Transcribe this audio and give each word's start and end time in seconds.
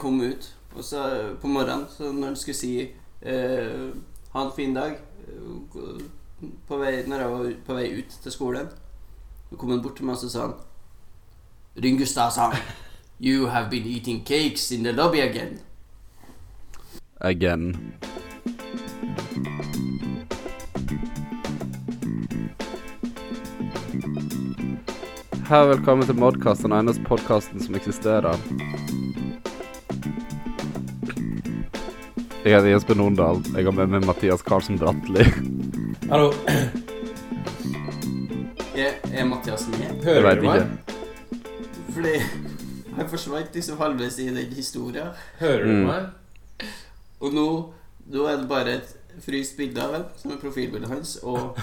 kom 0.00 0.20
ut, 0.20 0.48
og 0.76 0.84
så 0.84 1.04
på 1.40 1.48
morgenen, 1.48 1.86
så 1.92 2.12
når 2.12 2.32
han 2.32 2.36
skulle 2.36 2.56
si 2.56 2.74
eh, 3.22 3.88
ha 4.32 4.44
en 4.44 4.52
fin 4.56 4.74
dag 4.74 4.96
eh, 5.28 6.04
på 6.68 6.78
vei, 6.80 7.02
Når 7.06 7.18
jeg 7.20 7.30
var 7.30 7.50
på 7.66 7.74
vei 7.74 7.88
ut 7.98 8.20
til 8.22 8.32
skolen, 8.32 8.68
så 9.50 9.56
kom 9.56 9.70
han 9.70 9.82
bort 9.82 9.96
til 9.96 10.08
meg 10.08 10.16
og 10.16 10.22
så 10.22 10.30
sa 10.30 10.46
han 10.46 10.54
'Ringustad 11.76 12.30
sa 12.32 12.52
you 13.20 13.46
have 13.46 13.70
been 13.70 13.86
eating 13.86 14.24
cakes 14.24 14.72
in 14.72 14.82
the 14.82 14.92
lobby 14.92 15.20
again. 15.20 15.60
Again. 17.20 17.94
Her 25.48 25.66
velkommen 25.66 26.06
til 26.06 26.14
Modcast, 26.14 26.62
den 26.62 26.72
eneste 26.72 27.02
podkasten 27.04 27.62
som 27.62 27.74
eksisterer. 27.74 28.38
Jeg 32.44 32.54
heter 32.56 32.70
Jesper 32.72 32.96
Nordal. 32.96 33.40
Jeg 33.54 33.66
har 33.66 33.74
med 33.76 33.90
meg 33.92 34.06
Mathias 34.08 34.42
Karlsen 34.46 34.78
Bratteli. 34.80 35.24
Hallo, 36.10 36.30
Er, 38.80 38.94
er 39.12 39.26
Mathias 39.28 39.66
med? 39.68 40.00
Hører 40.06 40.38
du 40.40 40.46
meg? 40.46 40.62
Fordi 41.92 42.14
han 42.96 43.10
forsvant 43.10 43.54
liksom 43.56 43.76
halvveis 43.80 44.16
i 44.22 44.28
den 44.32 44.54
historien. 44.56 45.10
Hører 45.40 45.64
du 45.66 45.72
Mm. 45.74 45.86
meg? 45.86 46.66
Og 47.20 47.34
nå, 47.34 47.46
nå 48.08 48.24
er 48.26 48.36
det 48.40 48.48
bare 48.48 48.74
et 48.78 48.96
fryst 49.20 49.56
bilde 49.58 49.82
av 49.82 49.92
ham, 49.94 50.04
som 50.16 50.32
er 50.32 50.36
profilbildet 50.40 50.88
hans, 50.88 51.16
og 51.22 51.58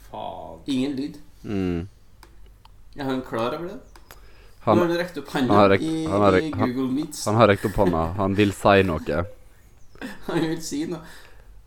ingen 0.66 0.96
lyd. 0.96 1.18
Mm. 1.42 1.88
Er 2.96 3.04
han 3.04 3.20
klar 3.22 3.58
over 3.58 3.68
det? 3.68 3.80
Han, 4.64 4.76
Nå 4.78 4.82
har 4.86 4.88
han 4.88 4.98
rekt 5.02 5.18
opp 5.20 5.28
hånda 5.28 5.76
i, 5.76 6.04
i 6.06 6.50
Google 6.50 6.88
Meets. 6.92 7.26
han 7.26 7.34
har 7.36 7.48
rekt 7.48 7.64
opp 7.68 7.74
hånda. 7.76 8.06
Han 8.16 8.34
vil 8.38 8.52
si 8.56 8.82
noe. 8.88 9.24
Han 10.26 10.40
vil 10.40 10.60
si 10.62 10.84
noe. 10.90 11.00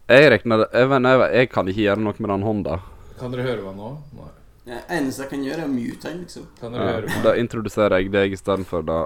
Jeg 0.07 0.29
regner 0.31 0.61
det 0.63 0.67
jeg, 0.71 0.89
jeg, 0.89 1.31
jeg 1.35 1.49
kan 1.51 1.67
ikke 1.67 1.83
gjøre 1.83 2.03
noe 2.05 2.13
med 2.23 2.29
den 2.31 2.43
hånda. 2.47 2.77
Kan 3.19 3.31
dere 3.33 3.43
høre 3.47 3.63
meg 3.65 3.75
nå? 3.79 3.89
Nei. 4.17 4.29
Det 4.67 4.81
eneste 4.91 5.23
jeg 5.23 5.29
kan 5.31 5.43
gjøre, 5.47 5.63
er 5.63 5.67
å 5.67 5.71
mute 5.73 6.07
han, 6.09 6.17
liksom. 6.25 6.45
Kan 6.59 6.73
dere 6.75 6.85
Ja. 6.85 6.93
høre 6.97 7.07
meg? 7.11 7.23
Da 7.23 7.33
introduserer 7.39 7.97
jeg 8.01 8.11
deg 8.11 8.33
istedenfor 8.35 8.85
da 8.87 8.97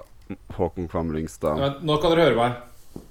Håkon 0.58 0.88
Kvam 0.90 1.12
Lyngstad. 1.14 1.58
Vent, 1.62 1.84
nå 1.86 1.98
kan 2.02 2.12
dere 2.16 2.26
høre 2.30 2.38
meg. 2.40 3.04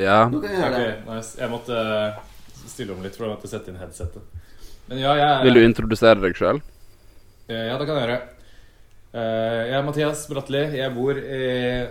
Ja. 0.00 0.18
Nå 0.32 0.40
kan 0.40 0.50
jeg 0.50 0.60
gjøre 0.60 0.74
Ok, 0.74 0.80
det. 0.80 1.14
nice. 1.14 1.32
Jeg 1.40 1.50
måtte 1.52 1.76
eh, 1.76 2.18
stille 2.66 2.92
om 2.94 3.02
litt, 3.04 3.16
for 3.16 3.26
jeg 3.26 3.34
måtte 3.36 3.48
sette 3.50 3.72
inn 3.72 3.80
headsetet. 3.80 4.22
Men 4.90 4.98
ja, 5.02 5.14
jeg 5.18 5.28
er 5.28 5.44
Vil 5.46 5.54
du 5.58 5.64
introdusere 5.64 6.20
deg 6.24 6.36
sjøl? 6.38 6.60
Eh, 7.48 7.66
Ja, 7.68 7.78
det 7.78 7.86
kan 7.88 7.96
jeg 7.96 8.06
gjøre. 8.08 8.20
Eh, 9.12 9.60
Jeg 9.70 9.74
er 9.80 9.82
Mathias 9.86 10.26
Bratteli. 10.30 10.64
Jeg 10.78 10.94
bor 10.94 11.18
i 11.18 11.40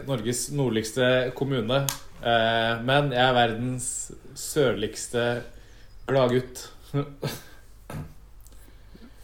Norges 0.07 0.49
nordligste 0.55 1.31
kommune. 1.35 1.83
Eh, 2.19 2.81
Men 2.83 3.11
jeg 3.15 3.23
er 3.23 3.33
verdens 3.37 4.11
sørligste 4.35 5.43
gladgutt. 6.09 6.65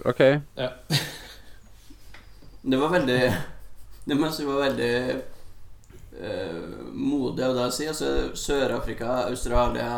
OK. 0.05 0.19
Ja. 0.55 0.69
Det 2.65 2.77
var 2.77 2.89
veldig 2.93 3.19
Det 4.05 4.17
må 4.17 4.27
jeg 4.27 4.35
si 4.37 4.45
var 4.45 4.59
veldig 4.61 4.91
uh, 6.21 6.61
modig 6.93 7.45
av 7.45 7.55
deg 7.57 7.63
å 7.65 7.73
si. 7.73 7.87
Altså 7.89 8.11
Sør-Afrika, 8.37 9.25
Australia, 9.31 9.89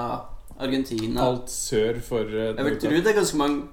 Argentina 0.58 1.26
Alt 1.28 1.52
sør 1.52 2.00
for 2.04 2.24
uh, 2.24 2.54
Jeg 2.54 2.66
vil 2.70 2.78
tro 2.82 2.92
det 2.96 3.12
er 3.12 3.20
ganske 3.20 3.40
mange 3.40 3.68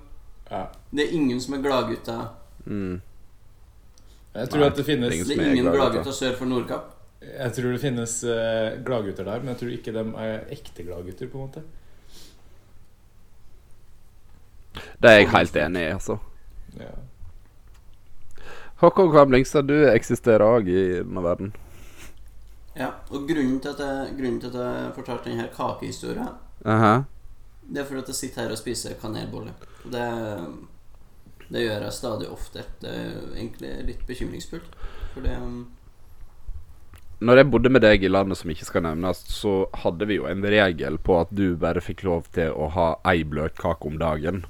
Ja. 0.50 0.64
Det 0.90 1.06
er 1.06 1.14
ingen 1.16 1.40
som 1.40 1.54
er 1.56 1.62
gladgutter. 1.64 2.26
Mm. 2.66 3.00
Jeg 4.34 4.50
tror 4.50 4.66
at 4.66 4.76
det 4.76 4.84
finnes 4.86 5.14
Det 5.14 5.38
er 5.38 5.52
ingen 5.54 5.64
gladgutter. 5.64 5.78
gladgutter 5.78 6.18
sør 6.18 6.36
for 6.38 6.50
Nordkapp. 6.50 6.93
Jeg 7.24 7.54
tror 7.56 7.72
det 7.72 7.80
finnes 7.82 8.18
uh, 8.28 8.76
gladgutter 8.84 9.26
der, 9.26 9.40
men 9.40 9.52
jeg 9.52 9.60
tror 9.62 9.72
ikke 9.74 9.94
de 9.96 10.04
er 10.24 10.52
ekte 10.54 10.86
gladgutter, 10.86 11.30
på 11.30 11.40
en 11.40 11.48
måte. 11.48 11.64
Det 15.02 15.10
er 15.10 15.20
jeg 15.20 15.30
helt 15.32 15.56
enig 15.56 15.82
i, 15.82 15.92
altså. 15.94 16.18
Ja. 16.78 16.92
Håkon 18.82 19.10
Kvam 19.12 19.32
Lyngstad, 19.32 19.68
du 19.70 19.86
eksisterer 19.88 20.44
òg 20.44 20.68
i 20.68 20.82
denne 20.98 21.22
verden. 21.24 21.52
Ja, 22.74 22.90
og 23.14 23.28
grunnen 23.28 23.60
til 23.62 23.70
at 23.70 23.82
jeg, 23.84 24.14
grunnen 24.18 24.40
til 24.42 24.50
at 24.50 24.56
jeg 24.58 24.94
fortalte 24.96 25.30
denne 25.30 25.46
kakehistorien, 25.54 26.32
Aha. 26.66 26.94
det 27.68 27.80
er 27.80 27.86
fordi 27.86 28.02
at 28.02 28.10
jeg 28.10 28.18
sitter 28.18 28.42
her 28.42 28.54
og 28.56 28.58
spiser 28.58 28.98
kanelbolle. 29.00 29.54
Og 29.84 29.92
det, 29.94 30.08
det 31.48 31.62
gjør 31.62 31.86
jeg 31.86 31.96
stadig 32.00 32.28
ofte. 32.34 32.64
Det 32.82 32.90
er 32.90 33.14
egentlig 33.36 33.72
litt 33.92 34.04
bekymringsfullt. 34.08 34.76
For 35.14 35.22
det 35.22 35.36
Når 37.24 37.40
jeg 37.40 37.48
bodde 37.48 37.70
med 37.72 37.80
deg 37.80 38.02
i 38.04 38.08
landet 38.10 38.36
som 38.36 38.50
ikke 38.52 38.66
skal 38.68 38.82
nevnes, 38.84 39.22
så 39.32 39.52
hadde 39.80 40.04
vi 40.10 40.18
jo 40.18 40.26
en 40.28 40.44
regel 40.44 40.98
på 41.00 41.16
at 41.22 41.30
du 41.32 41.54
bare 41.60 41.80
fikk 41.80 42.02
lov 42.04 42.26
til 42.36 42.52
å 42.52 42.68
ha 42.74 42.88
ei 43.08 43.22
bløtkake 43.24 43.88
om 43.88 43.96
dagen. 44.00 44.42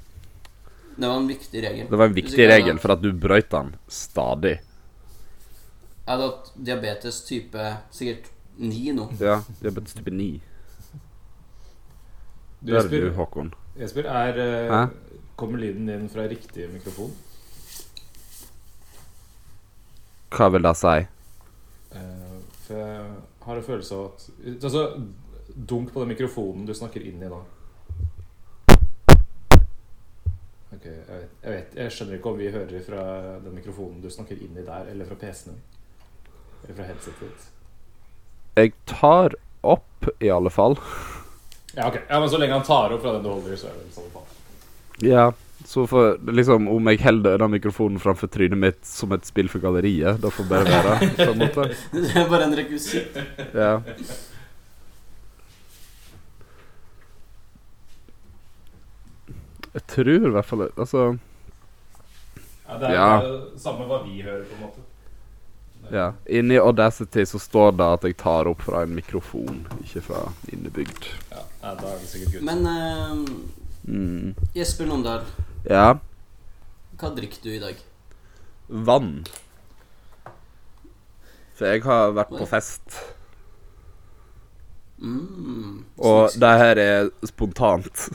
Det 0.97 1.07
var 1.07 1.21
en 1.21 1.29
viktig 1.29 1.63
regel. 1.63 1.87
Det 1.91 2.01
var 2.01 2.11
en 2.11 2.17
viktig 2.17 2.49
regel, 2.51 2.81
for 2.83 2.95
at 2.97 3.03
du 3.03 3.13
brøyt 3.13 3.51
den 3.53 3.75
stadig. 3.91 4.57
Jeg 6.05 6.11
hadde 6.11 6.27
hatt 6.27 6.51
diabetes 6.71 7.21
type 7.29 7.69
sikkert 7.95 8.27
9 8.59 8.97
nå. 8.99 9.07
Ja, 9.23 9.39
diabetes 9.63 9.95
type 9.95 10.11
9. 10.11 10.29
Du, 12.65 12.73
Der 12.73 12.83
er 12.83 12.91
du, 12.91 13.11
Håkon. 13.15 13.55
Jesper 13.79 14.07
er, 14.09 14.39
eh, 14.39 14.75
Hæ? 14.75 14.83
Kommer 15.37 15.59
lyden 15.59 15.87
din 15.87 16.09
fra 16.09 16.27
riktig 16.31 16.69
mikrofon? 16.73 17.11
Hva 20.35 20.49
vil 20.51 20.63
det 20.63 20.77
si? 20.79 21.14
Jeg 22.75 23.47
har 23.47 23.59
en 23.61 23.67
følelse 23.67 23.99
av 23.99 24.07
at 24.09 24.65
Altså, 24.65 24.85
dunk 25.55 25.93
på 25.93 26.03
den 26.03 26.13
mikrofonen 26.15 26.67
du 26.67 26.75
snakker 26.75 27.05
inn 27.05 27.23
i 27.23 27.31
da. 27.31 27.41
Ok, 30.75 30.87
jeg 30.87 31.07
vet, 31.09 31.35
jeg 31.45 31.53
vet 31.53 31.77
Jeg 31.79 31.95
skjønner 31.95 32.19
ikke 32.19 32.33
om 32.33 32.41
vi 32.41 32.51
hører 32.51 32.87
fra 32.87 33.05
den 33.45 33.55
mikrofonen 33.55 34.03
du 34.03 34.11
snakker 34.11 34.41
inn 34.41 34.57
i 34.59 34.67
der, 34.67 34.91
eller 34.91 35.09
fra 35.09 35.19
PC-en 35.21 35.55
din. 35.55 35.63
Eller 36.65 36.79
fra 36.79 36.89
headsetet 36.89 37.25
ditt. 37.29 37.51
Jeg 38.57 38.73
tar 38.91 39.37
opp, 39.65 40.09
i 40.21 40.31
alle 40.31 40.51
fall. 40.53 40.77
Ja, 41.75 41.89
ok. 41.89 42.01
Ja, 42.09 42.21
men 42.21 42.31
så 42.31 42.39
lenge 42.39 42.59
han 42.59 42.67
tar 42.67 42.93
opp 42.95 43.03
fra 43.03 43.15
den 43.17 43.25
du 43.25 43.31
holder 43.33 43.55
i, 43.55 43.59
så 43.59 43.71
er 43.71 43.79
det 43.79 43.89
i 43.89 44.03
alle 44.03 44.13
fall. 44.15 44.29
Ja, 45.03 45.25
så 45.65 45.87
for 45.89 46.19
liksom 46.35 46.67
Om 46.69 46.87
jeg 46.93 47.01
holder 47.05 47.39
den 47.41 47.51
mikrofonen 47.55 48.01
framfor 48.03 48.29
trynet 48.29 48.59
mitt 48.59 48.81
som 48.87 49.13
et 49.17 49.25
spill 49.27 49.49
for 49.49 49.63
galleriet, 49.63 50.19
da 50.21 50.29
får 50.31 50.45
det 50.45 50.51
bare 50.51 50.65
være. 50.75 51.11
På 51.17 51.31
en 51.33 51.39
måte. 51.41 51.69
Det 51.95 52.11
er 52.21 52.29
bare 52.29 52.49
en 52.51 52.57
rekvisitt. 52.59 53.17
Ja. 53.55 53.79
Jeg 59.75 59.87
tror 59.91 60.11
i 60.15 60.33
hvert 60.35 60.47
fall 60.49 60.67
Altså 60.71 61.05
Ja, 62.65 62.77
det 62.81 62.89
er 62.91 62.95
Ja. 62.95 63.09
det 63.23 63.61
samme 63.61 63.85
hva 63.87 63.99
vi 64.07 64.23
hører, 64.25 64.45
på 64.49 64.55
en 64.57 64.61
måte. 64.65 64.81
Ja. 65.93 66.13
Inni 66.27 66.57
Audacity 66.57 67.25
så 67.29 67.39
står 67.39 67.73
det 67.77 67.85
at 67.99 68.05
jeg 68.09 68.17
tar 68.17 68.49
opp 68.49 68.63
fra 68.65 68.83
en 68.83 68.95
mikrofon, 68.97 69.67
ikke 69.85 70.01
fra 70.01 70.23
innebygd. 70.49 71.11
Ja, 71.31 71.43
ja, 71.63 71.75
da 71.75 71.91
er 71.93 71.99
det 72.01 72.09
sikkert 72.09 72.33
gutt. 72.33 72.43
Men 72.49 72.67
eh, 72.67 73.19
Mm. 73.87 74.35
Jesper 74.57 74.87
Nondal, 74.89 75.25
Ja. 75.69 75.99
hva 76.99 77.11
drikker 77.15 77.43
du 77.43 77.51
i 77.51 77.59
dag? 77.61 77.77
Vann. 78.69 79.25
For 81.55 81.67
jeg 81.67 81.83
har 81.85 82.13
vært 82.17 82.33
på 82.35 82.47
fest, 82.49 83.01
Mm, 85.05 85.85
og 85.99 86.31
det 86.39 86.49
her 86.59 86.79
er 86.79 87.09
spontant. 87.27 88.09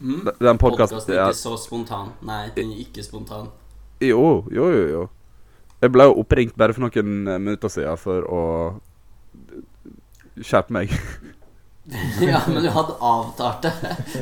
mm. 0.00 0.24
Den 0.40 0.58
Podcasten 0.58 0.96
podkasten 0.96 1.12
er 1.12 1.18
ja. 1.18 1.26
ikke 1.28 1.38
så 1.40 1.56
spontan. 1.60 2.12
Nei, 2.22 2.48
den 2.56 2.70
er 2.72 2.78
ikke 2.84 3.02
spontan. 3.04 3.48
Jo, 4.00 4.44
jo, 4.52 4.68
jo, 4.72 4.86
jo. 4.88 5.08
Jeg 5.82 5.92
ble 5.92 6.04
jo 6.08 6.14
oppringt 6.22 6.56
bare 6.56 6.72
for 6.72 6.86
noen 6.86 7.28
eh, 7.28 7.38
minutter 7.38 7.68
siden 7.68 7.96
for 8.00 8.22
å 8.30 8.42
skjerpe 10.40 10.72
meg. 10.72 10.88
ja, 12.20 12.40
men 12.48 12.62
du 12.64 12.68
hadde 12.74 12.94
avtalt 13.00 13.62
det. 13.62 13.72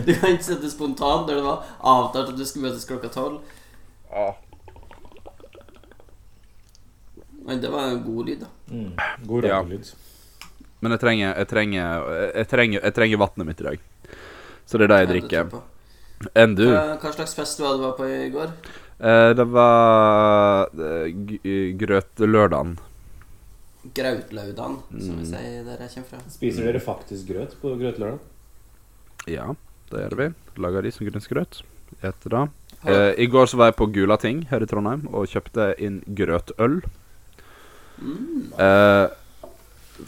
Du 0.06 0.10
kan 0.20 0.34
ikke 0.34 0.44
sette 0.50 0.68
spontant 0.70 1.26
der 1.28 1.38
det 1.40 1.44
var 1.46 1.62
avtalt 1.80 2.34
at 2.34 2.36
du 2.36 2.44
skulle 2.44 2.68
møtes 2.68 2.84
klokka 2.88 3.08
tolv. 3.14 3.40
Men 7.44 7.60
det 7.60 7.68
var 7.72 7.88
en 7.92 8.02
god 8.04 8.28
lyd, 8.28 8.44
da. 8.44 8.50
Mm. 8.74 8.92
God 9.26 9.44
Ja. 9.44 9.58
radiolyd. 9.58 9.92
Men 10.80 10.92
jeg 10.92 11.00
trenger 11.00 11.34
Jeg 11.36 11.48
trenger 11.48 12.04
Jeg 12.34 12.48
trenger, 12.48 12.80
jeg 12.84 12.94
trenger 12.94 13.18
vannet 13.18 13.46
mitt 13.46 13.60
i 13.60 13.64
dag. 13.64 13.78
Så 14.66 14.78
det 14.78 14.84
er 14.84 14.92
det 14.94 14.98
jeg 15.00 15.08
drikker. 15.14 15.60
Enn 16.34 16.54
du? 16.56 16.66
Hva, 16.70 16.96
hva 17.00 17.12
slags 17.12 17.34
fest 17.36 17.60
var 17.60 17.76
det 17.76 17.84
var 17.84 17.96
på 17.98 18.06
i 18.08 18.30
går? 18.32 18.52
Eh, 19.00 19.32
det 19.36 19.44
var 19.52 20.68
eh, 20.72 21.74
grøtlørdagen. 21.80 22.78
Grautlaudan, 23.94 24.78
som 24.90 25.14
Mm. 25.14 25.20
vi 25.20 25.26
sier 25.28 25.64
der 25.64 25.78
jeg 25.84 25.90
kommer 25.94 26.08
fra. 26.08 26.18
Spiser 26.30 26.64
dere 26.64 26.80
faktisk 26.80 27.26
grøt 27.28 27.56
på 27.60 27.74
grøtlørdag? 27.78 28.18
Ja, 29.28 29.54
det 29.90 30.00
gjør 30.10 30.16
vi. 30.16 30.28
Lager 30.62 30.82
risengrynsgrøt. 30.82 31.62
Etter 32.02 32.30
det. 32.30 32.48
Eh, 32.86 33.14
I 33.24 33.26
går 33.26 33.46
så 33.46 33.56
var 33.56 33.66
jeg 33.70 33.76
på 33.76 33.86
Gulating 33.92 34.46
her 34.50 34.62
i 34.62 34.66
Trondheim 34.66 35.06
og 35.12 35.26
kjøpte 35.28 35.74
inn 35.80 36.02
grøtøl. 36.14 36.82
Mm. 38.00 38.52
Eh, 38.58 39.08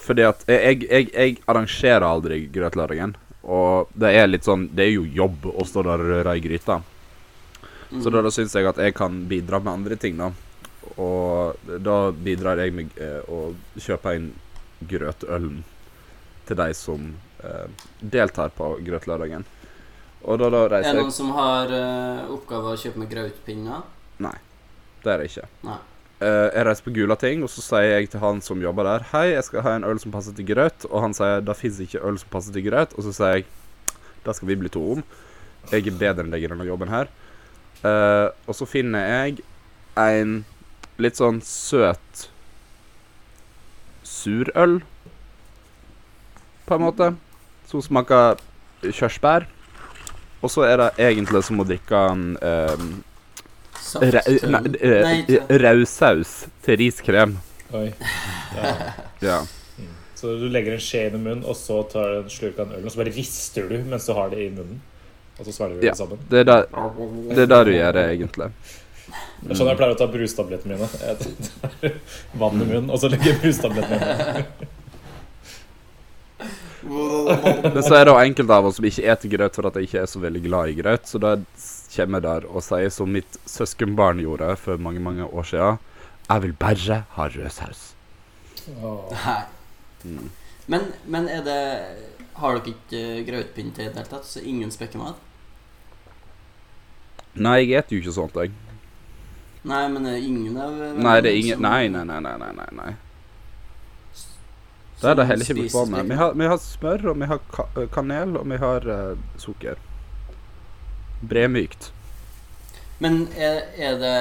fordi 0.03 0.23
at 0.27 0.43
jeg, 0.51 0.83
jeg, 0.91 1.11
jeg 1.15 1.39
arrangerer 1.47 2.03
aldri 2.03 2.41
grøtlørdagen. 2.53 3.15
Og 3.47 3.89
det 3.95 4.11
er 4.19 4.27
litt 4.27 4.43
sånn 4.43 4.65
Det 4.75 4.89
er 4.89 4.91
jo 4.97 5.05
jobb 5.07 5.45
å 5.53 5.63
stå 5.69 5.85
der 5.87 6.03
og 6.03 6.09
røre 6.11 6.33
i 6.37 6.41
gryta. 6.43 6.81
Mm. 7.93 8.01
Så 8.03 8.11
da, 8.11 8.23
da 8.27 8.33
syns 8.35 8.53
jeg 8.59 8.67
at 8.67 8.81
jeg 8.83 8.95
kan 8.99 9.21
bidra 9.31 9.61
med 9.63 9.73
andre 9.73 9.97
ting, 9.97 10.17
da. 10.19 10.33
Og 11.03 11.67
da 11.85 11.97
bidrar 12.13 12.61
jeg 12.63 12.73
med 12.77 13.01
eh, 13.03 13.21
å 13.29 13.53
kjøpe 13.77 14.15
inn 14.17 14.31
grøtølen 14.89 15.61
til 16.47 16.59
de 16.61 16.69
som 16.77 17.11
eh, 17.45 17.67
deltar 18.01 18.55
på 18.57 18.77
grøtlørdagen. 18.87 19.45
Og 20.27 20.41
da, 20.41 20.49
da 20.51 20.63
Er 20.81 20.89
det 20.89 20.95
noen 20.97 21.13
som 21.15 21.29
har 21.37 21.71
uh, 21.71 22.33
oppgave 22.35 22.73
å 22.73 22.79
kjøpe 22.81 22.99
med 23.03 23.11
grautpinner? 23.13 23.85
Det 25.05 25.13
er 25.13 25.21
det 25.23 25.29
ikke. 25.31 25.45
Nei. 25.67 25.77
Uh, 26.17 26.49
jeg 26.49 26.65
reiser 26.67 26.87
på 26.87 26.95
Gulating, 26.97 27.45
og 27.45 27.53
så 27.53 27.63
sier 27.63 27.93
jeg 27.93 28.09
til 28.11 28.23
han 28.25 28.41
som 28.43 28.63
jobber 28.65 28.89
der 28.89 29.05
Hei, 29.13 29.27
jeg 29.35 29.45
skal 29.47 29.63
ha 29.67 29.75
en 29.77 29.85
øl 29.87 30.01
som 30.03 30.15
passer 30.15 30.35
til 30.35 30.49
grøt. 30.49 30.89
Og 30.89 31.05
han 31.05 31.15
sier 31.15 31.45
da 31.45 31.55
fins 31.55 31.79
ikke 31.85 32.03
øl 32.09 32.19
som 32.19 32.33
passer 32.33 32.57
til 32.57 32.67
grøt. 32.67 32.97
Og 32.97 33.07
så 33.07 33.15
sier 33.15 33.37
jeg 33.37 33.47
det 34.27 34.35
skal 34.35 34.51
vi 34.51 34.59
bli 34.59 34.73
to 34.73 34.83
om. 34.97 35.05
Jeg 35.71 35.87
er 35.87 36.01
bedre 36.01 36.25
enn 36.25 36.35
deg 36.35 36.43
i 36.43 36.51
denne 36.51 36.67
jobben 36.67 36.91
her. 36.91 37.13
Uh, 37.85 38.33
og 38.49 38.57
så 38.59 38.67
finner 38.67 39.07
jeg 39.07 39.45
en 40.01 40.41
litt 40.99 41.17
sånn 41.19 41.41
søt 41.45 42.29
surøl, 44.07 44.79
på 46.67 46.75
en 46.75 46.83
måte. 46.83 47.11
Som 47.67 47.83
smaker 47.83 48.39
kirsebær. 48.87 49.47
Og 50.45 50.51
så 50.53 50.63
er 50.69 50.77
det 50.79 50.89
egentlig 51.03 51.43
som 51.47 51.59
å 51.63 51.67
drikke 51.67 52.01
en 52.13 52.25
eh, 52.39 52.87
Saft? 53.87 54.27
Nei, 54.51 54.61
eh, 54.81 55.13
ikke- 55.23 55.59
Rausaus 55.63 56.47
til 56.63 56.77
riskrem. 56.81 57.37
Oi. 57.75 57.93
Ja. 58.57 58.73
Ja. 59.23 59.39
Mm. 59.79 59.91
Så 60.15 60.33
du 60.41 60.47
legger 60.49 60.73
en 60.75 60.83
skje 60.83 61.07
inn 61.09 61.15
i 61.19 61.23
munnen, 61.23 61.45
og 61.47 61.57
så 61.59 61.81
tar 61.91 62.13
du 62.13 62.19
en 62.23 62.31
slurk 62.31 62.59
av 62.59 62.69
den 62.69 62.77
ølen, 62.79 62.87
og 62.87 62.93
så 62.95 63.03
bare 63.03 63.15
rister 63.15 63.69
du 63.69 63.77
mens 63.85 64.07
du 64.07 64.13
har 64.15 64.31
det 64.31 64.39
i 64.47 64.51
munnen. 64.51 64.81
Og 65.39 65.47
så 65.47 65.53
svelger 65.53 65.81
du 65.81 65.87
Ja. 65.87 65.93
det 65.93 65.99
sammen. 65.99 66.19
Det 66.31 66.39
er 66.41 66.45
der, 66.45 66.67
det 67.35 67.39
er 67.39 67.47
der 67.47 67.65
du 67.65 67.71
gjør 67.73 67.93
det, 67.93 68.05
egentlig. 68.19 68.51
Det 69.47 69.55
er 69.55 69.59
sånn 69.61 69.69
jeg 69.71 69.79
pleier 69.79 69.95
å 69.95 69.99
ta 69.99 70.09
brustablettene 70.11 70.75
mine. 70.75 70.89
Jeg 71.07 71.17
tar 71.23 71.93
vann 72.41 72.59
i 72.59 72.67
munnen, 72.67 72.91
og 72.91 72.99
så 72.99 73.11
legger 73.13 73.31
jeg 73.31 73.43
brustablettene. 73.45 74.57
Men 76.87 77.83
så 77.83 77.97
er 77.97 78.07
det 78.07 78.13
jo 78.13 78.19
enkelte 78.21 78.57
av 78.57 78.67
oss 78.69 78.79
som 78.79 78.87
ikke 78.87 79.05
eter 79.13 79.33
grøt 79.33 79.59
for 79.59 79.69
at 79.69 79.79
jeg 79.79 79.89
ikke 79.89 80.01
er 80.03 80.11
så 80.11 80.23
veldig 80.23 80.43
glad 80.45 80.73
i 80.73 80.77
grøt. 80.81 81.07
Så 81.07 81.21
da 81.23 81.37
kommer 81.95 82.19
jeg 82.19 82.27
der 82.27 82.49
og 82.51 82.65
sier 82.67 82.91
som 82.95 83.15
mitt 83.15 83.39
søskenbarn 83.49 84.23
gjorde 84.23 84.51
for 84.61 84.83
mange, 84.83 85.03
mange 85.03 85.27
år 85.27 85.47
siden. 85.51 85.79
Jeg 86.27 86.43
vil 86.43 86.57
bare 86.59 87.01
ha 87.15 87.29
rød 87.37 87.55
saus. 87.55 87.87
Oh. 88.83 89.15
Mm. 90.03 90.31
Men, 90.67 90.91
men 91.07 91.29
er 91.31 91.43
det 91.47 91.61
Har 92.37 92.59
dere 92.59 92.73
ikke 92.75 93.23
grøtpynt 93.29 93.79
i 93.79 93.87
det 93.87 93.95
hele 93.95 94.11
tatt? 94.11 94.27
Så 94.27 94.43
ingen 94.43 94.75
spekkemat? 94.75 95.23
Nei, 97.37 97.61
jeg 97.63 97.85
spiser 97.85 97.95
jo 97.95 98.03
ikke 98.03 98.17
sånt, 98.17 98.37
jeg. 98.43 98.66
Nei, 99.67 99.83
men 99.91 100.05
det 100.07 100.13
er 100.15 100.23
ingen 100.23 100.57
av 100.63 100.79
eh, 100.79 100.95
Nei, 101.03 101.17
det 101.25 101.33
er 101.33 101.41
ingen 101.41 101.65
Nei, 101.65 101.89
nei, 101.91 102.05
nei, 102.07 102.21
nei, 102.23 102.37
nei, 102.39 102.69
nei. 102.79 102.93
Det 105.01 105.11
er 105.11 105.19
det 105.19 105.27
heller 105.29 105.45
ikke 105.45 105.57
blitt 105.59 105.75
på 105.75 105.83
med. 105.93 106.07
Vi 106.09 106.17
har, 106.17 106.37
vi 106.39 106.47
har 106.49 106.61
smør, 106.63 107.03
og 107.11 107.19
vi 107.21 107.29
har 107.29 107.41
ka 107.53 107.67
eh, 107.77 107.89
kanel, 107.93 108.39
og 108.41 108.47
vi 108.49 108.61
har 108.63 108.87
uh, 108.89 109.19
sukker. 109.43 109.83
Bremykt. 111.21 111.91
Men 113.03 113.27
er, 113.37 113.59
er 113.77 113.99
det 114.01 114.15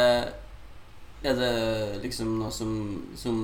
Er 1.25 1.33
det 1.39 1.54
liksom 2.04 2.36
noe 2.38 2.51
som, 2.54 2.74
som 3.18 3.38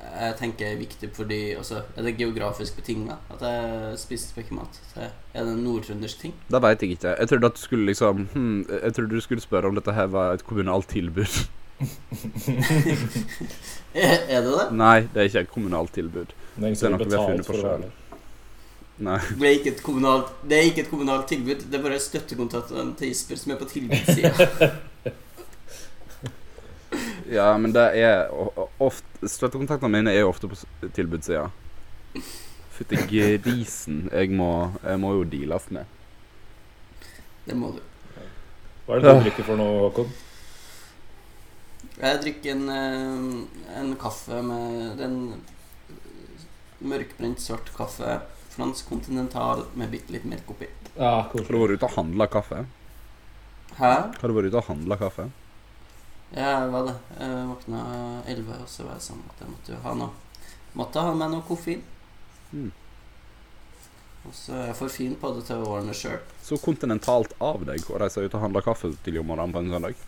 jeg 0.00 0.34
tenker 0.40 0.72
er 0.72 0.80
viktig 0.80 1.10
fordi 1.14 1.52
altså, 1.58 1.84
Er 1.94 2.08
det 2.08 2.16
geografisk 2.18 2.78
betinga 2.80 3.18
at 3.30 3.44
jeg 3.44 3.98
spiser 4.00 4.32
spekkemat? 4.32 4.80
Er 4.96 5.12
det 5.36 5.52
en 5.52 5.62
nordtrøndersk 5.62 6.24
ting? 6.24 6.34
Det 6.50 6.62
veit 6.64 6.82
jeg 6.82 6.96
ikke. 6.96 7.14
Jeg 7.14 7.30
trodde 7.30 7.52
at 7.52 7.60
du 7.60 7.62
skulle 7.62 7.86
liksom 7.86 8.26
hmm, 8.32 8.58
Jeg 8.82 8.94
trodde 8.96 9.14
du 9.14 9.20
skulle 9.22 9.44
spørre 9.44 9.70
om 9.70 9.78
dette 9.78 9.94
her 9.94 10.10
var 10.10 10.32
et 10.34 10.44
kommunalt 10.46 10.88
tilbud. 10.88 11.38
Er, 13.94 14.18
er 14.28 14.42
det 14.44 14.50
det? 14.52 14.64
Nei, 14.76 14.98
det 15.14 15.20
er 15.20 15.28
ikke 15.30 15.40
et 15.40 15.50
kommunalt 15.50 15.92
tilbud. 15.96 16.34
Det 16.56 16.66
er 16.68 16.74
Det 16.74 16.82
er 16.84 16.92
noe 16.92 17.06
vi 17.06 17.16
har 17.16 17.30
funnet 17.30 17.46
på 17.46 17.56
der. 17.56 17.86
Nei. 18.98 19.18
Det 19.30 19.46
er 19.46 19.54
ikke 19.56 19.70
et 19.70 19.82
kommunalt, 19.82 20.30
det 20.50 20.58
er 20.58 20.68
ikke 20.68 20.82
et 20.84 20.90
kommunalt 20.90 21.28
tilbud. 21.30 21.64
Det 21.70 21.78
er 21.78 21.82
bare 21.82 22.00
støttekontaktene 22.02 22.94
til 22.98 23.12
Isper 23.14 23.38
som 23.38 23.52
er 23.54 23.60
på 23.60 23.68
tilbudssida. 23.70 24.32
Ja, 27.28 27.50
men 27.60 27.74
det 27.76 27.84
er 28.00 28.30
ofte 28.80 29.28
Støttekontaktene 29.28 29.90
mine 29.98 30.12
er 30.14 30.22
jo 30.22 30.30
ofte 30.30 30.48
på 30.48 30.56
tilbudssida. 30.96 31.48
Fytti 32.78 33.00
grisen. 33.10 34.04
Jeg 34.14 34.30
må, 34.38 34.50
jeg 34.84 35.00
må 35.02 35.12
jo 35.18 35.26
deales 35.28 35.66
med. 35.74 35.84
Det 37.48 37.56
må 37.58 37.72
du. 37.74 37.82
Hva 38.86 38.96
er 38.96 39.02
det 39.04 39.14
du 39.18 39.22
drikker 39.26 39.44
for 39.44 39.60
nå, 39.60 39.66
Håkon? 39.82 40.12
Jeg 41.98 42.20
drikker 42.22 42.54
en, 42.54 42.68
eh, 42.70 43.78
en 43.80 43.90
kaffe 44.00 44.38
med 44.46 44.96
den 45.00 45.16
mørkbrent 46.80 47.42
svart 47.42 47.68
kaffe. 47.76 48.20
Fransk 48.54 48.88
kontinental 48.90 49.66
med 49.78 49.90
bitte 49.92 50.14
litt 50.14 50.24
melk 50.26 50.48
oppi. 50.54 50.70
Ja, 50.96 51.26
Har 51.28 51.34
du 51.34 51.58
vært 51.58 51.76
ute 51.76 51.90
og 51.90 51.94
handla 51.98 52.26
kaffe? 52.30 52.64
Hæ? 53.78 53.92
Har 54.14 54.24
du 54.30 54.34
vært 54.34 54.48
ute 54.50 54.62
og 54.62 54.70
handla 54.70 54.96
kaffe? 54.98 55.28
Ja, 56.36 56.66
hva 56.68 56.82
det? 56.84 56.94
Jeg 57.16 57.46
våkna 57.48 57.82
11, 58.26 58.58
og 58.62 58.68
så 58.68 58.84
var 58.84 58.98
jeg 58.98 59.06
sånn 59.06 59.22
at 59.30 59.40
jeg 59.42 59.52
måtte 59.52 59.72
jo 59.72 59.84
ha 59.84 59.94
noe 59.96 60.26
Måtte 60.76 61.00
ha 61.02 61.14
med 61.16 61.32
noe 61.32 61.42
koffein. 61.48 61.80
Mm. 62.52 62.68
Og 64.28 64.34
så 64.36 64.52
er 64.52 64.66
jeg 64.68 64.76
for 64.78 64.92
fin 64.92 65.14
på 65.18 65.30
det 65.34 65.46
til 65.48 65.62
å 65.64 65.70
ordne 65.78 65.94
sjøl. 65.96 66.18
Så 66.44 66.58
kontinentalt 66.60 67.32
av 67.42 67.64
deg 67.66 67.88
å 67.88 67.98
reise 67.98 68.22
ut 68.22 68.36
og 68.36 68.42
handle 68.44 68.62
kaffe 68.62 68.92
tidlig 69.04 69.22
om 69.22 69.30
morgenen 69.32 69.54
på 69.56 69.62
en 69.62 69.72
søndag. 69.72 70.04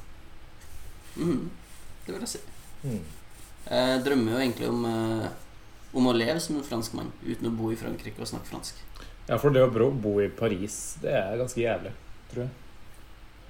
Mhm. 1.17 1.49
Det 2.05 2.13
vil 2.13 2.27
jeg 2.27 2.33
si. 2.35 2.43
Mm. 2.85 3.01
Jeg 3.71 4.05
drømmer 4.05 4.33
jo 4.33 4.39
egentlig 4.45 4.69
om, 4.69 4.85
eh, 4.85 5.29
om 5.95 6.07
å 6.07 6.17
leve 6.17 6.41
som 6.41 6.57
en 6.57 6.69
franskmann 6.69 7.13
uten 7.25 7.49
å 7.49 7.57
bo 7.57 7.73
i 7.73 7.81
Frankrike 7.81 8.21
og 8.21 8.29
snakke 8.29 8.53
fransk. 8.53 8.75
Ja, 9.27 9.39
for 9.39 9.51
det 9.51 9.63
å 9.63 9.91
bo 9.91 10.19
i 10.21 10.29
Paris, 10.29 10.97
det 11.01 11.13
er 11.13 11.39
ganske 11.39 11.61
jævlig, 11.61 11.93
tror 12.33 12.45
jeg. 12.45 12.51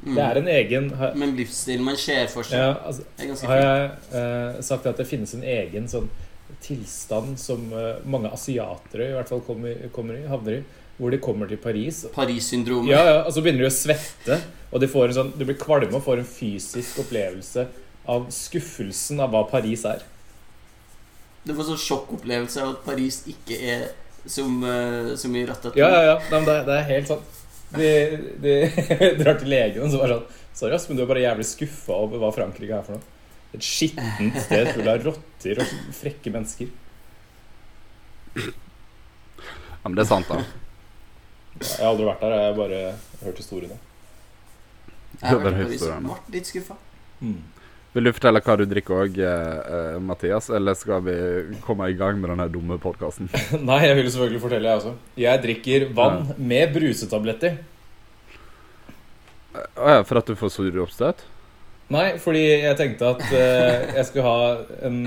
Mm. 0.01 0.15
Det 0.17 0.25
er 0.25 0.39
en 0.41 0.49
egen 0.49 0.91
har, 0.97 1.15
Men 1.19 1.35
livsstilen 1.37 1.85
man 1.85 1.97
ser 2.01 2.29
for 2.33 2.47
seg, 2.47 2.57
ja, 2.63 2.73
altså, 2.89 3.05
er 3.19 3.27
ganske 3.29 3.49
har 3.51 3.59
jeg 3.61 3.89
eh, 4.17 4.61
sagt 4.65 4.87
at 4.89 5.01
det 5.01 5.05
finnes 5.09 5.35
en 5.37 5.45
egen 5.45 5.89
sånn 5.93 6.07
tilstand 6.65 7.37
som 7.41 7.67
eh, 7.77 7.99
mange 8.09 8.31
asiatere 8.33 9.11
i 9.11 9.17
hvert 9.19 9.29
fall 9.29 9.43
kommer, 9.45 9.77
kommer 9.93 10.17
i, 10.17 10.25
havner 10.31 10.61
i, 10.61 10.63
hvor 10.97 11.13
de 11.13 11.21
kommer 11.21 11.49
til 11.49 11.61
Paris. 11.61 12.03
Paris-syndromet. 12.15 12.93
Ja, 12.93 13.03
ja, 13.05 13.19
og 13.25 13.33
så 13.33 13.45
begynner 13.45 13.67
de 13.67 13.71
å 13.71 13.77
svette, 13.77 14.41
og 14.71 14.81
de, 14.81 14.89
får 14.89 15.11
en 15.11 15.19
sånn, 15.19 15.35
de 15.37 15.49
blir 15.49 15.61
kvalme 15.61 15.93
og 15.97 16.05
får 16.05 16.23
en 16.23 16.29
fysisk 16.29 17.01
opplevelse 17.05 17.67
av 18.11 18.29
skuffelsen 18.35 19.21
av 19.21 19.33
hva 19.33 19.45
Paris 19.53 19.85
er. 19.89 20.05
Du 21.45 21.55
får 21.57 21.71
sånn 21.71 21.81
sjokkopplevelse 21.81 22.65
av 22.65 22.75
at 22.75 22.83
Paris 22.89 23.23
ikke 23.31 23.57
er 23.57 23.87
som, 24.29 24.61
uh, 24.65 25.15
som 25.17 25.37
i 25.37 25.45
Ratatouille. 25.49 25.81
Ja, 25.81 26.03
ja, 26.05 26.17
ja, 26.21 26.41
det, 26.45 26.57
det 26.69 26.77
er 26.77 26.89
helt 26.91 27.13
sant. 27.13 27.40
De, 27.71 27.91
de 28.43 28.55
drar 29.21 29.37
til 29.39 29.51
legen 29.53 29.85
og 29.85 29.93
så 29.93 30.01
bare 30.03 30.17
sånn 30.19 30.39
Sorry, 30.61 30.75
ass, 30.75 30.89
men 30.91 30.99
du 30.99 31.05
er 31.05 31.09
bare 31.09 31.23
jævlig 31.23 31.47
skuffa 31.47 31.95
over 31.95 32.19
hva 32.21 32.33
Frankrike 32.35 32.75
er 32.75 32.83
for 32.85 32.99
noe. 32.99 33.19
Et 33.55 33.63
skittent 33.65 34.35
sted 34.45 34.67
full 34.75 34.89
av 34.91 35.05
rotter 35.07 35.61
og 35.63 35.71
frekke 35.97 36.33
mennesker. 36.35 36.73
Ja, 38.35 39.87
men 39.87 39.97
det 39.97 40.05
er 40.05 40.11
sant, 40.11 40.29
da. 40.29 40.43
Jeg 41.61 41.79
har 41.79 41.89
aldri 41.93 42.09
vært 42.11 42.27
der, 42.27 42.35
jeg 42.37 42.51
har 42.51 42.59
bare 42.59 42.83
hørt 43.23 43.41
historiene. 43.41 43.79
Jeg 45.15 45.25
har 45.25 45.39
Det 45.39 45.47
vært 45.47 45.57
ble 45.63 46.37
litt 46.37 46.51
skuffa. 46.51 46.77
Vil 47.91 48.07
du 48.07 48.13
fortelle 48.15 48.39
hva 48.47 48.55
du 48.55 48.63
drikker 48.71 49.01
òg, 49.03 49.17
eh, 49.19 49.57
eh, 49.75 49.97
Mathias? 49.99 50.47
Eller 50.55 50.77
skal 50.79 51.03
vi 51.03 51.15
komme 51.65 51.89
i 51.91 51.97
gang 51.99 52.21
med 52.23 52.31
denne 52.31 52.47
dumme 52.53 52.79
podkasten? 52.79 53.27
Nei, 53.71 53.81
jeg 53.89 53.97
vil 53.99 54.11
selvfølgelig 54.13 54.43
fortelle, 54.45 54.71
jeg 54.71 54.83
også. 54.83 54.93
Jeg 55.19 55.43
drikker 55.43 55.89
vann 55.99 56.29
med 56.39 56.71
brusetabletter. 56.77 57.59
Å 59.59 59.97
ja, 59.97 60.05
for 60.07 60.21
at 60.21 60.31
du 60.31 60.39
får 60.39 60.53
sure 60.55 60.85
oppstøt? 60.85 61.25
Nei, 61.91 62.13
fordi 62.23 62.45
jeg 62.63 62.79
tenkte 62.79 63.09
at 63.17 63.25
eh, 63.35 63.89
jeg 63.97 64.07
skulle 64.07 64.29
ha 64.29 64.53
en, 64.87 65.01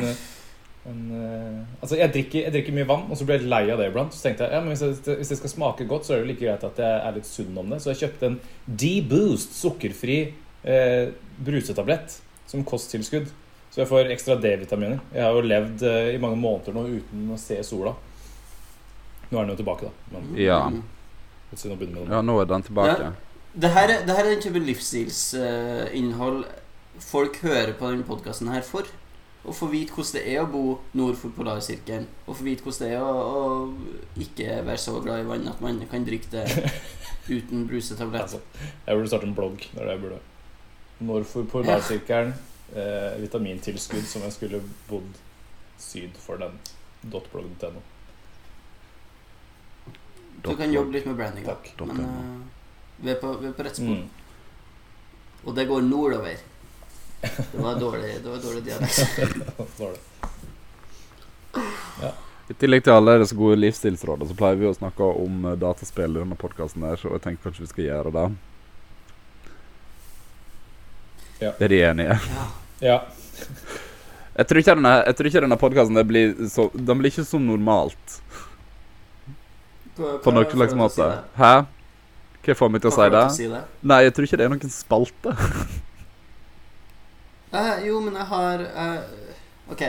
en 0.92 1.00
eh, 1.16 1.62
Altså, 1.80 1.96
jeg 2.02 2.12
drikker, 2.18 2.50
jeg 2.50 2.56
drikker 2.58 2.76
mye 2.76 2.90
vann, 2.90 3.08
og 3.08 3.16
så 3.16 3.30
ble 3.30 3.38
jeg 3.40 3.48
lei 3.48 3.62
av 3.72 3.80
det 3.80 3.88
iblant. 3.94 4.12
Så 4.12 4.28
tenkte 4.28 4.50
jeg 4.50 4.58
ja, 4.58 4.60
men 4.66 4.76
hvis 4.76 4.84
jeg, 4.84 5.16
hvis 5.22 5.32
jeg 5.32 5.40
skal 5.40 5.54
smake 5.54 5.88
godt, 5.88 6.04
så 6.04 6.18
er 6.18 6.20
det 6.20 6.26
jo 6.26 6.32
like 6.34 6.44
greit 6.44 6.68
at 6.68 6.84
jeg 6.84 7.00
er 7.00 7.16
litt 7.16 7.32
sunn 7.32 7.64
om 7.64 7.72
det. 7.72 7.80
Så 7.80 7.94
jeg 7.94 8.04
kjøpte 8.04 8.34
en 8.34 8.38
D-Boost 8.68 9.56
sukkerfri 9.62 10.20
eh, 10.68 11.16
brusetablett 11.48 12.20
som 12.54 12.64
kosttilskudd. 12.70 13.28
Så 13.74 13.82
jeg 13.82 13.90
får 13.90 14.12
ekstra 14.14 14.36
D-vitaminer. 14.38 15.00
Jeg 15.16 15.26
har 15.26 15.34
jo 15.34 15.42
levd 15.50 15.82
eh, 15.90 16.12
i 16.14 16.20
mange 16.22 16.38
måneder 16.38 16.76
nå 16.78 16.84
uten 16.94 17.28
å 17.34 17.38
se 17.42 17.58
sola. 17.66 17.96
Nå 19.32 19.40
er 19.40 19.48
den 19.48 19.56
jo 19.56 19.62
tilbake, 19.64 19.90
da. 19.90 20.14
Men 20.14 20.34
Ja. 20.38 20.60
Den. 20.70 20.84
Ja, 22.10 22.22
nå 22.26 22.36
er 22.42 22.46
den 22.50 22.64
tilbake. 22.66 23.12
Det 23.54 23.70
her, 23.76 23.90
er- 23.94 24.06
det 24.06 24.16
her 24.18 24.26
er 24.26 24.32
en 24.36 24.42
type 24.42 24.62
livsstilsinnhold 25.38 26.44
folk 27.04 27.36
hører 27.42 27.74
på 27.78 27.90
denne 27.92 28.06
podkasten 28.08 28.50
her 28.54 28.62
for. 28.66 28.86
å 29.44 29.52
få 29.52 29.68
vite 29.68 29.92
hvordan 29.92 30.14
det 30.16 30.22
er 30.32 30.40
å 30.40 30.48
bo 30.48 30.78
nord 30.96 31.18
for 31.20 31.34
polarsirkelen. 31.36 32.06
Og 32.30 32.38
få 32.40 32.46
vite 32.46 32.64
hvordan 32.64 32.86
det 32.88 32.94
er 32.96 33.02
å, 33.04 33.24
å 33.28 34.22
ikke 34.24 34.62
være 34.64 34.80
så 34.80 34.94
glad 35.04 35.20
i 35.20 35.28
vann 35.28 35.50
at 35.52 35.60
man 35.60 35.82
kan 35.92 36.06
drikke 36.08 36.30
det 36.32 36.46
uten 37.42 37.66
brusetablett. 37.68 38.22
Altså, 38.24 38.40
jeg 38.88 38.96
burde 38.96 39.10
starte 39.12 39.28
en 39.28 39.36
blogg. 39.36 39.58
Det 39.74 39.82
er 39.82 39.90
det 39.90 39.98
jeg 39.98 40.04
burde. 40.06 40.22
Nord 41.08 41.28
for 41.30 41.48
polarsirkelen. 41.52 42.34
Eh, 42.74 43.22
vitamintilskudd 43.22 44.06
som 44.10 44.24
jeg 44.26 44.34
skulle 44.34 44.62
bodd 44.90 45.20
syd 45.78 46.16
for 46.18 46.42
den. 46.42 46.56
.blogg.no. 47.04 47.82
Du 50.44 50.56
kan 50.60 50.74
jobbe 50.74 50.98
litt 50.98 51.06
med 51.06 51.16
branding. 51.20 51.46
Takk. 51.46 51.70
Men 51.88 52.00
uh, 52.00 52.42
vi, 52.98 53.12
er 53.12 53.20
på, 53.22 53.34
vi 53.40 53.48
er 53.52 53.54
på 53.56 53.64
rett 53.68 53.78
spor. 53.80 54.02
Mm. 54.02 54.08
Og 55.44 55.56
det 55.56 55.68
går 55.70 55.82
nordover. 55.86 56.42
Det 57.24 57.62
var 57.64 57.80
dårlig, 57.80 58.18
det 58.24 58.30
var 58.30 58.42
dårlig 58.44 58.64
dialekt. 58.64 59.00
I 62.52 62.56
tillegg 62.60 62.84
til 62.84 62.92
alle 62.92 63.16
disse 63.22 63.36
gode 63.40 63.56
livsstilsrådene, 63.62 64.28
så 64.28 64.36
pleier 64.36 64.58
vi 64.60 64.68
å 64.68 64.76
snakke 64.76 65.06
om 65.16 65.46
eh, 65.48 65.56
dataspill 65.60 66.12
i 66.12 66.20
denne 66.20 66.36
podkasten 66.40 66.84
her, 66.84 67.00
så 67.00 67.14
jeg 67.16 67.24
tenker 67.24 67.48
kanskje 67.48 67.64
vi 67.64 67.70
skal 67.72 67.86
gjøre 67.88 68.12
det. 68.18 68.26
Ja. 71.44 71.54
Er 71.60 71.74
de 71.74 71.80
enige? 71.92 72.20
Ja. 72.34 72.50
Ja. 72.84 73.00
Jeg 74.34 74.48
tror 74.50 74.58
ikke 74.64 74.74
denne, 74.74 74.92
jeg 75.06 75.14
tror 75.18 75.28
ikke 75.30 75.42
denne 75.44 75.58
podkasten 75.62 76.00
blir 76.10 76.32
så 76.50 76.64
Den 76.74 76.98
blir 76.98 77.12
ikke 77.12 77.22
så 77.30 77.38
normalt 77.38 78.16
på 79.94 80.32
noen 80.34 80.50
slags 80.50 80.74
måte. 80.74 81.06
si? 81.06 81.38
Hæ? 81.38 81.52
Hva 82.44 82.56
får 82.58 82.72
meg 82.74 82.82
til 82.82 82.90
å 82.90 82.96
si 82.96 83.10
det? 83.14 83.22
si 83.36 83.50
det? 83.52 83.60
Nei, 83.86 84.00
jeg 84.08 84.16
tror 84.18 84.26
ikke 84.28 84.40
det 84.42 84.48
er 84.48 84.54
noen 84.56 84.74
spalte. 84.74 85.36
Eh, 87.54 87.84
jo, 87.86 88.00
men 88.02 88.16
jeg 88.18 88.26
har 88.32 88.62
eh, 88.66 89.02
Ok. 89.70 89.82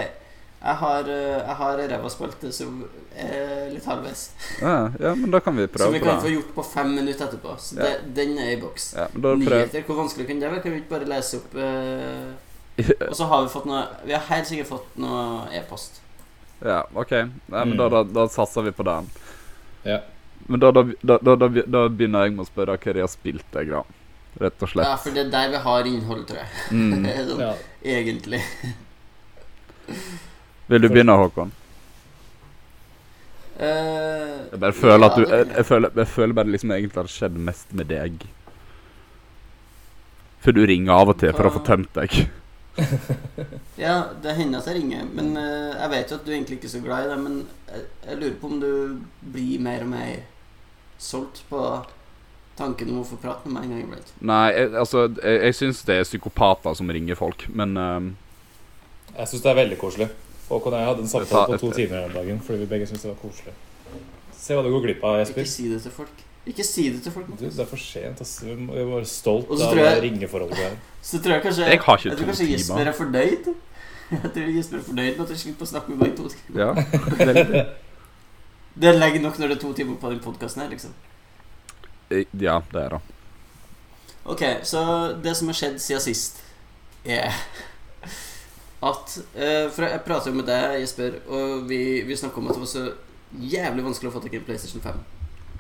Jeg 0.65 0.81
har, 0.81 1.09
eh, 1.13 1.39
jeg 1.45 1.55
har 1.59 1.79
en 1.79 1.91
ræva 1.91 2.09
spalte 2.09 2.51
som 2.57 2.77
er 3.21 3.67
litt 3.69 3.85
halvveis. 3.85 4.23
Ja, 4.63 4.77
ja, 5.01 5.11
men 5.15 5.31
da 5.35 5.41
kan 5.45 5.57
vi 5.59 5.67
prøve 5.69 5.91
Som 5.91 5.93
vi 5.93 6.01
kan 6.01 6.23
få 6.23 6.31
gjort 6.33 6.55
på 6.55 6.65
fem 6.65 6.95
minutter 6.97 7.27
etterpå. 7.27 7.57
Så 7.61 7.77
det, 7.77 7.91
den 8.17 8.39
er 8.41 8.55
i 8.55 8.57
boks. 8.63 8.95
Ja, 8.97 9.05
men 9.13 9.27
da. 9.27 9.35
Nyheter, 9.43 9.85
hvor 9.85 10.01
vanskelig 10.01 10.27
kan 10.31 10.41
det 10.41 10.49
være? 10.49 10.63
Kan 10.65 10.73
vi 10.73 10.81
ikke 10.81 10.95
bare 10.95 11.11
lese 11.11 11.43
opp 11.43 11.55
eh, 11.61 12.33
Og 13.11 13.13
så 13.19 13.29
har 13.31 13.45
vi 13.45 13.53
fått 13.53 13.69
noe 13.71 13.85
Vi 14.09 14.17
har 14.17 14.25
helt 14.31 14.49
sikkert 14.49 14.73
fått 14.73 14.97
noe 15.05 15.21
e-post. 15.53 16.01
Ja, 16.65 16.81
OK. 16.97 17.13
Nei, 17.13 17.65
men 17.69 17.77
da, 17.77 17.91
da, 17.93 18.03
da 18.09 18.25
satser 18.33 18.65
vi 18.65 18.73
på 18.73 18.89
den. 18.89 19.13
Ja. 19.85 20.01
Men 20.49 20.65
da, 20.65 20.73
da, 20.73 20.89
da, 21.03 21.19
da, 21.21 21.37
da, 21.45 21.49
da 21.77 21.89
begynner 21.93 22.25
jeg 22.25 22.39
med 22.39 22.47
å 22.47 22.49
spørre 22.49 22.79
hva 22.81 22.97
de 22.97 23.05
har 23.05 23.13
spilt 23.13 23.47
deg, 23.53 23.75
da. 23.77 23.85
Rett 24.41 24.65
og 24.65 24.73
slett. 24.73 24.89
Ja, 24.89 24.97
for 24.97 25.13
det 25.13 25.27
er 25.27 25.35
der 25.35 25.53
vi 25.53 25.61
har 25.69 25.91
innholdet, 25.93 26.31
tror 26.33 26.41
jeg. 26.41 26.49
Mm. 26.73 27.05
sånn. 27.29 27.67
Egentlig. 27.85 28.41
Vil 30.69 30.83
du 30.83 30.89
begynne, 30.89 31.13
Håkon? 31.21 31.53
Uh, 33.55 34.51
Jeg 34.51 34.61
bare 34.61 34.75
føler 34.75 35.07
at 35.07 35.19
du 35.19 35.25
jeg, 35.29 35.47
jeg. 35.57 35.67
føler, 35.67 35.91
jeg 35.97 36.09
føler 36.11 36.35
bare 36.35 36.51
liksom 36.51 36.73
egentlig 36.75 36.91
at 36.91 36.95
det 36.97 37.03
har 37.05 37.13
skjedd 37.15 37.37
mest 37.49 37.75
med 37.77 37.91
deg. 37.93 38.25
For 40.45 40.53
du 40.57 40.65
ringer 40.67 40.93
av 40.93 41.13
og 41.15 41.19
til 41.21 41.33
for 41.37 41.49
å 41.49 41.53
få 41.59 41.65
tømt 41.67 41.93
deg. 42.01 42.25
Ja, 43.79 44.09
det 44.23 44.33
hender 44.35 44.59
at 44.59 44.67
jeg 44.71 44.81
ringer. 44.81 45.05
Men 45.15 45.37
uh, 45.39 45.75
jeg 45.79 45.91
vet 45.93 46.11
jo 46.11 46.17
at 46.19 46.25
du 46.27 46.31
egentlig 46.35 46.57
ikke 46.59 46.67
er 46.67 46.73
så 46.73 46.81
glad 46.83 47.05
i 47.07 47.11
det. 47.13 47.19
Men 47.23 47.37
jeg, 47.71 47.85
jeg 48.09 48.19
lurer 48.21 48.35
på 48.41 48.51
om 48.51 48.57
du 48.63 48.71
blir 49.35 49.63
mer 49.63 49.85
og 49.87 49.91
mer 49.93 50.17
solgt 51.03 51.43
på 51.51 51.61
tanken 52.59 52.91
om 52.91 53.01
å 53.03 53.07
få 53.07 53.19
prate 53.23 53.47
med 53.51 53.57
meg 53.57 53.65
en 53.67 53.73
gang 53.75 53.85
iblant. 53.87 54.13
Nei, 54.23 54.45
jeg, 54.55 54.69
altså 54.79 55.05
Jeg, 55.09 55.39
jeg 55.49 55.57
syns 55.59 55.83
det 55.87 55.97
er 56.01 56.07
psykopater 56.07 56.77
som 56.79 56.91
ringer 56.95 57.19
folk, 57.19 57.47
men 57.51 57.75
ehm, 57.79 58.11
Jeg 59.17 59.31
syns 59.33 59.43
det 59.47 59.51
er 59.51 59.59
veldig 59.59 59.79
koselig. 59.81 60.09
Håkon 60.49 60.73
og 60.75 60.79
jeg 60.81 60.89
hadde 60.91 61.01
en 61.07 61.09
samtale 61.09 61.47
på 61.55 61.59
to 61.63 61.71
timer 61.73 62.05
den 62.05 62.13
dagen 62.19 62.41
fordi 62.45 62.59
vi 62.65 62.67
begge 62.75 62.87
syntes 62.87 63.03
det 63.07 63.11
var 63.15 63.21
koselig. 63.23 63.55
Se 64.37 64.55
hva 64.55 64.63
du 64.63 64.71
går 64.75 64.83
glipp 64.85 65.05
av, 65.05 65.21
Ikke 65.25 65.47
si 65.49 65.69
det 65.73 65.83
til 65.83 65.91
folk. 65.91 66.23
Ikke 66.47 66.65
si 66.69 66.83
det 66.93 67.03
til 67.03 67.13
folk. 67.15 67.27
Du, 67.39 67.45
det 67.49 67.59
er 67.61 67.65
for 67.71 67.81
sent. 67.81 68.21
ass. 68.21 68.35
Vi 68.45 68.55
må- 68.55 68.75
vi 68.77 68.83
er 69.01 69.05
stolt 69.09 69.49
av 69.51 69.57
tror 69.57 69.77
jeg- 69.81 69.95
det 70.03 70.03
ringeforholdet 70.11 70.59
vi 70.59 70.65
har. 70.65 70.77
Så 71.03 71.19
tror 71.23 71.33
jeg 71.39 71.43
kanskje 71.43 71.65
Jeg 71.65 71.81
har 71.81 71.97
ikke 71.97 72.09
jeg 72.11 72.19
tror 72.19 72.27
kanskje 72.27 72.51
Jesper 72.53 72.87
er 72.87 72.93
fornøyd. 72.93 73.55
Jeg 74.11 74.33
tror 74.35 74.51
Jesper 74.57 74.77
er 74.77 74.83
fornøyd 74.83 75.17
med 75.17 75.21
at 75.25 75.29
du 75.29 75.37
slipper 75.41 75.65
å 75.65 75.69
snakke 75.69 75.89
med 75.89 75.99
meg 75.99 76.13
i 76.13 76.17
to 76.17 76.29
timer. 76.29 76.61
Ja. 76.61 77.65
Det 78.77 78.89
er 78.91 78.97
lenge 78.99 79.21
nok 79.23 79.39
når 79.39 79.49
det 79.49 79.57
er 79.57 79.61
to 79.63 79.73
timer 79.73 79.97
på 80.03 80.11
den 80.11 80.21
podkasten 80.21 80.63
her, 80.63 80.69
liksom. 80.71 80.91
Eh, 82.11 82.25
Ja, 82.43 82.59
det 82.73 82.81
er 82.83 82.89
det. 82.89 83.01
Ok, 84.27 84.43
så 84.67 84.83
det 85.23 85.37
som 85.37 85.49
har 85.49 85.55
skjedd 85.55 85.79
siden 85.81 86.01
sist, 86.03 86.41
er 87.05 87.33
at 88.85 89.17
eh, 89.33 89.67
For 89.73 89.87
jeg 89.87 90.03
prater 90.05 90.31
jo 90.31 90.39
med 90.39 90.49
deg, 90.49 90.79
Jesper, 90.83 91.19
og 91.29 91.69
vi, 91.71 92.03
vi 92.07 92.17
snakka 92.19 92.41
om 92.41 92.51
at 92.51 92.59
det 92.59 92.65
var 92.65 92.73
så 92.73 92.85
jævlig 93.35 93.85
vanskelig 93.87 94.11
å 94.11 94.15
få 94.15 94.23
tak 94.25 94.37
i 94.37 94.41
en 94.41 94.47
PlayStation 94.47 94.85
5. 94.85 95.01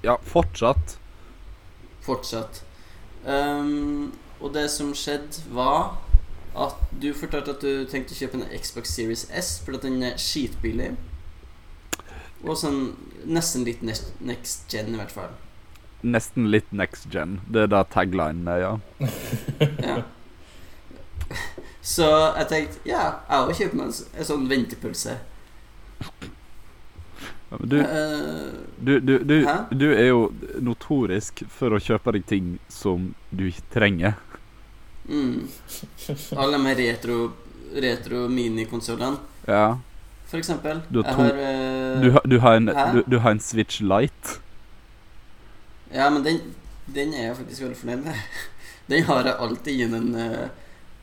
Ja, 0.05 0.19
fortsatt. 0.29 0.99
Fortsatt. 2.05 2.63
Um, 3.25 4.13
og 4.41 4.53
det 4.55 4.67
som 4.71 4.93
skjedde, 4.97 5.41
var 5.57 5.97
at 6.55 6.77
du 7.03 7.09
fortalte 7.17 7.55
at 7.57 7.65
du 7.65 7.87
tenkte 7.91 8.15
å 8.15 8.19
kjøpe 8.19 8.39
en 8.39 8.51
Xbox 8.61 8.93
Series 8.95 9.25
S 9.33 9.57
fordi 9.65 9.81
at 9.81 9.87
den 9.89 10.05
er 10.07 10.21
skitbillig. 10.21 10.93
Og 12.45 12.59
sånn 12.61 12.83
nesten 13.25 13.65
litt 13.65 13.81
next, 13.83 14.13
next 14.21 14.69
gen, 14.71 14.93
i 14.93 15.01
hvert 15.01 15.15
fall. 15.15 15.33
Nesten 16.05 16.51
litt 16.53 16.69
next 16.77 17.09
gen. 17.11 17.39
Det 17.49 17.65
er 17.65 17.73
da 17.73 17.81
taglinen 17.89 18.51
er, 18.53 18.61
ja. 18.61 18.75
Ja. 19.89 20.03
Så 21.85 22.07
jeg 22.39 22.47
tenkte 22.49 22.89
ja, 22.89 23.03
jeg 23.29 23.45
òg 23.45 23.55
kjøper 23.59 23.77
meg 23.77 23.91
en, 23.93 24.25
sånn 24.25 24.47
ventepølse. 24.49 25.19
Ja, 27.51 27.59
men 27.61 27.69
Du, 27.69 27.77
Eh, 27.81 28.53
du, 28.85 29.01
du, 29.01 29.19
du, 29.25 29.35
du 29.79 29.87
er 29.93 30.09
jo 30.09 30.23
notorisk 30.65 31.45
for 31.53 31.77
å 31.77 31.81
kjøpe 31.83 32.13
deg 32.17 32.25
ting 32.27 32.55
som 32.73 33.11
du 33.31 33.45
ikke 33.51 33.63
trenger. 33.75 34.15
mm. 35.09 35.45
Alle 36.41 36.59
de 36.59 36.75
retro, 36.89 37.19
retro 37.75 38.25
minikonsollene, 38.29 39.19
Ja. 39.47 39.77
for 40.27 40.39
eksempel. 40.39 40.81
Du 40.91 41.03
har 41.03 41.13
to- 41.13 41.23
har, 41.23 41.37
eh, 41.37 42.01
Du, 42.01 42.39
har- 42.41 42.57
en, 42.57 42.67
du, 43.11 43.19
har 43.19 43.31
en 43.31 43.41
Switch 43.41 43.81
Light. 43.81 44.41
Ja, 45.93 46.11
men 46.11 46.25
den, 46.25 46.41
den 46.95 47.13
er 47.15 47.27
jeg 47.29 47.37
faktisk 47.37 47.63
veldig 47.63 47.77
fornøyd 47.77 48.05
med. 48.05 48.15
Den 48.89 49.03
har 49.05 49.23
jeg 49.25 49.35
alltid 49.41 49.81
innen 49.81 50.15
en, 50.15 50.33
eh, 50.33 50.49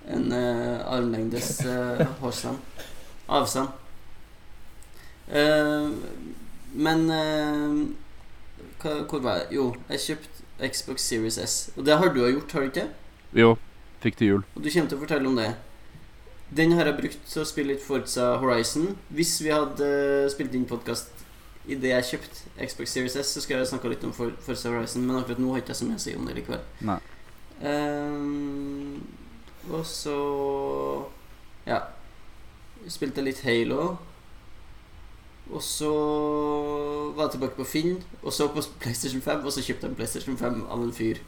en 0.07 0.31
uh, 0.33 0.93
armlengdes 0.95 1.61
uh, 1.65 2.01
avstand. 2.25 2.57
avstand. 3.29 3.69
Uh, 5.31 5.91
men 6.73 7.05
eh, 7.11 7.73
hva, 8.81 8.93
Hvor 9.07 9.19
var 9.23 9.37
jeg? 9.41 9.47
Jo, 9.57 9.65
jeg 9.91 9.99
kjøpte 10.05 10.69
Xbox 10.71 11.03
Series 11.07 11.37
S. 11.37 11.55
Og 11.77 11.85
det 11.85 11.97
har 11.99 12.13
du 12.13 12.21
gjort, 12.23 12.51
har 12.55 12.61
du 12.65 12.69
ikke? 12.71 12.87
Jo, 13.35 13.53
fikk 14.03 14.17
til 14.19 14.27
jul. 14.33 14.45
Og 14.55 14.63
du 14.63 14.69
kommer 14.71 14.89
til 14.91 14.97
å 14.97 15.03
fortelle 15.03 15.27
om 15.31 15.35
det. 15.39 15.49
Den 16.51 16.73
har 16.75 16.87
jeg 16.89 16.97
brukt 16.99 17.19
til 17.31 17.41
å 17.43 17.47
spille 17.47 17.73
litt 17.73 17.83
Forza 17.83 18.33
Horizon. 18.41 18.95
Hvis 19.15 19.37
vi 19.43 19.51
hadde 19.53 19.91
spilt 20.33 20.55
inn 20.57 20.65
podkast 20.67 21.11
idet 21.69 21.91
jeg 21.93 22.07
kjøpte 22.09 22.67
Xbox 22.67 22.95
Series 22.95 23.15
S, 23.21 23.35
så 23.35 23.43
skulle 23.43 23.61
jeg 23.61 23.69
snakka 23.71 23.91
litt 23.91 24.03
om 24.07 24.11
For- 24.15 24.33
Forza 24.43 24.71
Horizon, 24.73 25.05
men 25.07 25.19
akkurat 25.21 25.39
nå 25.39 25.51
har 25.53 25.61
jeg 25.61 25.67
ikke 25.67 25.77
så 25.79 25.87
mye 25.87 25.99
å 25.99 26.03
si 26.03 26.15
om 26.17 26.27
det 26.27 26.35
likevel. 26.39 26.63
Nei. 26.89 26.97
Ehm, 27.61 28.95
og 29.69 29.85
så 29.85 30.15
Ja. 31.67 31.79
Spilte 32.89 33.21
litt 33.21 33.41
Halo. 33.45 33.97
Og 35.51 35.61
så 35.61 35.91
var 37.15 37.23
jeg 37.23 37.31
tilbake 37.31 37.55
på 37.55 37.63
Finn, 37.67 38.03
og 38.23 38.33
så 38.33 38.47
på 38.47 38.61
PlayStation 38.79 39.21
5, 39.21 39.45
og 39.45 39.51
så 39.51 39.61
kjøpte 39.61 39.85
jeg 39.85 39.89
en 39.89 39.95
PlayStation 39.95 40.37
5 40.37 40.61
av 40.71 40.83
en 40.83 40.93
fyr. 40.93 41.19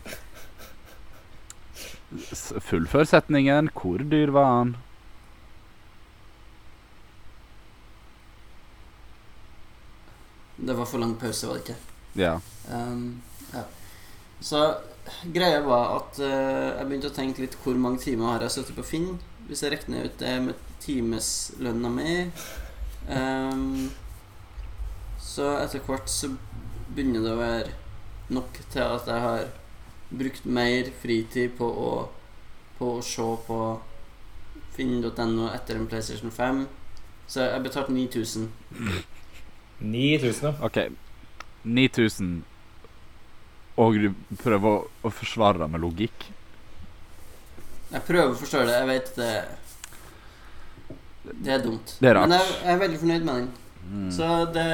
Fullfør 2.70 3.04
setningen. 3.04 3.70
Hvor 3.74 3.98
dyr 3.98 4.32
var 4.32 4.46
han? 4.46 4.76
Det 10.68 10.78
var 10.78 10.86
for 10.86 10.98
lang 10.98 11.20
pause, 11.20 11.48
var 11.48 11.54
det 11.54 11.62
ikke? 11.68 11.76
Ja. 12.16 12.40
Um, 12.72 13.22
ja. 13.54 13.64
Så 14.42 14.76
greia 15.36 15.62
var 15.66 15.98
at 15.98 16.20
uh, 16.24 16.80
jeg 16.80 16.88
begynte 16.90 17.12
å 17.12 17.16
tenke 17.16 17.44
litt 17.44 17.58
hvor 17.64 17.78
mange 17.80 18.02
timer 18.04 18.34
har 18.34 18.46
jeg 18.46 18.58
sittet 18.58 18.78
på 18.80 18.86
Finn. 18.88 19.10
Hvis 19.48 19.64
jeg 19.64 19.74
regner 19.74 20.08
ut 20.08 20.20
det 20.22 20.34
med 20.46 20.60
timeslønna 20.84 21.90
mi 21.92 22.14
um, 23.12 23.90
Så 25.20 25.50
etter 25.60 25.84
hvert 25.84 26.08
så 26.12 26.30
begynner 26.94 27.26
det 27.26 27.34
å 27.34 27.42
være 27.42 27.74
nok 28.34 28.60
til 28.72 28.86
at 28.86 29.10
jeg 29.10 29.26
har 29.26 29.50
brukt 30.14 30.46
mer 30.46 30.92
fritid 31.02 31.58
på 31.58 31.68
å, 31.68 31.90
på 32.78 32.92
å 32.98 33.04
se 33.04 33.26
på 33.48 33.60
finn.no 34.74 35.50
etter 35.52 35.78
en 35.78 35.88
PlayStation 35.90 36.32
5. 36.32 36.64
Så 37.28 37.48
jeg 37.48 37.64
betalte 37.66 37.94
9000. 37.94 38.50
9000, 39.80 40.48
ja. 40.48 40.54
OK. 40.66 40.80
9000, 41.64 42.44
og 43.80 43.98
du 43.98 44.10
prøver 44.42 44.70
å, 44.70 44.86
å 45.04 45.12
forsvare 45.14 45.64
det 45.64 45.70
med 45.74 45.82
logikk? 45.82 46.30
Jeg 47.94 48.06
prøver 48.08 48.32
å 48.34 48.38
forstå 48.38 48.64
det. 48.68 48.78
Jeg 48.80 48.90
vet 48.90 49.12
det 49.18 49.34
Det 51.44 51.52
er 51.56 51.62
dumt. 51.64 51.96
Det 52.00 52.10
er. 52.10 52.20
Men 52.22 52.36
jeg, 52.38 52.56
jeg 52.64 52.74
er 52.74 52.82
veldig 52.82 53.02
fornøyd 53.02 53.28
med 53.28 53.36
den. 53.42 53.52
Mm. 53.84 54.08
Så 54.16 54.30
det, 54.56 54.70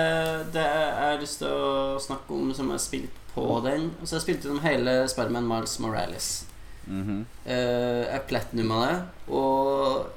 det 0.53 0.63
jeg 0.63 0.93
har 0.99 1.19
lyst 1.21 1.41
til 1.41 1.49
å 1.49 1.97
snakke 2.01 2.35
om 2.35 2.51
som 2.55 2.69
jeg 2.69 2.77
har 2.77 2.83
spilt 2.83 3.19
på 3.33 3.47
den. 3.65 3.89
Og 3.99 4.05
så 4.05 4.15
har 4.15 4.19
jeg 4.19 4.27
spilt 4.27 4.47
gjennom 4.47 4.63
hele 4.65 4.95
Spiderman 5.11 5.49
Miles 5.49 5.75
Morales. 5.83 6.29
Mhm. 6.89 7.19
Eh, 7.45 8.03
jeg 8.07 8.25
platinuma 8.29 8.79
det, 8.87 8.95
og 9.29 10.07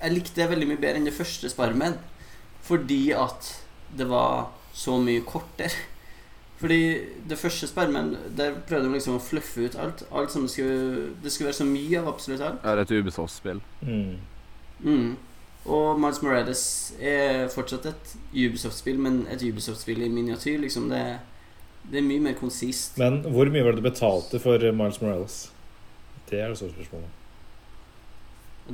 jeg 0.00 0.10
likte 0.14 0.40
det 0.40 0.50
veldig 0.50 0.68
mye 0.72 0.80
bedre 0.80 0.98
enn 0.98 1.06
det 1.08 1.14
første 1.16 1.50
Spiderman. 1.52 1.98
Fordi 2.64 3.02
at 3.16 3.50
det 3.94 4.08
var 4.10 4.48
så 4.74 4.96
mye 4.98 5.22
kortere. 5.26 5.93
Fordi 6.60 6.78
det 7.28 7.38
første 7.38 7.66
spermen, 7.66 8.12
der 8.38 8.54
prøvde 8.68 8.86
de 8.88 8.94
liksom 8.94 9.16
å 9.18 9.22
fluffe 9.22 9.66
ut 9.66 9.74
alt. 9.80 10.04
alt 10.14 10.32
som 10.32 10.46
skulle, 10.48 11.10
det 11.22 11.32
skulle 11.32 11.50
være 11.50 11.58
så 11.58 11.66
mye 11.68 11.98
av 12.00 12.08
absolutt 12.14 12.40
alt. 12.46 12.60
Ja, 12.64 12.76
det 12.78 12.84
er 12.84 12.94
et 12.94 13.04
Ubisoft-spill. 13.04 13.60
Mm. 13.82 14.14
Mm. 14.84 15.16
Og 15.64 15.98
Miles 16.00 16.20
Morales 16.22 16.64
er 17.00 17.48
fortsatt 17.52 17.86
et 17.90 18.14
Ubisoft-spill, 18.36 18.98
men 19.00 19.26
et 19.32 19.42
Ubisoft-spill 19.42 20.04
i 20.04 20.08
miniatyr. 20.12 20.60
Liksom 20.62 20.88
det, 20.92 21.02
det 21.90 22.00
er 22.00 22.06
mye 22.06 22.20
mer 22.28 22.38
konsist. 22.38 22.98
Men 23.02 23.22
hvor 23.34 23.50
mye 23.52 23.64
var 23.66 23.74
det 23.74 23.82
du 23.82 23.88
betalte 23.90 24.40
for 24.40 24.58
Miles 24.72 25.00
Morales? 25.02 25.38
Det 26.30 26.40
er 26.40 26.48
det 26.52 26.60
store 26.60 26.72
spørsmålet. 26.76 27.20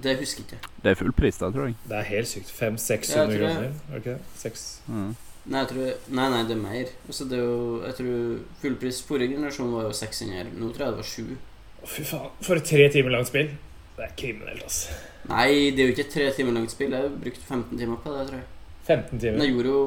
Det 0.05 0.19
husker 0.21 0.45
jeg 0.45 0.47
ikke. 0.53 0.69
Det 0.85 0.91
er 0.93 0.95
full 1.01 1.13
pris, 1.13 1.39
da, 1.41 1.49
tror 1.51 1.67
jeg. 1.67 1.75
Det 1.89 1.97
er 1.99 2.07
helt 2.13 2.29
sykt. 2.31 2.53
500-600 2.55 3.17
Ja, 3.17 3.25
jeg 3.25 3.39
tror 3.41 3.47
det. 3.47 3.55
kroner? 3.57 3.65
Er 3.65 3.91
det 3.91 3.97
ikke 4.05 4.11
det? 4.11 4.21
Seks? 4.39 4.67
Mm. 4.87 5.17
Nei, 5.49 5.63
jeg 5.63 5.69
tror, 5.71 5.93
nei, 6.13 6.27
nei, 6.35 6.41
det 6.49 6.55
er 6.55 6.61
mer. 6.61 6.91
Altså, 7.09 7.25
det 7.31 7.39
er 7.39 7.47
jo, 7.47 7.61
jeg 7.87 7.97
tror 7.97 8.19
fullpris 8.61 9.01
forrige 9.09 9.35
generasjon 9.35 9.73
var 9.73 9.87
jo 9.89 9.95
600. 9.97 10.53
Nå 10.61 10.69
tror 10.75 10.85
jeg 10.87 10.93
det 10.93 11.01
var 11.01 11.11
7. 11.11 11.37
Å, 11.81 11.89
fy 11.89 12.05
faen. 12.11 12.35
For 12.45 12.61
et 12.61 12.69
tre 12.69 12.89
timer 12.93 13.15
langt 13.17 13.31
spill. 13.31 13.55
Det 13.97 14.05
er 14.07 14.13
kriminelt, 14.21 14.63
altså. 14.69 14.99
Nei, 15.31 15.49
det 15.77 15.83
er 15.83 15.89
jo 15.89 15.95
ikke 15.95 16.07
et 16.07 16.15
tre 16.15 16.27
timer 16.37 16.57
langt 16.57 16.73
spill. 16.73 16.93
Jeg 16.93 17.07
har 17.07 17.17
brukt 17.25 17.41
15 17.49 17.73
timer 17.81 18.01
på 18.05 18.13
det, 18.15 18.27
tror 18.29 18.39
jeg. 18.41 18.49
15 18.87 19.09
Men 19.13 19.23
timer. 19.25 19.45
jeg 19.45 19.55
gjorde 19.55 19.73
jo 19.75 19.83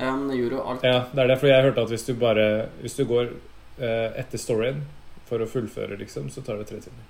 Ja, 0.00 0.10
men 0.16 0.28
jeg 0.30 0.42
gjorde 0.42 0.56
jo 0.58 0.66
alt. 0.72 0.84
Ja, 0.86 0.98
det 1.12 1.22
er 1.22 1.32
derfor 1.32 1.50
jeg 1.50 1.64
hørte 1.66 1.82
at 1.82 1.90
hvis 1.90 2.04
du 2.06 2.12
bare 2.16 2.44
Hvis 2.80 2.94
du 2.96 3.02
går 3.04 3.32
uh, 3.80 4.10
etter 4.20 4.38
storyen 4.40 4.84
for 5.28 5.42
å 5.42 5.46
fullføre, 5.50 5.98
liksom, 5.98 6.30
så 6.30 6.42
tar 6.42 6.58
det 6.58 6.66
tre 6.66 6.78
timer. 6.82 7.04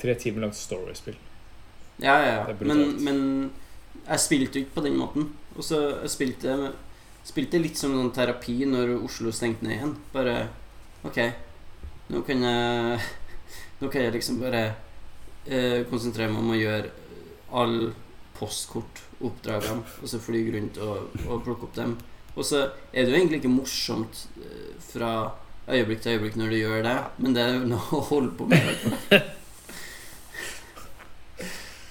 Tre 0.00 0.14
timer 0.18 0.46
langt 0.46 0.56
storyspill. 0.58 1.18
Ja, 2.02 2.16
ja, 2.18 2.32
ja. 2.48 2.54
Men, 2.66 2.80
men 3.04 3.20
jeg 4.06 4.22
spilte 4.22 4.58
jo 4.58 4.64
ikke 4.64 4.78
på 4.78 4.84
den 4.86 4.98
måten. 4.98 5.28
Og 5.56 5.66
så 5.66 5.82
jeg 6.02 6.14
spilte 6.16 6.60
Spilte 7.20 7.58
litt 7.60 7.76
som 7.76 7.92
sånn 7.92 8.14
terapi 8.16 8.62
når 8.64 8.94
Oslo 9.04 9.28
stengte 9.30 9.66
ned 9.66 9.74
igjen. 9.74 9.90
Bare 10.10 10.36
OK, 11.04 11.18
nå 12.08 12.22
kan 12.26 12.46
jeg 12.46 13.02
Nå 13.80 13.90
kan 13.92 14.06
jeg 14.06 14.14
liksom 14.14 14.40
bare 14.40 14.62
eh, 15.46 15.82
konsentrere 15.88 16.32
meg 16.32 16.40
om 16.40 16.50
å 16.52 16.56
gjøre 16.58 16.90
alle 17.60 17.92
postkortoppdragene, 18.36 19.84
og 20.00 20.08
så 20.08 20.20
fly 20.20 20.42
rundt 20.52 20.80
og, 20.84 21.14
og 21.26 21.40
plukke 21.46 21.68
opp 21.68 21.78
dem. 21.78 21.94
Og 22.34 22.44
så 22.44 22.66
er 22.92 23.04
det 23.04 23.14
jo 23.14 23.18
egentlig 23.18 23.40
ikke 23.40 23.52
morsomt 23.52 24.26
eh, 24.40 24.74
fra 24.84 25.12
øyeblikk 25.70 26.04
til 26.04 26.16
øyeblikk 26.16 26.36
når 26.40 26.52
du 26.52 26.58
gjør 26.58 26.84
det, 26.84 26.96
men 27.24 27.36
det 27.36 27.44
er 27.44 27.56
jo 27.56 27.70
noe 27.72 28.00
å 28.00 28.04
holde 28.10 28.34
på 28.36 28.48
med. 28.50 28.66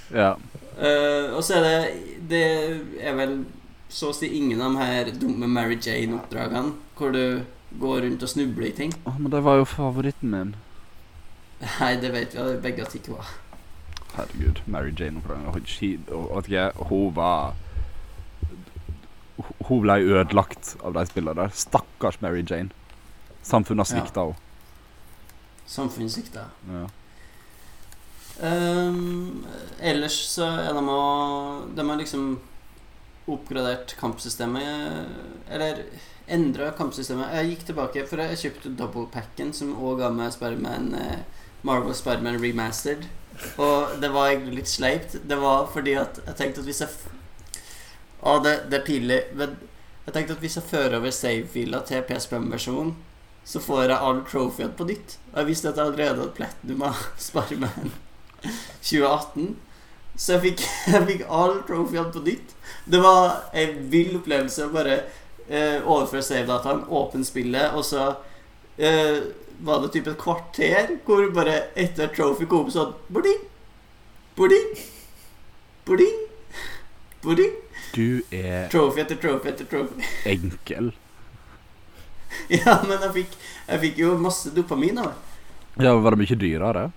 Ja. 0.09 0.31
Eh, 0.79 1.33
og 1.35 1.43
så 1.43 1.57
er 1.59 1.65
det 1.65 2.27
Det 2.29 2.43
er 3.03 3.15
vel 3.17 3.33
så 3.89 4.11
å 4.11 4.15
si 4.15 4.29
ingen 4.37 4.61
av 4.61 4.75
de 4.75 4.85
her 4.85 5.11
dumme 5.17 5.47
Mary 5.49 5.75
Jane-oppdragene 5.81 6.75
hvor 6.95 7.11
du 7.11 7.41
går 7.81 8.03
rundt 8.05 8.23
og 8.23 8.29
snubler 8.29 8.67
i 8.69 8.75
ting. 8.77 8.93
Oh, 9.05 9.17
men 9.17 9.31
det 9.33 9.41
var 9.43 9.57
jo 9.57 9.65
favoritten 9.65 10.29
min. 10.29 10.51
Nei, 11.59 11.95
det 12.01 12.11
vet 12.13 12.35
vi 12.35 12.43
at 12.43 12.61
begge 12.63 12.85
at 12.85 12.93
det 12.93 13.01
ikke 13.01 13.17
var. 13.17 13.31
Herregud. 14.13 14.61
Mary 14.65 14.93
Jane 14.93 15.21
og 15.25 15.55
Vet 15.55 16.49
ikke, 16.49 16.69
hun 16.89 17.15
var 17.15 17.55
Hun 19.67 19.81
ble 19.81 19.95
ødelagt 20.03 20.75
av 20.83 20.93
de 20.93 21.05
spillene 21.07 21.37
der. 21.39 21.53
Stakkars 21.55 22.21
Mary 22.21 22.43
Jane. 22.43 22.69
Samfunnet 23.41 23.87
svikta 23.87 24.25
henne. 24.27 24.45
Samfunnssikta. 25.69 26.47
Ja. 26.67 26.87
Um, 28.39 29.45
ellers 29.83 30.15
så 30.31 30.45
er 30.47 30.71
de 30.71 30.83
og 30.87 31.73
De 31.75 31.83
har 31.83 31.97
liksom 31.99 32.37
oppgradert 33.27 33.91
kampsystemet 33.99 35.09
Eller 35.51 35.83
endra 36.29 36.69
kampsystemet. 36.77 37.33
Jeg 37.35 37.49
gikk 37.49 37.65
tilbake, 37.67 38.05
for 38.07 38.21
jeg 38.21 38.37
kjøpte 38.43 38.71
double-packen, 38.77 39.51
som 39.57 39.73
òg 39.75 40.03
ga 40.03 40.11
meg 40.13 40.29
Spiderman 40.35 40.91
eh, 40.93 41.23
Marvel 41.65 41.95
Spiderman 41.97 42.37
Remastered. 42.37 43.07
Og 43.57 43.95
det 44.01 44.11
var 44.13 44.29
egentlig 44.29 44.59
litt 44.59 44.69
sleipt. 44.69 45.15
Det 45.25 45.39
var 45.41 45.65
fordi 45.73 45.95
at 45.97 46.19
jeg 46.27 46.37
tenkte 46.37 46.61
at 46.61 46.69
hvis 46.69 46.83
jeg 46.85 47.15
Å, 48.19 48.35
det, 48.43 48.53
det 48.69 48.77
er 48.77 48.85
pinlig. 48.85 49.19
Men 49.39 49.55
jeg 50.05 50.13
tenkte 50.15 50.35
at 50.37 50.43
hvis 50.43 50.59
jeg 50.59 50.69
fører 50.69 50.99
over 50.99 51.15
save-fila 51.15 51.81
til 51.87 52.05
PS 52.05 52.29
Plum-versjonen, 52.29 52.93
så 53.47 53.61
får 53.63 53.87
jeg 53.87 53.97
alle 53.97 54.27
trophyene 54.29 54.77
på 54.77 54.85
nytt. 54.91 55.17
Og 55.31 55.41
jeg 55.41 55.49
visste 55.49 55.71
at 55.71 55.81
jeg 55.81 55.89
allerede 55.89 56.21
hadde 56.21 56.37
platinum 56.37 56.85
av 56.91 57.01
Spiderman 57.29 57.97
2018. 58.43 59.55
Så 60.19 60.35
jeg 60.35 60.41
fikk, 60.47 60.63
jeg 60.93 61.05
fikk 61.11 61.25
alle 61.27 61.61
trophyene 61.67 62.11
på 62.13 62.23
nytt. 62.25 62.55
Det 62.89 63.01
var 63.03 63.49
en 63.53 63.75
vill 63.91 64.15
opplevelse 64.19 64.67
å 64.67 64.73
bare 64.73 64.97
eh, 65.47 65.79
overføre 65.83 66.25
save-dataen, 66.25 66.85
åpne 66.89 67.27
spillet, 67.27 67.75
og 67.75 67.85
så 67.87 68.09
eh, 68.77 69.21
var 69.59 69.83
det 69.83 69.91
typ 69.95 70.07
et 70.07 70.19
kvarter 70.19 70.95
hvor 71.05 71.25
bare 71.35 71.57
etter 71.79 72.11
trophy 72.15 72.47
kom 72.49 72.69
sånn 72.71 72.93
Bording, 73.11 73.41
bording, 74.37 74.69
bording, 75.87 76.21
bording. 77.23 77.57
Du 77.91 78.21
er 78.31 78.69
Trophy 78.71 79.01
etter 79.03 79.17
trophy 79.19 79.51
etter 79.51 79.67
trophy. 79.67 80.05
enkel. 80.35 80.91
Ja, 82.53 82.79
men 82.85 83.01
jeg 83.01 83.11
fikk, 83.17 83.35
jeg 83.67 83.81
fikk 83.83 83.99
jo 84.03 84.13
masse 84.21 84.51
dopamin 84.53 85.01
av 85.01 85.11
det. 85.11 85.85
Ja, 85.85 85.95
Var 85.95 86.15
det 86.15 86.19
mye 86.21 86.37
dyrere? 86.39 86.89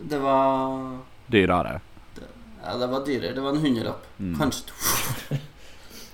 Det 0.00 0.18
var 0.18 0.98
Dyrere. 1.30 1.80
Ja, 2.64 2.76
det 2.76 2.86
var 2.86 3.06
dyrere. 3.06 3.32
Det 3.34 3.40
var 3.40 3.50
en 3.50 3.56
hundrelapp. 3.56 4.06
Mm. 4.18 4.38
Kanskje 4.38 4.66
to. 4.68 4.74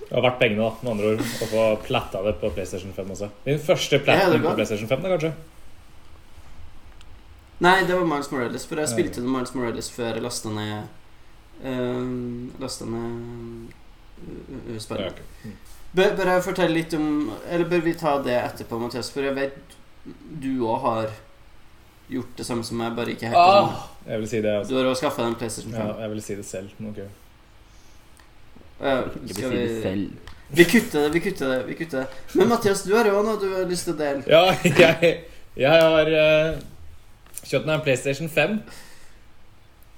Det 0.07 0.15
har 0.15 0.23
vært 0.23 0.37
pengene, 0.39 0.63
da, 0.63 0.75
med 0.81 0.91
andre 0.93 1.09
ord, 1.11 1.21
å 1.43 1.47
få 1.51 1.63
platta 1.83 2.21
det 2.23 2.37
på 2.39 2.51
PlayStation 2.55 2.93
5 2.95 3.09
også. 3.11 3.27
Din 3.43 3.57
første 3.59 3.99
Ja, 4.07 4.29
det 4.31 4.39
på 4.39 4.53
PlayStation 4.55 4.87
5, 4.87 5.01
da, 5.03 5.09
kanskje? 5.11 5.31
Nei, 7.65 7.81
det 7.89 7.97
var 7.97 8.05
Miles 8.07 8.31
Morales. 8.31 8.67
For 8.69 8.79
jeg 8.79 8.93
spilte 8.93 9.23
ja. 9.23 9.27
Miles 9.33 9.51
Morales 9.57 9.89
før 9.91 10.13
jeg 10.13 10.23
lasta 10.23 10.53
ned 10.53 10.77
uh, 11.65 12.61
Lasta 12.61 12.87
ned 12.87 13.73
uh, 14.23 14.53
uh. 14.69 14.77
Ja, 14.77 15.09
ok. 15.09 15.19
Mm. 15.43 15.57
Bør, 15.97 16.15
bør 16.15 16.31
jeg 16.31 16.45
fortelle 16.45 16.75
litt 16.75 16.93
om 16.93 17.31
Eller 17.49 17.67
bør 17.67 17.83
vi 17.85 17.95
ta 17.97 18.17
det 18.23 18.37
etterpå, 18.37 18.79
Mathias? 18.79 19.09
For 19.11 19.25
jeg 19.27 19.35
vet 19.35 19.75
du 20.39 20.61
òg 20.63 20.83
har 20.85 21.11
gjort 22.11 22.37
det 22.39 22.45
samme 22.47 22.63
som 22.63 22.79
meg, 22.79 22.95
bare 22.95 23.13
ikke 23.13 23.31
helt. 23.31 23.39
Ah, 23.39 23.87
jeg 24.07 24.21
vil 24.21 24.29
si 24.31 24.41
det, 24.43 24.53
altså. 24.59 24.73
Du 24.73 24.79
har 24.79 24.89
også 24.91 25.03
skaffa 25.03 25.23
deg 25.23 25.33
en 25.33 25.39
PlayStation 25.41 25.75
5. 25.75 25.81
Ja, 25.81 25.95
jeg 26.03 26.13
vil 26.13 26.23
si 26.23 26.37
det 26.39 26.45
selv. 26.47 26.69
men 26.77 26.89
ok. 26.91 26.99
Ja, 28.77 28.95
skal 29.33 29.51
vi 29.51 30.09
Vi 30.49 30.63
kutter 30.63 31.03
det, 31.03 31.13
vi 31.13 31.19
kutter 31.19 31.49
det. 31.51 31.67
vi 31.67 31.73
kutter 31.73 32.03
det 32.05 32.37
Men 32.37 32.47
Mathias, 32.47 32.83
du 32.83 32.93
har 32.95 33.07
jo 33.09 33.23
noe 33.25 33.39
du 33.41 33.47
har 33.55 33.65
lyst 33.67 33.89
til 33.89 33.95
å 33.95 33.99
dele. 33.99 34.23
Ja, 34.29 34.43
jeg, 34.83 35.13
jeg 35.57 35.81
har 35.83 36.11
uh, 36.13 36.59
kjøpt 37.43 37.65
meg 37.65 37.73
en 37.75 37.83
PlayStation 37.87 38.29
5. 38.29 38.59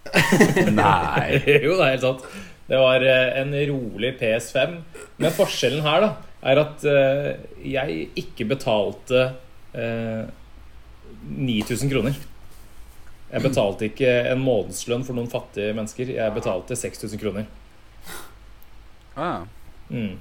Nei. 0.79 1.27
jo, 1.65 1.75
det 1.75 1.83
er 1.83 1.91
helt 1.91 2.07
sant. 2.07 2.25
Det 2.69 2.79
var 2.81 3.05
uh, 3.05 3.27
en 3.43 3.53
rolig 3.73 4.15
PS5. 4.21 4.79
Men 5.21 5.37
forskjellen 5.37 5.85
her 5.85 6.07
da 6.07 6.11
er 6.49 6.63
at 6.63 6.87
uh, 6.87 7.29
jeg 7.61 8.09
ikke 8.17 8.47
betalte 8.47 9.25
eh, 9.75 10.23
9000 11.27 11.91
kroner. 11.91 12.19
Jeg 13.29 13.45
betalte 13.45 13.85
ikke 13.89 14.09
en 14.31 14.41
månedslønn 14.41 15.03
for 15.05 15.17
noen 15.17 15.29
fattige 15.29 15.73
mennesker. 15.77 16.09
Jeg 16.15 16.33
betalte 16.33 16.77
6000 16.79 17.21
kroner. 17.21 17.45
Ah. 19.19 19.43
Mm. 19.89 20.15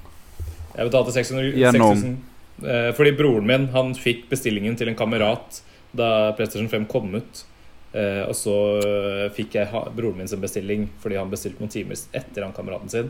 Jeg 0.75 0.89
betalte 0.91 1.15
600, 1.15 1.53
Gjennom- 1.57 1.95
6000 1.95 2.19
eh, 2.65 2.93
Fordi 2.97 3.13
broren 3.13 3.47
min 3.47 3.67
Han 3.69 3.95
fikk 3.95 4.29
bestillingen 4.31 4.77
til 4.77 4.89
en 4.89 4.97
kamerat 4.97 5.63
da 5.93 6.33
PlayStation 6.37 6.69
5 6.69 6.85
kom 6.87 7.15
ut. 7.15 7.45
Eh, 7.93 8.25
og 8.29 8.35
så 8.37 8.55
eh, 8.85 9.31
fikk 9.33 9.55
jeg 9.57 9.71
ha, 9.73 9.87
broren 9.89 10.19
min 10.19 10.29
sin 10.29 10.41
bestilling 10.43 10.89
fordi 11.01 11.17
han 11.17 11.31
bestilte 11.33 11.63
noen 11.63 11.73
timer 11.73 11.97
etter 12.13 12.45
han 12.45 12.53
kameraten 12.53 12.93
sin. 12.93 13.09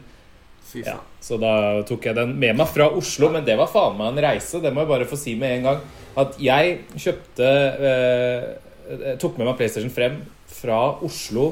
Ja, 0.84 0.98
så 1.24 1.38
da 1.40 1.52
tok 1.88 2.08
jeg 2.08 2.16
den 2.18 2.34
med 2.38 2.56
meg 2.58 2.68
fra 2.70 2.88
Oslo, 2.92 3.30
men 3.32 3.46
det 3.46 3.56
var 3.58 3.70
faen 3.72 3.96
meg 3.98 4.12
en 4.12 4.22
reise. 4.28 4.60
Det 4.60 4.72
må 4.74 4.84
jeg 4.84 4.90
bare 4.90 5.08
få 5.08 5.18
si 5.20 5.34
med 5.38 5.58
en 5.58 5.68
gang. 5.70 5.84
At 6.18 6.36
jeg 6.42 6.80
kjøpte 6.96 7.48
eh, 7.90 8.48
jeg 8.88 9.18
Tok 9.20 9.36
med 9.36 9.50
meg 9.50 9.58
PlayStation 9.58 9.92
5 9.92 10.14
fra 10.58 10.78
Oslo 11.04 11.50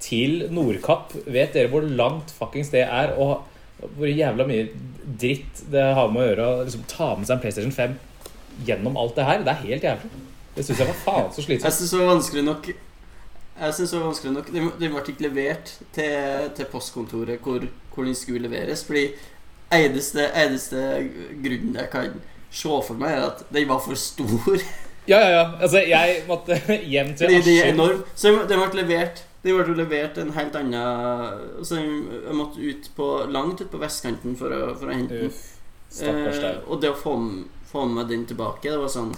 til 0.00 0.46
Nordkapp. 0.54 1.12
Vet 1.28 1.56
dere 1.56 1.68
hvor 1.72 1.84
langt 1.84 2.32
fuckings 2.32 2.72
det 2.72 2.86
er? 2.86 3.12
Og 3.20 3.44
hvor 3.98 4.08
jævla 4.08 4.46
mye 4.48 4.70
dritt 5.20 5.64
det 5.72 5.84
har 5.94 6.08
med 6.12 6.22
å 6.22 6.28
gjøre 6.30 6.46
å 6.46 6.62
liksom, 6.64 6.86
ta 6.90 7.12
med 7.18 7.28
seg 7.28 7.36
en 7.36 7.42
PlayStation 7.44 7.76
5 7.76 7.98
gjennom 8.68 8.96
alt 9.00 9.18
det 9.18 9.26
her. 9.28 9.44
Det 9.44 9.52
er 9.52 9.66
helt 9.66 9.88
jævlig. 9.90 10.24
Det 10.56 10.64
syns 10.66 10.80
jeg 10.82 10.90
var 10.90 11.00
faen 11.04 11.28
så 11.30 11.44
Jeg 11.44 11.60
synes 11.60 11.76
syns 11.78 11.92
det 11.92 12.00
var 12.00 12.14
vanskelig 12.16 12.46
nok 12.48 12.70
jeg 13.60 13.74
syns 13.74 13.90
det 13.92 13.98
var 14.00 14.06
vanskelig 14.08 14.32
nok. 14.34 14.50
Den, 14.54 14.70
den 14.80 14.94
ble 14.94 15.02
ikke 15.12 15.26
levert 15.26 15.72
til, 15.96 16.48
til 16.56 16.68
postkontoret 16.72 17.44
hvor, 17.44 17.66
hvor 17.94 18.08
den 18.08 18.16
skulle 18.18 18.48
leveres. 18.48 18.84
Fordi 18.88 19.06
eneste, 19.74 20.28
eneste 20.34 20.82
grunnen 21.44 21.78
jeg 21.80 21.90
kan 21.92 22.18
se 22.50 22.68
for 22.88 22.94
meg, 23.00 23.16
er 23.18 23.26
at 23.28 23.42
den 23.52 23.68
var 23.68 23.82
for 23.84 23.98
stor. 23.98 24.60
Ja, 25.08 25.18
ja, 25.22 25.28
ja. 25.32 25.44
Altså, 25.60 25.80
jeg 25.88 26.22
måtte 26.28 26.58
hjem 26.92 27.14
til 27.16 27.26
Fordi 27.26 27.42
de 27.46 27.58
er 27.58 27.62
Askim. 27.70 27.78
enorm. 27.80 28.02
Så 28.14 28.34
den 28.48 28.60
ble 28.60 28.82
levert 28.82 29.22
Den 29.44 29.56
ble 29.56 29.76
levert 29.78 30.18
en 30.20 30.34
helt 30.36 30.56
annen 30.58 31.62
Så 31.64 31.78
jeg 31.78 32.34
måtte 32.36 32.60
ut 32.60 32.90
på 32.96 33.06
langt 33.32 33.62
ut 33.62 33.70
på 33.72 33.80
vestkanten 33.80 34.34
for 34.36 34.52
å, 34.52 34.74
for 34.76 34.90
å 34.90 34.96
hente 34.98 35.22
den. 35.22 35.30
Uff, 35.32 35.46
Eh, 35.88 36.58
og 36.68 36.82
det 36.82 36.90
å 36.92 36.96
få, 37.00 37.14
få 37.70 37.86
med 37.88 38.10
den 38.12 38.26
tilbake, 38.28 38.68
det 38.68 38.76
var 38.76 38.90
sånn 38.92 39.14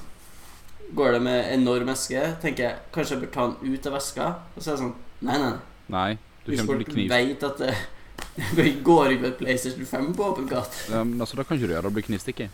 Går 0.97 1.13
det 1.17 1.23
med 1.23 1.53
enorm 1.55 1.89
eske, 1.93 2.23
tenker 2.43 2.65
jeg 2.65 2.79
kanskje 2.95 3.15
jeg 3.17 3.23
bør 3.25 3.33
ta 3.35 3.47
den 3.47 3.75
ut 3.75 3.87
av 3.87 3.97
veska. 3.99 4.29
Og 4.57 4.63
så 4.63 4.73
er 4.73 4.77
det 4.79 4.83
sånn 4.85 4.95
Nei, 5.21 5.37
nei. 5.37 5.51
nei. 5.51 5.59
Nei, 5.91 6.19
du 6.47 6.53
Hvis 6.53 6.63
folk 6.67 6.95
veit 6.97 7.11
vet 7.13 7.45
at 7.51 7.59
det 7.61 7.75
det 8.57 8.73
går 8.85 9.15
ikke 9.15 9.23
med 9.23 9.37
PlayStation 9.39 9.87
5 9.87 10.11
på 10.17 10.25
åpen 10.33 10.49
gate. 10.49 10.85
Ja, 10.93 11.05
men 11.05 11.21
altså, 11.21 11.37
da 11.37 11.43
kan 11.43 11.57
ikke 11.57 11.67
du 11.69 11.73
gjøre 11.75 11.87
det. 11.87 11.91
å 11.91 11.97
bli 11.99 12.05
knivstikk 12.09 12.45
i. 12.47 12.51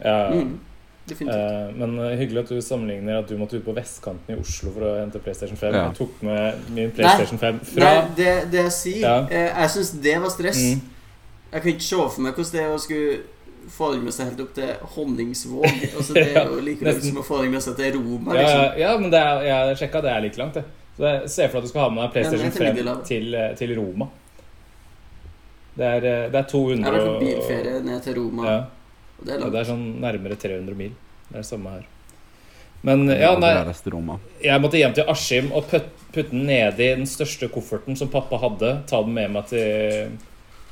Ja, 0.00 0.18
Mm, 0.32 0.58
Uh, 1.10 1.26
eh, 1.26 1.74
men 1.74 1.98
uh, 1.98 2.12
hyggelig 2.14 2.44
at 2.44 2.50
du 2.52 2.60
sammenligner 2.62 3.18
at 3.18 3.28
du 3.28 3.34
måtte 3.40 3.56
ut 3.58 3.64
på 3.64 3.72
vestkanten 3.74 4.30
i 4.30 4.38
Oslo 4.38 4.70
for 4.70 4.84
å 4.86 4.90
hente 5.00 5.18
PlayStation 5.18 5.58
5. 5.58 5.74
Ja. 5.74 5.80
Jeg 5.88 5.96
tok 5.96 6.20
med 6.22 6.68
min 6.76 6.92
PlayStation 6.94 7.40
5 7.40 7.58
fra 7.72 7.88
Nei, 7.88 8.04
det, 8.14 8.28
det 8.52 8.60
jeg 8.68 8.74
sier 8.76 9.00
Ja. 9.02 9.14
uh, 9.24 9.62
Jeg 9.64 9.72
syns 9.74 9.90
det 10.04 10.14
var 10.22 10.30
stress. 10.30 10.60
mm. 10.60 10.80
Jeg 11.50 11.62
kan 11.64 11.72
ikke 11.72 11.88
se 11.88 11.96
for 11.96 12.22
meg 12.22 12.36
hvordan 12.38 12.52
det 12.54 12.62
er 12.62 12.74
å 12.76 12.78
skulle 12.78 13.18
med 14.02 14.14
seg 14.14 14.30
helt 14.30 14.40
opp 14.44 14.52
til 14.56 14.70
Honningsvåg. 14.94 15.66
Altså, 15.96 16.14
det 16.16 16.26
er 16.34 16.48
jo 16.52 16.60
like 16.64 16.86
langt 16.86 17.04
som 17.04 17.20
å 17.20 17.24
forme 17.26 17.50
med 17.54 17.64
seg 17.64 17.76
til 17.78 17.98
Roma. 17.98 18.36
Liksom. 18.36 18.80
ja, 18.80 18.94
men 19.00 19.12
det 19.12 19.20
er, 19.20 19.44
jeg 19.48 19.78
sjekka, 19.82 20.02
det 20.04 20.12
er 20.14 20.24
like 20.24 20.40
langt, 20.40 20.58
det. 20.58 20.64
Så 20.96 21.06
jeg 21.06 21.30
ser 21.32 21.52
for 21.52 21.56
deg 21.56 21.62
at 21.62 21.68
du 21.68 21.72
skal 21.72 21.84
ha 21.84 21.92
med 21.94 22.02
deg 22.02 22.16
PlayStation 22.16 22.50
det 22.50 22.50
er 22.50 22.74
til 22.74 22.82
5 22.82 22.90
ja, 22.90 22.96
til, 23.08 23.36
eh, 23.38 23.52
til 23.60 23.76
Roma. 23.78 24.10
Det 25.76 25.86
er, 25.86 26.08
eh, 26.10 26.26
det 26.32 26.42
er 26.42 26.50
200 26.50 26.76
Jeg 26.76 26.84
har 26.84 26.98
vært 26.98 27.08
på 27.08 27.22
bilferie 27.24 27.78
ned 27.86 28.02
til 28.04 28.18
Roma, 28.18 28.44
Ja, 28.50 28.58
og 29.20 29.24
det 29.24 29.32
er 29.32 29.40
langt. 29.40 29.54
det 29.54 29.62
er 29.62 29.70
sånn 29.70 29.86
nærmere 30.02 30.36
300 30.42 30.76
mil. 30.76 30.92
Det 31.30 31.38
er 31.38 31.40
det 31.44 31.48
samme 31.48 31.76
her. 31.76 31.88
Men 32.82 33.04
ja, 33.12 33.34
nei, 33.36 33.52
Det 33.60 33.92
jeg 34.40 34.60
måtte 34.60 34.78
hjem 34.80 34.94
til 34.96 35.08
Askim 35.12 35.50
og 35.52 35.66
putte 35.68 36.30
den 36.30 36.46
nedi 36.48 36.94
den 36.96 37.04
største 37.08 37.48
kofferten 37.52 37.96
som 37.96 38.08
pappa 38.08 38.38
hadde. 38.40 38.70
Ta 38.88 39.02
den 39.04 39.12
med 39.14 39.30
meg 39.34 39.46
til, 39.52 40.16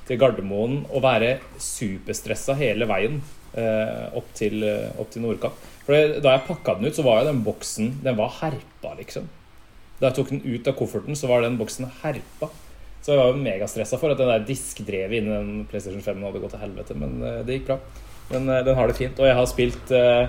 til 0.09 0.19
Gardermoen 0.21 0.81
og 0.89 1.03
være 1.05 1.35
superstressa 1.61 2.55
hele 2.59 2.87
veien 2.89 3.19
eh, 3.59 4.07
opp 4.17 4.31
til, 4.39 4.63
eh, 4.65 4.91
opp 5.01 5.11
til 5.13 5.23
Nordkapp. 5.25 5.57
For 5.87 5.93
det- 5.97 6.23
da 6.25 6.35
jeg 6.37 6.47
pakka 6.49 6.75
den 6.79 6.89
ut, 6.91 6.97
så 6.97 7.03
var 7.05 7.21
jo 7.23 7.31
den 7.33 7.43
boksen 7.45 8.03
Den 8.03 8.17
var 8.17 8.29
herpa, 8.41 8.95
liksom. 8.99 9.29
Da 10.01 10.09
jeg 10.11 10.17
tok 10.17 10.29
den 10.31 10.43
ut 10.45 10.69
av 10.69 10.75
kofferten, 10.79 11.17
så 11.17 11.27
var 11.29 11.43
den 11.43 11.57
boksen 11.59 11.89
herpa. 12.03 12.51
Så 13.03 13.13
jeg 13.15 13.19
var 13.19 13.33
jo 13.33 13.39
megastressa 13.41 13.99
for 13.99 14.11
at 14.11 14.19
den 14.19 14.29
der 14.29 14.45
diskdrevet 14.47 15.17
inni 15.23 15.31
den 15.33 15.65
PlayStation 15.71 16.03
5 16.03 16.23
hadde 16.23 16.41
gått 16.43 16.51
til 16.51 16.61
helvete. 16.61 16.95
Men 16.99 17.23
eh, 17.23 17.43
det 17.45 17.61
gikk 17.61 17.67
bra. 17.67 17.79
Men 18.31 18.49
eh, 18.49 18.63
den 18.65 18.75
har 18.77 18.87
det 18.87 18.97
fint. 18.97 19.19
Og 19.19 19.27
jeg 19.27 19.35
har 19.35 19.47
spilt 19.47 19.91
eh, 19.97 20.29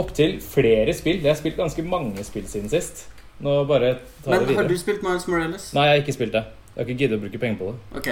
opptil 0.00 0.40
flere 0.40 0.94
spill. 0.96 1.20
Jeg 1.20 1.28
har 1.34 1.38
spilt 1.38 1.56
ganske 1.60 1.84
mange 1.86 2.24
spill 2.24 2.46
siden 2.50 2.70
sist. 2.72 3.06
Nå 3.40 3.64
bare 3.68 3.94
ta 4.24 4.30
det 4.32 4.40
videre. 4.40 4.46
Men 4.46 4.56
har 4.62 4.68
du 4.68 4.76
spilt 4.80 5.02
Miles 5.02 5.26
Morales? 5.28 5.70
Nei, 5.74 5.86
jeg 5.88 5.94
har 5.98 6.02
ikke 6.06 6.16
spilt 6.18 6.32
det. 6.32 6.44
Jeg 6.74 6.78
har 6.84 6.88
ikke 6.88 6.98
giddet 7.04 7.18
å 7.18 7.22
bruke 7.24 7.40
penger 7.42 7.58
på 7.60 7.70
det. 7.72 8.00
Ok. 8.00 8.10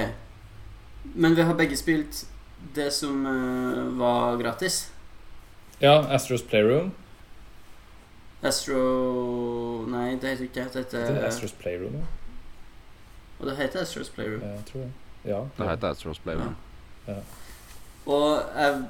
Men 1.15 1.35
vi 1.37 1.43
har 1.43 1.55
begge 1.55 1.77
spilt 1.77 2.27
det 2.75 2.91
som 2.93 3.27
uh, 3.27 3.99
var 3.99 4.37
gratis. 4.41 4.91
Ja, 5.81 6.01
Astros 6.15 6.43
Playroom. 6.43 6.93
Astro 8.43 9.85
Nei, 9.91 10.13
det 10.21 10.31
heter 10.31 10.45
ikke 10.45 10.65
det. 10.65 10.73
Det 10.75 10.85
heter 10.85 11.17
er 11.23 11.27
Astros 11.29 11.53
Playroom, 11.59 11.95
ja. 11.99 12.07
Og 13.39 13.47
det 13.47 13.57
heter 13.59 13.81
Astros 13.83 14.11
Playroom. 14.15 14.43
Jeg 14.43 14.65
tror 14.73 14.81
jeg. 14.81 14.91
Ja. 15.25 15.41
Det 15.59 15.71
heter 15.71 15.89
Astros 15.91 16.19
Playroom. 16.19 16.55
Og 18.07 18.43
jeg 18.57 18.83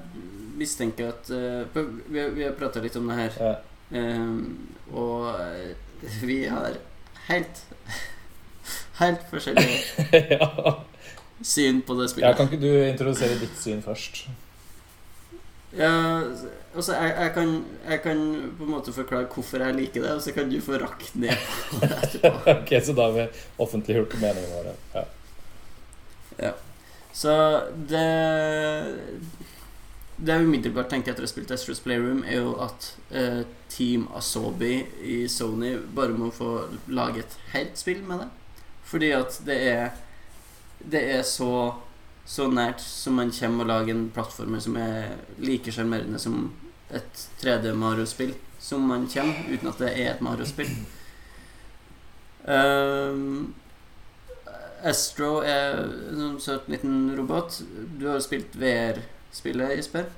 mistenker 0.59 1.09
at 1.13 1.31
uh, 1.31 1.85
Vi, 2.13 2.25
vi 2.35 2.43
har 2.45 2.53
prata 2.59 2.81
litt 2.83 2.97
om 2.97 3.09
det 3.09 3.17
her, 3.19 3.39
Ja. 3.41 3.55
um, 4.19 4.69
og 4.93 5.29
eh, 5.41 5.75
vi 6.23 6.45
har 6.45 6.77
helt 7.29 7.63
Helt 9.01 9.25
forskjellige 9.31 10.13
ja. 10.35 10.49
Syn 11.43 11.83
på 11.87 11.97
det 11.99 12.09
ja. 12.09 12.13
spillet. 12.13 12.37
Kan 12.39 12.51
ikke 12.51 12.63
du 12.63 12.71
introdusere 12.89 13.39
ditt 13.41 13.57
syn 13.61 13.83
først? 13.85 14.27
Ja, 15.77 16.23
altså 16.75 16.95
jeg, 16.97 17.13
jeg, 17.19 17.33
kan, 17.35 17.51
jeg 17.91 18.01
kan 18.01 18.21
på 18.57 18.65
en 18.65 18.71
måte 18.73 18.93
forklare 18.93 19.29
hvorfor 19.29 19.61
jeg 19.61 19.77
liker 19.77 20.05
det, 20.05 20.15
og 20.17 20.23
så 20.25 20.33
kan 20.33 20.49
du 20.51 20.57
få 20.65 20.79
rakt 20.81 21.13
ned 21.15 21.37
på 21.69 21.83
det 21.83 21.99
etterpå. 21.99 22.33
ok, 22.55 22.73
så 22.85 22.95
da 22.97 23.09
har 23.11 23.17
vi 23.19 23.27
offentliggjort 23.67 24.17
meningene 24.23 24.55
våre. 24.55 25.05
Ja. 26.39 26.55
Så 27.13 27.35
det 27.91 28.09
Det 30.19 30.35
jeg 30.35 30.47
umiddelbart 30.49 30.89
tenker 30.91 31.13
etter 31.13 31.23
å 31.23 31.29
ha 31.29 31.31
spilt 31.31 31.53
Astros 31.55 31.79
Playroom, 31.85 32.25
er 32.27 32.41
jo 32.41 32.57
at 32.65 32.89
eh, 33.15 33.45
Team 33.71 34.09
Asobi 34.19 34.81
i 35.07 35.21
Sony 35.31 35.77
bare 35.95 36.17
må 36.17 36.33
få 36.35 36.65
lage 36.91 37.23
et 37.23 37.37
helt 37.53 37.79
spill 37.79 38.01
med 38.03 38.25
det. 38.25 38.27
Fordi 38.89 39.13
at 39.15 39.39
det 39.47 39.59
er 39.69 39.93
Det 40.79 41.03
er 41.19 41.23
så 41.27 41.53
så 42.29 42.45
nært 42.53 42.83
som 42.85 43.17
man 43.17 43.31
kommer 43.33 43.65
å 43.65 43.69
lage 43.71 43.95
en 43.95 44.11
plattformer 44.13 44.61
som 44.61 44.75
er 44.77 45.15
like 45.41 45.73
sjarmerende 45.73 46.19
som 46.21 46.51
et 46.93 47.23
3D 47.41 47.73
Mario-spill 47.73 48.35
som 48.61 48.85
man 48.85 49.07
kommer, 49.09 49.47
uten 49.49 49.71
at 49.71 49.81
det 49.81 49.93
er 49.95 50.11
et 50.13 50.21
Mario-spill. 50.25 50.69
Um, 52.45 53.55
Astro 54.85 55.39
er 55.47 55.79
en 56.13 56.39
søt 56.43 56.69
liten 56.71 57.15
robot. 57.17 57.61
Du 57.99 58.09
har 58.11 58.21
spilt 58.25 58.57
VR-spillet, 58.59 59.77
Jesper. 59.79 60.09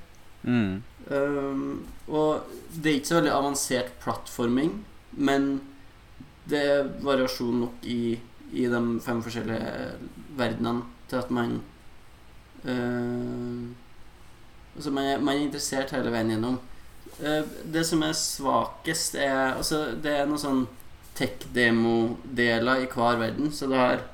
Mm. 0.43 0.81
Um, 1.07 1.85
og 2.07 2.49
det 2.75 2.91
er 2.91 2.99
ikke 2.99 3.11
så 3.11 3.19
veldig 3.19 3.33
avansert 3.35 3.93
plattforming, 4.03 4.81
men 5.11 5.51
det 6.49 6.61
er 6.65 6.91
variasjon 7.05 7.61
nok 7.65 7.85
i, 7.85 8.17
i 8.51 8.67
de 8.71 8.81
fem 9.03 9.21
forskjellige 9.23 9.93
verdenene 10.37 10.83
til 11.09 11.21
at 11.21 11.31
man 11.31 11.61
uh, 12.65 13.69
Altså, 14.71 14.91
man 14.95 15.03
er, 15.03 15.17
man 15.19 15.35
er 15.35 15.41
interessert 15.43 15.91
hele 15.91 16.11
veien 16.13 16.29
gjennom. 16.31 16.53
Uh, 17.19 17.41
det 17.73 17.81
som 17.83 18.03
er 18.07 18.13
svakest, 18.15 19.17
er 19.19 19.57
Altså, 19.57 19.81
det 19.99 20.13
er 20.15 20.29
noen 20.29 20.39
sånn 20.39 20.61
tech-demo-deler 21.19 22.85
i 22.85 22.87
hver 22.87 23.19
verden, 23.19 23.51
så 23.51 23.67
du 23.67 23.75
har 23.75 24.05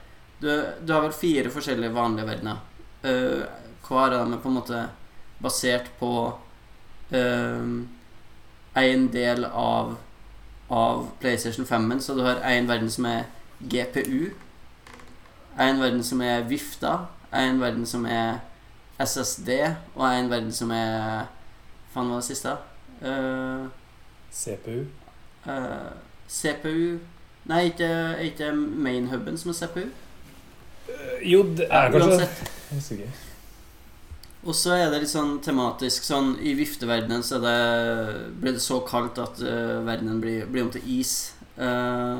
du, 0.41 0.49
du 0.81 0.93
har 0.93 1.05
vel 1.05 1.13
fire 1.13 1.51
forskjellige 1.53 1.93
vanlige 1.93 2.29
verdener. 2.29 2.63
Uh, 3.05 3.45
hver 3.87 4.13
av 4.13 4.25
dem 4.25 4.35
er 4.35 4.41
på 4.41 4.49
en 4.51 4.57
måte 4.57 4.81
basert 5.41 5.89
på 5.99 6.11
um, 7.13 7.87
en 8.77 9.07
del 9.13 9.45
av, 9.45 9.95
av 10.69 11.07
PlayStation 11.21 11.65
5-en. 11.65 12.01
Så 12.01 12.15
du 12.17 12.23
har 12.25 12.41
en 12.45 12.69
verden 12.69 12.91
som 12.91 13.07
er 13.09 13.25
GPU, 13.59 14.29
en 15.59 15.79
verden 15.81 16.03
som 16.03 16.21
er 16.21 16.45
vifta, 16.49 17.07
en 17.33 17.61
verden 17.61 17.85
som 17.85 18.05
er 18.05 18.39
SSD, 18.99 19.49
og 19.95 20.05
en 20.07 20.29
verden 20.29 20.51
som 20.53 20.71
er 20.71 21.27
Faen, 21.93 22.09
hva 22.09 22.17
var 22.17 22.21
det 22.21 22.27
siste? 22.27 22.51
Uh, 23.01 23.69
CPU. 24.33 24.83
uh, 25.47 25.93
CPU 26.29 26.97
Nei, 27.47 27.69
ikke, 27.69 27.87
ikke 28.27 28.51
main-huben 28.53 29.37
som 29.39 29.53
er 29.53 29.55
CPU. 29.61 29.85
Jo, 31.25 31.43
det 31.57 31.69
er 31.71 31.91
kanskje 31.91 32.27
Uansett. 32.67 33.23
Og 34.47 34.55
så 34.55 34.75
er 34.75 34.91
det 34.91 35.01
litt 35.03 35.11
sånn 35.11 35.37
tematisk 35.43 36.05
sånn 36.07 36.33
I 36.43 36.53
vifteverdenen 36.55 37.23
så 37.25 37.39
er 37.39 37.43
det, 37.43 38.19
blir 38.41 38.55
det 38.55 38.63
så 38.63 38.81
kaldt 38.87 39.19
at 39.23 39.39
uh, 39.43 39.79
verdenen 39.87 40.21
blir, 40.23 40.45
blir 40.51 40.67
om 40.67 40.71
til 40.71 40.83
is. 40.99 41.33
eh, 41.57 42.19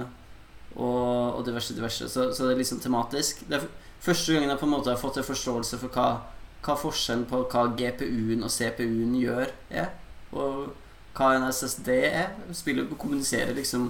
og, 0.78 1.38
og 1.40 1.46
diverse, 1.46 1.76
diverse. 1.76 2.10
Så, 2.10 2.32
så 2.34 2.48
det 2.48 2.58
er 2.58 2.68
sånn 2.70 2.82
tematisk. 2.84 3.44
Det 3.50 3.60
er 3.60 3.68
første 4.04 4.34
gangen 4.34 4.52
jeg 4.54 4.62
på 4.62 4.68
en 4.70 4.76
måte 4.76 4.94
har 4.94 5.02
fått 5.02 5.18
en 5.18 5.28
forståelse 5.28 5.80
for 5.82 5.94
hva, 5.94 6.08
hva 6.66 6.76
forskjellen 6.78 7.26
på 7.30 7.44
hva 7.50 7.68
GPU-en 7.80 8.46
og 8.46 8.54
CPU-en 8.54 9.16
gjør, 9.18 9.54
er. 9.74 9.90
Og 10.38 10.70
hva 11.18 11.34
en 11.36 11.48
SSD 11.50 11.90
er. 12.06 12.34
Spiller 12.56 12.86
og 12.86 13.00
kommuniserer 13.02 13.56
liksom 13.58 13.90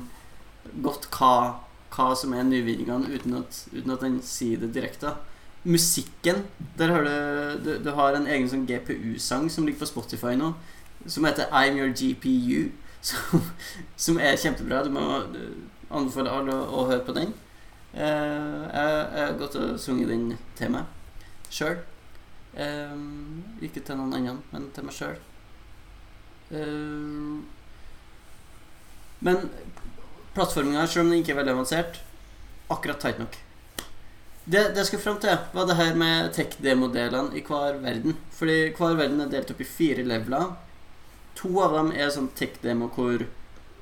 godt 0.84 1.10
hva, 1.17 1.60
hva 1.95 2.12
som 2.19 2.36
er 2.36 2.47
nyvinningene, 2.47 3.12
uten 3.12 3.41
uten 3.41 3.95
at 3.95 4.04
den 4.04 4.19
sier 4.23 4.63
det 4.63 4.73
direkte. 4.76 5.15
Musikken 5.67 6.45
Der 6.80 6.91
har 6.93 7.04
du, 7.04 7.63
du, 7.65 7.71
du 7.84 7.89
har 7.97 8.15
en 8.15 8.28
egen 8.30 8.47
sånn 8.47 8.67
GPU-sang 8.69 9.50
som 9.52 9.65
ligger 9.67 9.82
på 9.82 9.89
Spotify 9.89 10.38
nå, 10.39 10.54
som 11.08 11.26
heter 11.28 11.52
I'm 11.52 11.80
Your 11.80 11.91
GPU. 11.91 12.69
Som, 13.08 13.43
som 13.95 14.17
er 14.19 14.34
kjempebra. 14.41 14.82
Du 14.84 14.89
må 14.91 15.04
du, 15.89 15.95
anbefale 15.95 16.32
alle 16.32 16.56
å, 16.56 16.86
høre 16.89 17.04
på 17.06 17.15
den. 17.15 17.34
Eh, 17.93 18.63
jeg 18.73 19.21
har 19.23 19.38
gått 19.39 19.56
og 19.60 19.80
sunget 19.80 20.12
den 20.12 20.30
til 20.60 20.73
meg 20.73 20.86
sjøl. 21.50 21.80
ikke 23.63 23.82
til 23.86 23.97
noen 23.97 24.13
andre, 24.17 24.38
men 24.52 24.69
til 24.76 24.88
meg 24.88 24.95
sjøl. 24.97 25.17
men 29.19 29.50
plattforminga, 30.34 30.88
selv 30.88 31.06
om 31.06 31.12
den 31.12 31.21
ikke 31.21 31.34
er 31.34 31.41
veldig 31.41 31.56
avansert, 31.56 32.00
akkurat 32.69 33.00
tight 33.02 33.19
nok. 33.19 33.38
Det, 34.47 34.62
det 34.71 34.80
jeg 34.80 34.88
skulle 34.88 35.04
fram 35.04 35.17
til, 35.19 35.36
var 35.52 35.65
det 35.67 35.76
her 35.76 35.97
med 36.00 36.30
tech-demodelene 36.36 37.36
i 37.36 37.41
hver 37.43 37.82
verden. 37.84 38.15
Fordi 38.32 38.69
hver 38.78 38.95
verden 38.95 39.19
er 39.19 39.32
delt 39.34 39.50
opp 39.52 39.60
i 39.60 39.67
fire 39.67 40.06
leveler. 40.08 40.54
To 41.41 41.52
av 41.65 41.76
dem 41.76 41.89
er 41.91 42.13
sånn 42.13 42.30
tech-demo 42.38 42.88
hvor 42.95 43.26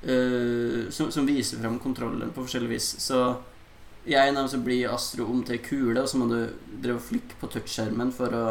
øh, 0.06 0.86
som, 0.94 1.10
som 1.14 1.26
viser 1.28 1.60
fram 1.62 1.78
kontrollen 1.82 2.32
på 2.32 2.44
forskjellig 2.46 2.72
vis. 2.76 2.88
Så 3.02 3.20
av 3.26 4.34
dem 4.34 4.48
så 4.48 4.58
blir 4.62 4.92
Astro 4.92 5.26
om 5.30 5.42
til 5.44 5.58
kule, 5.64 5.98
og 6.00 6.08
så 6.08 6.20
må 6.20 6.28
du 6.30 6.38
drive 6.70 7.00
og 7.00 7.06
flikke 7.08 7.38
på 7.40 7.50
touchskjermen 7.50 8.12
for 8.14 8.34
å, 8.34 8.46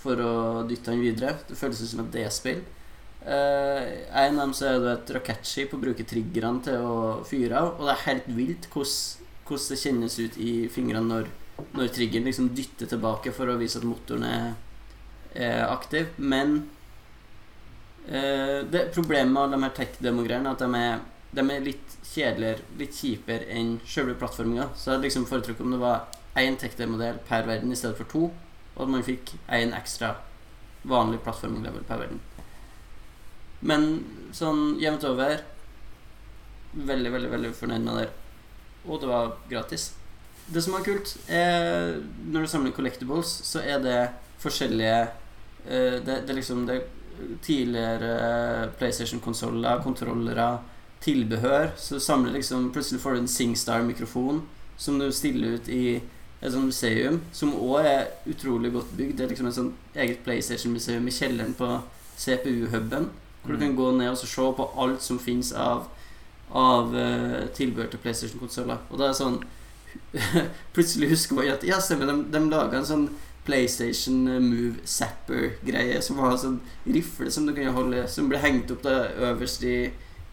for 0.00 0.20
å 0.24 0.34
dytte 0.68 0.94
den 0.94 1.04
videre. 1.04 1.36
Det 1.48 1.58
føles 1.58 1.82
ut 1.82 1.92
som 1.92 2.04
et 2.06 2.12
D-spill. 2.14 2.62
Uh, 3.18 3.82
en 4.14 4.38
av 4.38 4.46
dem 4.46 4.54
så 4.56 4.68
er 4.70 4.78
du 4.80 4.86
et 4.88 5.10
rakettskip 5.12 5.74
og 5.74 5.82
bruker 5.82 6.06
triggerne 6.08 6.62
til 6.64 6.80
å 6.80 6.98
fyre 7.28 7.60
av. 7.60 7.74
Og 7.76 7.84
det 7.88 7.94
er 7.94 8.06
helt 8.06 8.30
vilt 8.38 8.70
hvordan 8.72 9.68
det 9.68 9.80
kjennes 9.82 10.18
ut 10.20 10.40
i 10.40 10.52
fingrene 10.72 11.08
når, 11.08 11.28
når 11.76 11.92
triggeren 11.92 12.28
liksom 12.28 12.52
dytter 12.56 12.88
tilbake 12.88 13.32
for 13.36 13.50
å 13.50 13.58
vise 13.60 13.80
at 13.80 13.86
motoren 13.88 14.24
er, 14.28 14.50
er 15.34 15.66
aktiv. 15.68 16.14
Men 16.16 16.56
eh, 16.56 16.77
det 18.08 18.86
problemet 18.94 19.34
med 19.34 19.52
de 19.52 19.62
her 19.66 19.74
tech-demogreiene 19.76 20.48
er 20.48 20.56
at 20.56 20.62
de 20.64 20.78
er, 20.80 21.02
de 21.36 21.44
er 21.52 21.66
litt 21.66 21.96
kjedeligere, 22.08 22.64
litt 22.80 22.96
kjipere 22.96 23.48
enn 23.52 23.74
selve 23.84 24.14
plattforminga. 24.16 24.70
Så 24.76 24.94
jeg 24.94 25.04
liksom 25.04 25.26
foretrukket 25.28 25.66
om 25.66 25.74
det 25.74 25.82
var 25.82 26.06
én 26.38 26.56
tech-demodell 26.56 27.20
per 27.28 27.44
verden 27.48 27.74
i 27.74 27.76
stedet 27.76 27.98
for 27.98 28.08
to, 28.08 28.30
og 28.76 28.80
at 28.86 28.94
man 28.94 29.04
fikk 29.04 29.34
én 29.52 29.74
ekstra 29.76 30.14
vanlig 30.88 31.20
plattforming-level 31.26 31.84
per 31.88 32.00
verden. 32.04 32.22
Men 33.60 33.88
sånn 34.36 34.78
jevnt 34.80 35.06
over 35.08 35.40
Veldig, 36.68 37.10
veldig 37.10 37.30
veldig 37.32 37.50
fornøyd 37.56 37.80
med 37.80 37.96
det 37.96 38.08
og 38.88 39.00
det 39.00 39.08
var 39.10 39.32
gratis. 39.50 39.92
Det 40.48 40.62
som 40.64 40.76
er 40.78 40.84
kult, 40.86 41.14
er 41.28 41.98
når 42.28 42.44
du 42.44 42.50
samler 42.50 42.74
collectibles, 42.76 43.30
så 43.44 43.60
er 43.60 43.82
det 43.84 43.98
forskjellige 44.40 45.00
uh, 45.08 45.96
det, 46.04 46.22
det, 46.28 46.36
liksom 46.38 46.64
det 46.68 46.82
tidligere 47.42 48.68
PlayStation-konsoller, 48.78 49.82
kontrollere, 49.82 50.58
tilbehør. 51.00 51.70
Så 51.78 52.00
samler 52.02 52.32
liksom 52.34 52.72
Plutselig 52.74 53.00
får 53.00 53.14
du 53.14 53.18
en 53.18 53.28
SingStar-mikrofon 53.28 54.42
som 54.76 54.98
du 54.98 55.10
stiller 55.12 55.58
ut 55.58 55.68
i 55.68 56.00
et 56.38 56.52
sånt 56.52 56.70
museum, 56.70 57.20
som 57.34 57.54
òg 57.58 57.86
er 57.86 58.04
utrolig 58.30 58.70
godt 58.72 58.90
bygd. 58.96 59.16
Det 59.18 59.24
er 59.24 59.30
liksom 59.32 59.48
et 59.50 59.56
sånt 59.56 59.96
eget 59.98 60.20
PlayStation-museum 60.24 61.08
i 61.08 61.14
kjelleren 61.14 61.54
på 61.58 61.70
CPU-huben. 62.18 63.08
Hvor 63.42 63.54
du 63.54 63.58
kan 63.58 63.76
gå 63.76 63.90
ned 63.96 64.10
og 64.10 64.18
se 64.18 64.50
på 64.56 64.70
alt 64.78 65.02
som 65.02 65.18
fins 65.18 65.52
av 65.52 65.88
av 66.48 66.94
uh, 66.94 67.46
tilbehør 67.52 67.90
til 67.92 68.00
PlayStation-konsoller. 68.00 68.78
Og 68.88 69.00
da 69.00 69.08
er 69.08 69.12
det 69.12 69.20
sånn 69.20 69.40
Plutselig 70.76 71.10
husker 71.12 71.36
man 71.36 71.50
at 71.52 71.64
Ja, 71.66 71.80
stemmer, 71.80 72.08
de, 72.08 72.22
de 72.32 72.40
laga 72.48 72.78
en 72.78 72.88
sånn 72.88 73.08
PlayStation 73.48 74.20
eh, 74.28 74.42
Move 74.44 74.84
Zapper-greie 74.84 76.02
som 76.04 76.20
var 76.20 76.36
en 76.36 76.42
sånn 76.44 76.60
rifle 76.86 77.32
som 77.32 77.48
du 77.48 77.54
kunne 77.56 77.74
holde 77.74 78.04
Som 78.12 78.28
ble 78.30 78.40
hengt 78.42 78.70
opp 78.74 78.84
da 78.84 79.08
øverst 79.30 79.64
i, 79.66 79.88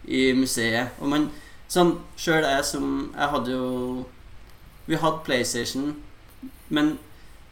i 0.05 0.27
museet. 0.37 0.99
Og 0.99 1.09
man 1.11 1.29
Sånn 1.71 1.95
sjøl 2.19 2.45
jeg 2.45 2.65
som 2.67 2.89
Jeg 3.15 3.31
hadde 3.31 3.55
jo 3.55 3.69
Vi 4.85 4.99
hadde 5.01 5.23
PlayStation, 5.25 5.95
men 6.69 6.97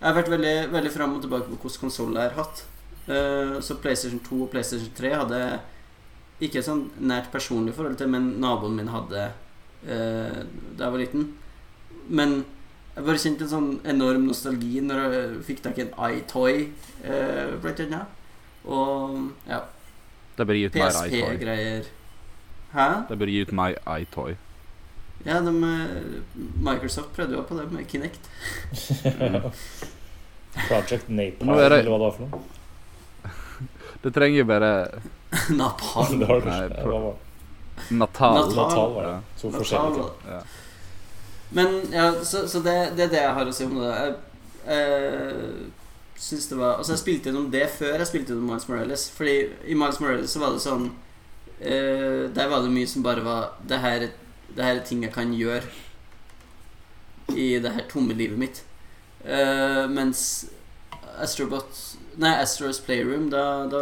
jeg 0.04 0.06
har 0.06 0.18
vært 0.18 0.30
veldig, 0.34 0.56
veldig 0.74 0.90
fram 0.92 1.16
og 1.16 1.24
tilbake 1.24 1.48
på 1.48 1.56
hvordan 1.64 1.80
konsoller 1.80 2.26
jeg 2.26 2.32
har 2.34 2.44
hatt. 2.44 2.60
Uh, 3.08 3.54
så 3.64 3.78
PlayStation 3.80 4.20
2 4.20 4.40
og 4.44 4.50
PlayStation 4.52 4.92
3 4.98 5.12
hadde 5.16 5.40
ikke 6.44 6.60
et 6.60 6.68
sånn 6.68 6.82
nært 7.00 7.30
personlig 7.32 7.72
forhold 7.78 7.96
til, 7.98 8.12
men 8.12 8.34
naboen 8.44 8.76
min 8.78 8.92
hadde 8.92 9.24
uh, 9.32 10.42
da 10.44 10.84
jeg 10.84 10.94
var 10.98 11.00
liten. 11.00 11.26
Men 12.20 12.36
jeg 12.96 13.06
bare 13.08 13.18
kjente 13.18 13.42
en 13.48 13.50
sånn 13.50 13.70
enorm 13.90 14.28
nostalgi 14.30 14.82
når 14.86 15.00
jeg 15.04 15.44
fikk 15.48 15.62
tak 15.66 15.78
i 15.78 15.86
en 15.88 15.94
iToy, 16.12 16.68
eh, 17.04 17.54
blant 17.64 17.80
annet. 17.80 18.06
Og 18.66 19.32
ja. 19.50 19.62
Det 20.38 20.46
bør 20.50 20.54
gi 20.60 20.66
ut 20.70 20.76
mer 20.76 20.90
iToy. 20.90 21.10
PSP-greier. 21.10 21.84
Hæ? 22.74 22.88
Det 23.10 23.18
bør 23.22 23.30
gi 23.34 23.42
ut 23.46 23.52
mer 23.54 23.76
iToy. 24.00 24.36
Ja, 25.26 25.40
de, 25.42 25.52
eh, 25.64 25.90
Microsoft 26.60 27.14
prøvde 27.16 27.38
jo 27.38 27.44
på 27.48 27.56
det 27.60 27.72
med 27.72 27.88
Kinect. 27.88 28.24
Project 30.68 31.08
Napalm, 31.10 31.58
det- 31.72 31.80
eller 31.80 31.90
hva 31.90 31.98
det 31.98 32.06
var 32.06 32.12
for 32.12 32.28
noe. 32.28 32.42
Det 34.04 34.12
trenger 34.14 34.38
jo 34.38 34.46
bare 34.46 34.72
Napalm. 35.62 36.20
Det 36.20 36.28
var 36.28 36.42
det 36.42 36.46
Nei, 36.46 36.68
det? 36.68 36.84
Natal. 37.98 38.36
Natal. 38.54 38.92
Var 38.94 39.04
det. 39.08 39.22
Forskjellige 39.42 39.96
ting. 39.96 40.12
Ja. 40.30 40.42
Men 41.54 41.80
ja, 41.94 42.10
så, 42.26 42.48
så 42.50 42.60
det, 42.66 42.76
det 42.98 43.08
er 43.08 43.14
det 43.14 43.22
jeg 43.22 43.38
har 43.38 43.50
å 43.50 43.56
si 43.56 43.66
om 43.68 43.78
det. 43.78 43.94
Jeg, 43.94 44.16
eh, 44.76 45.72
synes 46.24 46.48
det 46.50 46.58
var 46.58 46.78
Altså, 46.80 46.94
jeg 46.94 47.02
spilte 47.02 47.30
gjennom 47.30 47.50
det 47.52 47.66
før 47.74 47.98
jeg 48.00 48.10
spilte 48.10 48.34
gjennom 48.34 48.50
Miles 48.50 48.68
Morales. 48.70 49.08
Fordi 49.14 49.36
i 49.70 49.78
Miles 49.78 50.00
Morales 50.02 50.34
så 50.34 50.42
var 50.44 50.56
det 50.56 50.64
sånn 50.64 50.90
eh, 51.60 52.30
Der 52.34 52.52
var 52.52 52.64
det 52.64 52.74
mye 52.74 52.90
som 52.90 53.06
bare 53.06 53.26
var 53.26 53.50
Det 53.68 53.82
her, 53.84 54.08
det 54.54 54.68
her 54.68 54.78
er 54.80 54.86
ting 54.88 55.04
jeg 55.04 55.14
kan 55.16 55.34
gjøre 55.36 55.66
i 57.34 57.54
det 57.64 57.72
her 57.72 57.86
tomme 57.90 58.14
livet 58.14 58.38
mitt. 58.38 58.58
Eh, 59.24 59.86
mens 59.90 60.44
Astrobot 61.24 61.80
Nei, 62.20 62.34
Astros 62.36 62.82
Playroom, 62.84 63.30
da, 63.32 63.66
da, 63.72 63.80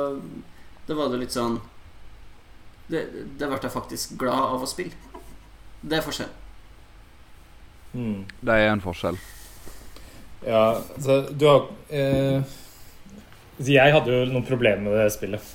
da 0.87 0.95
var 0.95 1.09
det 1.11 1.23
litt 1.23 1.33
sånn 1.35 1.57
det, 2.91 3.01
ble 3.39 3.57
jeg 3.57 3.73
faktisk 3.73 4.15
glad 4.21 4.53
av 4.53 4.63
å 4.63 4.69
spille. 4.69 4.95
Det 5.81 5.97
er 5.97 6.05
forskjell. 6.05 6.31
Mm. 7.93 8.23
Det 8.41 8.55
er 8.55 8.71
en 8.71 8.83
forskjell. 8.83 9.19
Ja, 10.47 10.81
så 10.97 11.19
du 11.29 11.45
har 11.45 11.67
eh, 11.93 12.41
Jeg 13.61 13.93
hadde 13.93 14.15
jo 14.15 14.29
noen 14.31 14.47
problemer 14.47 14.87
med 14.87 14.97
det 14.97 15.11
spillet. 15.13 15.53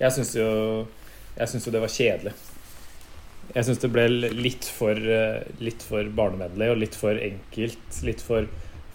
Jeg 0.00 0.14
syns 0.16 0.32
jo 0.38 0.48
Jeg 1.36 1.50
syns 1.50 1.66
jo 1.66 1.74
det 1.74 1.82
var 1.82 1.92
kjedelig. 1.92 2.32
Jeg 3.52 3.66
syns 3.66 3.82
det 3.82 3.90
ble 3.92 4.06
litt 4.32 4.64
for, 4.64 4.96
eh, 4.96 5.42
litt 5.60 5.82
for 5.84 6.08
barnevennlig 6.16 6.70
og 6.72 6.80
litt 6.80 6.96
for 6.96 7.18
enkelt. 7.18 7.98
Litt 8.06 8.22
for 8.24 8.48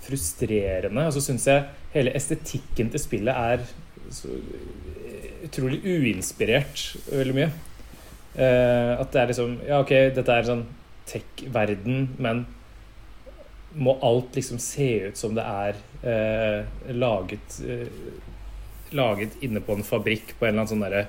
frustrerende. 0.07 1.05
Og 1.05 1.13
så 1.13 1.21
syns 1.27 1.45
jeg 1.49 1.67
hele 1.93 2.15
estetikken 2.17 2.89
til 2.93 3.03
spillet 3.03 3.37
er 3.37 3.65
så 4.13 4.31
utrolig 5.45 5.81
uinspirert 5.83 6.83
veldig 7.11 7.35
mye. 7.37 7.49
Eh, 8.37 8.93
at 8.97 9.11
det 9.13 9.21
er 9.21 9.31
liksom 9.31 9.57
Ja, 9.67 9.81
ok, 9.81 9.93
dette 10.15 10.33
er 10.33 10.47
sånn 10.47 10.65
tech-verden, 11.07 12.15
men 12.19 12.45
må 13.77 13.93
alt 14.05 14.35
liksom 14.37 14.57
se 14.61 14.87
ut 15.11 15.17
som 15.19 15.35
det 15.37 15.43
er 15.45 15.77
eh, 16.03 16.91
laget 16.97 17.59
eh, 17.67 17.87
Laget 18.95 19.33
inne 19.43 19.59
på 19.59 19.75
en 19.75 19.83
fabrikk 19.83 20.29
på 20.39 20.45
en 20.47 20.53
eller 20.53 20.61
annen 20.63 20.69
sånn 20.71 20.83
derre 20.85 21.01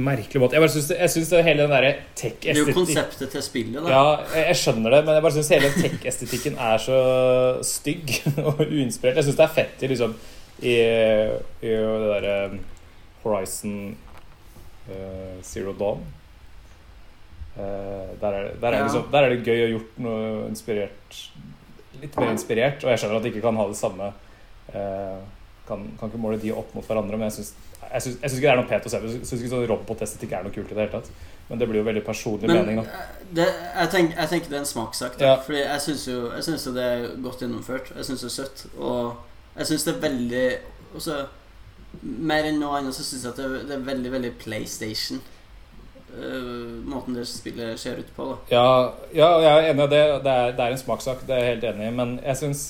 merkelig 0.00 0.40
måte. 0.40 0.56
Jeg 0.56 0.62
bare 0.64 0.72
syns, 0.72 0.86
det- 0.88 0.96
jeg 1.02 1.10
syns 1.12 1.28
det 1.34 1.42
hele 1.44 1.66
den 1.66 1.70
derre 1.74 1.90
Det 2.16 2.48
er 2.48 2.56
jo 2.62 2.72
konseptet 2.72 3.28
til 3.34 3.42
spillet, 3.44 3.82
da. 3.84 3.90
ja, 3.92 4.04
jeg 4.32 4.46
jeg 4.48 4.56
skjønner 4.62 4.94
det, 4.96 5.00
men 5.04 5.14
jeg 5.18 5.22
bare 5.26 5.36
syns 5.36 5.50
hele 5.52 5.68
tech-estetikken 5.76 6.56
er 6.56 6.78
så 6.80 6.98
stygg 7.68 8.14
og 8.48 8.62
uinspirert. 8.64 9.20
Jeg 9.20 9.24
syns 9.28 9.36
det 9.36 9.44
er 9.44 9.52
fett 9.58 9.84
i 9.84 9.90
liksom 9.92 10.14
i, 10.62 10.72
i 10.72 11.74
det 11.76 12.08
derre 12.14 12.38
Horizon 13.22 13.76
uh, 14.88 15.36
Zero 15.44 15.76
Dawn. 15.76 16.00
Uh, 17.58 18.16
der, 18.22 18.32
er, 18.32 18.48
der, 18.60 18.68
er 18.72 18.76
Ja. 18.78 18.82
liksom, 18.86 19.04
der 19.12 19.22
er 19.26 19.28
det 19.34 19.44
gøy 19.44 19.60
å 19.66 19.70
gjort 19.76 19.96
noe 20.00 20.48
inspirert 20.48 21.20
Litt 22.02 22.16
mer 22.20 22.32
inspirert. 22.34 22.84
Og 22.84 22.90
jeg 22.92 23.02
skjønner 23.02 23.18
at 23.20 23.26
de 23.26 23.32
ikke 23.32 23.44
kan 23.44 23.56
ha 23.60 23.66
det 23.70 23.78
samme 23.78 24.12
eh, 24.74 25.18
kan, 25.68 25.82
kan 26.00 26.08
ikke 26.10 26.20
måle 26.22 26.38
de 26.40 26.52
opp 26.56 26.70
mot 26.76 26.86
hverandre, 26.86 27.18
men 27.20 27.28
jeg 27.28 27.36
syns 27.38 27.54
ikke 28.18 28.40
det 28.44 28.50
er 28.52 28.56
noe 28.60 28.68
pent 28.68 28.86
å 28.88 28.92
se. 28.92 29.00
Jeg 29.04 29.24
syns 29.28 29.40
ikke 29.42 29.52
sånn 29.52 29.66
robotestetikk 29.70 30.32
er 30.38 30.46
noe 30.46 30.54
kult 30.54 30.70
i 30.72 30.76
det 30.76 30.84
hele 30.86 30.94
tatt. 30.98 31.10
Men 31.48 31.60
det 31.60 31.68
blir 31.70 31.80
jo 31.80 31.86
veldig 31.86 32.02
personlig 32.04 32.48
Men 32.50 32.58
mening, 32.60 32.80
da. 32.82 32.98
eh, 32.98 33.28
det, 33.38 33.46
jeg, 33.48 33.90
tenk, 33.94 34.10
jeg 34.18 34.28
tenker 34.32 34.52
det 34.52 34.58
er 34.58 34.64
en 34.64 34.70
smakssak. 34.74 35.14
Da, 35.20 35.30
Ja. 35.30 35.36
Fordi 35.44 35.62
jeg 35.62 35.80
syns 35.86 36.04
jo, 36.08 36.18
jeg 36.34 36.44
synes 36.44 36.66
jo 36.68 36.72
det 36.76 36.84
er 36.84 37.06
godt 37.24 37.44
gjennomført. 37.44 37.92
Jeg 37.96 38.08
syns 38.10 38.24
det 38.24 38.28
er 38.28 38.36
søtt. 38.36 38.64
Og 38.76 39.14
jeg 39.56 39.70
syns 39.70 39.86
det 39.88 39.94
er 39.94 40.02
veldig 40.08 40.46
også, 40.94 41.18
Mer 42.04 42.44
enn 42.44 42.58
noe 42.60 42.76
annet 42.76 42.92
så 42.92 43.00
syns 43.02 43.22
jeg 43.24 43.32
at 43.32 43.38
det 43.40 43.62
det 43.70 43.74
er 43.78 43.84
veldig, 43.86 44.10
veldig 44.12 44.30
PlayStation. 44.42 45.22
Eh, 46.16 46.48
måten 46.88 47.18
det 47.18 47.26
spillet 47.28 47.80
ser 47.80 48.00
ut 48.00 48.10
på, 48.16 48.30
da. 48.30 48.40
Ja, 48.52 48.72
ja, 49.12 49.30
jeg 49.44 49.52
er 49.52 49.70
enig 49.72 49.86
i 49.86 49.92
det. 49.94 50.02
Det 50.24 50.34
er, 50.34 50.56
det 50.56 50.64
er 50.64 50.74
en 50.74 50.82
smakssak, 50.82 51.26
det 51.28 51.36
er 51.36 51.44
jeg 51.44 51.54
helt 51.54 51.70
enig 51.72 51.88
i. 51.88 51.94
Men 52.00 52.18
jeg 52.24 52.40
syns 52.42 52.68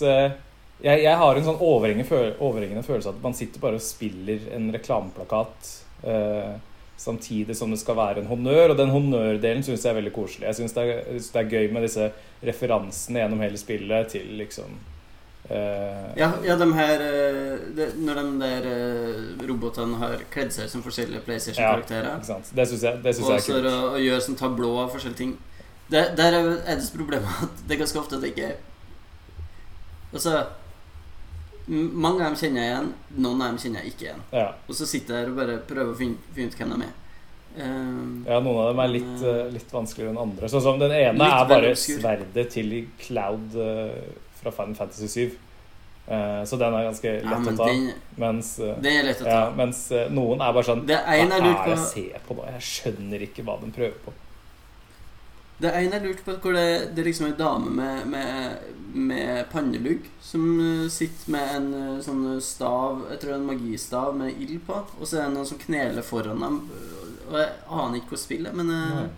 jeg, 0.79 1.03
jeg 1.03 1.18
har 1.18 1.35
en 1.35 1.46
sånn 1.46 1.59
overhengende, 1.59 2.07
føl 2.07 2.33
overhengende 2.38 2.87
følelse 2.87 3.11
at 3.11 3.22
man 3.22 3.35
sitter 3.35 3.62
bare 3.62 3.81
og 3.81 3.85
spiller 3.85 4.44
en 4.55 4.68
reklameplakat 4.74 5.70
uh, 6.07 6.53
samtidig 6.98 7.57
som 7.59 7.72
det 7.74 7.81
skal 7.81 7.98
være 7.98 8.22
en 8.22 8.31
honnør. 8.31 8.72
Og 8.72 8.79
den 8.79 8.92
honnørdelen 8.94 9.64
syns 9.66 9.83
jeg 9.83 9.90
er 9.90 9.98
veldig 9.98 10.14
koselig. 10.14 10.46
Jeg 10.46 10.61
syns 10.61 10.77
det, 10.77 10.87
det 11.18 11.42
er 11.42 11.51
gøy 11.51 11.72
med 11.74 11.87
disse 11.87 12.11
referansene 12.46 13.24
gjennom 13.24 13.42
hele 13.42 13.59
spillet 13.59 14.14
til 14.14 14.31
liksom 14.38 14.70
eh, 14.77 14.98
Ja, 15.49 16.29
ja 16.45 16.55
de 16.61 16.67
her 16.77 17.03
de, 17.73 17.87
Når 17.97 18.19
de 18.19 18.25
der 18.43 18.67
eh, 18.69 19.47
robotene 19.49 19.97
har 19.97 20.21
kledd 20.33 20.53
seg 20.53 20.69
som 20.69 20.83
forskjellige 20.85 21.25
PlayStation-karakterer. 21.25 22.21
Sant? 22.27 22.51
Det 22.53 22.67
syns 22.69 22.85
jeg, 22.85 23.01
det 23.05 23.15
synes 23.17 23.29
Og 23.29 23.33
jeg 23.33 23.41
er 23.41 23.47
kult. 23.47 23.69
Og, 23.73 23.97
å 23.97 24.03
gjør 24.03 24.25
sånn 24.27 24.41
tablå 24.41 24.73
av 24.83 24.93
forskjellige 24.93 25.23
ting. 25.23 25.37
Der, 25.89 26.13
der 26.19 26.37
er 26.37 26.51
det 26.51 26.57
eneste 26.69 26.99
problemet 26.99 27.45
at 27.47 27.63
det 27.65 27.77
er 27.77 27.81
ganske 27.81 28.01
ofte 28.03 28.19
at 28.19 28.25
det 28.27 28.35
ikke 28.35 28.51
er 28.51 28.59
Altså 30.13 30.35
Mange 31.69 32.23
av 32.25 32.31
dem 32.31 32.39
kjenner 32.41 32.63
jeg 32.63 32.73
igjen, 32.73 32.93
noen 33.25 33.43
av 33.45 33.51
dem 33.51 33.59
kjenner 33.61 33.83
jeg 33.85 33.93
ikke 33.93 34.05
igjen. 34.07 34.23
Ja. 34.33 34.47
Og 34.65 34.77
så 34.77 34.87
sitter 34.89 35.15
jeg 35.15 35.27
her 35.27 35.33
og 35.35 35.37
bare 35.37 35.57
prøver 35.69 35.91
å 35.93 35.97
finne, 35.99 36.31
finne 36.33 36.49
ut 36.49 36.57
hvem 36.57 36.71
de 36.73 36.87
er. 36.87 36.95
Um, 37.59 38.23
ja, 38.25 38.39
noen 38.41 38.61
av 38.63 38.71
dem 38.71 38.81
er 38.85 38.91
litt, 38.93 39.25
eh, 39.27 39.51
litt 39.53 39.75
vanskeligere 39.75 40.15
enn 40.15 40.21
andre. 40.23 40.49
Sånn 40.49 40.65
som 40.65 40.81
Den 40.81 40.95
ene 40.97 41.29
er 41.29 41.51
bare 41.51 41.75
sverdet 41.77 42.47
til 42.55 42.73
Cloud 43.03 43.57
eh, 43.61 44.17
fra 44.42 44.55
Final 44.55 44.79
Fantasy 44.79 45.09
7. 45.09 45.37
Eh, 46.09 46.44
så 46.44 46.57
den 46.57 46.74
er 46.74 46.87
ganske 46.87 47.11
lett 47.20 47.27
ja, 47.29 47.38
å 47.51 47.57
ta. 47.59 47.66
den, 47.68 47.90
Mens, 48.16 48.55
eh, 48.64 48.79
er 48.81 49.05
lett 49.05 49.18
å 49.20 49.27
ta. 49.27 49.33
ja, 49.35 49.42
mens 49.53 49.83
eh, 49.92 50.07
noen 50.09 50.40
er 50.40 50.55
bare 50.57 50.64
sånn 50.64 50.87
Det 50.88 50.96
er 50.96 51.20
en 51.20 51.35
Hva 51.35 51.37
er 51.37 51.44
det 51.44 51.74
jeg 51.74 51.83
ser 51.83 52.22
på 52.24 52.37
nå? 52.38 52.46
Jeg 52.48 52.64
skjønner 52.64 53.24
ikke 53.27 53.44
hva 53.44 53.59
de 53.61 53.68
prøver 53.74 53.98
på. 54.07 54.14
Det 55.59 55.68
er 55.68 55.83
en 55.83 55.96
jeg 55.98 56.05
lurte 56.07 56.24
på 56.24 56.37
hvor 56.40 56.57
det, 56.57 56.94
det 56.94 57.03
er 57.03 57.09
liksom 57.11 57.27
en 57.29 57.37
dame 57.37 57.74
med, 57.74 58.07
med, 58.14 58.72
med 58.94 59.42
pannelugg 59.53 60.07
som 60.22 60.46
uh, 60.62 60.87
sitter 60.92 61.35
med 61.35 61.55
en 61.57 61.68
uh, 61.74 62.01
sånn 62.05 62.22
stav 62.46 63.03
Jeg 63.11 63.18
tror 63.18 63.33
det 63.33 63.35
er 63.35 63.40
en 63.42 63.48
magistav 63.51 64.16
med 64.16 64.38
ild 64.38 64.62
på. 64.64 64.79
Og 64.96 65.03
så 65.03 65.18
er 65.18 65.27
det 65.27 65.35
noen 65.35 65.51
som 65.51 65.61
kneler 65.61 66.07
foran 66.07 66.40
dem. 66.46 66.61
Og 67.27 67.37
jeg 67.42 67.53
aner 67.83 67.98
ikke 67.98 68.14
hvor 68.14 68.22
spillet 68.22 68.55
er, 68.55 68.57
men 68.62 68.70
jeg, 68.72 69.11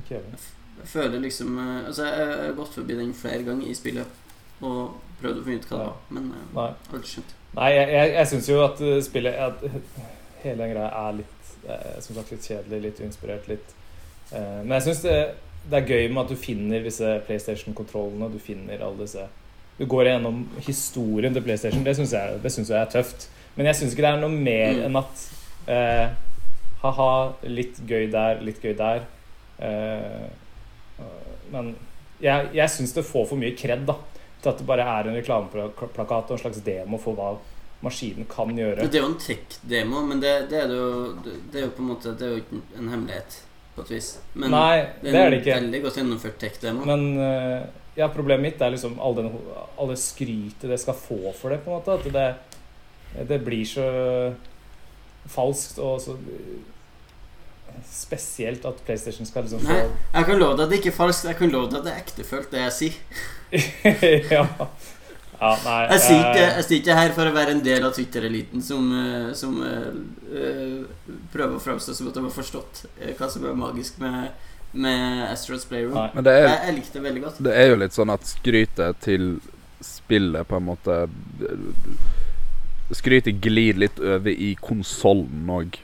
ikke 0.00 0.22
jeg 0.22 0.88
føler 0.94 1.26
liksom 1.26 1.58
uh, 1.58 1.82
Altså, 1.82 2.08
jeg 2.08 2.32
har 2.46 2.58
gått 2.62 2.78
forbi 2.78 3.00
den 3.02 3.12
flere 3.18 3.42
ganger 3.50 3.68
i 3.68 3.76
spillet 3.76 4.21
og 4.62 4.96
prøvd 5.20 5.40
å 5.40 5.44
finne 5.46 5.60
ut 5.62 5.68
hva 5.70 5.78
det 5.78 5.86
var, 5.86 5.96
men 6.16 6.28
Nei. 6.56 6.68
ikke 6.96 7.10
skjønt. 7.12 7.34
Nei, 7.56 7.68
jeg, 7.76 7.88
jeg, 7.92 8.12
jeg 8.16 8.30
syns 8.32 8.48
jo 8.48 8.60
at 8.64 8.80
uh, 8.80 8.96
spillet 9.04 9.34
at 9.44 9.64
Hele 10.42 10.56
den 10.64 10.72
greia 10.72 10.88
er 10.88 11.12
litt 11.20 11.50
eh, 11.68 11.98
Som 12.02 12.16
sagt 12.16 12.30
litt 12.32 12.46
kjedelig, 12.48 12.78
litt 12.86 13.00
uinspirert, 13.04 13.44
litt 13.46 13.74
eh, 14.32 14.62
Men 14.64 14.72
jeg 14.78 14.86
syns 14.88 15.02
det, 15.04 15.18
det 15.70 15.78
er 15.78 15.90
gøy 15.92 16.08
med 16.10 16.22
at 16.24 16.32
du 16.32 16.40
finner 16.40 16.82
disse 16.82 17.12
PlayStation-kontrollene. 17.28 18.30
Du 18.32 18.40
finner 18.42 18.80
alle 18.82 19.04
disse 19.04 19.28
Du 19.78 19.84
går 19.86 20.08
gjennom 20.08 20.40
historien 20.66 21.36
til 21.36 21.44
PlayStation. 21.46 21.84
Det 21.86 21.94
syns 22.00 22.16
jeg, 22.16 22.40
det 22.42 22.50
synes 22.56 22.72
jeg 22.72 22.80
er 22.80 22.90
tøft. 22.96 23.28
Men 23.54 23.68
jeg 23.70 23.78
syns 23.78 23.94
ikke 23.94 24.06
det 24.08 24.10
er 24.16 24.20
noe 24.24 24.32
mer 24.48 24.72
Mm. 24.80 24.82
enn 24.88 24.98
at 25.04 25.22
eh, 25.70 26.08
Ha-ha, 26.82 27.10
litt 27.46 27.78
gøy 27.86 28.08
der, 28.10 28.40
litt 28.42 28.58
gøy 28.64 28.72
der. 28.80 29.04
Eh, 29.62 30.26
men 31.52 31.74
jeg, 32.22 32.48
jeg 32.56 32.70
syns 32.74 32.96
det 32.96 33.04
får 33.06 33.28
for 33.30 33.38
mye 33.38 33.54
kred, 33.58 33.84
da. 33.86 33.94
Til 34.42 34.50
at 34.50 34.58
det 34.58 34.66
bare 34.66 34.82
er 34.98 35.08
en 35.08 35.14
reklameplakat 35.20 36.30
og 36.30 36.36
en 36.36 36.40
slags 36.42 36.62
demo 36.66 36.98
for 36.98 37.14
hva 37.18 37.32
maskinen 37.82 38.26
kan 38.30 38.50
gjøre. 38.58 38.84
Det 38.86 38.98
er 38.98 39.04
jo 39.04 39.10
en 39.12 39.18
tech-demo, 39.18 40.02
men 40.06 40.20
det, 40.22 40.32
det 40.50 40.58
er 40.64 40.68
det 40.70 40.76
jo 40.78 40.90
det, 41.24 41.56
er 41.60 41.64
jo 41.66 41.70
på 41.76 41.82
en 41.82 41.88
måte 41.92 42.12
Det 42.18 42.26
er 42.26 42.34
jo 42.36 42.42
ikke 42.42 42.60
en 42.78 42.90
hemmelighet, 42.92 43.38
på 43.74 43.82
et 43.86 43.90
vis. 43.96 44.10
Men 44.34 44.50
Nei, 44.54 44.76
det 45.02 45.10
det 45.10 45.14
er 45.14 45.24
er 45.26 45.30
det 45.34 45.40
ikke. 45.42 45.56
veldig 45.60 45.80
godt 45.86 45.98
gjennomført 46.02 46.38
tech-demo. 46.42 46.84
Men 46.86 47.06
eh, 47.22 47.64
ja, 47.98 48.06
problemet 48.14 48.46
mitt 48.46 48.62
er 48.62 48.70
liksom 48.74 48.98
all, 49.02 49.14
den, 49.18 49.30
all 49.78 49.90
det 49.90 49.98
skrytet 50.02 50.68
det 50.70 50.78
skal 50.80 50.94
få 50.98 51.32
for 51.38 51.50
det, 51.54 51.60
på 51.64 51.70
en 51.72 51.78
måte. 51.80 51.98
At 51.98 52.06
det, 52.14 53.26
det 53.28 53.40
blir 53.46 53.66
så 53.68 53.86
falskt 55.30 55.78
og 55.82 56.00
så 56.02 56.16
spesielt 57.90 58.64
at 58.68 58.80
PlayStation 58.86 59.26
skal 59.28 59.46
liksom 59.46 59.62
Nei, 59.66 59.82
få 59.82 60.18
jeg 60.18 60.28
kan 60.28 60.40
love 60.40 60.56
deg 60.56 60.64
at 60.64 60.72
det 60.72 60.80
ikke 60.80 60.92
er 60.92 60.96
falskt. 60.96 61.28
Jeg 61.30 61.38
kan 61.38 61.52
love 61.52 61.70
deg 61.70 61.80
at 61.80 61.86
det 61.86 61.92
er 61.92 62.02
ektefølt, 62.02 62.50
det 62.52 62.62
jeg 62.62 62.74
sier. 62.78 62.98
ja. 64.36 64.44
ja. 65.40 65.52
Nei. 65.64 65.80
Jeg 65.90 66.02
sier, 66.04 66.20
ikke, 66.20 66.42
eh, 66.44 66.54
jeg 66.56 66.66
sier 66.68 66.78
ikke 66.78 66.98
her 67.00 67.14
for 67.16 67.28
å 67.28 67.34
være 67.34 67.56
en 67.56 67.64
del 67.64 67.86
av 67.88 67.94
Twitter-eliten 67.96 68.62
som, 68.62 68.88
eh, 68.94 69.28
som 69.38 69.58
eh, 69.66 69.88
eh, 70.30 71.12
prøver 71.34 71.58
å 71.58 71.62
framstå 71.62 71.96
som 71.98 72.10
at 72.12 72.18
de 72.18 72.24
har 72.28 72.34
forstått 72.34 72.84
hva 73.18 73.30
som 73.32 73.48
er 73.50 73.58
magisk 73.58 73.98
med, 74.02 74.30
med 74.72 75.26
Astros 75.26 75.66
Playroom. 75.68 75.98
Nei. 75.98 76.10
Men 76.14 76.28
det 76.28 76.36
er, 76.38 76.46
Jeg, 76.46 76.60
jeg 76.68 76.78
likte 76.78 76.98
det 76.98 77.06
veldig 77.08 77.24
godt. 77.26 77.42
det 77.48 77.56
er 77.58 77.72
jo 77.72 77.80
litt 77.82 77.98
sånn 77.98 78.14
at 78.14 78.28
skrytet 78.30 79.02
til 79.02 79.32
spillet 79.82 80.46
på 80.46 80.58
en 80.60 80.68
måte 80.68 80.98
Skrytet 82.92 83.38
glir 83.40 83.78
litt 83.80 83.96
over 84.04 84.28
i 84.30 84.52
konsollen 84.60 85.48
òg. 85.50 85.78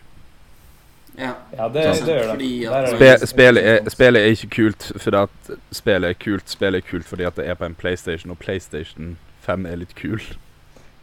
Ja. 1.19 1.33
Ja, 1.57 1.67
det, 1.75 1.83
Sånn, 1.99 2.07
det 2.07 2.15
gjør 2.15 2.37
det. 2.39 2.93
Spe, 2.95 3.27
spillet, 3.27 3.65
er, 3.67 3.89
spillet 3.91 4.23
er 4.23 4.35
ikke 4.37 4.51
kult 4.55 4.85
fordi 5.03 5.19
at 5.25 5.51
spillet 5.75 6.13
er 6.15 6.19
kult. 6.23 6.53
Spillet 6.53 6.79
er 6.85 6.87
kult 6.89 7.09
fordi 7.11 7.27
at 7.27 7.41
det 7.41 7.49
er 7.51 7.59
på 7.59 7.67
en 7.67 7.75
PlayStation, 7.79 8.31
og 8.35 8.39
PlayStation 8.39 9.17
5 9.49 9.67
er 9.67 9.81
litt 9.83 9.95
kul. 9.99 10.21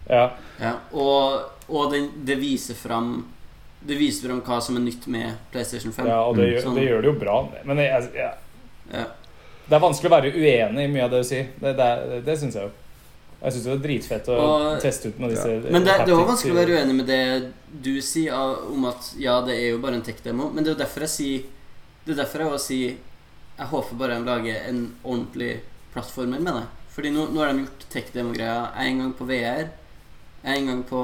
Ja. 0.07 0.29
ja. 0.61 0.71
Og, 0.93 1.41
og 1.67 1.91
det, 1.91 2.03
det 2.29 2.35
viser 2.37 2.77
fram 2.77 3.25
Det 3.81 3.95
viser 3.97 4.29
fram 4.29 4.39
hva 4.45 4.59
som 4.61 4.77
er 4.77 4.83
nytt 4.85 5.07
med 5.09 5.33
PlayStation 5.51 5.91
5. 5.93 6.07
ja, 6.07 6.19
og 6.21 6.37
det 6.39 6.47
gjør, 6.51 6.61
Sånn. 6.67 6.77
det 6.79 6.87
gjør 6.87 7.01
det 7.03 7.11
jo 7.11 7.17
bra. 7.25 7.37
Men 7.67 7.81
jeg, 7.83 8.09
jeg, 8.15 8.31
Ja. 8.93 9.03
det 9.67 9.75
er 9.77 9.81
vanskelig 9.83 10.09
å 10.11 10.15
være 10.15 10.31
uenig 10.37 10.85
i 10.87 10.91
mye 10.93 11.03
av 11.07 11.11
det 11.13 11.21
du 11.25 11.27
sier. 11.27 11.47
Det, 11.59 11.75
det, 11.77 12.21
det 12.25 12.37
syns 12.39 12.55
jeg 12.57 12.69
jo. 12.69 12.73
Jeg 13.45 13.53
syns 13.53 13.63
det 13.67 13.71
var 13.75 13.81
dritfett 13.83 14.29
å 14.33 14.35
Og- 14.41 14.79
teste 14.81 15.09
ut 15.11 15.19
med 15.21 15.29
disse 15.35 15.47
Men 15.71 15.83
det, 15.85 15.93
det 16.05 16.09
er 16.09 16.15
også 16.15 16.27
vanskelig 16.31 16.53
å 16.55 16.59
være 16.59 16.77
uenig 16.79 16.95
med 16.97 17.05
det 17.07 17.51
du 17.83 18.01
sier 18.01 18.33
av- 18.33 18.71
om 18.73 18.85
at 18.89 19.11
ja, 19.21 19.35
det 19.45 19.53
er 19.55 19.67
jo 19.71 19.77
bare 19.83 19.95
en 19.99 20.01
tech-demo. 20.05 20.49
Men 20.53 20.63
det 20.63 20.71
er 20.71 20.75
jo 20.75 20.83
derfor 20.83 21.05
jeg 21.05 21.09
sier 21.13 21.43
Det 22.05 22.13
er 22.17 22.23
derfor 22.23 22.39
jeg 22.41 22.47
også 22.51 22.65
sier 22.65 22.95
Jeg 23.57 23.67
håper 23.67 23.97
bare 23.97 24.17
de 24.19 24.25
lager 24.25 24.67
en 24.69 24.81
ordentlig 25.03 25.59
plattformer 25.93 26.39
med 26.41 26.53
det. 26.57 26.65
Fordi 26.95 27.09
nå, 27.11 27.27
nå 27.31 27.39
har 27.39 27.53
de 27.53 27.59
gjort 27.65 27.85
tech-demo-greia 27.89 28.71
en 28.83 28.99
gang 28.99 29.13
på 29.13 29.25
VR, 29.29 29.69
en 30.43 30.65
gang 30.67 30.83
på, 30.83 30.99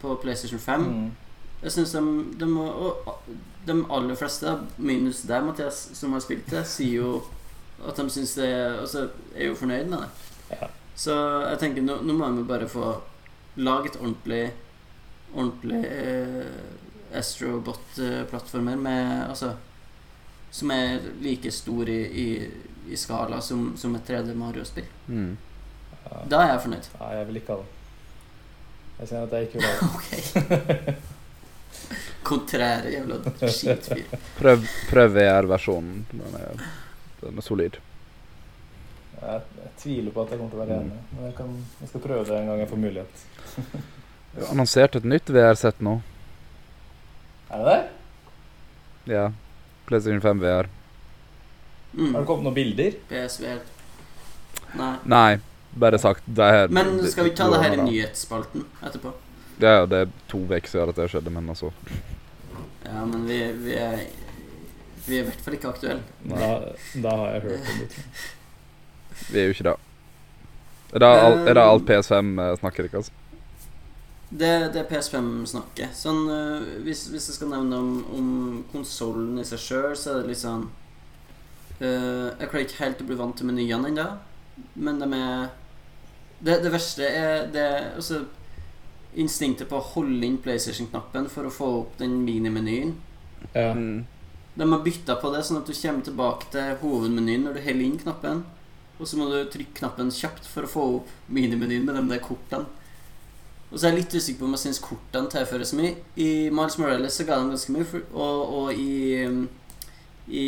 på 0.00 0.16
PlayStation 0.22 0.58
5. 0.58 0.80
Mm. 0.84 1.10
Jeg 1.62 1.72
syns 1.72 1.92
de, 1.92 2.02
de, 2.40 2.46
må- 2.48 2.72
og 2.72 3.22
de 3.66 3.76
aller 3.92 4.16
fleste, 4.16 4.52
minus 4.78 5.22
deg, 5.28 5.44
Mathias, 5.44 5.90
som 5.96 6.12
har 6.16 6.20
spilt 6.24 6.46
det, 6.52 6.66
sier 6.66 6.94
jo 7.02 7.22
at 7.86 7.96
de 7.96 8.06
syns 8.12 8.34
det 8.36 8.50
Altså 8.80 9.06
er 9.36 9.46
jo 9.50 9.54
fornøyd 9.54 9.88
med 9.88 9.98
det. 10.04 10.58
Ja. 10.60 10.68
Så 11.00 11.14
jeg 11.48 11.60
tenker 11.62 11.84
nå, 11.84 12.00
nå 12.04 12.12
må 12.16 12.28
vi 12.36 12.44
bare 12.48 12.68
få 12.68 12.92
lage 13.60 13.92
et 13.92 14.00
ordentlig 14.00 14.42
Ordentlig 15.30 15.78
eh, 15.86 17.16
Astrobot-plattformer 17.16 18.76
med 18.76 19.28
Altså 19.28 19.54
Som 20.50 20.72
er 20.74 20.98
like 21.22 21.52
stor 21.54 21.88
i, 21.88 22.00
i, 22.24 22.26
i 22.90 22.98
skala 22.98 23.38
som, 23.40 23.70
som 23.78 23.94
et 23.94 24.08
3D 24.08 24.34
Mario-spill. 24.34 24.88
Mm. 25.06 25.36
Ja. 26.00 26.22
Da 26.32 26.40
er 26.42 26.48
jeg 26.50 26.62
fornøyd. 26.64 26.88
Nei, 26.98 27.10
jeg 27.14 27.28
vil 27.28 27.38
ikke 27.38 27.54
ha 27.54 27.60
det. 27.60 27.68
Jeg 28.98 29.10
sier 29.12 29.28
at 29.28 29.36
jeg 29.36 29.46
ikke 29.46 29.60
vil 29.60 29.68
ha 29.78 30.56
det. 30.56 30.96
Kontrære 32.30 32.96
jævla 32.96 33.20
skitfyr. 33.46 34.18
Prøv, 34.40 34.66
prøv 34.90 35.14
VR-versjonen. 35.14 36.02
Den, 36.10 36.66
den 37.22 37.38
er 37.38 37.46
solid. 37.46 37.78
Jeg, 39.20 39.42
jeg 39.60 39.70
tviler 39.82 40.12
på 40.16 40.22
at 40.24 40.30
jeg 40.32 40.38
kommer 40.40 40.50
til 40.54 40.60
å 40.60 40.64
være 40.64 40.76
Mm. 40.80 40.86
enig. 40.86 41.00
Men 41.16 41.24
jeg, 41.28 41.34
kan, 41.36 41.50
jeg 41.80 41.88
skal 41.90 42.00
prøve 42.06 42.24
det 42.28 42.36
en 42.40 42.46
gang 42.50 42.58
jeg 42.64 42.68
får 42.70 42.82
mulighet. 42.86 43.24
Du 44.30 44.40
har 44.44 44.52
annonsert 44.54 44.94
et 44.94 45.04
nytt 45.10 45.30
VR-sett 45.34 45.80
nå. 45.82 45.96
Er 47.50 47.64
det 47.64 47.72
det? 47.74 49.14
Ja. 49.16 49.24
PlayStation 49.88 50.20
5 50.22 50.38
VR. 50.44 50.68
Mm. 51.96 52.12
Har 52.14 52.20
det 52.22 52.26
kommet 52.28 52.46
noen 52.46 52.54
bilder? 52.54 52.94
PSVR. 53.10 53.58
Nei. 54.78 54.92
Nei, 55.10 55.40
bare 55.74 55.98
sagt 55.98 56.22
det 56.30 56.46
her 56.46 56.68
Men 56.70 56.92
skal 57.10 57.26
vi 57.26 57.32
ta 57.34 57.48
det 57.50 57.58
her 57.64 57.74
i 57.74 57.82
nyhetsspalten 57.82 58.62
etterpå? 58.86 59.10
Ja, 59.58 59.72
ja, 59.80 59.86
det 59.90 59.98
er 60.04 60.12
to 60.30 60.44
uker 60.46 60.70
siden 60.70 60.92
at 60.94 61.00
det 61.00 61.08
skjedde, 61.10 61.32
men 61.34 61.50
altså 61.50 61.72
Ja, 62.86 63.02
men 63.04 63.26
vi, 63.26 63.40
vi 63.66 63.74
er 63.82 64.04
Vi 65.08 65.18
er 65.18 65.24
i 65.24 65.26
hvert 65.26 65.42
fall 65.42 65.56
ikke 65.58 65.72
aktuelle. 65.74 66.02
Da, 66.22 66.52
da 67.02 67.16
har 67.24 67.34
jeg 67.34 67.42
hørt 67.48 67.72
om 67.74 67.82
det. 67.82 68.04
Vi 69.28 69.40
er 69.40 69.50
jo 69.50 69.56
ikke 69.56 69.68
det. 69.70 69.76
Er 70.90 71.02
det, 71.02 71.08
all, 71.08 71.38
er 71.46 71.54
det 71.54 71.62
alt 71.62 71.86
PS5 71.86 72.30
eh, 72.42 72.56
snakker 72.58 72.88
ikke, 72.88 73.02
altså? 73.02 73.12
Det, 74.30 74.50
det 74.74 74.78
er 74.78 74.88
PS5-snakket. 74.90 75.94
Sånn, 75.98 76.20
øh, 76.30 76.66
hvis, 76.86 77.08
hvis 77.10 77.28
jeg 77.30 77.36
skal 77.38 77.50
nevne 77.50 77.78
om, 77.78 77.94
om 78.14 78.28
konsollen 78.70 79.38
i 79.42 79.46
seg 79.46 79.62
sjøl, 79.62 79.94
så 79.98 80.12
er 80.12 80.20
det 80.20 80.30
litt 80.30 80.42
sånn 80.42 80.68
uh, 81.80 82.28
Jeg 82.38 82.46
klarer 82.50 82.66
ikke 82.66 82.82
helt 82.84 83.02
å 83.02 83.08
bli 83.08 83.18
vant 83.18 83.34
til 83.38 83.50
menyene 83.50 83.90
ennå, 83.90 84.06
men 84.78 85.02
de 85.02 85.08
er 85.18 85.48
det, 86.40 86.60
det 86.62 86.70
verste 86.72 87.08
er 87.08 87.50
det 87.52 87.66
Altså 87.96 88.22
instinktet 89.18 89.66
på 89.66 89.80
å 89.80 89.88
holde 89.96 90.22
inn 90.22 90.38
PlayStation-knappen 90.38 91.26
for 91.32 91.48
å 91.48 91.50
få 91.50 91.68
opp 91.80 91.96
den 91.98 92.20
minimenyen. 92.22 92.92
Ja. 93.56 93.72
Mm. 93.74 94.04
De 94.54 94.68
har 94.70 94.84
bytta 94.84 95.16
på 95.18 95.32
det, 95.34 95.42
sånn 95.46 95.58
at 95.58 95.66
du 95.66 95.74
kommer 95.74 96.06
tilbake 96.06 96.50
til 96.52 96.76
hovedmenyen 96.82 97.42
når 97.46 97.58
du 97.58 97.62
holder 97.64 97.86
inn 97.88 97.98
knappen. 97.98 98.44
Og 99.00 99.08
så 99.08 99.16
må 99.16 99.30
du 99.30 99.38
trykke 99.48 99.78
knappen 99.80 100.12
kjapt 100.12 100.46
for 100.46 100.66
å 100.66 100.70
få 100.70 100.84
opp 100.98 101.12
minimenyen 101.32 101.86
med 101.86 101.96
de 101.96 102.04
der 102.12 102.22
kortene. 102.24 102.68
Og 103.70 103.78
så 103.78 103.86
er 103.86 103.94
jeg 103.94 104.00
litt 104.00 104.16
usikker 104.18 104.40
på 104.40 104.48
om 104.48 104.56
jeg 104.56 104.62
syns 104.64 104.82
kortene 104.82 105.30
tilfører 105.30 105.68
så 105.68 105.78
mye. 105.78 105.94
I 106.18 106.30
Miles 106.52 106.76
Morales 106.80 107.16
så 107.16 107.26
ga 107.26 107.38
de 107.38 107.52
ganske 107.52 107.74
mye, 107.74 107.86
for, 107.86 108.06
og, 108.12 108.54
og 108.58 108.80
i, 108.82 109.24
um, 109.30 109.44
i 110.26 110.46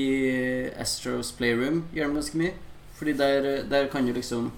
Astros 0.82 1.30
Playroom 1.38 1.84
gjør 1.94 2.10
de 2.10 2.18
ganske 2.18 2.42
mye. 2.42 2.56
Fordi 2.98 3.14
der, 3.18 3.48
der 3.70 3.88
kan 3.92 4.06
du 4.06 4.12
liksom 4.12 4.50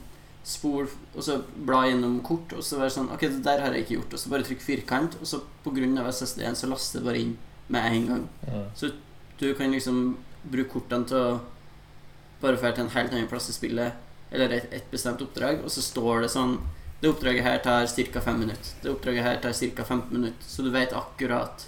spole 0.44 0.90
og 1.14 1.24
så 1.24 1.38
bla 1.64 1.86
gjennom 1.88 2.18
kort, 2.24 2.52
og 2.52 2.64
så 2.64 2.76
være 2.76 2.92
sånn 2.92 3.08
Ok, 3.14 3.22
det 3.32 3.44
der 3.46 3.62
har 3.64 3.72
jeg 3.72 3.84
ikke 3.84 3.98
gjort. 3.98 4.16
Og 4.16 4.22
så 4.22 4.32
bare 4.32 4.48
trykk 4.48 4.64
firkant, 4.64 5.18
og 5.20 5.28
så 5.28 5.40
pga. 5.64 6.08
SSD-en 6.10 6.58
så 6.58 6.68
laster 6.68 7.00
det 7.00 7.08
bare 7.08 7.22
inn 7.22 7.34
med 7.72 7.92
en 7.92 8.08
gang. 8.10 8.24
Ja. 8.48 8.92
Du 9.40 9.48
kan 9.58 9.72
liksom 9.72 10.16
bruke 10.44 10.72
kortene 10.76 11.08
til 11.08 11.20
å 11.20 11.40
bare 12.44 12.60
drar 12.60 12.72
til 12.76 12.84
en 12.86 12.92
helt 12.94 13.12
annen 13.16 13.28
plass 13.30 13.48
i 13.50 13.56
spillet, 13.56 13.92
eller 14.30 14.52
et, 14.58 14.68
et 14.76 14.90
bestemt 14.92 15.22
oppdrag, 15.24 15.60
og 15.64 15.70
så 15.72 15.82
står 15.84 16.24
det 16.26 16.32
sånn 16.34 16.58
Det 17.00 17.10
oppdraget 17.10 17.44
her 17.44 17.58
tar 17.64 17.86
ca. 17.90 18.20
5 18.24 18.38
minutter. 18.40 18.70
Det 18.82 18.90
oppdraget 18.92 19.24
her 19.26 19.40
tar 19.42 19.52
ca. 19.52 19.84
15 19.84 20.12
minutter. 20.14 20.46
Så 20.48 20.62
du 20.64 20.70
vet 20.72 20.92
akkurat 20.96 21.66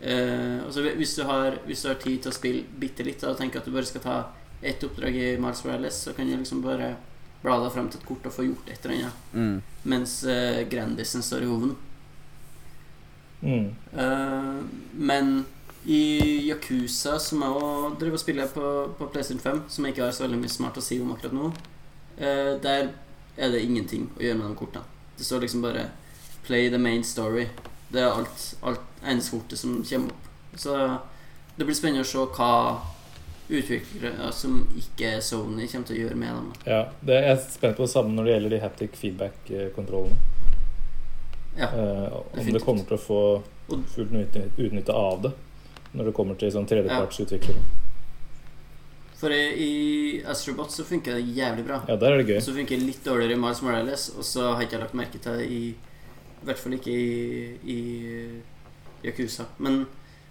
eh, 0.00 0.62
så 0.70 0.84
hvis, 0.96 1.16
du 1.18 1.24
har, 1.28 1.58
hvis 1.66 1.82
du 1.84 1.88
har 1.90 1.98
tid 2.00 2.22
til 2.24 2.30
å 2.32 2.34
spille 2.34 2.62
bitte 2.80 3.04
litt 3.04 3.22
og 3.28 3.36
tenker 3.38 3.60
at 3.60 3.66
du 3.68 3.74
bare 3.74 3.88
skal 3.88 4.04
ta 4.04 4.14
ett 4.64 4.80
oppdrag 4.86 5.16
i 5.20 5.26
Miles 5.36 5.60
Morales, 5.66 5.98
så 6.06 6.14
kan 6.16 6.26
du 6.30 6.36
liksom 6.38 6.62
bare 6.64 6.94
bla 7.42 7.58
deg 7.60 7.74
frem 7.74 7.90
til 7.92 8.00
et 8.00 8.06
kort 8.08 8.24
og 8.30 8.32
få 8.32 8.46
gjort 8.46 8.70
et 8.72 8.86
eller 8.86 9.02
annet, 9.02 9.26
Mm. 9.34 9.56
mens 9.92 10.14
eh, 10.24 10.62
Grandisen 10.72 11.22
står 11.22 11.44
i 11.44 11.50
hoven. 11.50 11.74
Mm. 13.44 13.66
Eh, 13.92 14.62
men 14.96 15.44
i 15.84 16.48
Yakuza, 16.48 17.18
som 17.18 17.42
jeg 17.42 17.50
også 17.50 17.96
driver 18.00 18.16
og 18.16 18.20
spiller 18.20 18.52
på, 18.54 18.68
på 18.98 19.08
PlayStation 19.12 19.40
5, 19.42 19.62
som 19.68 19.84
jeg 19.84 19.94
ikke 19.94 20.06
har 20.06 20.14
så 20.16 20.24
veldig 20.24 20.40
mye 20.40 20.52
smart 20.52 20.80
å 20.80 20.84
si 20.84 21.00
om 21.02 21.12
akkurat 21.12 21.36
nå, 21.36 21.50
eh, 22.16 22.54
der 22.64 22.88
er 23.36 23.52
det 23.52 23.64
ingenting 23.64 24.08
å 24.16 24.22
gjøre 24.24 24.38
med 24.38 24.48
de 24.48 24.58
kortene. 24.62 24.84
Det 25.18 25.26
står 25.26 25.44
liksom 25.44 25.62
bare 25.62 25.90
'Play 26.46 26.70
the 26.70 26.78
main 26.78 27.02
story'. 27.02 27.48
Det 27.92 28.00
er 28.00 28.12
alt, 28.12 28.54
alt 28.62 28.80
eneste 29.04 29.30
kortet 29.30 29.58
som 29.58 29.84
kommer 29.84 30.10
opp. 30.10 30.24
Så 30.56 30.98
det 31.56 31.64
blir 31.64 31.74
spennende 31.74 32.04
å 32.04 32.04
se 32.04 32.18
hva 32.18 32.80
utviklere 33.48 34.32
som 34.32 34.68
ikke 34.76 35.16
er 35.16 35.20
Sony, 35.20 35.66
kommer 35.68 35.86
til 35.86 35.96
å 35.96 36.00
gjøre 36.00 36.16
med 36.16 36.28
dem. 36.28 36.52
Ja, 36.66 36.84
det 37.00 37.14
jeg 37.14 37.30
er 37.30 37.40
spent 37.50 37.76
på 37.76 37.82
det 37.82 37.90
samme 37.90 38.14
når 38.14 38.24
det 38.24 38.32
gjelder 38.32 38.50
de 38.50 38.60
haptic 38.60 38.96
feedback-kontrollene. 38.96 40.16
Ja, 41.58 41.66
uh, 41.66 42.22
om 42.38 42.52
det 42.52 42.62
kommer 42.64 42.84
til 42.84 42.96
å 42.96 43.00
få 43.00 43.42
fullt 43.68 44.10
utny- 44.10 44.50
utnytte 44.58 44.92
av 44.92 45.22
det 45.22 45.32
når 45.94 46.10
det 46.10 46.14
kommer 46.16 46.38
til 46.38 46.52
sånn 46.52 46.68
tredjepartsutviklere. 46.68 47.64
For 49.24 49.32
i, 49.32 49.42
i 49.64 50.22
Astrobot 50.28 50.74
så 50.74 50.84
funker 50.84 51.16
det 51.16 51.36
jævlig 51.36 51.64
bra. 51.64 51.80
Ja, 51.88 51.96
der 51.96 52.12
er 52.12 52.20
det 52.20 52.28
gøy. 52.28 52.40
Så 52.44 52.52
funker 52.56 52.76
det 52.76 52.88
litt 52.90 53.04
dårligere 53.06 53.38
i 53.38 53.40
Miles 53.40 53.62
Morales, 53.64 54.08
og 54.18 54.26
så 54.26 54.50
har 54.52 54.64
ikke 54.66 54.76
jeg 54.76 54.84
lagt 54.84 54.96
merke 54.98 55.20
til 55.22 55.38
det 55.38 55.46
i 55.48 55.60
I 56.44 56.48
hvert 56.48 56.60
fall 56.60 56.74
ikke 56.76 56.92
i, 56.92 57.44
i 57.72 57.78
Yakuza. 59.06 59.46
Men 59.64 59.84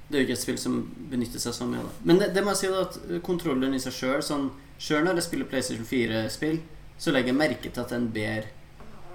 det 0.10 0.20
er 0.20 0.22
jo 0.22 0.28
ikke 0.28 0.36
et 0.38 0.44
spill 0.44 0.60
som 0.62 0.76
benytter 1.10 1.42
seg 1.42 1.56
så 1.58 1.66
mye 1.66 1.82
av 1.82 1.88
det. 1.90 2.06
Men 2.10 2.20
det, 2.22 2.28
det 2.36 2.44
må 2.46 2.54
jeg 2.54 2.60
si 2.60 2.70
da 2.70 2.84
at 2.84 3.00
kontrolleren 3.26 3.74
i 3.74 3.82
seg 3.82 3.98
sjøl 3.98 4.22
sånn, 4.26 4.52
Sjøl 4.84 5.06
når 5.06 5.22
jeg 5.22 5.28
spiller 5.28 5.48
PlayStation 5.48 5.86
4-spill, 5.88 6.58
så 7.00 7.14
legger 7.14 7.32
jeg 7.32 7.40
merke 7.40 7.70
til 7.72 7.82
at 7.82 7.92
den 7.94 8.08
ber 8.14 8.48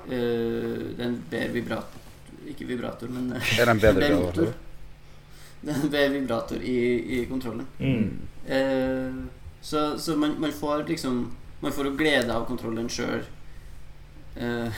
øh, 0.08 0.84
Den 0.96 1.18
ber 1.30 1.50
vibrator 1.52 2.46
Ikke 2.48 2.66
vibrator, 2.66 3.10
men 3.12 3.34
Er 3.36 3.68
det 3.68 3.74
en 3.74 3.82
bedre 3.82 4.08
ber 4.38 4.54
motor. 5.62 6.08
Vibrator 6.12 6.56
i, 6.62 6.76
i 7.20 7.26
kontrollen. 7.30 7.66
Mm. 7.78 8.18
Eh, 8.46 9.14
så 9.60 9.98
så 9.98 10.16
man, 10.16 10.36
man 10.40 10.52
får 10.52 10.84
liksom 10.88 11.30
Man 11.60 11.72
får 11.74 11.84
jo 11.88 11.96
glede 11.98 12.30
av 12.34 12.44
kontrollen 12.46 12.88
sjøl. 12.88 13.24
Eh, 14.36 14.70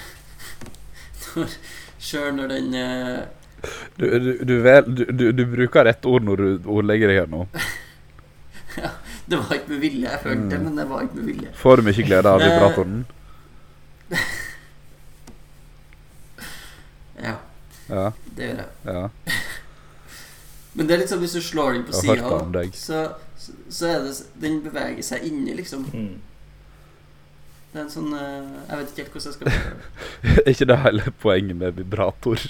Sjøl 2.01 2.33
når 2.39 2.49
den 2.49 2.75
eh, 2.75 3.19
Du, 4.01 4.07
du, 4.19 4.31
du, 4.49 4.55
vel, 4.65 4.85
du, 4.97 5.05
du, 5.13 5.27
du 5.37 5.43
bruker 5.53 5.85
rett 5.85 6.07
ord 6.09 6.25
når 6.25 6.37
du 6.41 6.69
ordlegger 6.73 7.13
deg 7.13 7.19
her 7.21 7.29
nå. 7.29 7.43
ja, 8.81 8.89
Det 9.29 9.37
var 9.43 9.53
ikke 9.59 9.75
med 9.75 9.83
vilje, 9.85 10.09
jeg 10.09 10.23
følte 10.25 10.49
det, 10.49 10.59
Mm. 10.59 10.65
men 10.71 10.77
det 10.81 10.87
var 10.89 11.03
ikke 11.05 11.17
med 11.21 11.29
vilje. 11.29 11.53
Får 11.61 11.77
du 11.77 11.83
mye 11.91 12.07
glede 12.09 12.33
av 12.33 12.41
vibratoren? 12.47 13.03
Ja, 17.21 17.35
Ja. 17.91 18.07
det 18.37 18.47
gjør 18.49 18.61
jeg. 18.63 18.69
ja. 18.87 19.09
Men 20.75 20.87
det 20.87 20.95
er 20.95 21.03
litt 21.03 21.11
sånn 21.11 21.23
hvis 21.23 21.35
du 21.35 21.43
slår 21.43 21.73
den 21.75 21.87
på 21.89 21.97
sida, 21.99 22.41
så, 22.79 22.99
så, 23.67 23.87
er 23.89 24.05
det 24.07 24.13
Den 24.43 24.61
beveger 24.63 25.03
seg 25.03 25.25
inni, 25.27 25.55
liksom. 25.59 25.87
Mm. 25.91 26.21
Det 27.71 27.79
er 27.79 27.85
en 27.85 27.91
sånn 27.91 28.15
eh, 28.15 28.53
Jeg 28.69 28.79
vet 28.79 28.93
ikke 28.93 29.03
helt 29.03 29.17
hvordan 29.17 29.27
jeg 29.27 29.37
skal 29.39 29.51
det. 29.51 30.37
Er 30.45 30.53
ikke 30.55 30.71
det 30.71 30.79
hele 30.85 31.13
poenget 31.23 31.59
med 31.59 31.77
vibrator? 31.79 32.47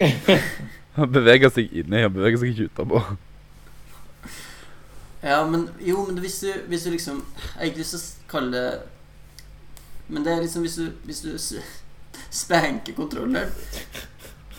Han 0.98 1.10
beveger 1.10 1.50
seg 1.50 1.72
inni, 1.74 2.04
han 2.04 2.12
beveger 2.14 2.38
seg 2.38 2.52
ikke 2.52 2.68
utapå. 2.70 3.00
Ja, 5.24 5.40
men 5.48 5.64
jo, 5.82 6.04
men 6.06 6.20
hvis 6.22 6.36
du, 6.44 6.50
hvis 6.68 6.84
du 6.84 6.92
liksom 6.92 7.24
Jeg 7.34 7.54
har 7.56 7.70
ikke 7.70 7.80
lyst 7.80 7.94
til 7.96 8.02
å 8.04 8.28
kalle 8.30 8.50
det 8.52 10.12
Men 10.12 10.26
det 10.26 10.34
er 10.34 10.42
liksom 10.44 10.62
hvis 10.66 10.76
du, 10.78 10.84
hvis 11.08 11.22
du 11.24 11.32
spanker 12.44 12.94
kontrolleren, 12.94 13.50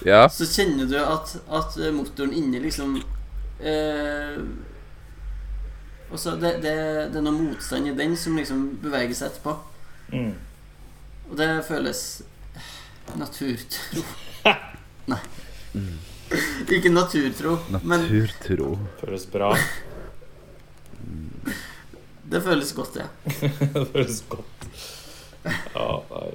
Ja. 0.04 0.26
så 0.30 0.48
kjenner 0.50 0.89
du 0.89 0.98
at, 1.00 1.38
at 1.48 1.78
motoren 1.96 2.34
inni 2.36 2.60
liksom 2.60 2.98
eh, 3.64 4.41
også 6.12 6.36
det, 6.41 6.52
det, 6.64 6.76
det 7.14 7.20
er 7.20 7.26
noe 7.26 7.36
motstand 7.36 7.89
i 7.89 7.96
den 7.98 8.16
som 8.20 8.38
liksom 8.38 8.66
beveger 8.84 9.16
seg 9.18 9.32
etterpå. 9.32 9.56
Mm. 10.14 10.34
Og 11.32 11.38
det 11.39 11.50
føles 11.68 12.02
naturtro. 13.18 14.04
Nei. 15.12 15.22
Ikke 16.72 16.89
naturtro, 16.89 17.58
men 17.84 18.06
Naturtro. 18.06 18.72
Føles 19.02 19.26
bra. 19.30 19.52
det 22.32 22.41
føles 22.46 22.74
godt, 22.78 23.02
ja. 23.02 23.08
det 23.76 23.86
føles 23.91 24.24
godt. 24.30 24.68
Ja, 25.46 25.89
nei. 26.10 26.30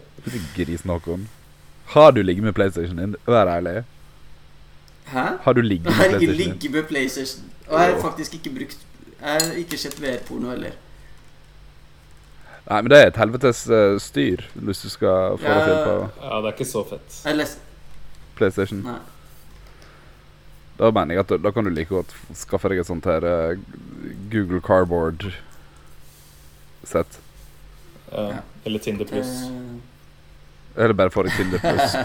Grisen 0.54 0.92
Håkon. 0.92 1.26
Har 1.91 2.12
du 2.14 2.22
ligget 2.22 2.45
med 2.45 2.53
PlayStation 2.55 2.97
din? 2.99 3.16
Vær 3.26 3.47
ærlig. 3.51 3.82
Hæ? 5.11 5.18
Har 5.43 5.53
du 5.53 5.61
ligget 5.61 5.84
Jeg 5.86 5.93
med 5.93 5.97
har 5.97 6.05
ikke 6.05 6.18
PlayStation 6.18 6.47
din? 6.47 6.53
ligget 6.55 6.70
med 6.72 6.82
PlayStation. 6.88 7.45
Og 7.68 7.80
jeg 7.80 7.93
har 7.95 8.01
faktisk 8.01 8.34
ikke 8.34 8.51
brukt 8.51 8.78
Jeg 9.20 9.28
har 9.32 9.53
ikke 9.59 9.76
sett 9.78 10.01
VR-porno 10.03 10.51
heller. 10.51 10.70
Nei, 12.70 12.80
men 12.82 12.91
det 12.93 12.99
er 13.01 13.07
et 13.11 13.16
helvetes 13.18 13.64
uh, 13.68 13.99
styr 14.01 14.36
hvis 14.55 14.78
du 14.84 14.88
skal 14.93 15.38
få 15.41 15.47
det 15.49 15.64
til 15.66 15.76
på 15.84 15.95
Ja, 16.22 16.36
det 16.36 16.47
er 16.47 16.53
ikke 16.53 16.64
så 16.70 16.84
fett. 16.88 17.20
Les... 17.34 17.57
PlayStation. 18.38 18.78
Nei. 18.86 18.99
Da 20.78 20.91
mener 20.95 21.14
jeg 21.14 21.20
at 21.26 21.32
da, 21.43 21.51
kan 21.53 21.64
du 21.66 21.70
like 21.74 21.91
godt 21.93 22.14
skaffe 22.38 22.68
deg 22.72 22.78
et 22.80 22.86
sånt 22.88 23.05
her 23.11 23.22
uh, 23.26 23.59
Google 24.32 24.61
Cardboard-sett. 24.64 27.12
Ja. 28.12 28.36
Eller 28.64 28.78
Tinder 28.78 29.05
pluss. 29.11 29.26
Eh, 29.26 29.30
Eller 30.76 30.94
bare 30.94 31.10
få 31.10 31.22
deg 31.26 31.32
Tinder 31.36 31.58
pluss. 31.58 31.94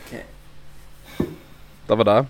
okay. 0.00 0.22
Det 1.86 1.98
var 2.02 2.08
det. 2.10 2.26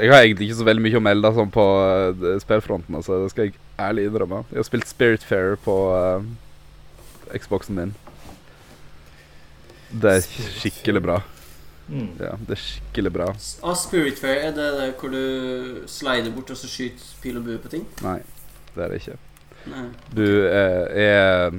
Jeg 0.00 0.12
har 0.12 0.20
egentlig 0.22 0.46
ikke 0.48 0.60
så 0.60 0.68
veldig 0.68 0.84
mye 0.84 1.00
å 1.00 1.02
melde 1.04 1.34
sånn 1.36 1.50
på 1.52 1.64
uh, 1.82 2.38
spillfronten, 2.40 2.94
altså. 2.96 3.12
Det 3.24 3.30
skal 3.34 3.44
jeg 3.48 3.54
ærlig 3.80 4.02
innrømme. 4.08 4.38
Jeg 4.52 4.58
har 4.62 4.68
spilt 4.68 4.88
Spiritfarer 4.88 5.56
på 5.60 5.76
uh, 5.92 6.20
Xboxen 7.36 7.74
min. 7.76 7.92
Det 9.90 10.10
er 10.20 10.22
skikkelig 10.60 11.02
bra. 11.04 11.18
Mm. 11.90 12.12
Ja, 12.22 12.36
det 12.46 12.54
er 12.54 12.60
skikkelig 12.62 13.10
bra. 13.12 13.32
Ah, 13.66 13.74
Spirit 13.74 14.18
Fair, 14.18 14.38
er 14.46 14.52
det 14.54 14.68
der 14.78 14.92
hvor 15.00 15.10
du 15.10 15.82
slider 15.90 16.30
bort 16.34 16.52
og 16.54 16.56
så 16.56 16.70
skyter 16.70 17.08
pil 17.22 17.40
og 17.40 17.48
bue 17.48 17.58
på 17.58 17.72
ting? 17.72 17.82
Nei, 18.06 18.20
det 18.76 18.84
er 18.84 18.94
det 18.94 19.00
ikke. 19.02 19.16
Du 20.16 20.26
eh, 20.48 20.86
er 21.04 21.54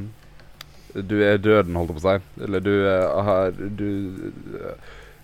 Du 0.93 1.17
er 1.23 1.37
døden, 1.39 1.75
holdt 1.79 1.93
jeg 1.93 1.99
på 1.99 2.03
å 2.03 2.07
si. 2.07 2.43
Eller 2.43 2.63
du 2.65 2.73
eh, 2.83 3.21
har 3.27 3.51
du, 3.55 4.31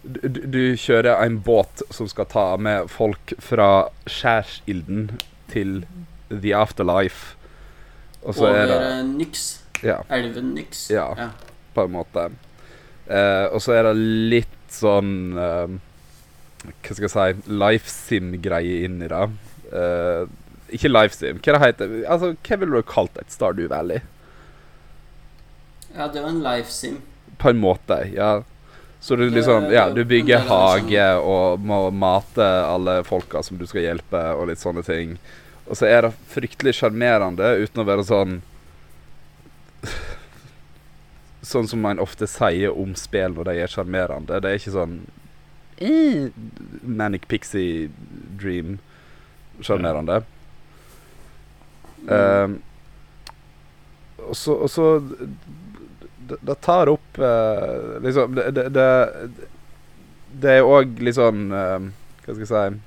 du, 0.03 0.27
du 0.47 0.61
kjører 0.79 1.23
en 1.25 1.41
båt 1.43 1.83
som 1.91 2.07
skal 2.07 2.29
ta 2.31 2.45
med 2.55 2.87
folk 2.91 3.35
fra 3.43 3.89
skjærsilden 4.07 5.17
til 5.51 5.81
the 6.31 6.55
afterlife. 6.55 7.35
Og 8.23 8.35
så 8.35 8.47
Over 8.47 8.59
er 8.59 8.71
det 8.71 8.79
eh, 8.85 9.03
Nyx. 9.11 9.45
Ja, 9.83 10.01
Elven 10.09 10.53
Nyx. 10.55 10.89
Ja. 10.91 11.11
ja. 11.17 11.29
på 11.75 11.85
en 11.85 11.93
måte. 11.93 12.29
Eh, 13.07 13.45
og 13.53 13.61
så 13.63 13.77
er 13.77 13.87
det 13.87 13.93
litt 14.33 14.55
sånn 14.73 15.37
eh, 15.39 15.75
Hva 16.67 16.95
skal 16.97 17.05
jeg 17.05 17.13
si 17.13 17.53
Lifesim-greie 17.61 18.81
inni 18.87 19.07
det. 19.11 19.23
Eh, 19.71 20.23
ikke 20.73 20.91
Lifesim. 20.91 21.39
Hva 21.43 21.55
det 21.55 21.63
heter 21.63 21.97
Altså, 22.05 22.33
hva 22.43 22.57
ville 22.61 22.81
du 22.81 22.87
kalt 22.87 23.17
et 23.21 23.33
Stardew 23.33 23.69
Valley? 23.71 24.01
Ja, 25.97 26.07
det 26.07 26.21
var 26.21 26.29
en 26.29 26.43
livestream. 26.43 27.01
På 27.37 27.49
en 27.49 27.57
måte, 27.57 28.11
ja. 28.13 28.43
Så 28.99 29.15
du 29.15 29.29
liksom 29.29 29.71
Ja, 29.73 29.89
du 29.89 30.03
bygger 30.05 30.39
hage 30.49 31.07
og 31.17 31.59
må 31.59 31.89
mate 31.89 32.45
alle 32.45 33.03
folka 33.03 33.43
som 33.43 33.57
du 33.57 33.65
skal 33.67 33.81
hjelpe, 33.81 34.21
og 34.35 34.47
litt 34.49 34.61
sånne 34.61 34.83
ting. 34.85 35.17
Og 35.65 35.77
så 35.77 35.89
er 35.89 36.01
det 36.05 36.13
fryktelig 36.29 36.75
sjarmerende 36.77 37.55
uten 37.63 37.81
å 37.81 37.87
være 37.87 38.05
sånn 38.07 38.41
Sånn 41.47 41.67
som 41.69 41.81
man 41.81 42.01
ofte 42.03 42.27
sier 42.27 42.75
om 42.75 42.95
spill 42.99 43.33
når 43.37 43.49
de 43.49 43.59
er 43.63 43.71
sjarmerende. 43.71 44.41
Det 44.43 44.49
er 44.49 44.59
ikke 44.59 44.73
sånn 44.75 44.97
eh, 45.79 46.27
Manic 46.83 47.27
Pixie 47.31 47.87
Dream-sjarmerende. 48.41 50.25
Um, 52.05 52.59
og 54.27 54.35
så, 54.37 54.53
og 54.53 54.69
så 54.71 54.85
det, 56.29 56.55
tar 56.61 56.91
opp 56.91 57.17
uh, 57.19 57.97
Liksom 58.03 58.35
Det, 58.37 58.45
det, 58.55 58.65
det, 58.75 59.47
det 60.43 60.53
er 60.59 60.67
òg 60.67 61.01
litt 61.03 61.17
sånn 61.17 61.47
uh, 61.51 61.89
Hva 62.21 62.35
skal 62.35 62.43
jeg 62.45 62.51
si 62.51 62.83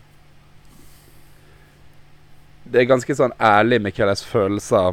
det 2.71 2.85
er 2.85 2.87
ganske 2.87 3.15
sånn 3.19 3.33
ærlig 3.43 3.81
med 3.83 3.97
hvilke 3.97 4.29
følelser 4.31 4.93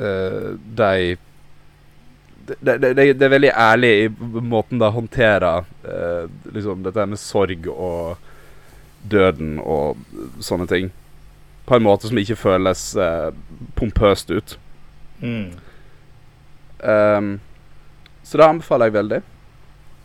uh, 0.00 0.52
de 0.56 1.18
det 2.58 3.22
er 3.22 3.30
veldig 3.30 3.50
ærlig 3.54 3.90
i 4.04 4.08
måten 4.42 4.80
de 4.80 4.88
håndterer 4.90 5.64
eh, 5.86 6.24
liksom 6.50 6.82
dette 6.82 7.04
med 7.06 7.20
sorg 7.20 7.68
og 7.70 8.16
døden 9.02 9.58
og 9.62 10.00
sånne 10.42 10.66
ting. 10.66 10.90
På 11.70 11.78
en 11.78 11.84
måte 11.86 12.08
som 12.10 12.18
ikke 12.18 12.34
føles 12.36 12.80
eh, 12.98 13.28
pompøst 13.78 14.32
ut. 14.34 14.56
Mm. 15.22 15.52
Um, 16.82 17.28
så 18.26 18.40
det 18.40 18.46
anbefaler 18.48 18.88
jeg 18.90 18.96
veldig. 18.96 19.20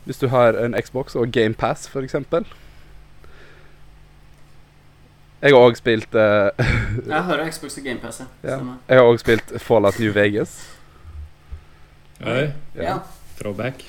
Hvis 0.05 0.21
du 0.21 0.27
har 0.29 0.53
en 0.61 0.75
Xbox 0.77 1.15
og 1.17 1.31
GamePass, 1.33 1.87
f.eks. 1.89 2.13
Jeg 5.41 5.53
har 5.53 5.57
òg 5.61 5.77
spilt 5.77 6.13
uh, 6.17 6.49
Jeg 7.09 7.23
hører 7.27 7.49
Xbox 7.53 7.77
og 7.79 7.83
GamePass. 7.85 8.19
Ja. 8.21 8.27
Ja. 8.43 8.55
Stemmer. 8.59 8.77
Jeg 8.89 8.97
har 9.01 9.09
også 9.09 9.23
spilt 9.25 9.53
Fallout 9.61 9.99
New 9.99 10.13
Vegas. 10.13 10.53
Oi, 12.21 12.51
Ja. 12.77 12.99
throwback. 13.39 13.87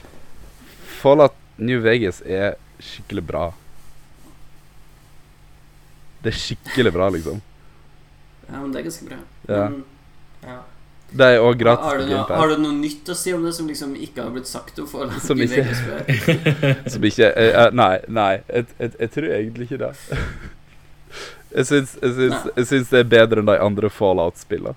Fallout 1.00 1.36
New 1.58 1.80
Vegas 1.84 2.22
er 2.26 2.56
skikkelig 2.80 3.26
bra. 3.26 3.44
Det 6.24 6.32
er 6.32 6.38
skikkelig 6.40 6.92
bra, 6.96 7.08
liksom. 7.14 7.40
Ja, 8.48 8.60
men 8.60 8.72
det 8.72 8.80
er 8.80 8.86
ganske 8.88 9.06
bra. 9.08 9.18
Ja. 9.48 9.68
Men, 9.68 9.84
ja. 10.46 10.56
Det 11.16 11.26
er 11.36 11.38
òg 11.38 11.54
gratis 11.60 11.84
Har 11.86 11.98
du, 12.00 12.06
noe, 12.10 12.24
har 12.36 12.48
du 12.50 12.56
noe 12.58 12.74
nytt 12.74 13.08
å 13.08 13.14
si 13.14 13.32
om 13.32 13.44
det 13.46 13.52
som 13.54 13.68
liksom 13.70 13.92
ikke 13.94 14.24
har 14.24 14.30
blitt 14.34 14.48
sagt 14.50 14.78
om 14.82 14.88
forlaget? 14.90 15.22
Som 15.22 15.38
ikke- 15.38 16.90
Som 16.92 17.04
ikke 17.06 17.28
eh, 17.30 17.52
eh, 17.62 17.70
Nei, 17.72 17.92
nei. 18.08 18.32
Jeg, 18.50 18.66
jeg, 18.78 18.92
jeg 19.00 19.10
tror 19.14 19.28
egentlig 19.38 19.68
ikke 19.70 19.78
det. 19.84 19.92
Jeg 21.56 21.64
syns, 21.70 21.92
jeg, 22.02 22.10
syns, 22.18 22.48
jeg 22.58 22.66
syns 22.68 22.88
det 22.90 22.98
er 22.98 23.06
bedre 23.08 23.40
enn 23.40 23.46
de 23.48 23.54
andre 23.64 23.88
Fallout-spillene. 23.88 24.74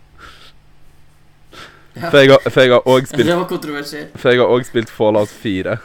Ja. 1.98 2.10
For 2.12 2.18
jeg 2.22 2.30
har- 2.30 2.46
for 2.50 2.62
jeg 2.62 2.72
har 2.72 2.86
òg 2.88 3.08
spilt 3.10 3.26
Det 3.32 3.36
var 3.36 3.48
kontroversielt. 3.50 4.14
For 4.16 4.30
jeg 4.32 4.40
har 4.40 4.48
òg 4.54 4.64
spilt 4.70 4.90
Fallout 4.94 5.28
4. 5.34 5.78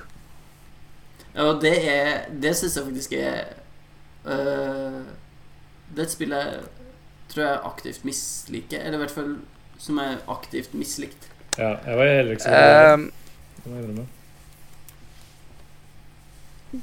Ja, 1.35 1.49
og 1.49 1.61
det 1.65 1.73
er 1.91 2.29
Det 2.31 2.53
syns 2.57 2.77
jeg 2.77 2.85
faktisk 2.85 3.13
er 3.13 3.41
øh, 4.29 5.01
Det 5.91 5.99
er 5.99 6.07
et 6.07 6.11
spill 6.15 6.31
jeg 6.37 6.61
tror 7.35 7.45
jeg 7.47 7.61
aktivt 7.71 8.05
misliker. 8.09 8.81
Eller 8.81 8.99
i 8.99 9.05
hvert 9.05 9.15
fall 9.15 9.35
som 9.85 9.99
er 10.03 10.21
aktivt 10.31 10.75
mislikt. 10.79 11.29
Ja, 11.59 11.77
jeg 11.85 11.99
var 11.99 12.11
heller 12.11 12.33
ikke 12.35 12.47
så 12.47 12.51
glad. 12.51 13.09
i 13.65 13.95
Det 13.95 14.07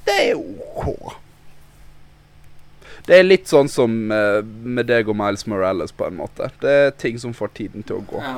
det 0.06 0.18
er 0.30 0.38
OK. 0.40 1.14
Det 3.08 3.18
er 3.18 3.26
litt 3.26 3.50
sånn 3.50 3.70
som 3.72 4.12
eh, 4.14 4.40
med 4.46 4.88
deg 4.88 5.10
og 5.10 5.18
Miles 5.18 5.44
Morales, 5.50 5.92
på 5.92 6.06
en 6.08 6.20
måte. 6.20 6.52
Det 6.62 6.72
er 6.86 6.92
ting 7.02 7.18
som 7.20 7.34
får 7.36 7.52
tiden 7.58 7.84
til 7.88 7.98
å 7.98 8.06
gå. 8.08 8.22
Ja, 8.22 8.38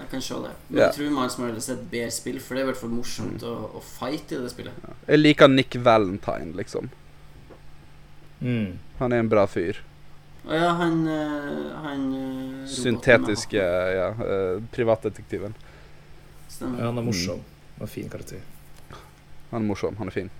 jeg 0.00 0.08
kan 0.10 0.24
se 0.24 0.38
det. 0.40 0.52
Men 0.68 0.80
Ja. 0.80 0.86
jeg 0.88 0.96
tror 0.96 1.10
Miles 1.18 1.38
Morales 1.38 1.68
er 1.68 1.76
et 1.76 1.90
bedre 1.92 2.10
spill, 2.16 2.40
for 2.40 2.54
det 2.56 2.62
er 2.62 2.66
i 2.66 2.70
hvert 2.72 2.80
fall 2.80 2.94
morsomt 2.96 3.44
å, 3.46 3.54
å 3.76 3.82
fight 3.84 4.32
i 4.32 4.40
det 4.40 4.50
spillet. 4.54 4.88
Jeg 5.06 5.20
liker 5.20 5.52
Nick 5.52 5.76
Valentine, 5.84 6.54
liksom. 6.56 6.88
Mm. 8.40 8.78
Han 8.98 9.12
er 9.12 9.22
en 9.22 9.28
bra 9.30 9.44
fyr. 9.46 9.82
Ja, 10.50 10.68
han, 10.76 11.06
øh, 11.08 11.76
han 11.84 12.02
øh, 12.14 12.68
Syntetiske 12.68 13.56
ja, 13.56 14.08
eh, 14.10 14.62
privatdetektiven. 14.72 15.54
Stemmer. 16.48 16.78
Ja, 16.82 16.90
han 16.90 16.98
er 16.98 17.02
morsom. 17.06 17.40
Han 17.78 17.86
er 17.88 17.90
fin 17.90 18.08
karakter. 18.12 18.42
Han 19.50 19.62
er 19.62 19.66
morsom. 19.66 19.96
Han 19.96 20.08
er 20.10 20.12
fin. 20.12 20.30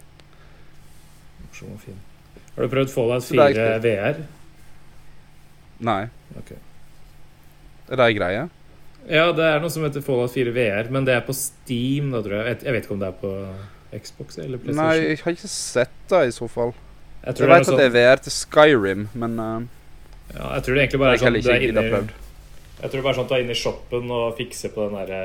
Morsom 1.46 1.72
og 1.72 1.80
fin. 1.80 1.96
Har 2.54 2.62
du 2.62 2.68
prøvd 2.70 2.92
Fallout 2.92 3.22
Så 3.24 3.34
det 3.34 3.40
er 3.40 3.54
4 3.54 3.76
ikke- 3.78 3.88
VR? 3.88 4.26
Nei. 5.84 6.02
Ok. 6.38 6.52
Er 7.88 7.96
det 7.96 8.04
ei 8.06 8.14
greie? 8.18 8.44
Ja, 9.08 9.26
det 9.36 9.44
er 9.44 9.58
noe 9.60 9.70
som 9.70 9.82
heter 9.84 10.00
Fallout 10.04 10.30
4 10.32 10.52
VR, 10.54 10.90
men 10.90 11.04
det 11.04 11.14
er 11.14 11.20
på 11.26 11.32
Steam, 11.34 12.10
da, 12.12 12.20
tror 12.22 12.32
jeg. 12.44 12.58
Jeg- 12.62 12.72
vet 12.72 12.84
ikke 12.84 12.92
om 12.94 13.00
det 13.00 13.08
er 13.08 13.12
på 13.20 13.54
Xbox 14.04 14.38
eller 14.38 14.58
PlayStation. 14.58 14.86
Nei, 14.86 15.08
jeg 15.08 15.18
har 15.24 15.32
ikke 15.32 15.48
sett 15.48 15.90
det, 16.10 16.28
i 16.28 16.30
så 16.30 16.48
fall. 16.48 16.72
jeg, 16.72 17.26
Jeg 17.26 17.34
tror 17.36 17.46
vet 17.46 17.68
at 17.68 17.78
det 17.78 17.86
er 17.86 17.90
VR 18.12 18.16
til 18.16 18.32
Skyrim, 18.32 19.08
men 19.14 19.38
eh, 19.38 19.44
sånn, 19.44 19.68
ja, 20.34 20.54
jeg 20.56 20.62
tror 20.66 20.74
det 20.74 20.82
egentlig 20.84 21.00
bare 21.04 21.12
er 21.14 21.22
sånn 21.22 21.36
du 21.38 21.50
er 21.52 21.66
inne, 21.68 21.82
i, 21.84 21.90
Jeg 22.80 22.90
tror 22.90 22.98
det 22.98 23.04
bare 23.04 23.12
er 23.12 23.18
sånn 23.18 23.24
at 23.28 23.30
du 23.30 23.34
er 23.36 23.44
inne 23.44 23.54
i 23.54 23.60
shoppen 23.60 24.10
og 24.10 24.36
fikser 24.38 24.72
på 24.74 24.88
den 24.88 24.98
derre 24.98 25.22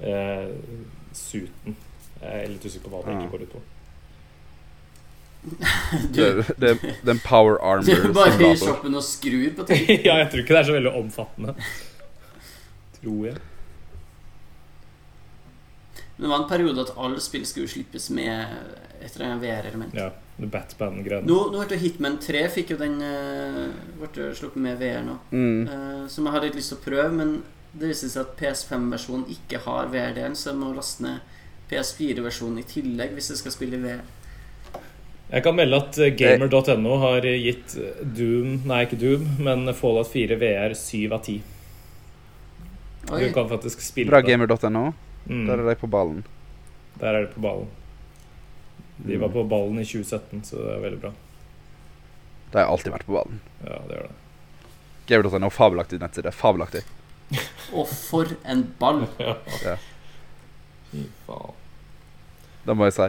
eh, 0.00 0.48
suiten. 1.16 1.76
Jeg 2.20 2.44
er 2.44 2.48
litt 2.52 2.64
usikker 2.64 2.88
på 2.88 2.94
hva 2.94 3.04
det 3.04 3.12
Ja. 3.12 3.18
egentlig 3.18 3.32
går 3.34 3.44
ut 3.46 3.52
på. 3.58 3.62
Du, 6.14 6.42
Det, 6.60 6.70
er 6.70 7.10
en 7.10 7.22
power 7.24 7.56
du 7.56 7.64
armor. 7.64 8.08
er 8.08 8.12
bare 8.12 8.50
i 8.52 8.56
shoppen 8.60 8.94
og 8.94 9.04
skrur 9.04 9.54
på 9.56 9.64
ting. 9.70 9.86
ja, 10.08 10.18
jeg 10.20 10.30
tror 10.32 10.42
ikke 10.42 10.54
det 10.56 10.60
er 10.60 10.68
så 10.68 10.76
veldig 10.76 10.92
omfattende. 11.00 11.54
Tror 13.00 13.26
jeg. 13.30 13.38
Men 16.16 16.26
det 16.26 16.32
var 16.34 16.42
en 16.42 16.48
periode 16.50 16.80
at 16.84 16.90
alle 17.00 17.20
spill 17.24 17.46
skulle 17.48 17.68
slippes 17.72 18.10
med 18.12 18.28
et 19.00 19.14
eller 19.14 19.30
annet 19.30 19.40
VR-element. 19.46 19.94
Ja, 19.96 20.10
Batman-greiene. 20.48 21.26
Nå, 21.28 21.38
nå 21.52 21.64
ble 21.68 21.76
Hitman 21.82 22.18
3 22.22 22.46
fikk 22.54 22.70
jo 22.74 22.76
den 22.80 22.96
uh, 23.02 23.68
ble 24.00 24.30
sluppet 24.34 24.62
med 24.62 24.78
VR 24.80 25.02
nå. 25.04 25.18
Mm. 25.32 25.66
Uh, 25.68 26.06
som 26.08 26.24
jeg 26.26 26.32
har 26.36 26.46
litt 26.46 26.56
lyst 26.56 26.72
til 26.72 26.78
å 26.80 26.84
prøve, 26.86 27.10
men 27.18 27.34
det 27.72 27.90
viser 27.92 28.08
seg 28.10 28.24
at 28.24 28.32
PS5-versjonen 28.40 29.28
ikke 29.30 29.60
har 29.66 29.90
VR-delen, 29.92 30.34
så 30.38 30.50
jeg 30.50 30.58
må 30.62 30.72
laste 30.74 31.04
ned 31.04 31.20
PS4-versjonen 31.70 32.58
i 32.62 32.66
tillegg 32.66 33.12
hvis 33.14 33.30
jeg 33.30 33.42
skal 33.42 33.54
spille 33.54 33.78
VR. 33.82 34.00
Jeg 35.30 35.44
kan 35.46 35.54
melde 35.54 35.78
at 35.78 35.98
eh, 36.02 36.10
gamer.no 36.18 36.96
har 37.04 37.22
gitt 37.22 37.76
eh, 37.78 38.00
Doom 38.02 38.64
Nei, 38.66 38.80
ikke 38.88 38.98
Doom, 38.98 39.28
men 39.46 39.70
Fallout 39.78 40.10
4 40.10 40.34
VR 40.40 40.74
7 40.74 41.04
av 41.14 41.20
10. 41.22 41.36
Oi, 43.10 43.20
Du 43.22 43.32
kan 43.34 43.46
faktisk 43.50 43.80
spille 43.82 44.10
Bra 44.10 44.20
det. 44.22 44.26
gamer.no. 44.32 44.88
Mm, 45.30 45.44
Der 45.46 45.58
er 45.62 45.68
de 45.68 45.76
på 45.78 45.86
ballen. 45.90 46.24
der 47.00 47.14
er 47.14 47.20
det 47.28 47.34
på 47.34 47.40
ballen. 47.40 47.68
De 49.06 49.16
var 49.20 49.32
på 49.32 49.44
ballen 49.48 49.78
i 49.80 49.84
2017, 49.86 50.42
så 50.44 50.56
det 50.60 50.72
er 50.74 50.82
veldig 50.84 51.00
bra. 51.04 51.12
De 52.50 52.58
har 52.58 52.66
alltid 52.72 52.92
vært 52.92 53.06
på 53.06 53.14
ballen. 53.16 53.40
Ja, 53.64 53.78
det 53.88 53.96
gjør 53.96 54.10
det. 54.10 54.16
Gamer.no 55.10 55.50
fabelaktig 55.50 56.00
nettside. 56.02 56.32
Fabelaktig. 56.34 56.82
og 57.78 57.88
for 57.88 58.36
en 58.44 58.66
ball! 58.78 59.06
Ja. 59.22 59.36
Ja. 59.64 59.76
Fy 60.90 61.04
faen. 61.26 61.58
Det 62.66 62.76
må 62.76 62.88
jeg 62.88 62.96
si. 62.98 63.08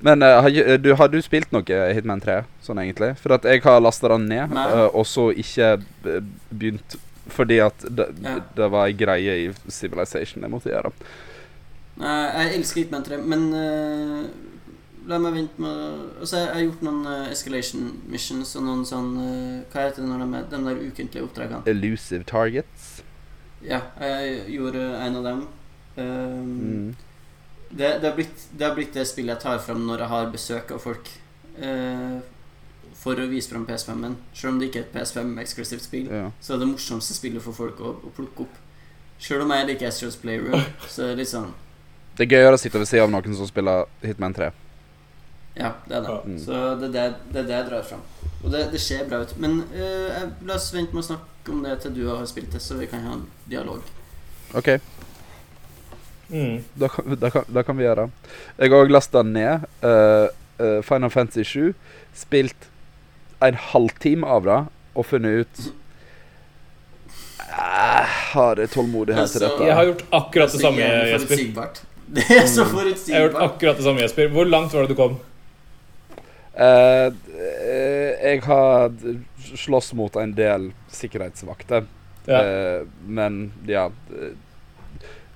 Men 0.00 0.22
uh, 0.22 0.38
har, 0.44 0.78
du, 0.78 0.92
har 0.94 1.10
du 1.10 1.18
spilt 1.22 1.50
noe 1.52 1.78
Hitman 1.92 2.22
3, 2.22 2.38
sånn 2.62 2.78
egentlig? 2.84 3.12
For 3.18 3.34
at 3.34 3.46
jeg 3.50 3.64
har 3.64 3.80
lasta 3.82 4.12
den 4.12 4.28
ned, 4.30 4.54
eh, 4.54 4.84
og 4.94 5.02
så 5.10 5.28
ikke 5.34 5.72
begynt 6.06 6.94
fordi 7.28 7.58
at 7.60 7.82
det, 7.92 8.06
Ja. 8.22 8.38
det 8.56 8.68
var 8.72 8.86
ei 8.88 8.94
greie 8.96 9.34
i 9.42 9.48
Civilization 9.68 10.46
jeg 10.46 10.52
måtte 10.52 10.70
gjøre. 10.70 10.94
Nei, 11.98 12.14
jeg 12.30 12.54
elsker 12.60 12.80
Hitman 12.84 13.04
3, 13.04 13.18
men 13.26 13.42
eh, 13.58 14.28
la 15.08 15.18
meg 15.22 15.34
vente 15.38 15.62
med 15.62 15.76
Altså, 16.20 16.36
jeg 16.42 16.48
har 16.54 16.62
gjort 16.66 16.82
noen 16.84 17.02
uh, 17.08 17.30
escalation 17.32 17.88
missions 18.12 18.54
og 18.58 18.64
noen 18.66 18.84
sånn 18.88 19.10
uh, 19.16 19.66
Hva 19.72 19.86
heter 19.88 20.02
det 20.04 20.08
når 20.10 20.24
de 20.24 20.28
er 20.38 20.48
de 20.52 20.62
der 20.68 20.80
ukentlige 20.88 21.24
oppdragene? 21.26 21.62
Elusive 21.72 22.26
targets. 22.28 22.88
Ja, 23.64 23.80
jeg 24.00 24.44
gjorde 24.58 24.82
en 25.02 25.16
av 25.20 25.24
dem. 25.30 25.44
Um, 25.98 26.50
Mm. 26.58 26.94
det, 27.70 27.88
det, 28.00 28.06
har 28.08 28.14
blitt, 28.16 28.44
det 28.58 28.64
har 28.68 28.74
blitt 28.76 28.94
det 28.94 29.06
spillet 29.10 29.34
jeg 29.34 29.42
tar 29.42 29.58
fram 29.64 29.80
når 29.88 30.04
jeg 30.04 30.08
har 30.12 30.28
besøk 30.32 30.70
av 30.76 30.78
folk. 30.84 31.08
Uh, 31.58 32.20
for 32.98 33.18
å 33.18 33.26
vise 33.30 33.50
fram 33.50 33.64
PS5-en. 33.66 34.14
Selv 34.34 34.52
om 34.52 34.60
det 34.60 34.68
ikke 34.70 34.80
er 34.80 34.86
et 34.86 34.94
PS5-eksklusivt 34.94 35.84
spill, 35.84 36.06
Ja. 36.10 36.30
så 36.42 36.54
er 36.54 36.58
det 36.62 36.68
morsomste 36.70 37.14
spillet 37.14 37.42
for 37.42 37.52
folk 37.54 37.80
å, 37.80 37.92
å 38.02 38.10
plukke 38.16 38.46
opp. 38.46 38.56
Selv 39.18 39.42
om 39.44 39.50
jeg 39.54 39.66
liker 39.72 39.88
Astros 39.90 40.16
Playroom, 40.18 40.62
så 40.92 41.02
er 41.02 41.12
det 41.12 41.24
litt 41.24 41.30
sånn 41.32 41.52
Det 42.18 42.26
er 42.26 42.32
gøyere 42.36 42.54
å 42.54 42.58
sitte 42.62 42.78
ved 42.78 42.86
siden 42.90 43.06
av 43.08 43.12
noen 43.14 43.36
som 43.38 43.46
spiller 43.50 43.86
Hitman 44.02 44.34
3. 44.34 44.50
Ja, 45.58 45.72
det 45.88 45.96
er 45.96 46.04
det. 46.06 46.14
Ja. 46.14 46.20
Mm. 46.24 46.38
Så 46.44 46.60
det 46.80 46.88
er 46.88 46.92
det, 46.94 47.06
det 47.32 47.42
er 47.42 47.48
det 47.50 47.56
jeg 47.56 47.66
drar 47.70 47.88
fram. 47.88 48.04
Og 48.44 48.52
det, 48.54 48.62
det 48.72 48.80
ser 48.80 49.08
bra 49.10 49.22
ut. 49.24 49.34
Men 49.42 49.60
uh, 49.74 50.28
la 50.46 50.54
oss 50.54 50.70
vente 50.74 50.94
med 50.94 51.02
å 51.02 51.08
snakke 51.08 51.54
om 51.54 51.64
det 51.66 51.80
til 51.82 51.96
du 51.96 52.04
har 52.10 52.22
spilt 52.30 52.52
det, 52.54 52.62
så 52.62 52.78
vi 52.78 52.86
kan 52.90 53.02
ha 53.06 53.16
en 53.18 53.26
dialog. 53.50 53.82
OK, 54.58 54.78
Mm. 56.28 56.64
da 56.74 56.88
kan, 56.88 57.16
da 57.20 57.30
kan, 57.30 57.44
da 57.48 57.62
kan 57.62 57.76
vi 57.78 57.86
gjøre. 57.86 58.10
Jeg 58.58 58.68
har 58.68 58.82
òg 58.84 58.90
lasta 58.92 59.22
ned 59.24 59.62
uh, 59.80 60.28
uh, 60.60 60.80
Final 60.84 61.08
Fantasy 61.08 61.44
7. 61.44 61.70
Spilt 62.16 62.68
en 63.40 63.56
halvtime 63.70 64.28
av 64.28 64.44
det 64.44 64.58
og 64.98 65.06
funnet 65.06 65.46
ut 65.46 65.60
Jeg 67.38 68.08
har 68.34 68.60
tålmodighet 68.74 69.14
til 69.14 69.22
Altså, 69.22 69.40
dette. 69.46 69.68
Jeg 69.70 69.78
har 69.78 69.88
gjort 69.88 70.04
akkurat 70.20 70.52
det 70.52 70.60
samme, 70.60 70.90
Jesper. 71.12 71.80
Det 72.18 72.24
er 72.34 72.46
så 72.50 72.66
Jeg 73.08 73.14
har 73.14 73.28
gjort 73.28 73.40
akkurat 73.46 73.80
det 73.80 73.86
samme, 73.86 74.04
Jesper. 74.04 74.28
Hvor 74.34 74.44
langt 74.44 74.74
var 74.74 74.84
det 74.84 74.92
du 74.92 74.98
kom? 74.98 75.16
Eh, 76.58 77.06
eh, 77.38 78.30
jeg 78.32 78.42
har 78.48 78.90
slåss 79.54 79.92
mot 79.94 80.16
en 80.18 80.32
del 80.34 80.72
sikkerhetsvakter, 80.90 81.86
Ja. 82.28 82.40
Eh, 82.44 82.82
men 83.06 83.52
ja 83.64 83.86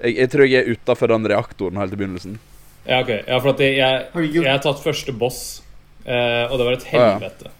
jeg, 0.02 0.16
jeg 0.18 0.28
tror 0.32 0.44
jeg 0.44 0.60
er 0.66 0.72
utafor 0.74 1.08
den 1.08 1.28
reaktoren 1.30 1.78
helt 1.80 1.94
i 1.94 1.96
begynnelsen. 1.96 2.38
Ja, 2.84 2.98
ok. 3.00 3.12
Ja, 3.28 3.38
for 3.38 3.52
at 3.54 3.60
jeg, 3.62 3.76
jeg, 3.78 4.06
Har 4.12 4.26
jeg 4.26 4.50
har 4.50 4.62
tatt 4.64 4.82
første 4.82 5.14
boss, 5.14 5.62
eh, 6.04 6.50
og 6.50 6.58
det 6.58 6.66
var 6.66 6.72
et 6.78 6.86
ja. 6.90 7.04
helvete. 7.14 7.52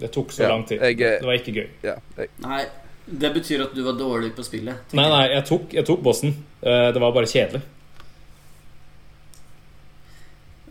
Det 0.00 0.10
tok 0.14 0.32
så 0.32 0.46
Ja, 0.46 0.48
lang 0.54 0.64
tid. 0.66 0.80
jeg 0.80 0.96
Det 0.98 1.26
var 1.28 1.36
ikke 1.38 1.52
gøy. 1.54 1.68
Ja, 1.84 1.98
jeg, 2.16 2.30
Nei, 2.42 2.64
det 3.06 3.32
betyr 3.34 3.66
at 3.68 3.76
du 3.76 3.82
var 3.84 3.98
dårlig 4.00 4.32
på 4.34 4.42
spillet. 4.46 4.94
Nei, 4.96 5.08
nei, 5.12 5.26
jeg 5.36 5.44
tok, 5.46 5.68
jeg 5.76 5.84
tok 5.86 6.02
bossen. 6.02 6.34
Eh, 6.62 6.88
Det 6.92 7.00
var 7.04 7.12
bare 7.12 7.28
kjedelig. 7.28 7.62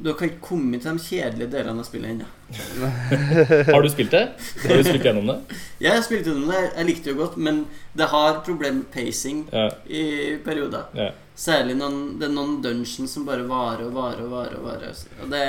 Du 0.02 0.10
har 0.10 0.18
ikke 0.26 0.40
kommet 0.42 0.82
til 0.82 0.98
de 0.98 1.04
kjedelige 1.06 1.52
delene 1.54 1.84
av 1.84 1.86
spillet 1.86 2.10
ennå. 2.16 2.30
Har 3.74 3.84
du 3.86 3.90
spilt 3.94 4.12
det? 4.16 4.22
Har 4.64 4.80
du 4.80 4.84
spilt 4.88 5.04
gjennom 5.06 5.28
det? 5.30 5.36
Jeg 5.86 6.04
spilte 6.08 6.32
gjennom 6.32 6.50
det, 6.50 6.62
jeg 6.76 6.88
likte 6.88 7.04
det 7.06 7.14
jo 7.14 7.20
godt, 7.20 7.36
men 7.38 7.60
det 7.98 8.08
har 8.10 8.40
problem 8.46 8.80
med 8.82 8.90
pacing 8.94 9.44
Ja. 9.54 9.68
i 9.86 10.04
perioder. 10.46 10.88
ja. 10.98 11.12
Særlig 11.42 11.74
noen, 11.80 12.02
det 12.20 12.28
er 12.28 12.34
noen 12.36 12.58
dungeons 12.62 13.14
som 13.16 13.24
bare 13.26 13.46
varer 13.50 13.86
og 13.88 13.94
varer 13.96 14.26
og 14.28 14.34
varer. 14.34 14.58
Og 14.60 14.66
varer. 14.68 15.00
Og 15.24 15.30
det, 15.32 15.46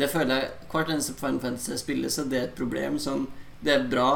det 0.00 0.08
føler 0.10 0.32
jeg 0.40 0.48
Hvert 0.72 0.88
eneste 0.94 1.14
Final 1.20 1.38
Fantasy 1.42 1.70
jeg 1.74 1.82
spiller, 1.84 2.10
så 2.10 2.24
det 2.26 2.38
er 2.40 2.46
et 2.48 2.56
problem 2.58 2.96
som 3.02 3.26
Det 3.62 3.74
er 3.76 3.84
bra 3.92 4.08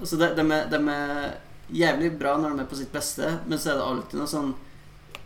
Altså, 0.00 0.18
de, 0.20 0.28
de, 0.36 0.44
er, 0.52 0.66
de 0.72 0.80
er 0.92 1.36
jævlig 1.72 2.10
bra 2.20 2.34
når 2.42 2.56
de 2.58 2.64
er 2.66 2.68
på 2.68 2.76
sitt 2.76 2.92
beste, 2.92 3.30
men 3.48 3.58
så 3.58 3.70
er 3.72 3.78
det 3.80 3.86
alltid 3.86 4.20
noe 4.20 4.28
sånn 4.28 4.50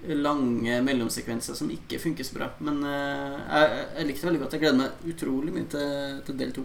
lange 0.08 0.80
mellomsekvenser 0.82 1.54
som 1.58 1.70
ikke 1.70 1.98
funker 2.00 2.24
så 2.24 2.34
bra. 2.38 2.48
Men 2.64 2.82
eh, 2.84 3.38
jeg, 3.50 3.86
jeg 3.98 4.06
likte 4.08 4.20
det 4.22 4.28
veldig 4.30 4.40
godt. 4.44 4.52
Jeg 4.56 4.60
gleder 4.64 4.78
meg 4.80 5.08
utrolig 5.14 5.52
mye 5.54 5.68
til, 5.72 6.20
til 6.26 6.38
del 6.40 6.52
to. 6.56 6.64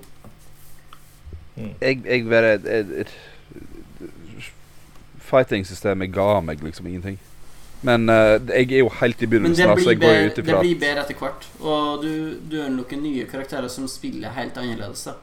jeg, 1.81 2.01
jeg 2.05 2.25
bare 2.29 2.55
jeg- 2.59 2.91
jeg- 2.97 3.07
Fighting-systemet 5.25 6.11
ga 6.13 6.39
meg 6.41 6.61
liksom 6.63 6.85
ingenting. 6.87 7.17
Men 7.85 8.09
uh, 8.09 8.37
jeg 8.49 8.71
er 8.71 8.79
jo 8.83 8.89
helt 9.01 9.21
i 9.21 9.25
Men 9.25 9.31
det 9.31 9.55
begynnelsen, 9.57 9.69
altså. 9.69 9.85
blir, 9.85 9.99
bedre, 9.99 10.35
det 10.35 10.43
blir 10.45 10.79
bedre 10.79 11.01
etter 11.03 11.15
hvert. 11.19 11.47
Og 11.59 12.03
du, 12.03 12.11
du 12.49 12.59
unnlukker 12.65 12.97
nye 13.01 13.25
karakterer 13.29 13.67
som 13.69 13.87
spiller 13.89 14.29
helt 14.37 14.57
annerledes. 14.57 15.03
da 15.09 15.15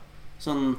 Sånn 0.43 0.75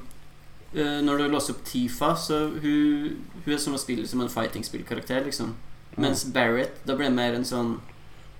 uh, 0.75 0.99
Når 1.03 1.17
du 1.17 1.27
låser 1.33 1.55
opp 1.55 1.63
Tifa, 1.67 2.13
så 2.19 2.43
hun, 2.63 3.15
hun 3.45 3.53
er 3.55 3.57
som 3.63 3.75
å 3.75 3.81
spille 3.81 4.07
som 4.07 4.21
en 4.23 4.31
fighting-spillkarakter, 4.31 5.23
liksom. 5.27 5.55
Mens 5.95 6.25
Barrett, 6.33 6.79
da 6.87 6.95
blir 6.97 7.11
det 7.11 7.15
mer 7.15 7.35
en 7.37 7.45
sånn 7.45 7.73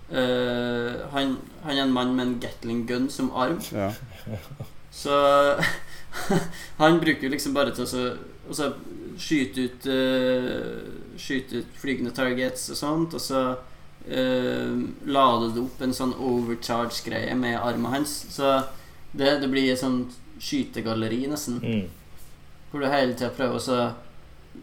øh, 0.10 1.04
han, 1.14 1.38
han 1.64 1.78
er 1.78 1.84
en 1.84 1.94
mann 1.94 2.16
med 2.18 2.26
en 2.26 2.38
Gatling 2.42 2.86
gun 2.90 3.10
som 3.14 3.32
arm. 3.36 3.60
ja. 3.72 3.92
Så 4.94 5.14
han 6.78 7.00
bruker 7.02 7.28
jo 7.28 7.34
liksom 7.34 7.56
bare 7.56 7.74
til 7.74 7.86
å 7.86 8.04
og 8.44 8.56
så 8.58 8.74
skyte 9.20 9.68
ut 9.68 9.86
eh, 9.88 11.18
Skyte 11.20 11.62
ut 11.62 11.78
flygende 11.80 12.12
targets 12.16 12.68
og 12.74 12.78
sånt, 12.78 13.14
og 13.14 13.22
så 13.22 13.42
uh, 13.54 14.80
lader 15.06 15.52
det 15.54 15.62
opp 15.62 15.84
en 15.86 15.94
sånn 15.94 16.16
overcharge-greie 16.18 17.36
med 17.38 17.60
armen 17.62 17.94
hans. 17.94 18.16
Så 18.34 18.50
det, 19.14 19.36
det 19.44 19.50
blir 19.52 19.70
et 19.70 19.80
sånt 19.80 20.16
skytegalleri, 20.42 21.22
nesten. 21.30 21.62
Mm. 21.62 22.18
Hvor 22.72 22.82
du 22.82 22.90
hele 22.90 23.14
tida 23.14 23.30
prøver 23.38 23.62
å 23.62 23.78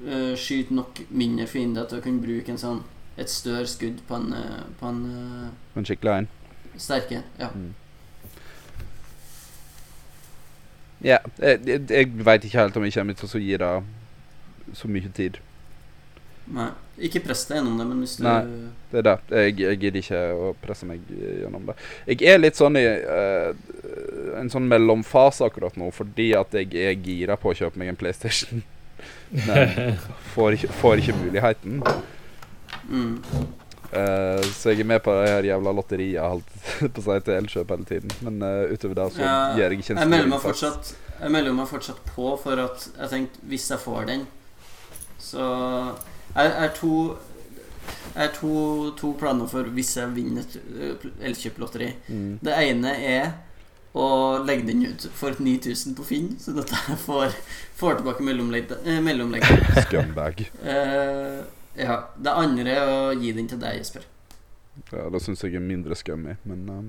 eh, 0.07 0.33
skyte 0.39 0.75
nok 0.75 1.03
mindre 1.11 1.47
fiender 1.51 1.89
til 1.89 2.01
å 2.01 2.05
kunne 2.05 2.23
bruke 2.25 2.53
en 2.53 2.61
sånn 2.61 2.83
et 3.21 3.31
større 3.31 3.67
skudd 3.69 4.01
på 4.09 4.17
en, 4.17 4.33
uh, 4.33 4.65
på 4.81 4.89
en 4.89 5.01
uh, 5.05 5.77
En 5.77 5.85
skikkelig 5.85 6.23
en. 6.23 6.29
sterke. 6.81 7.23
Ja. 7.39 7.51
Ja, 11.05 11.19
jeg, 11.39 11.61
jeg, 11.67 11.85
jeg 11.91 12.25
veit 12.25 12.45
ikke 12.45 12.61
helt 12.61 12.77
om 12.77 12.85
jeg 12.87 12.97
kommer 12.97 13.17
til 13.17 13.37
å 13.37 13.43
gi 13.43 13.59
det 13.61 13.71
så 14.77 14.89
mye 14.89 15.13
tid. 15.17 15.41
Nei. 16.51 16.71
Ikke 17.01 17.23
press 17.25 17.47
deg 17.49 17.61
gjennom 17.61 17.79
det, 17.81 17.87
men 17.89 18.01
hvis 18.03 18.17
du 18.19 18.25
Nei. 18.27 18.41
Det 18.91 18.99
er 19.01 19.07
det. 19.07 19.15
Jeg, 19.31 19.55
jeg 19.63 19.79
gidder 19.85 20.01
ikke 20.03 20.21
å 20.35 20.51
presse 20.61 20.89
meg 20.89 21.07
gjennom 21.15 21.71
det. 21.71 21.77
Jeg 22.11 22.27
er 22.29 22.43
litt 22.43 22.59
sånn 22.59 22.77
i 22.77 22.85
uh, 22.85 23.53
en 24.41 24.51
sånn 24.53 24.69
mellomfase 24.69 25.47
akkurat 25.47 25.77
nå, 25.81 25.89
fordi 25.95 26.33
at 26.37 26.57
jeg 26.57 26.73
er 26.77 26.99
gira 27.01 27.39
på 27.41 27.53
å 27.53 27.57
kjøpe 27.57 27.81
meg 27.81 27.93
en 27.93 28.01
PlayStation. 28.01 28.65
Men 29.31 29.97
får 30.35 30.57
ikke, 30.59 30.73
får 30.81 31.03
ikke 31.05 31.17
muligheten. 31.21 31.83
mm. 32.89 33.17
Uh, 33.91 34.39
så 34.55 34.71
jeg 34.71 34.85
er 34.85 34.87
med 34.87 35.01
på 35.03 35.11
det 35.19 35.31
her 35.33 35.47
jævla 35.49 35.73
lotteriet 35.75 36.23
holdt 36.23 36.51
på 36.95 37.01
å 37.03 37.05
si 37.09 37.15
til 37.27 37.35
Elkjøp 37.41 37.73
hele 37.75 37.87
tiden. 37.89 38.13
Men 38.23 38.37
uh, 38.47 38.71
utover 38.71 38.95
det 39.01 39.07
så 39.17 39.25
Ja, 39.25 39.33
gir 39.57 39.65
jeg 39.65 39.81
ikke 39.81 39.97
en 39.97 40.13
innsats. 40.15 40.45
fortsatt 40.45 40.91
Jeg 41.25 41.33
melder 41.35 41.57
meg 41.59 41.67
fortsatt 41.73 41.99
på 42.15 42.29
for 42.39 42.63
at 42.63 42.85
jeg 43.01 43.11
tenkte 43.11 43.43
hvis 43.51 43.67
jeg 43.73 43.83
får 43.83 44.07
den, 44.13 44.23
så 45.19 45.49
Jeg 46.37 46.55
har 46.61 46.71
to 46.79 46.93
Jeg 48.15 48.23
har 48.23 48.31
to, 48.39 48.53
to 49.01 49.11
planer 49.19 49.51
for 49.51 49.67
hvis 49.75 49.91
jeg 49.99 50.15
vinner 50.15 50.47
et 50.47 50.55
ø, 50.71 50.95
Elkjøp-lotteri. 51.27 51.91
Mm. 52.09 52.39
Det 52.47 52.55
ene 52.71 52.95
er 53.11 53.33
å 53.93 54.07
legge 54.47 54.69
den 54.69 54.85
ut 54.87 55.07
for 55.19 55.35
9000 55.39 55.97
på 55.99 56.05
Finn, 56.07 56.29
så 56.39 56.55
dette 56.55 56.77
får, 57.07 57.35
får 57.79 58.01
tilbake 58.01 58.23
mellomlegget. 58.23 58.77
Eh. 58.87 59.81
Scumbag. 59.87 60.45
Uh, 60.63 61.41
ja. 61.75 61.97
Det 62.17 62.35
andre 62.35 62.77
er 62.77 62.93
å 62.93 63.01
gi 63.19 63.33
den 63.35 63.49
til 63.51 63.59
deg, 63.63 63.81
Jesper. 63.81 64.07
Ja, 64.93 65.09
det 65.11 65.23
syns 65.25 65.43
jeg 65.45 65.59
er 65.59 65.65
mindre 65.65 65.99
scummy, 65.99 66.37
men 66.49 66.69
um, 66.71 66.87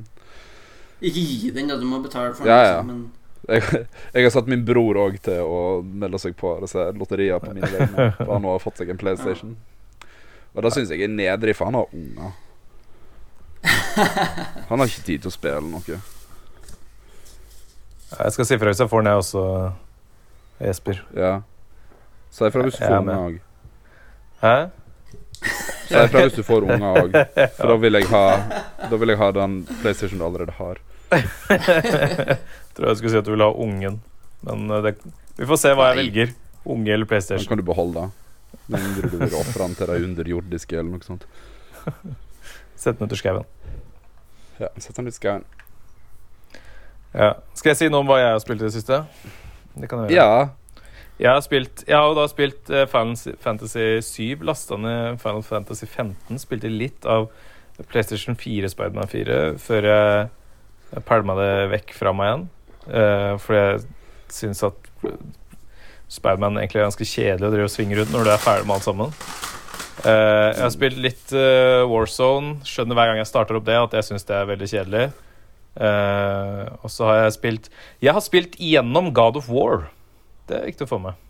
Ikke 1.01 1.23
gi 1.25 1.49
den, 1.51 1.71
da. 1.71 1.79
Du 1.81 1.87
må 1.89 1.99
betale 2.03 2.35
for 2.37 2.45
den. 2.45 2.53
ja. 2.53 2.77
også, 2.77 2.87
Men 2.91 3.09
jeg, 3.49 3.87
jeg 4.13 4.23
har 4.27 4.33
satt 4.35 4.49
min 4.51 4.61
bror 4.65 4.99
òg 5.01 5.17
til 5.25 5.41
å 5.41 5.81
melde 5.81 6.19
seg 6.21 6.35
på 6.37 6.53
disse 6.61 6.85
lotteriene 6.93 7.41
på 7.41 7.55
mine 7.55 7.71
vegne. 7.73 8.07
For 8.19 8.35
han 8.35 8.45
har 8.45 8.61
fått 8.61 8.81
seg 8.83 8.93
en 8.93 9.01
PlayStation. 9.01 9.57
Og 10.53 10.65
det 10.65 10.73
syns 10.75 10.91
jeg 10.93 11.01
er 11.07 11.11
nedrig, 11.11 11.55
for 11.55 11.69
han 11.69 11.79
har 11.79 11.93
unger. 11.95 12.33
Han 14.69 14.79
har 14.81 14.89
ikke 14.89 15.03
tid 15.05 15.21
til 15.23 15.29
å 15.29 15.33
spille 15.33 15.61
noe. 15.63 15.97
Jeg 18.11 18.31
skal 18.35 18.45
si 18.45 18.57
fra 18.59 18.71
hvis 18.71 18.79
jeg 18.83 18.89
får 18.91 19.01
den, 19.01 19.07
jeg 19.11 19.21
også, 19.23 19.43
Jesper. 20.61 20.99
Ja. 21.15 21.31
Si 22.31 22.45
ifra 22.47 22.63
hvis 22.67 22.77
du 22.79 22.83
får 22.85 22.97
unge 23.01 23.17
òg. 23.17 23.39
Hæ? 24.41 24.55
Si 25.87 25.97
ifra 25.99 26.23
hvis 26.25 26.37
du 26.37 26.43
får 26.47 26.67
unger 26.67 27.01
òg. 27.01 27.17
For 27.57 27.71
da 27.71 27.77
vil 27.81 27.97
jeg 27.99 28.07
ha 28.11 28.23
Da 28.91 28.99
vil 29.01 29.11
jeg 29.13 29.19
ha 29.19 29.31
den 29.35 29.57
PlayStation 29.81 30.19
du 30.21 30.25
allerede 30.27 30.55
har. 30.59 30.79
Tror 32.75 32.87
jeg 32.87 32.97
skulle 32.99 33.11
si 33.11 33.19
at 33.19 33.27
du 33.27 33.33
vil 33.33 33.43
ha 33.43 33.51
ungen. 33.51 33.99
Men 34.47 34.71
eh, 34.71 34.83
det, 34.87 34.95
vi 35.37 35.47
får 35.49 35.59
se 35.59 35.73
hva 35.75 35.89
jeg 35.91 35.99
velger. 36.05 36.33
Unge 36.65 36.93
eller 36.93 37.09
PlayStation. 37.09 37.43
Den 37.43 37.51
kan 37.55 37.59
du 37.63 37.67
beholde. 37.67 38.09
Med 38.67 38.79
mindre 38.79 39.09
du 39.11 39.17
vil 39.17 39.35
ofre 39.39 39.65
den 39.65 39.75
til 39.79 39.91
de 39.91 40.03
underjordiske 40.07 40.77
eller 40.77 40.91
noe 40.93 41.03
sånt. 41.07 41.25
Sett 42.79 42.99
den 42.99 43.07
ut 43.09 43.15
i 43.15 43.19
skauen. 43.19 43.47
Ja, 44.61 44.69
Sett 44.79 44.95
den 44.99 45.09
ut 45.09 45.15
i 45.15 45.19
skauen. 45.19 45.43
Ja. 47.13 47.35
Skal 47.57 47.73
jeg 47.73 47.79
si 47.81 47.91
noe 47.91 48.03
om 48.03 48.09
hva 48.09 48.21
jeg 48.21 48.33
har 48.33 48.41
spilt 48.43 48.63
i 48.63 48.67
det 48.67 48.73
siste? 48.75 49.03
Det 49.75 49.89
kan 49.89 50.03
jeg 50.05 50.15
gjøre. 50.15 50.17
Ja. 50.17 50.81
Jeg 51.21 51.29
har, 51.29 51.41
spilt, 51.45 51.83
jeg 51.85 51.93
har 51.93 52.15
da 52.17 52.23
spilt 52.31 52.69
eh, 52.73 52.87
Fantasy 52.89 53.99
7, 54.01 54.41
lasta 54.47 54.77
ned 54.81 55.19
Final 55.21 55.43
Fantasy 55.45 55.85
15, 55.85 56.39
spilte 56.41 56.71
litt 56.71 57.05
av 57.05 57.27
PlayStation 57.91 58.35
4 58.35 58.71
Spiderman 58.73 59.09
4 59.11 59.37
før 59.61 59.85
jeg, 59.85 60.31
jeg 60.95 61.05
pælma 61.05 61.35
det 61.37 61.51
vekk 61.75 61.93
fra 61.97 62.13
meg 62.15 62.31
igjen. 62.31 62.49
Uh, 62.81 63.37
fordi 63.37 63.59
jeg 63.61 63.81
syns 64.33 64.63
at 64.65 64.89
Spiderman 66.11 66.57
egentlig 66.57 66.81
er 66.81 66.89
ganske 66.89 67.07
kjedelig 67.07 67.47
å 67.47 67.53
drive 67.53 67.69
og 67.69 67.73
svinge 67.75 67.99
rundt 67.99 68.11
når 68.15 68.25
du 68.25 68.33
er 68.33 68.41
ferdig 68.41 68.67
med 68.67 68.79
alt 68.79 68.87
sammen. 68.87 69.13
Uh, 70.01 70.49
jeg 70.49 70.63
har 70.63 70.73
spilt 70.73 70.97
litt 71.05 71.33
eh, 71.37 71.83
Warzone. 71.87 72.57
Skjønner 72.67 72.97
hver 72.97 73.11
gang 73.11 73.21
jeg 73.21 73.29
starter 73.29 73.59
opp 73.59 73.67
det, 73.67 73.77
at 73.77 73.93
jeg 73.99 74.09
syns 74.09 74.25
det 74.27 74.35
er 74.39 74.49
veldig 74.49 74.69
kjedelig. 74.73 75.05
Eh, 75.75 76.63
og 76.83 76.91
så 76.91 77.05
har 77.07 77.21
jeg 77.21 77.35
spilt 77.37 77.67
Jeg 78.03 78.11
har 78.11 78.23
spilt 78.25 78.57
igjennom 78.59 79.13
God 79.15 79.39
of 79.39 79.47
War. 79.49 79.87
Det 80.49 80.57
er 80.57 80.67
viktig 80.67 80.87
å 80.87 80.91
få 80.91 80.99
med. 80.99 81.29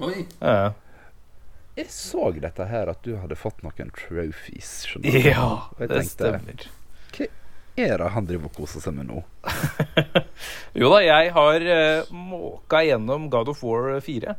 oi. 0.00 0.24
Uh, 0.40 0.72
Jeg 1.76 1.90
så 1.92 2.30
dette 2.32 2.64
her, 2.70 2.88
at 2.88 3.02
du 3.04 3.16
hadde 3.18 3.36
fått 3.36 3.60
noen 3.66 3.92
trophies. 3.92 4.86
Skjønner 4.88 5.10
du? 5.10 5.28
ja 5.28 5.48
det 5.78 5.90
tenkte, 5.90 6.32
stemmer. 6.32 6.66
Er 7.74 7.98
det 7.98 8.08
han 8.14 8.26
driver 8.28 8.46
og 8.46 8.54
koser 8.54 8.78
seg 8.84 8.94
med 8.94 9.08
nå? 9.10 9.20
Jo 10.78 10.92
da, 10.92 11.00
jeg 11.02 11.32
har 11.34 11.64
uh, 11.66 12.12
måka 12.14 12.84
gjennom 12.86 13.26
God 13.32 13.50
of 13.50 13.64
War 13.66 13.96
4. 14.00 14.36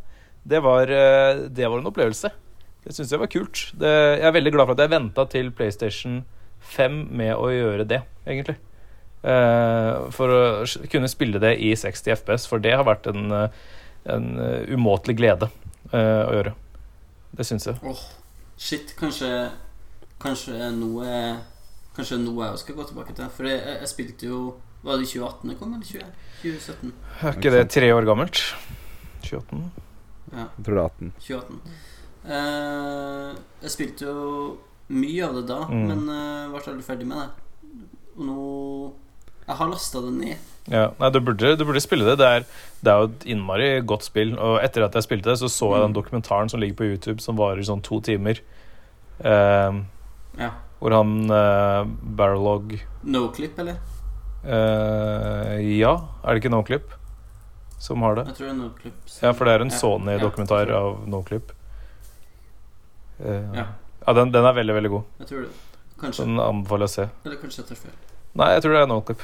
Det 0.47 0.61
var, 0.63 0.87
uh, 0.87 1.43
det 1.51 1.67
var 1.67 1.81
en 1.81 1.89
opplevelse. 1.91 2.31
Det 2.85 2.93
syns 2.95 3.11
jeg 3.11 3.19
var 3.19 3.31
kult. 3.33 3.65
Det, 3.75 3.91
jeg 4.21 4.27
er 4.29 4.35
veldig 4.37 4.53
glad 4.55 4.69
for 4.69 4.77
at 4.77 4.85
jeg 4.85 4.93
venta 4.93 5.25
til 5.27 5.51
PlayStation 5.51 6.21
5 6.77 7.01
med 7.11 7.33
å 7.35 7.49
gjøre 7.51 7.87
det, 7.89 7.99
egentlig. 8.23 8.55
Eh, 9.25 10.09
for 10.13 10.29
å 10.29 10.41
kunne 10.91 11.09
spille 11.09 11.39
det 11.41 11.55
i 11.65 11.71
60 11.77 12.13
FPS, 12.19 12.45
for 12.51 12.61
det 12.61 12.75
har 12.75 12.85
vært 12.85 13.07
en, 13.09 13.23
eh, 13.33 13.49
en 14.13 14.27
eh, 14.39 14.67
umåtelig 14.75 15.15
glede 15.17 15.49
eh, 15.91 16.21
å 16.27 16.35
gjøre. 16.35 16.53
Det 17.35 17.45
syns 17.47 17.65
jeg. 17.67 17.79
Åh, 17.83 18.03
shit, 18.57 18.93
kanskje 18.99 19.31
Kanskje 20.21 20.69
noe 20.71 21.07
Kanskje 21.97 22.15
noe 22.21 22.45
jeg 22.45 22.53
også 22.55 22.63
skal 22.63 22.77
gå 22.77 22.85
tilbake 22.87 23.15
til. 23.17 23.27
For 23.35 23.49
jeg, 23.49 23.59
jeg, 23.65 23.89
spilte 23.91 24.29
jo 24.29 24.37
Var 24.85 25.01
det 25.01 25.07
i 25.07 25.09
2018 25.11 25.51
det 25.51 25.57
kom, 25.59 25.73
eller 25.75 25.89
20, 25.89 26.13
2017? 26.43 26.93
Er 27.25 27.35
ikke 27.35 27.51
det 27.55 27.63
tre 27.73 27.89
år 27.91 28.07
gammelt? 28.07 28.39
2018? 29.25 29.65
Ja, 30.31 30.45
Jeg 30.45 30.65
tror 30.67 30.77
det 30.77 30.83
er 30.83 30.87
18. 30.87 31.11
2018. 31.27 31.75
Uh, 32.25 33.31
jeg 33.65 33.73
spilte 33.75 34.07
jo 34.07 34.23
mye 34.95 35.27
av 35.27 35.35
det 35.39 35.43
da, 35.49 35.59
Mm. 35.69 35.85
men 35.89 36.05
uh, 36.09 36.53
ble 36.53 36.61
aldri 36.71 36.85
ferdig 36.85 37.07
med 37.09 37.19
det. 37.21 37.29
Og 38.15 38.23
nå 38.29 38.39
Jeg 39.47 39.55
har 39.59 39.69
lasta 39.69 40.01
det 40.01 40.13
ned. 40.13 40.37
Ja, 40.67 40.87
nei, 40.99 41.09
du 41.13 41.19
burde, 41.21 41.51
du 41.59 41.63
burde 41.65 41.81
spille 41.83 42.05
det. 42.07 42.15
Det 42.17 42.25
er, 42.25 42.45
det 42.81 42.89
er 42.91 43.01
jo 43.03 43.09
et 43.11 43.25
innmari 43.29 43.67
godt 43.85 44.03
spill. 44.07 44.31
Og 44.41 44.55
etter 44.65 44.81
at 44.87 44.95
jeg 44.97 45.03
spilte 45.05 45.29
det, 45.29 45.37
så 45.37 45.45
så 45.53 45.67
jeg 45.75 45.81
den 45.83 45.91
Mm. 45.93 45.97
dokumentaren 45.99 46.49
som 46.49 46.59
ligger 46.59 46.75
på 46.79 46.87
YouTube, 46.89 47.21
som 47.21 47.37
varer 47.37 47.61
sånn 47.61 47.83
to 47.85 47.99
timer. 48.01 48.39
Eh, 49.23 49.81
Ja. 50.37 50.49
hvor 50.81 50.91
han 50.91 51.29
uh, 51.31 51.85
Barrelog 51.85 52.73
Noclip, 53.03 53.59
eller? 53.59 53.77
Uh, 54.43 55.61
Ja, 55.77 55.93
er 56.23 56.33
det 56.33 56.43
ikke 56.43 56.51
Noclip 56.51 56.89
som 57.79 58.01
har 58.01 58.15
det? 58.15 58.25
Jeg 58.27 58.35
tror 58.35 58.47
det 58.47 58.53
er 58.55 58.59
Noclip. 58.63 58.93
Ja, 59.21 59.31
for 59.33 59.45
det 59.45 59.53
er 59.53 59.61
en 59.61 59.69
Ja, 59.69 59.77
Sony-dokumentar 59.77 60.67
ja, 60.69 60.77
av 60.81 61.07
Noclip. 61.07 61.51
Uh, 63.21 63.53
Ja. 63.55 63.65
ja, 64.07 64.13
den, 64.13 64.31
den 64.31 64.43
er 64.45 64.53
veldig, 64.57 64.75
veldig 64.75 64.89
god. 64.91 65.03
Jeg 65.19 65.27
tror 65.27 65.41
det. 65.45 65.53
Kanskje. 66.01 66.25
Den 66.25 66.39
anbefaler 66.39 66.87
jeg 66.87 66.91
å 66.91 66.95
se. 66.97 67.09
Eller 67.25 67.37
kanskje 67.39 67.61
jeg 67.63 67.67
tar 67.69 67.75
feil. 67.85 67.95
Nei, 68.35 68.49
jeg 68.55 68.63
tror 68.65 68.73
det 68.75 68.81
er 68.83 68.89
Noclip. 68.91 69.21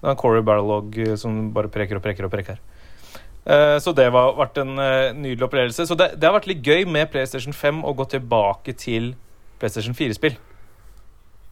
Det 0.00 0.06
er 0.06 0.12
en 0.14 0.20
Corey 0.20 0.42
Barrelog 0.46 0.96
eh, 1.00 1.14
som 1.18 1.50
bare 1.54 1.70
preker 1.72 1.98
og 1.98 2.04
preker 2.04 2.26
og 2.28 2.32
preker. 2.34 2.58
Eh, 3.46 3.78
Så 3.82 3.94
det 3.96 4.06
har 4.12 4.34
vært 4.38 4.60
en 4.62 4.74
eh, 4.78 5.12
nydelig 5.16 5.46
opplevelse. 5.48 5.86
Så 5.88 5.96
det, 5.98 6.12
det 6.20 6.28
har 6.28 6.36
vært 6.36 6.46
litt 6.50 6.62
gøy 6.64 6.84
med 6.86 7.10
PlayStation 7.12 7.52
5 7.56 7.82
å 7.84 7.94
gå 7.98 8.06
tilbake 8.14 8.76
til 8.78 9.14
PlayStation 9.58 9.96
4-spill. 9.96 10.36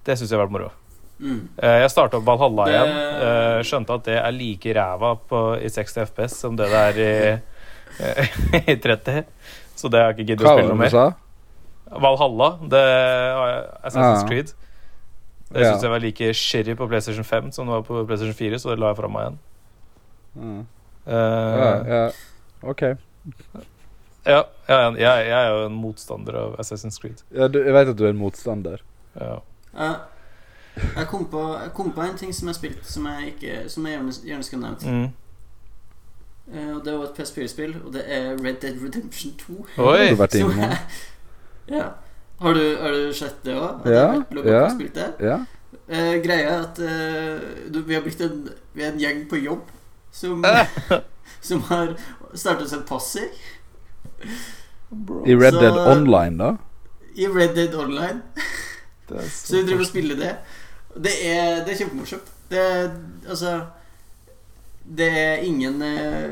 Det 0.06 0.16
syns 0.18 0.30
jeg 0.30 0.38
har 0.38 0.46
vært 0.46 0.54
moro. 0.54 0.70
Mm. 1.22 1.42
Eh, 1.62 1.78
Jeg 1.84 1.90
starta 1.94 2.18
opp 2.18 2.24
Valhalla 2.26 2.64
Det- 2.66 2.72
igjen. 2.74 2.94
eh, 3.26 3.58
Skjønte 3.68 3.94
at 3.98 4.04
det 4.08 4.16
er 4.18 4.32
like 4.34 4.72
ræva 4.74 5.12
på, 5.30 5.42
i 5.62 5.68
60 5.70 6.06
FPS 6.10 6.36
som 6.38 6.56
det 6.58 6.66
det 6.70 6.80
er 6.86 7.02
i, 7.02 8.62
i 8.72 8.76
30. 8.82 9.24
Så 9.76 9.88
det 9.90 10.00
har 10.00 10.12
jeg 10.12 10.18
ikke 10.20 10.28
giddet 10.32 10.46
å 10.48 10.54
spille 10.56 10.72
noe 10.74 10.80
mer. 10.80 11.14
Valhalla, 11.92 12.48
det 12.72 12.78
er 12.80 13.68
Assassin's 13.84 14.22
Ah. 14.24 14.28
Creed. 14.28 14.52
Det 15.52 15.60
Ja. 15.62 15.72
syns 15.72 15.82
jeg 15.82 15.90
var 15.90 15.98
like 16.00 16.32
shitty 16.34 16.74
på 16.74 16.86
PlayStation 16.88 17.24
5 17.24 17.52
som 17.52 17.66
det 17.66 17.72
var 17.74 17.82
på 17.82 18.04
PlayStation 18.06 18.34
4, 18.34 18.58
så 18.58 18.70
det 18.70 18.78
la 18.78 18.86
jeg 18.92 18.96
fra 18.96 19.08
meg 19.08 19.22
igjen. 19.26 19.38
Mm. 20.34 20.60
Uh, 21.06 21.12
Ja, 21.12 21.70
ja. 21.84 22.10
OK. 22.62 22.82
ja, 24.26 24.42
ja, 24.68 24.78
jeg, 24.90 25.26
jeg 25.28 25.30
er 25.44 25.48
jo 25.50 25.66
en 25.66 25.74
motstander 25.74 26.36
av 26.38 26.56
Assassin's 26.62 27.00
Creed. 27.00 27.22
Ja, 27.34 27.48
du, 27.48 27.58
jeg 27.64 27.74
vet 27.74 27.88
at 27.88 27.98
du 27.98 28.04
er 28.06 28.10
en 28.14 28.18
motstander. 28.20 28.78
Ja. 29.20 29.38
Jeg, 29.74 29.96
jeg, 30.96 31.06
kom 31.10 31.26
på, 31.32 31.42
jeg 31.62 31.72
kom 31.74 31.92
på 31.92 32.02
en 32.06 32.16
ting 32.16 32.32
som 32.34 32.48
jeg 32.48 32.54
spilte, 32.60 32.84
som 32.92 33.06
jeg, 33.10 33.34
ikke, 33.34 33.68
som 33.68 33.86
jeg 33.86 33.96
gjerne, 33.98 34.12
gjerne 34.24 34.42
skulle 34.46 34.62
nevnt. 34.68 34.86
Mm. 34.86 35.10
Uh, 36.52 36.76
og 36.76 36.84
Det 36.84 36.92
var 36.98 37.04
et 37.04 37.18
PS4-spill, 37.18 37.74
og 37.86 37.92
det 37.94 38.02
er 38.06 38.30
Red 38.44 38.60
Dead 38.62 38.78
Redemption 38.84 39.34
2. 39.38 39.58
Oi! 39.78 39.98
Har 39.98 40.08
du 40.10 40.16
vært 40.22 40.38
Som 40.42 40.58
jeg- 40.58 40.78
ja. 41.68 41.90
Har 42.42 42.54
du, 42.58 42.62
har 42.82 42.94
du 42.96 43.12
sett 43.14 43.42
det 43.46 43.54
òg? 43.54 43.84
Ja, 43.86 44.06
ja. 44.44 44.62
Det? 44.76 45.08
Ja. 45.22 45.36
Eh, 45.88 46.14
greia 46.24 46.48
er 46.56 46.64
at 46.66 46.78
eh, 46.82 47.42
du, 47.74 47.80
vi 47.86 47.94
har 47.94 48.02
blitt 48.04 48.20
en, 48.24 48.48
vi 48.74 48.82
er 48.86 48.92
en 48.92 49.00
gjeng 49.02 49.24
på 49.30 49.38
jobb 49.42 49.70
som, 50.14 50.42
som 51.48 51.62
har 51.70 51.94
startet 52.34 52.70
seg 52.72 52.84
passer 52.88 53.28
I 55.26 55.34
Red 55.34 55.52
Så- 55.54 55.60
Dead 55.60 55.78
Online, 55.96 56.38
da? 56.38 56.50
i 57.14 57.26
Red 57.28 57.54
Dead 57.54 57.74
Online. 57.76 58.22
Så 59.28 59.56
vi 59.58 59.62
driver 59.66 59.82
og 59.84 59.86
spiller 59.90 60.16
det. 60.16 60.30
Det 60.96 61.12
er, 61.28 61.58
det 61.66 61.74
er 61.74 61.78
kjempemorsomt. 61.82 62.30
Det 62.48 62.60
er 62.60 62.86
altså 63.28 63.50
Det 64.82 65.08
er 65.18 65.42
ingen 65.44 65.82
eh, 65.82 66.30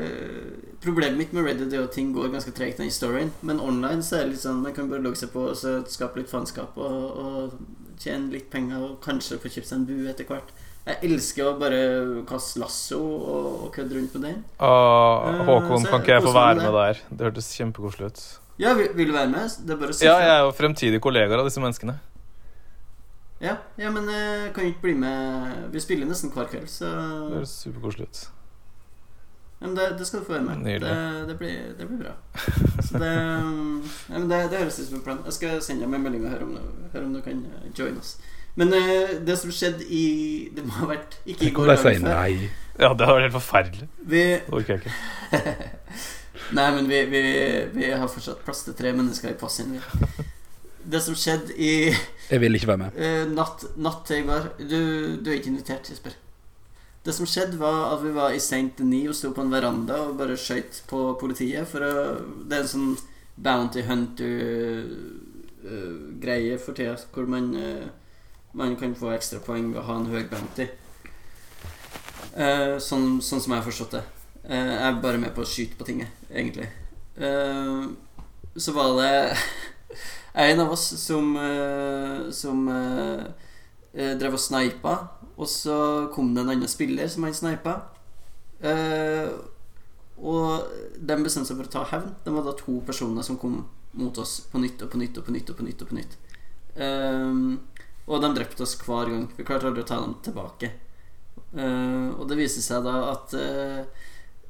Problemet 0.81 1.17
mitt 1.19 1.33
med 1.33 1.45
Reddit 1.45 1.73
er 1.77 1.83
at 1.85 1.93
ting 1.93 2.09
går 2.15 2.31
ganske 2.33 2.51
tregt 2.57 2.79
i 2.81 2.89
storyen. 2.89 3.29
Men 3.45 3.59
online 3.61 4.01
så 4.01 4.17
er 4.17 4.25
det 4.25 4.33
litt 4.33 4.41
sånn 4.45 4.63
man 4.63 4.73
kan 4.73 4.89
bare 4.89 5.03
logge 5.05 5.19
seg 5.21 5.29
på 5.33 5.43
og 5.51 5.57
så 5.59 5.75
skape 5.89 6.21
litt 6.21 6.31
faenskap 6.31 6.77
og, 6.81 7.21
og 7.21 8.01
tjene 8.01 8.31
litt 8.33 8.49
penger 8.49 8.81
og 8.81 8.97
kanskje 9.05 9.37
få 9.43 9.51
kjøpt 9.53 9.69
seg 9.69 9.77
en 9.77 9.87
bue 9.89 10.09
etter 10.09 10.25
hvert. 10.25 10.49
Jeg 10.81 10.97
elsker 11.11 11.45
å 11.45 11.57
bare 11.61 11.81
kaste 12.25 12.57
lasso 12.57 12.97
og, 12.97 13.49
og 13.67 13.67
kødde 13.75 13.99
rundt 13.99 14.15
med 14.17 14.23
den. 14.25 14.39
Ah, 14.57 15.27
Eh, 15.29 15.43
Håkon, 15.45 15.85
uh, 15.85 15.89
kan 15.91 16.01
ikke 16.01 16.15
jeg 16.15 16.25
få 16.25 16.33
være 16.33 16.55
med 16.57 16.73
der? 16.73 17.01
Det 17.11 17.27
hørtes 17.27 17.51
kjempekoselig 17.53 18.09
ut. 18.09 18.23
Ja, 18.61 18.73
vil, 18.77 18.89
vil 18.97 19.11
du 19.11 19.13
være 19.13 19.29
med? 19.29 19.53
Det 19.61 19.75
er 19.75 19.81
bare 19.83 19.93
å 19.93 19.97
si 19.99 20.07
Ja, 20.07 20.15
jeg 20.21 20.33
er 20.33 20.41
jo 20.47 20.55
fremtidige 20.57 21.03
kollegaer 21.03 21.43
av 21.43 21.45
disse 21.45 21.61
menneskene. 21.61 21.99
Ja, 23.41 23.55
ja, 23.77 23.89
men 23.93 24.09
uh, 24.09 24.49
kan 24.53 24.65
jo 24.65 24.73
ikke 24.73 24.87
bli 24.89 24.97
med 25.01 25.71
Vi 25.73 25.81
spiller 25.81 26.09
nesten 26.09 26.33
hver 26.33 26.49
kveld, 26.49 26.69
så 26.69 26.89
Det 26.89 27.37
høres 27.39 27.53
superkoselig 27.61 28.09
ut. 28.09 28.25
Men 29.61 29.75
det, 29.77 29.83
det 29.99 30.07
skal 30.07 30.19
du 30.19 30.25
få 30.25 30.33
være 30.33 30.43
med. 30.43 30.81
Det, 30.81 31.27
det, 31.27 31.37
blir, 31.37 31.57
det 31.77 31.87
blir 31.87 31.97
bra. 32.01 32.13
Så 32.81 32.97
det, 32.97 33.11
ja, 34.09 34.17
men 34.17 34.29
det, 34.29 34.39
det 34.49 34.57
høres 34.57 34.79
ut 34.79 34.87
som 34.87 34.97
en 34.97 35.03
plan. 35.05 35.19
Jeg 35.25 35.33
skal 35.33 35.59
sende 35.61 35.85
deg 35.85 35.93
en 35.93 36.05
melding 36.05 36.23
og 36.25 36.31
høre 36.33 36.47
om, 36.47 36.55
høre 36.93 37.03
om 37.05 37.11
du 37.13 37.21
kan 37.21 37.43
eh, 37.45 37.67
join 37.77 37.99
oss. 38.01 38.15
Men 38.57 38.73
uh, 38.73 39.11
det 39.25 39.37
som 39.39 39.51
skjedde 39.53 39.85
i 39.87 40.05
Det 40.55 40.65
må 40.65 40.73
ha 40.81 40.89
vært 40.89 41.13
ikke 41.23 41.45
i 41.47 41.51
går 41.55 41.69
dagen 41.71 42.07
før. 42.07 42.33
Ja, 42.81 42.89
det 42.97 43.05
har 43.05 43.19
vært 43.19 43.27
helt 43.27 43.37
forferdelig. 43.37 43.87
Vi, 44.01 44.23
Det 44.33 44.57
orker 44.57 44.73
jeg 44.73 44.81
ikke. 44.81 45.77
nei, 46.57 46.67
men 46.79 46.89
vi, 46.89 47.03
vi, 47.13 47.21
vi 47.75 47.93
har 47.93 48.09
fortsatt 48.09 48.41
plass 48.47 48.65
til 48.65 48.75
tre 48.81 48.95
mennesker 48.97 49.29
i 49.29 49.37
passen. 49.37 49.77
vi. 49.77 50.25
Det 50.91 51.03
som 51.05 51.13
skjedde 51.13 51.53
i 51.53 51.93
Jeg 51.93 52.41
vil 52.41 52.57
ikke 52.57 52.73
være 52.73 52.87
med. 52.87 52.97
Uh, 52.97 53.29
natt, 53.37 53.69
natt 53.77 54.03
til 54.09 54.23
i 54.23 54.27
går 54.27 54.51
du, 54.57 54.79
du 55.21 55.29
er 55.29 55.37
ikke 55.37 55.53
invitert, 55.53 55.93
Jesper. 55.93 56.17
Det 57.01 57.13
som 57.17 57.25
skjedde, 57.25 57.57
var 57.57 57.95
at 57.95 58.03
vi 58.03 58.11
var 58.13 58.29
i 58.31 58.37
St. 58.37 58.77
Denis 58.77 59.09
og 59.09 59.15
sto 59.17 59.31
på 59.33 59.41
en 59.41 59.53
veranda 59.53 60.01
og 60.05 60.17
bare 60.19 60.37
skøyt 60.37 60.83
på 60.89 61.17
politiet. 61.21 61.67
For 61.69 61.79
å, 61.81 61.85
det 62.45 62.55
er 62.57 62.61
en 62.61 62.73
sånn 62.75 62.97
Bounty 63.41 63.81
Hunter-greie 63.87 66.57
for 66.61 66.73
tida, 66.77 66.95
hvor 67.13 67.25
man, 67.25 67.55
eh, 67.57 67.87
man 68.53 68.75
kan 68.77 68.95
få 68.95 69.11
ekstra 69.15 69.39
poeng 69.41 69.73
ved 69.73 69.81
å 69.81 69.87
ha 69.87 69.95
en 69.97 70.11
høy 70.13 70.23
bounty. 70.29 70.67
Eh, 72.35 72.77
sånn, 72.77 73.21
sånn 73.21 73.41
som 73.41 73.51
jeg 73.51 73.59
har 73.59 73.65
forstått 73.65 73.91
det. 73.97 74.03
Eh, 74.45 74.57
jeg 74.57 74.91
er 74.91 75.01
bare 75.01 75.17
med 75.21 75.33
på 75.33 75.41
å 75.41 75.49
skyte 75.49 75.77
på 75.79 75.85
tinget, 75.89 76.09
egentlig. 76.29 76.69
Eh, 77.17 77.85
så 78.55 78.71
var 78.75 79.01
det 79.01 79.37
en 80.45 80.59
av 80.59 80.71
oss 80.71 80.85
som, 81.01 81.37
eh, 81.37 82.31
som 82.31 82.67
eh, 82.69 83.25
eh, 83.93 84.17
drev 84.21 84.33
og 84.37 84.39
snipa, 84.39 84.97
og 85.41 85.49
så 85.49 85.75
kom 86.13 86.35
det 86.35 86.43
en 86.43 86.51
annen 86.53 86.69
spiller 86.69 87.09
som 87.09 87.25
han 87.25 87.33
snipa. 87.33 87.73
Eh, 88.61 89.31
og 90.21 90.67
de 91.01 91.17
bestemte 91.25 91.49
seg 91.49 91.57
for 91.57 91.65
å 91.65 91.73
ta 91.73 91.83
hevn. 91.95 92.11
Det 92.21 92.33
var 92.35 92.45
da 92.45 92.53
to 92.59 92.77
personer 92.85 93.25
som 93.25 93.39
kom 93.41 93.63
mot 93.97 94.17
oss 94.21 94.37
på 94.51 94.61
nytt 94.61 94.83
og 94.85 94.91
på 94.93 95.01
nytt 95.01 95.17
og 95.17 95.25
på 95.25 95.33
nytt. 95.33 95.49
Og 95.49 95.57
på 95.57 95.65
nytt 95.67 95.81
og 95.85 95.89
på 95.93 95.97
nytt 95.99 96.19
Eh, 96.71 97.33
Og 98.07 98.21
de 98.23 98.29
drepte 98.35 98.63
oss 98.63 98.77
hver 98.79 99.09
gang. 99.11 99.25
Vi 99.35 99.43
klarte 99.43 99.67
aldri 99.67 99.83
å 99.83 99.87
ta 99.89 99.97
dem 99.99 100.13
tilbake. 100.23 100.69
Eh, 101.51 102.07
og 102.15 102.23
det 102.29 102.37
viste 102.39 102.61
seg 102.63 102.85
da 102.85 102.93
at 103.11 103.33
eh, 103.35 103.81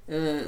eh, 0.07 0.43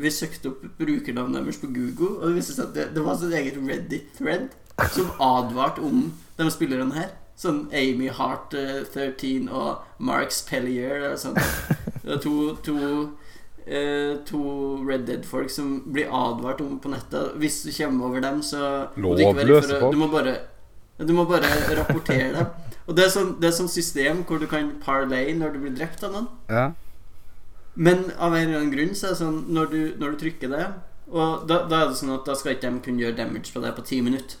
vi 0.00 0.10
søkte 0.12 0.48
opp 0.52 0.62
brukernavnet 0.78 1.42
deres 1.42 1.60
på 1.60 1.68
Google, 1.74 2.14
og 2.18 2.30
det 2.30 2.38
viste 2.38 2.56
seg 2.56 2.68
at 2.70 2.74
det, 2.76 2.86
det 2.96 3.04
var 3.04 3.18
sitt 3.20 3.34
eget 3.36 3.58
Reddit-thread 3.60 4.48
som 4.94 5.10
advarte 5.20 5.84
om 5.84 6.06
de 6.38 6.48
spillerne 6.52 6.96
her. 6.96 7.10
Sånn 7.40 7.64
Amy 7.72 8.10
Hart 8.12 8.52
uh, 8.52 8.82
13 8.84 9.48
og 9.48 10.02
Marks 10.04 10.42
Pellier 10.48 11.10
og 11.10 11.18
sånn. 11.20 11.38
Det 12.04 12.14
er 12.16 12.20
to, 12.24 12.34
to, 12.64 12.76
uh, 13.66 14.12
to 14.28 14.40
Red 14.84 15.04
Dead-folk 15.08 15.52
som 15.52 15.74
blir 15.92 16.08
advart 16.08 16.62
om 16.64 16.78
på 16.80 16.92
nettet. 16.92 17.36
Hvis 17.40 17.62
du 17.64 17.70
kommer 17.76 18.10
over 18.10 18.24
dem, 18.24 18.40
så 18.44 18.88
Lovløse 18.96 19.76
folk. 19.80 19.92
Du 19.94 20.00
må 20.00 20.08
bare 20.12 20.38
du 21.00 21.12
må 21.16 21.24
bare 21.24 21.48
rapportere 21.78 22.32
dem. 22.34 22.46
Og 22.86 22.96
det 22.96 23.06
er 23.06 23.12
sånn, 23.12 23.34
det 23.40 23.50
er 23.50 23.56
sånn 23.56 23.70
system 23.70 24.24
hvor 24.28 24.40
du 24.42 24.46
kan 24.50 24.72
parlay 24.82 25.32
når 25.38 25.54
du 25.54 25.60
blir 25.64 25.74
drept 25.78 26.04
av 26.04 26.14
noen. 26.16 26.28
Ja. 26.50 26.66
Men 27.74 28.08
av 28.18 28.34
en 28.34 28.48
eller 28.48 28.58
annen 28.58 28.72
grunn 28.74 28.96
så 28.98 29.08
er 29.08 29.14
det 29.14 29.20
sånn 29.22 29.40
når 29.54 29.70
du, 29.70 29.80
når 30.00 30.14
du 30.14 30.22
trykker 30.24 30.50
det 30.50 30.64
Og 31.14 31.44
da, 31.46 31.60
da 31.70 31.84
er 31.84 31.92
det 31.92 32.00
sånn 32.00 32.10
at 32.16 32.26
da 32.26 32.34
skal 32.34 32.56
ikke 32.56 32.66
de 32.66 32.82
kunne 32.84 33.04
gjøre 33.04 33.16
damage 33.20 33.54
på 33.54 33.62
deg 33.62 33.76
på 33.76 33.84
ti 33.86 34.00
minutter. 34.04 34.39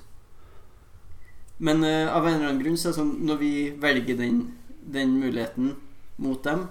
Men 1.60 1.84
uh, 1.84 2.08
av 2.16 2.26
en 2.26 2.34
eller 2.34 2.48
annen 2.48 2.62
grunn 2.62 2.78
så 2.80 2.88
er 2.88 2.94
det 2.94 3.00
sånn 3.02 3.16
når 3.28 3.40
vi 3.40 3.54
velger 3.80 4.16
den, 4.16 4.44
den 4.80 5.16
muligheten 5.20 5.74
mot 6.20 6.40
dem, 6.44 6.66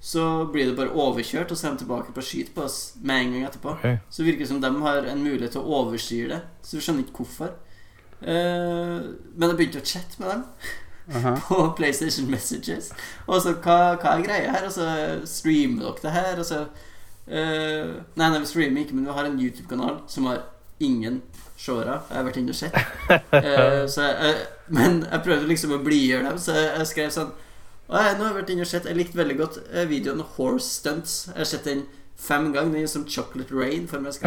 så 0.00 0.46
blir 0.52 0.68
det 0.68 0.76
bare 0.78 0.94
overkjørt, 0.94 1.50
og 1.50 1.58
så 1.58 1.68
er 1.68 1.74
de 1.74 1.82
tilbake 1.82 2.12
på 2.14 2.22
å 2.22 2.26
skyte 2.26 2.54
på 2.54 2.64
oss 2.66 2.78
med 3.02 3.22
en 3.22 3.32
gang 3.34 3.46
etterpå. 3.48 3.72
Okay. 3.78 3.96
Så 4.14 4.26
virker 4.26 4.44
det 4.44 4.50
som 4.52 4.60
de 4.62 4.70
har 4.84 5.08
en 5.10 5.24
mulighet 5.24 5.56
til 5.56 5.64
å 5.64 5.80
overstyre 5.80 6.28
det. 6.36 6.42
Så 6.62 6.78
vi 6.78 6.84
skjønner 6.86 7.06
ikke 7.06 7.24
hvorfor. 7.24 7.56
Uh, 8.18 9.14
men 9.34 9.48
jeg 9.48 9.58
begynte 9.58 9.82
å 9.82 9.88
chatte 9.88 10.22
med 10.22 10.30
dem 10.30 10.44
Aha. 11.18 11.34
på 11.48 11.60
PlayStation 11.78 12.30
Messages. 12.30 12.92
Og 13.26 13.42
så 13.42 13.56
hva, 13.56 13.96
hva 13.98 14.14
er 14.14 14.26
greia 14.26 14.54
her? 14.54 14.68
Og 14.68 14.74
så 14.74 14.86
streamer 15.30 15.86
dere 15.86 16.04
det 16.04 16.14
her? 16.14 16.42
Og 16.42 16.46
så 16.46 16.62
uh, 16.66 17.98
Nei, 18.18 18.28
nei, 18.28 18.38
vi 18.38 18.50
streamer 18.50 18.84
ikke, 18.84 18.98
men 18.98 19.06
vi 19.06 19.18
har 19.18 19.26
en 19.26 19.42
YouTube-kanal 19.42 20.02
som 20.10 20.30
har 20.30 20.46
ingen 20.80 21.20
seere. 21.58 21.98
Jeg 22.08 22.16
har 22.16 22.26
vært 22.28 22.40
inne 22.40 22.54
og 22.54 22.58
sett. 22.58 22.78
Eh, 23.38 23.84
så 23.88 24.04
jeg, 24.04 24.34
men 24.74 25.02
jeg 25.04 25.22
prøvde 25.24 25.48
liksom 25.48 25.72
å 25.76 25.82
blidgjøre 25.84 26.26
dem, 26.28 26.40
så 26.42 26.56
jeg, 26.56 26.66
jeg 26.76 26.88
skrev 26.90 27.12
sånn 27.14 27.30
jeg, 27.88 28.16
nå 28.18 28.24
har 28.24 28.34
jeg 28.34 28.36
vært 28.36 28.50
inne 28.52 28.64
og 28.66 28.68
sett 28.68 28.84
Jeg 28.84 28.98
likte 28.98 29.16
veldig 29.16 29.36
godt 29.38 29.54
eh, 29.70 29.86
videoen 29.88 30.20
Horse 30.34 30.68
Stunts. 30.68 31.14
Jeg 31.30 31.38
har 31.40 31.48
sett 31.48 31.68
den 31.68 31.86
fem 32.20 32.50
ganger. 32.52 32.74
Den 32.74 32.84
er 32.84 32.90
som 32.92 33.06
Chocolate 33.08 33.54
Rain 33.56 33.86
for 33.88 34.04
meg. 34.04 34.18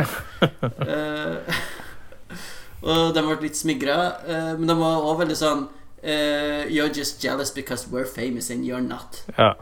Eh, 0.81 1.61
og 2.89 3.13
de 3.13 3.23
ble 3.27 3.37
litt 3.43 3.59
smigra, 3.59 3.99
eh, 4.25 4.51
men 4.57 4.71
de 4.71 4.77
var 4.79 5.05
òg 5.05 5.21
veldig 5.21 5.37
sånn 5.37 5.67
eh, 6.01 6.65
You're 6.73 6.89
just 6.89 7.21
jealous 7.21 7.53
because 7.53 7.85
we're 7.91 8.09
famous 8.09 8.49
and 8.49 8.65
you're 8.65 8.81
not. 8.81 9.21
Ja. 9.37 9.53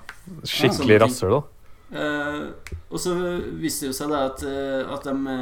Skikkelig 0.48 1.02
rasshøl, 1.04 1.36
da. 1.36 1.44
Eh, 1.90 2.72
og 2.88 3.02
så 3.02 3.18
viste 3.60 3.90
det 3.90 3.98
seg 3.98 4.14
da 4.14 4.28
at, 4.30 4.46
eh, 4.48 4.94
at 4.94 5.10
de 5.10 5.36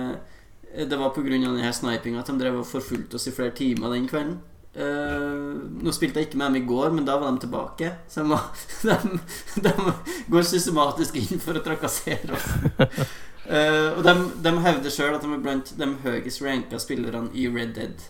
Det 0.78 0.98
var 1.00 1.10
pga. 1.10 1.30
denne 1.34 1.74
snipinga 1.74 2.22
at 2.22 2.30
de 2.30 2.38
drev 2.38 2.60
og 2.62 2.70
forfulgte 2.70 3.18
oss 3.18 3.28
i 3.28 3.34
flere 3.34 3.56
timer 3.58 3.96
den 3.96 4.06
kvelden. 4.10 4.38
Uh, 4.78 5.58
nå 5.82 5.90
spilte 5.96 6.22
jeg 6.22 6.28
ikke 6.28 6.38
med 6.38 6.52
dem 6.52 6.60
i 6.60 6.68
går, 6.70 6.92
men 6.94 7.06
da 7.06 7.16
var 7.18 7.32
de 7.34 7.42
tilbake. 7.42 7.90
Så 8.08 8.22
de, 8.22 8.30
var, 8.30 8.44
de, 8.86 9.64
de 9.66 9.72
går 10.30 10.46
systematisk 10.46 11.18
inn 11.18 11.42
for 11.42 11.58
å 11.58 11.64
trakassere 11.66 12.38
oss. 12.38 12.46
Uh, 13.48 13.90
og 13.98 14.04
de, 14.06 14.14
de 14.46 14.54
hevder 14.68 14.94
sjøl 14.94 15.18
at 15.18 15.26
de 15.26 15.34
er 15.34 15.42
blant 15.42 15.74
de 15.80 15.90
høyest 16.04 16.44
ranka 16.46 16.82
spillerne 16.84 17.34
i 17.34 17.48
Red 17.50 17.74
Dead 17.80 18.06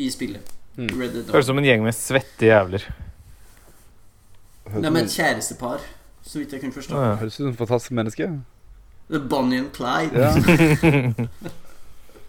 i 0.00 0.08
spillet. 0.12 0.48
Mm. 0.78 0.94
Red 0.96 1.18
Dead 1.18 1.34
Høres 1.34 1.44
ut 1.44 1.52
som 1.52 1.60
en 1.60 1.68
gjeng 1.68 1.84
med 1.84 1.98
svette 1.98 2.48
jævler. 2.48 2.86
De 4.72 4.86
er 4.88 5.02
et 5.02 5.12
kjærestepar, 5.12 5.84
så 6.24 6.40
vidt 6.40 6.56
jeg 6.56 6.64
kunne 6.64 6.78
forstå. 6.78 7.04
Høres 7.20 7.36
ut 7.36 7.42
som 7.42 7.52
et 7.52 7.60
fantastisk 7.60 7.92
menneske. 8.00 8.30
The 9.12 9.20
Bonnie 9.20 9.60
and 9.60 9.74
Clyde. 9.76 10.16
Ja. 10.16 11.52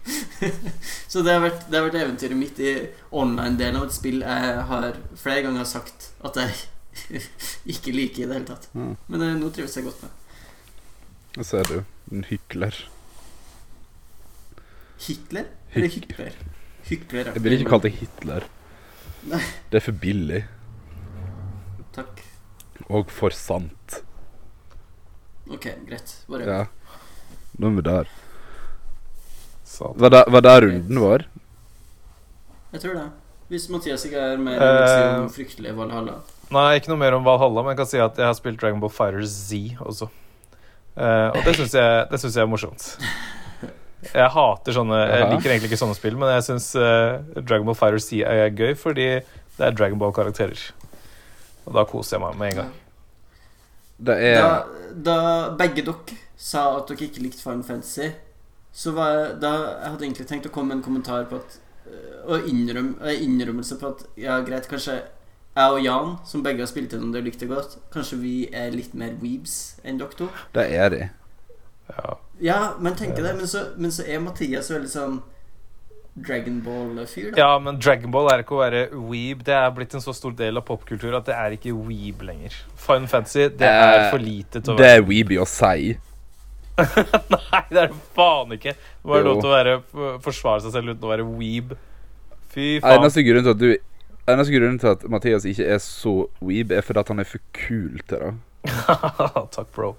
Så 1.12 1.22
det 1.24 1.32
har, 1.32 1.40
vært, 1.44 1.66
det 1.70 1.78
har 1.78 1.86
vært 1.86 2.00
eventyret 2.02 2.36
mitt 2.36 2.58
i 2.60 2.72
online-delen 3.14 3.80
av 3.80 3.88
et 3.88 3.96
spill 3.96 4.24
jeg 4.24 4.64
har 4.70 4.98
flere 5.16 5.44
ganger 5.46 5.68
sagt 5.68 6.10
at 6.26 6.40
jeg 6.40 7.22
ikke 7.74 7.94
liker 7.94 8.24
i 8.24 8.28
det 8.28 8.38
hele 8.38 8.48
tatt. 8.48 8.68
Mm. 8.76 8.94
Men 9.08 9.24
eh, 9.28 9.36
nå 9.40 9.50
trives 9.54 9.76
jeg 9.78 9.86
godt 9.86 10.04
med. 10.04 10.18
Det 11.34 11.46
ser 11.48 11.70
du. 11.70 11.78
En 12.12 12.26
hykler. 12.28 12.76
Hitler? 15.04 15.48
Eller 15.74 15.90
hykler? 15.90 16.36
Hykler. 16.88 17.32
Jeg 17.34 17.42
vil 17.44 17.56
ikke 17.56 17.72
kalt 17.72 17.86
det 17.88 17.94
Hitler. 17.96 18.46
Nei. 19.28 19.40
Det 19.72 19.80
er 19.80 19.84
for 19.86 19.98
billig. 20.04 20.42
Takk. 21.96 22.22
Og 22.90 23.10
for 23.12 23.34
sant. 23.34 24.00
Ok, 25.48 25.68
greit. 25.88 26.14
Bare 26.28 26.46
Ja. 26.48 26.60
Nå 27.58 27.70
er 27.70 27.76
vi 27.76 27.82
der. 27.86 28.08
Satan. 29.74 29.98
Var 30.00 30.12
det, 30.14 30.22
var 30.34 30.44
det 30.46 30.54
runden 30.64 31.00
vår? 31.02 31.26
Jeg 32.74 32.82
tror 32.84 32.94
det. 32.98 33.06
Hvis 33.52 33.68
Mathias 33.70 34.04
ikke 34.08 34.22
er 34.32 34.40
mer 34.40 34.56
Eh. 34.56 34.80
uh, 34.80 34.88
si 34.88 35.18
om 35.20 35.28
fryktelige 35.34 35.76
Valhalla. 35.76 36.14
Nei, 36.54 36.66
ikke 36.78 36.90
noe 36.92 37.00
mer 37.00 37.14
om 37.16 37.24
Valhalla, 37.26 37.62
men 37.62 37.74
jeg 37.74 37.80
kan 37.82 37.86
si 37.90 37.98
at 38.02 38.18
jeg 38.20 38.26
har 38.26 38.34
spilt 38.38 38.60
Dragon 38.60 38.80
Ball 38.82 38.92
Fighter 38.92 39.24
Z 39.26 39.76
også. 39.84 40.08
Eh, 40.94 41.28
og 41.34 41.40
det 41.44 41.54
syns 41.58 41.72
jeg, 41.74 42.06
det 42.10 42.20
synes 42.22 42.36
jeg 42.38 42.42
er 42.44 42.50
morsomt. 42.50 42.84
Jeg 44.14 44.28
hater 44.30 44.74
sånne 44.76 44.98
Jeg 45.00 45.28
liker 45.32 45.50
egentlig 45.50 45.70
ikke 45.72 45.78
sånne 45.80 45.96
spill, 45.96 46.16
men 46.20 46.28
jeg 46.36 46.44
syns 46.46 46.66
Dragon 46.76 47.64
Ball 47.66 47.78
Fighter 47.78 48.02
Z 48.04 48.20
er 48.28 48.50
gøy 48.52 48.74
fordi 48.76 49.06
det 49.56 49.64
er 49.68 49.74
Dragon 49.74 49.98
Ball-karakterer. 49.98 50.60
Og 51.64 51.72
da 51.78 51.84
koser 51.88 52.18
jeg 52.18 52.22
meg 52.26 52.36
med 52.38 52.52
en 52.52 52.58
gang. 52.62 52.72
Det 54.04 54.16
er 54.28 54.36
Da, 54.42 54.50
da 55.08 55.16
begge 55.56 55.82
dere 55.86 56.18
sa 56.36 56.66
at 56.76 56.90
dere 56.92 57.06
ikke 57.08 57.22
likte 57.24 57.40
Final 57.42 57.64
Fantasy, 57.64 58.10
så 58.74 58.90
var 58.96 59.10
jeg, 59.14 59.26
da 59.44 59.50
jeg 59.54 59.90
hadde 59.92 60.04
egentlig 60.08 60.26
tenkt 60.30 60.48
å 60.48 60.52
komme 60.54 60.72
med 60.72 60.80
en 60.80 60.86
kommentar 60.88 61.28
på 61.30 61.38
at 61.38 61.58
øh, 61.86 62.14
Og 62.34 62.48
innrøm, 62.50 62.94
øh, 63.00 63.20
innrømmelse 63.22 63.76
på 63.78 63.92
at 63.92 64.02
ja, 64.18 64.40
greit, 64.46 64.66
kanskje 64.70 64.96
jeg 65.54 65.70
og 65.76 65.84
Jan, 65.84 66.16
som 66.26 66.42
begge 66.42 66.64
har 66.64 66.66
spilt 66.66 66.90
gjennom 66.90 67.12
det 67.14 67.20
og 67.22 67.28
likte 67.28 67.46
godt, 67.46 67.76
kanskje 67.94 68.16
vi 68.18 68.32
er 68.50 68.72
litt 68.74 68.96
mer 68.98 69.12
weebs 69.20 69.76
enn 69.86 70.00
dere 70.00 70.18
to. 70.18 70.26
Det 70.56 70.64
er 70.74 70.88
de. 70.90 71.04
Ja. 71.92 72.16
Ja, 72.42 72.56
men 72.82 72.96
tenker 72.98 73.22
det, 73.22 73.36
men 73.38 73.46
så, 73.46 73.68
men 73.78 73.92
så 73.94 74.02
er 74.10 74.18
Mathias 74.24 74.72
veldig 74.74 74.90
sånn 74.90 75.20
Dragon 76.14 76.56
Ball-fyr, 76.62 77.30
da. 77.34 77.38
ja, 77.38 77.58
men 77.62 77.78
Dragonball 77.82 78.28
er 78.32 78.42
ikke 78.44 78.54
å 78.54 78.60
være 78.64 78.82
weeb. 79.10 79.40
Det 79.46 79.54
er 79.54 79.70
blitt 79.74 79.94
en 79.98 80.02
så 80.02 80.12
stor 80.14 80.34
del 80.38 80.58
av 80.58 80.66
popkultur 80.66 81.14
at 81.18 81.26
det 81.26 81.34
er 81.34 81.54
ikke 81.56 81.72
weeb 81.74 82.22
lenger. 82.26 82.54
Fine 82.78 83.10
Fantasy, 83.10 83.48
det 83.50 83.66
er 83.70 83.96
Eh, 84.04 84.10
for 84.12 84.22
lite 84.22 84.60
til 84.62 84.74
å 84.74 84.76
Det 84.78 84.86
være 84.86 85.00
er 85.02 85.06
weeby 85.08 85.38
å 85.42 85.46
si. 85.50 85.94
Nei, 87.34 87.60
det 87.70 87.78
er 87.84 87.90
det 87.92 87.98
faen 88.16 88.54
ikke. 88.56 88.72
Det 88.74 89.10
var 89.10 89.20
Jo. 89.20 89.26
lov 89.28 89.40
til 89.42 89.50
å 89.50 89.54
være, 89.54 89.74
forsvare 90.24 90.64
seg 90.64 90.72
selv 90.74 90.94
uten 90.94 91.06
å 91.06 91.12
være 91.12 91.26
weeb. 91.28 91.74
Fy 92.54 92.78
faen. 92.82 92.98
Eneste 93.00 93.22
grunnen 93.26 93.44
til 93.46 93.54
at 93.54 93.60
du 93.62 93.68
Eneste 94.24 94.54
grunnen 94.56 94.78
til 94.80 94.88
at 94.88 95.02
Mathias 95.12 95.44
ikke 95.44 95.66
er 95.74 95.80
så 95.84 96.14
weeb, 96.40 96.70
er 96.72 96.80
fordi 96.80 97.02
at 97.02 97.10
han 97.12 97.18
er 97.20 97.26
for 97.28 97.42
kul 97.52 97.98
til 98.08 98.22
det. 98.22 98.30
Takk, 99.56 99.68
bro. 99.76 99.90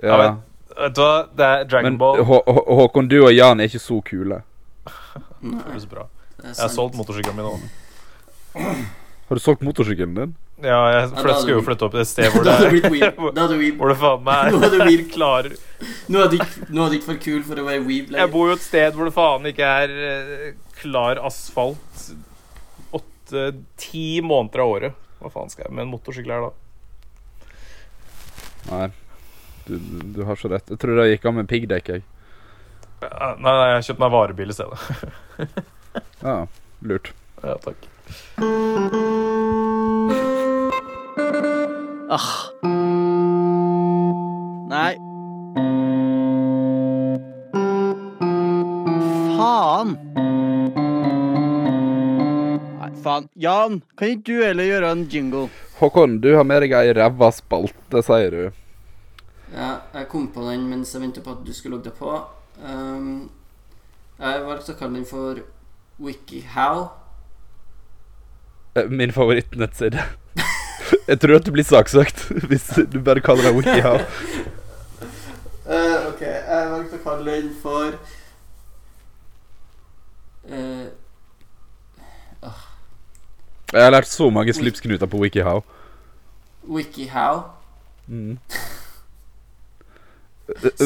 Ja. 0.00 0.16
Ja, 0.16 0.30
Vet 0.78 0.94
du 0.96 1.02
hva? 1.04 1.10
Det 1.36 1.44
er 1.50 1.66
Dragon 1.68 1.90
Men 1.92 1.98
Ball. 2.00 2.22
Hå 2.24 2.38
Hå 2.48 2.62
Håkon, 2.80 3.06
du 3.12 3.18
og 3.20 3.34
Jan 3.36 3.60
er 3.60 3.68
ikke 3.68 3.82
så 3.84 3.98
kule. 4.08 4.40
Nei, 5.44 5.76
så 5.78 5.90
bra. 5.92 6.06
det 6.40 6.48
er 6.48 6.54
Jeg 6.56 6.62
har 6.64 6.72
solgt 6.72 6.96
motorsykkelen 6.98 7.36
min 7.36 7.50
òg. 7.52 7.68
Har 9.28 9.38
du 9.38 9.42
solgt 9.44 9.62
motorsykkelen 9.68 10.16
din? 10.16 10.32
Ja, 10.64 10.78
jeg 10.88 11.00
Ja, 11.02 11.08
flytt, 11.20 11.38
skulle 11.42 11.56
jo 11.58 11.64
flytte 11.66 11.84
opp 11.88 11.94
et 12.00 12.08
sted 12.08 12.30
hvor 12.32 12.44
det 12.46 12.54
er 12.54 12.60
hvor, 13.78 13.90
det 13.92 13.96
faen 14.00 14.22
meg 14.24 14.50
Nå 14.54 14.60
hadde 14.62 14.78
er 14.80 14.86
weeb. 14.88 15.06
klar 15.12 15.48
Nå 16.08 16.22
er 16.24 16.28
du 16.32 16.36
ikke- 16.40 17.04
for 17.04 17.20
kul 17.20 17.42
for 17.44 17.60
å 17.60 17.66
være 17.68 17.84
weeb 17.84 18.12
Jeg 18.16 18.30
bor 18.32 18.48
jo 18.48 18.56
et 18.56 18.64
sted 18.64 18.96
hvor 18.96 19.10
det 19.10 19.14
faen 19.16 19.48
ikke 19.50 19.66
er 19.84 19.94
eh, 20.10 20.46
klar 20.80 21.20
asfalt 21.26 22.06
åtte-ti 22.94 24.20
måneder 24.24 24.60
av 24.64 24.68
året. 24.74 24.96
Hva 25.22 25.30
faen 25.32 25.48
skal 25.52 25.64
jeg 25.68 25.72
med 25.74 25.86
en 25.86 25.92
motorsykkel 25.94 26.32
her, 26.34 26.42
da? 26.44 26.52
Nei. 28.70 28.88
Du, 29.64 29.78
du, 29.80 29.96
du 30.18 30.20
har 30.28 30.36
så 30.36 30.50
rett. 30.52 30.68
Jeg 30.68 30.78
tror 30.82 31.00
det 31.00 31.06
gikk 31.14 31.24
av 31.30 31.36
med 31.38 31.48
piggdekk, 31.48 31.88
jeg. 31.96 32.04
Nei, 33.04 33.32
nei, 33.40 33.54
jeg 33.70 33.74
har 33.78 33.86
kjøpt 33.88 34.04
meg 34.04 34.12
varebil 34.14 34.52
i 34.52 34.56
stedet. 34.56 34.78
Ja, 36.20 36.36
lurt. 36.84 37.12
Ja, 37.42 37.56
takk. 37.64 37.88
Ah. 42.10 42.50
Nei. 44.68 44.94
Faen. 49.38 49.94
Nei, 52.80 52.90
faen. 53.02 53.28
Jan, 53.34 53.80
kan 53.96 54.08
ikke 54.12 54.26
du 54.28 54.42
heller 54.44 54.68
gjøre 54.68 54.90
en 54.92 55.06
jingle? 55.10 55.46
Håkon, 55.80 56.18
du 56.20 56.34
har 56.36 56.44
med 56.44 56.62
deg 56.64 56.74
ei 56.76 56.92
ræva 56.96 57.30
spalte, 57.34 58.02
sier 58.06 58.34
du. 58.34 58.42
Ja, 59.54 59.70
jeg 59.94 60.08
kom 60.10 60.28
på 60.34 60.44
den 60.48 60.66
mens 60.68 60.92
jeg 60.94 61.02
ventet 61.04 61.24
på 61.24 61.32
at 61.34 61.44
du 61.46 61.52
skulle 61.54 61.78
logge 61.78 61.88
deg 61.88 61.96
på. 61.98 62.12
Um, 62.60 63.30
jeg 64.20 64.44
valgte 64.44 64.74
å 64.74 64.78
kalle 64.78 65.00
den 65.00 65.08
for 65.08 65.40
WikiHow. 66.02 66.84
Eh, 68.76 68.90
Min 68.90 69.14
favorittnettside. 69.14 70.04
Jeg 71.10 71.20
tror 71.20 71.36
at 71.36 71.46
du 71.46 71.52
blir 71.54 71.64
saksøkt 71.66 72.18
hvis 72.50 72.66
du 72.92 72.98
bare 73.04 73.20
kaller 73.24 73.44
deg 73.48 73.54
WikiHow. 73.58 73.96
Uh, 75.64 75.96
ok, 76.10 76.20
jeg 76.20 76.70
valgte 76.74 76.98
å 76.98 77.04
kalle 77.06 77.36
den 77.38 77.48
for 77.62 77.86
uh, 80.52 80.86
Jeg 83.72 83.82
har 83.86 83.92
lært 83.94 84.10
så 84.12 84.28
mange 84.30 84.52
slipsknuter 84.54 85.06
på 85.08 85.20
WikiHow. 85.22 85.60
WikiHow. 86.68 87.34
Mm. 88.06 88.38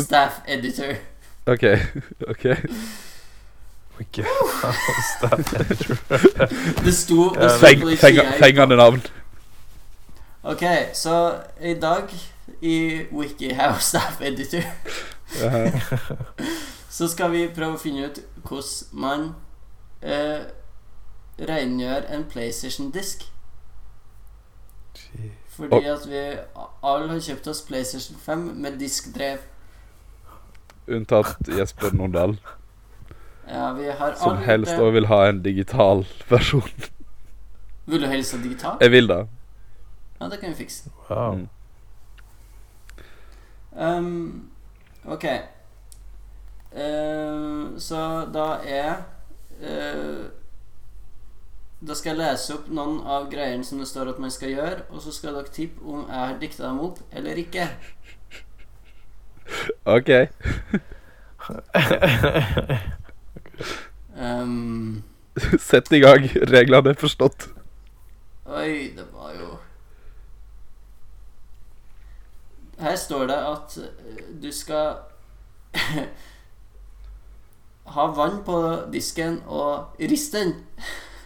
Staff 0.07 0.33
editor. 0.47 0.95
OK. 1.47 1.65
ok 2.29 2.45
Wikihow, 3.99 4.47
Staff 5.17 5.61
editor. 5.61 5.97
Det 6.85 6.95
sto, 6.95 7.35
det 7.35 7.51
sto 7.51 7.67
Feng, 7.67 7.99
feng, 7.99 8.19
Fengende 8.39 8.77
navn. 8.77 9.03
Ok, 10.43 10.63
så 10.95 11.35
i 11.61 11.75
dag 11.75 12.03
i 12.61 13.07
WikiHow 13.13 13.73
Staff 13.81 14.21
Editor 14.21 14.63
så 16.91 17.09
skal 17.09 17.33
vi 17.33 17.49
prøve 17.55 17.75
å 17.75 17.81
finne 17.81 18.07
ut 18.07 18.21
hvordan 18.47 19.01
man 19.03 19.25
eh, 20.03 20.47
rengjør 21.39 22.07
en 22.15 22.25
PlayStation-disk. 22.31 23.27
Fordi 25.57 25.83
at 25.91 26.07
vi 26.07 26.23
alle 26.83 27.09
har 27.11 27.21
kjøpt 27.23 27.51
oss 27.51 27.63
PlayStation 27.67 28.19
5 28.23 28.45
med 28.63 28.79
diskdrev. 28.79 29.43
Unntatt 30.89 31.51
Jesper 31.51 31.93
Nordahl. 31.99 32.39
Ja, 33.49 33.73
vi 33.75 33.91
har 33.91 34.15
som 34.21 34.39
helst 34.45 34.79
òg 34.79 34.95
vil 34.95 35.11
ha 35.11 35.25
en 35.29 35.43
digital 35.43 36.07
versjon. 36.31 36.71
Vil 37.89 38.03
du 38.05 38.07
helst 38.07 38.37
ha 38.37 38.41
digital? 38.43 38.79
Jeg 38.81 38.95
vil 38.95 39.11
det. 39.11 39.27
Ja, 40.21 40.29
det 40.29 40.41
kan 40.41 40.51
vi 40.51 40.55
fikse. 40.55 40.91
Wow. 41.11 41.49
Um, 43.73 44.51
ok. 45.05 45.25
Uh, 46.73 47.79
så 47.79 48.27
da 48.35 48.47
er 48.65 48.95
uh, 49.63 50.27
Da 51.89 51.95
skal 51.95 52.11
jeg 52.11 52.19
lese 52.19 52.55
opp 52.59 52.67
noen 52.69 52.99
av 53.07 53.31
greiene 53.31 53.65
som 53.65 53.79
det 53.79 53.87
står 53.89 54.11
at 54.11 54.19
man 54.19 54.31
skal 54.35 54.51
gjøre, 54.51 54.81
og 54.91 55.03
så 55.03 55.15
skal 55.15 55.39
dere 55.39 55.55
tippe 55.55 55.85
om 55.87 56.09
jeg 56.09 56.19
har 56.19 56.41
dikta 56.41 56.67
dem 56.67 56.81
opp 56.83 56.99
eller 57.13 57.39
ikke. 57.39 57.69
OK. 59.87 60.11
Um, 64.19 65.05
Sett 65.71 65.93
i 65.93 66.03
gang. 66.03 66.27
Reglene 66.51 66.91
er 66.91 66.99
forstått. 66.99 67.49
Oi, 68.49 68.91
det 68.97 69.07
var 69.15 69.33
jo 69.39 69.55
Her 72.79 72.97
står 72.97 73.27
det 73.27 73.37
at 73.37 73.79
eh, 73.83 74.25
du 74.43 74.53
skal 74.53 74.95
ha 77.95 78.07
vann 78.17 78.43
på 78.45 78.59
disken 78.93 79.43
og 79.47 79.97
riste 80.01 80.39
den 80.39 80.55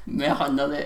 med 0.05 0.29
handa 0.39 0.67
di. 0.71 0.83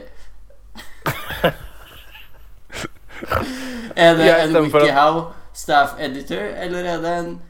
er 3.97 4.15
det 4.17 4.31
en 4.43 4.57
WikiHow 4.63 5.21
staff 5.53 5.95
editor, 5.99 6.43
eller 6.63 6.85
er 6.85 7.01
det 7.01 7.19
en 7.19 7.43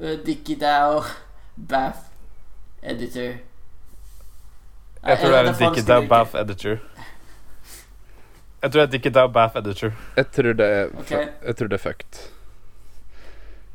uh, 0.00 0.26
DickieDow 0.26 1.02
bath 1.68 1.98
editor? 2.82 3.38
Jeg 5.06 5.18
tror 5.18 5.28
det 5.28 5.38
er 5.38 5.40
en 5.40 5.74
eller 5.78 6.08
Bath 6.08 6.34
editor. 6.34 6.78
Jeg 8.62 8.72
tror 8.72 8.80
det 8.80 8.86
er 8.86 8.90
Dickiedow 8.90 9.32
Bath 9.32 9.56
editor. 9.56 9.92
Jeg 10.16 10.26
tror 10.26 10.52
det 10.52 10.66
er 10.66 10.88
okay. 10.98 11.28
Jeg 11.46 11.56
tror 11.56 11.66
det 11.66 11.74
er 11.74 11.90
fucked. 11.90 12.37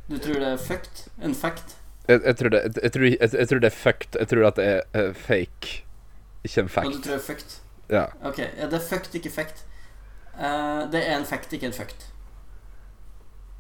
Du 0.10 0.18
tror 0.18 0.34
det 0.34 0.48
er 0.48 0.58
fucked? 0.58 1.08
En 1.24 1.36
fact? 1.36 1.78
Jeg, 2.08 2.22
jeg, 2.26 2.36
tror 2.38 2.50
det, 2.50 2.62
jeg, 2.84 2.92
tror, 2.92 3.04
jeg, 3.40 3.48
tror 3.50 3.60
det 3.60 3.70
er 3.70 3.76
fucked. 3.76 4.20
Jeg 4.20 4.28
tror 4.28 4.48
at 4.48 4.56
det 4.56 4.66
er 4.66 5.10
uh, 5.10 5.16
fake, 5.16 5.86
ikke 6.44 6.62
en 6.62 6.70
Og 6.76 6.94
du 6.94 7.02
tror 7.02 7.14
det 7.14 7.22
er 7.22 7.26
fucked? 7.28 7.60
Ja. 7.90 8.06
Ok, 8.24 8.38
ja, 8.40 8.66
det 8.66 8.74
er 8.74 8.88
fucked, 8.90 9.16
ikke 9.16 9.30
fact. 9.30 9.66
Uh, 10.36 10.92
det 10.92 11.10
er 11.10 11.18
en 11.18 11.26
fact, 11.26 11.54
ikke 11.54 11.66
en 11.66 11.74
fucked. 11.74 12.06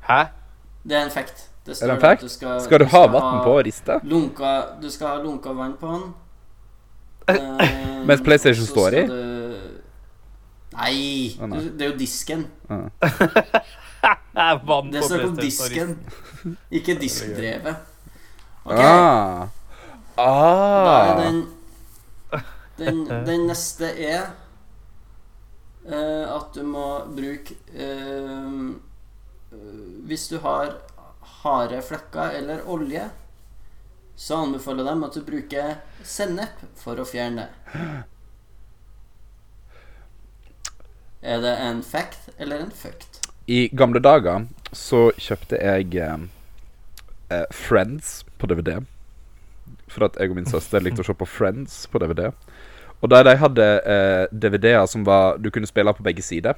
Hæ? 0.10 0.24
Det 0.84 0.98
er 0.98 1.06
en 1.06 1.12
fact. 1.12 1.50
Det 1.66 1.82
Er 1.82 1.88
det 1.88 1.96
en 1.96 2.02
fact? 2.02 2.22
Du 2.22 2.30
skal, 2.30 2.62
Skal 2.62 2.80
du 2.80 2.86
ha 2.86 3.06
vann 3.08 3.44
på 3.44 3.58
og 3.58 3.66
riste? 3.66 4.00
Lunka, 4.04 4.62
du 4.82 4.89
skal 4.89 5.08
ha 5.08 5.22
lunka 5.24 5.50
vann 5.50 5.78
på 5.80 5.88
den. 5.88 6.14
Uh, 7.30 8.08
Mens 8.08 8.22
PlayStation 8.22 8.66
står 8.66 8.88
i? 8.88 9.08
du- 9.08 9.44
Nei, 10.74 11.38
oh, 11.41 11.48
nei. 11.48 11.60
det 11.78 11.82
er 11.82 11.91
jo 11.91 11.98
disken. 11.98 12.48
Ja. 14.34 14.56
Vann 14.66 14.92
Det 14.92 15.02
på 15.02 15.08
står 15.08 15.24
på 15.28 15.42
disken, 15.42 15.92
ikke 16.72 16.96
diskdrevet. 17.00 17.76
Ok, 18.66 18.80
Ah. 18.80 19.48
da 20.16 20.24
Ah. 20.24 21.10
er 21.10 21.16
den 21.24 21.48
Den, 22.78 23.04
den 23.26 23.48
neste 23.48 23.86
er 23.86 24.32
uh, 25.86 26.36
at 26.36 26.54
du 26.56 26.64
må 26.64 27.06
bruke 27.14 27.54
uh, 27.76 28.74
Hvis 30.08 30.28
du 30.32 30.40
har 30.40 30.74
harde 31.44 31.82
flekker 31.82 32.32
eller 32.40 32.64
olje, 32.68 33.10
så 34.16 34.38
anbefaler 34.44 34.84
de 34.88 35.06
at 35.06 35.14
du 35.14 35.22
bruker 35.28 35.76
sennep 36.04 36.64
for 36.80 36.98
å 36.98 37.06
fjerne 37.06 37.46
det. 37.46 38.04
Er 41.22 41.42
det 41.42 41.54
en 41.68 41.84
fact 41.84 42.30
eller 42.38 42.60
en 42.66 42.72
fucked? 42.72 43.22
I 43.48 43.68
gamle 43.76 44.00
dager 44.00 44.46
så 44.72 45.10
kjøpte 45.20 45.60
jeg 45.60 45.96
eh, 46.00 46.20
eh, 47.30 47.48
Friends 47.52 48.24
på 48.39 48.48
DVD. 48.48 48.78
For 49.91 50.08
at 50.08 50.18
jeg 50.20 50.32
og 50.32 50.38
min 50.39 50.50
søster 50.50 50.84
likte 50.84 51.04
å 51.04 51.08
se 51.08 51.16
på 51.18 51.28
Friends 51.28 51.84
på 51.91 52.00
DVD. 52.00 52.30
Og 53.04 53.12
der 53.12 53.26
de 53.28 53.34
hadde 53.38 53.66
eh, 53.84 54.26
DVD-er 54.32 54.86
som 54.88 55.04
var 55.06 55.38
Du 55.38 55.50
kunne 55.52 55.68
spille 55.68 55.94
på 55.94 56.06
begge 56.06 56.24
sider. 56.24 56.56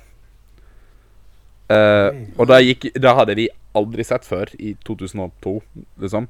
Eh, 1.69 2.11
og 2.37 2.45
det 2.47 3.15
hadde 3.17 3.35
vi 3.35 3.47
aldri 3.75 4.05
sett 4.05 4.27
før 4.27 4.51
i 4.61 4.75
2002, 4.85 5.55
liksom. 6.03 6.27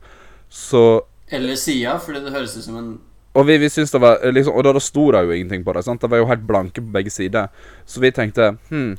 Så 0.50 1.04
Eller 1.28 1.60
sida, 1.60 1.98
fordi 2.00 2.22
det 2.24 2.32
høres 2.32 2.56
ut 2.56 2.64
som 2.64 2.78
en 2.78 2.90
Og 3.34 3.48
vi, 3.48 3.58
vi 3.58 3.70
syntes 3.70 3.92
det 3.92 4.00
var 4.00 4.22
eh, 4.24 4.32
liksom, 4.32 4.56
Og 4.56 4.64
da, 4.64 4.72
da 4.72 4.80
sto 4.80 5.10
det 5.12 5.26
jo 5.26 5.34
ingenting 5.36 5.66
på 5.66 5.74
det. 5.74 5.84
sant? 5.84 6.02
Det 6.02 6.10
var 6.10 6.24
jo 6.24 6.30
helt 6.30 6.48
blanke 6.48 6.82
på 6.82 6.94
begge 6.94 7.12
sider. 7.12 7.52
Så 7.86 8.00
vi 8.00 8.12
tenkte 8.12 8.56
hm, 8.70 8.96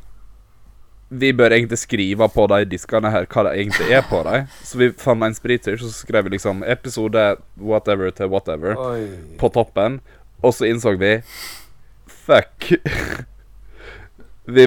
Vi 1.09 1.31
bør 1.39 1.55
egentlig 1.55 1.79
skrive 1.79 2.27
på 2.35 2.47
de 2.51 2.65
diskene 2.67 3.13
her 3.15 3.29
hva 3.31 3.45
det 3.47 3.53
egentlig 3.61 3.93
er 3.95 4.07
på 4.11 4.23
dem. 4.27 4.49
Så 4.67 4.81
vi 4.81 4.91
fant 4.99 5.23
en 5.23 5.37
spriter, 5.37 5.79
så 5.79 5.91
skrev 5.95 6.27
vi 6.27 6.35
liksom 6.35 6.65
episode 6.67 7.37
whatever 7.63 8.11
til 8.11 8.33
whatever 8.33 8.75
Oi. 8.75 9.05
på 9.39 9.51
toppen. 9.55 10.01
Og 10.43 10.55
så 10.55 10.67
innså 10.71 10.97
vi 10.99 11.21
Fuck. 12.27 12.73
vi, 14.57 14.67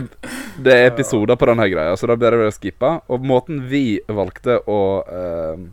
det 0.63 0.75
er 0.75 0.87
episoder 0.87 1.35
på 1.35 1.49
denne 1.49 1.67
greia, 1.71 1.97
så 1.99 2.07
da 2.07 2.15
blir 2.15 2.31
det 2.31 2.47
å 2.47 2.55
skippe. 2.55 2.93
Og 3.11 3.25
måten 3.27 3.65
vi 3.67 3.99
valgte 4.07 4.61
å 4.63 4.79
uh, 5.03 5.67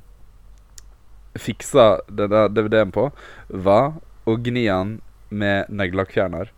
fikse 1.39 1.87
denne 2.11 2.49
DVD-en 2.51 2.91
på, 2.95 3.09
var 3.49 3.95
å 4.27 4.37
gni 4.43 4.67
den 4.67 4.97
med 5.31 5.71
neglelakkfjerner. 5.71 6.51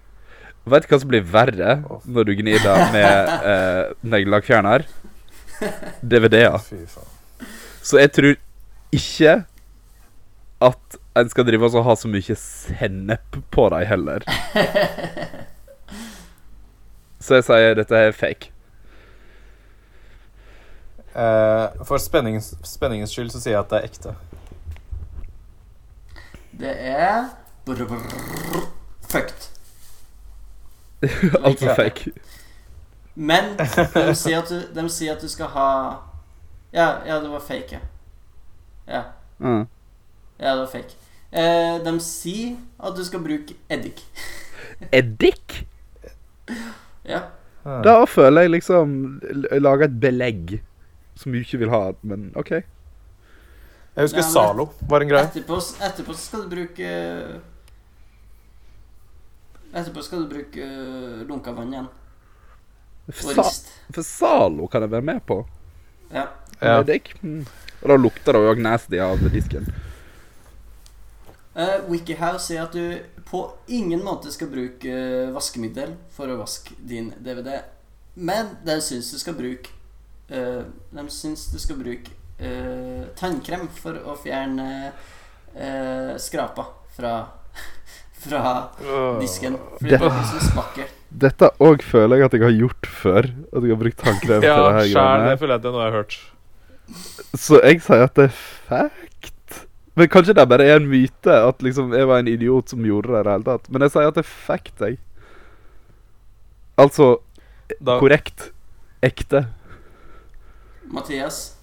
Vet 0.69 0.87
du 0.87 0.93
hva 0.93 1.01
som 1.03 1.11
blir 1.11 1.25
verre 1.27 1.79
når 2.05 2.29
du 2.29 2.33
gnir 2.39 2.61
deg 2.65 2.93
med 2.95 3.33
eh, 3.53 3.95
neglelakkfjerner? 4.15 4.87
DVD-er. 6.03 6.61
Så 7.83 7.99
jeg 7.99 8.13
tror 8.15 8.37
ikke 8.95 9.35
at 10.69 10.99
en 11.19 11.31
skal 11.31 11.47
drive 11.47 11.71
og 11.71 11.85
ha 11.87 11.95
så 11.99 12.11
mye 12.11 12.37
sennep 12.39 13.41
på 13.55 13.69
dem 13.75 13.87
heller. 13.89 14.27
Så 17.19 17.41
jeg 17.41 17.45
sier 17.49 17.75
dette 17.75 17.99
er 17.99 18.15
fake. 18.15 18.53
Uh, 21.19 21.75
for 21.83 21.99
spenningens, 21.99 22.53
spenningens 22.63 23.11
skyld 23.11 23.33
så 23.35 23.41
sier 23.43 23.57
jeg 23.57 23.65
at 23.65 23.73
det 23.73 23.79
er 23.81 23.89
ekte. 23.89 24.13
Det 26.61 26.75
er 26.93 27.25
brr, 27.67 27.83
brr, 27.91 28.69
fucked. 29.11 29.49
altså 31.45 31.67
Ja. 31.67 31.75
fake. 31.75 32.13
Men 33.15 33.57
de 33.59 34.15
sier, 34.15 34.39
at 34.43 34.49
du, 34.51 34.61
de 34.75 34.89
sier 34.91 35.13
at 35.17 35.23
du 35.23 35.29
skal 35.29 35.47
ha 35.55 35.69
Ja, 36.73 37.01
ja 37.07 37.17
det 37.23 37.31
var 37.33 37.41
fake, 37.41 37.73
ja. 37.79 37.81
Ja, 38.89 39.03
Mm. 39.39 39.67
ja 40.41 40.53
det 40.55 40.61
var 40.61 40.71
fake. 40.73 40.95
Eh, 41.33 41.79
de 41.85 41.93
sier 42.01 42.57
at 42.81 42.97
du 42.97 43.05
skal 43.05 43.21
bruke 43.21 43.55
eddik. 43.71 44.01
Eddik? 44.93 45.67
Ja. 47.05 47.21
Da 47.85 48.05
føler 48.09 48.47
jeg 48.47 48.51
liksom 48.57 49.21
lager 49.61 49.85
et 49.89 49.99
belegg 50.01 50.59
som 51.19 51.33
du 51.35 51.39
ikke 51.43 51.59
vil 51.59 51.71
ha, 51.73 51.93
men 52.03 52.31
OK. 52.39 52.51
Jeg 52.51 52.63
husker 54.07 54.21
Ja, 54.23 54.25
men- 54.25 54.33
Zalo 54.33 54.69
var 54.89 55.01
en 55.03 55.09
greie. 55.11 55.27
Etterpå, 55.27 55.59
etterpå 55.83 56.15
skal 56.17 56.43
du 56.47 56.49
bruke 56.55 56.91
Etterpå 59.73 60.03
skal 60.05 60.25
du 60.25 60.31
bruke 60.33 60.65
uh, 60.65 61.25
lunka 61.29 61.53
vann 61.57 61.73
igjen. 61.75 61.89
Og 63.09 63.15
Sa 63.17 63.35
rist. 63.41 63.71
for 63.95 64.05
Zalo 64.05 64.69
kan 64.69 64.85
jeg 64.85 64.93
være 64.93 65.07
med 65.11 65.21
på. 65.27 65.43
Ja. 66.13 66.27
Ja. 66.61 66.81
Mm. 67.23 67.45
Og 67.83 67.89
da 67.89 67.97
lukter 67.97 68.35
det 68.35 68.51
òg 68.51 68.61
nasty 68.61 68.99
av 69.01 69.23
disken. 69.33 69.69
Uh, 71.59 71.81
WikiHow 71.91 72.39
sier 72.43 72.67
at 72.67 72.75
du 72.77 72.99
på 73.29 73.43
ingen 73.67 74.05
måte 74.05 74.31
skal 74.33 74.51
bruke 74.53 74.93
uh, 74.93 75.33
vaskemiddel 75.35 75.97
for 76.15 76.31
å 76.31 76.39
vaske 76.41 76.77
din 76.79 77.13
DVD. 77.19 77.61
Men 78.15 78.57
de 78.67 78.79
syns 78.83 79.13
du 79.13 79.19
skal 79.21 79.37
bruke 79.39 79.71
uh, 80.33 80.65
De 80.91 81.05
syns 81.13 81.49
du 81.53 81.59
skal 81.63 81.79
bruke 81.79 82.15
eh, 82.39 83.07
tannkrem 83.19 83.69
for 83.75 83.99
å 83.99 84.15
fjerne 84.19 84.67
uh, 84.91 86.15
skrapa 86.21 86.69
fra 86.95 87.13
Fra 88.29 88.55
disken. 89.21 89.57
Fordi 89.79 89.91
det 89.97 90.01
er 90.09 90.25
så 90.33 90.41
spakker. 90.51 90.95
Dette 91.25 91.49
òg 91.65 91.83
føler 91.83 92.21
jeg 92.21 92.29
at 92.29 92.35
jeg 92.37 92.43
har 92.45 92.57
gjort 92.59 92.89
før. 93.01 93.29
At 93.53 93.65
jeg 93.65 93.73
har 93.73 93.81
brukt 93.81 94.01
tannkrem 94.03 94.43
Ja, 94.45 94.55
til 94.55 94.65
det 94.67 94.75
her 94.79 94.89
sjæl. 94.93 95.27
Det 95.31 95.39
føler 95.41 95.55
jeg 95.55 95.61
at 95.61 95.65
det 95.65 95.71
er 95.71 95.77
noe 95.77 95.85
jeg 95.85 95.93
har 95.93 95.99
hørt. 96.03 96.19
Så 97.39 97.61
jeg 97.65 97.81
sier 97.85 98.05
at 98.05 98.15
det 98.19 98.27
er 98.29 98.37
fact. 98.69 99.63
Men 99.99 100.09
kanskje 100.13 100.35
det 100.39 100.45
bare 100.49 100.67
er 100.69 100.77
en 100.79 100.87
myte 100.89 101.33
at 101.49 101.63
liksom 101.65 101.91
jeg 101.97 102.07
var 102.07 102.21
en 102.23 102.29
idiot 102.31 102.71
som 102.71 102.85
gjorde 102.87 103.11
det 103.11 103.19
i 103.19 103.25
det 103.27 103.33
hele 103.35 103.49
tatt. 103.49 103.71
Men 103.73 103.83
jeg 103.87 103.95
sier 103.97 104.11
at 104.13 104.19
det 104.21 104.25
er 104.25 104.33
fact, 104.47 104.85
jeg. 104.85 104.99
Altså 106.79 107.17
Da, 107.81 107.99
korrekt. 108.01 108.51
Ekte. 109.05 109.47
Mathias, 110.89 111.57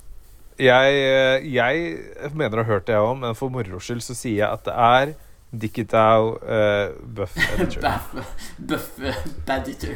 jeg, 0.62 0.98
eh, 1.02 1.46
jeg 1.52 2.34
mener 2.38 2.62
å 2.62 2.64
ha 2.64 2.70
hørt 2.76 2.86
det, 2.88 2.94
jeg 2.94 3.02
òg, 3.08 3.16
men 3.24 3.36
for 3.36 3.50
moro 3.52 3.80
skyld 3.82 4.04
så 4.06 4.14
sier 4.16 4.44
jeg 4.44 4.50
at 4.52 4.68
det 4.68 4.76
er 4.76 5.14
Dickitow 5.52 6.36
uh, 6.44 6.96
Buff 7.04 7.38
Editor. 7.38 8.02
Buff 8.58 9.00
Baditor. 9.46 9.96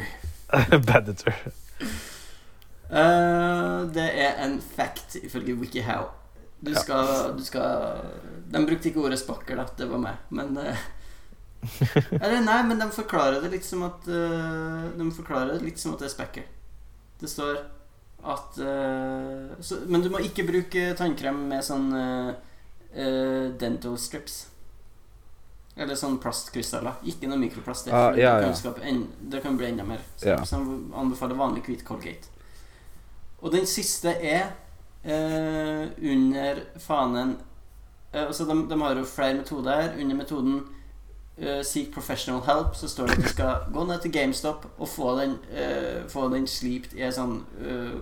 Baditor. 0.86 1.34
Uh, 2.90 3.86
det 3.94 4.06
er 4.18 4.40
en 4.44 4.60
fact 4.60 5.16
ifølge 5.22 5.54
WikiHow. 5.54 6.08
Du 6.60 6.74
skal, 6.74 7.32
du 7.38 7.44
skal 7.44 8.00
De 8.52 8.66
brukte 8.66 8.90
ikke 8.90 9.00
ordet 9.00 9.18
spakker, 9.18 9.56
da. 9.56 9.66
Det 9.78 9.88
var 9.90 10.02
meg. 10.02 10.22
Men 10.28 10.56
uh, 10.58 10.86
Eller 12.22 12.40
nei, 12.44 12.62
men 12.68 12.80
de 12.80 12.88
forklarer 12.92 13.40
det 13.42 13.52
litt 13.52 13.66
som 13.68 13.84
at 13.84 14.08
uh, 14.08 14.88
De 14.96 15.10
forklarer 15.12 15.58
det 15.58 15.66
litt 15.66 15.80
som 15.80 15.94
at 15.94 16.02
det 16.02 16.08
er 16.10 16.16
spekker. 16.16 16.48
Det 17.20 17.28
står 17.28 17.60
at 18.22 18.58
eh, 18.58 19.60
så, 19.60 19.76
Men 19.86 20.02
du 20.02 20.10
må 20.12 20.20
ikke 20.24 20.44
bruke 20.48 20.90
tannkrem 20.98 21.38
med 21.48 21.64
sånn 21.64 21.88
eh, 21.96 22.30
eh, 22.92 23.46
dental 23.60 23.96
strips. 24.00 24.42
Eller 25.80 25.96
sånn 25.96 26.18
plastkrystaller. 26.20 26.98
Ikke 27.08 27.28
noe 27.30 27.38
mikroplast. 27.40 27.86
Det, 27.88 27.92
Ah, 27.96 28.10
ja, 28.18 28.34
det, 28.40 28.50
ja. 28.50 28.72
kan 28.84 28.98
det 29.32 29.40
kan 29.42 29.56
bli 29.56 29.66
enda 29.70 29.84
mer. 29.88 30.00
Så, 30.16 30.26
Ja. 30.28 30.36
jeg 30.44 30.66
anbefaler 30.92 31.38
vanlig 31.38 31.62
hvit 31.64 31.84
Colgate. 31.88 32.28
Og 33.40 33.52
den 33.54 33.64
siste 33.66 34.12
er 34.20 34.50
eh, 35.04 35.88
under 36.02 36.60
fanen 36.78 37.36
eh, 38.12 38.26
Altså, 38.26 38.44
de, 38.44 38.68
de 38.68 38.80
har 38.80 38.94
jo 39.00 39.04
flere 39.08 39.34
metoder. 39.38 39.94
Under 40.00 40.16
metoden 40.16 40.60
eh, 41.38 41.62
Seek 41.64 41.92
professional 41.94 42.42
help 42.44 42.76
så 42.76 42.88
står 42.88 43.06
det 43.06 43.16
at 43.18 43.24
du 43.24 43.28
skal 43.32 43.72
gå 43.72 43.84
ned 43.88 44.02
til 44.04 44.12
GameStop 44.12 44.66
og 44.78 44.88
få 44.88 45.14
den, 45.20 45.38
eh, 45.54 46.02
få 46.12 46.28
den 46.34 46.46
slipt 46.46 46.92
i 46.92 47.06
en 47.08 47.12
sånn 47.16 47.38
eh, 47.64 47.96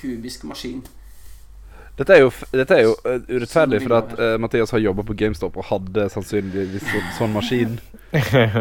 kubisk 0.00 0.44
maskin. 0.48 0.80
Dette 1.98 2.14
er 2.14 2.22
jo, 2.22 2.30
dette 2.54 2.76
er 2.76 2.84
jo 2.84 2.94
uh, 3.02 3.18
urettferdig, 3.26 3.80
Sånn 3.80 3.88
for 3.88 3.96
at 3.98 4.12
eh, 4.22 4.36
Mathias 4.38 4.70
har 4.74 4.82
jobba 4.84 5.02
på 5.08 5.16
GameStop 5.18 5.56
og 5.58 5.66
hadde 5.66 6.06
sannsynligvis 6.14 6.86
så, 6.86 7.02
sånn 7.18 7.34
maskin. 7.34 7.74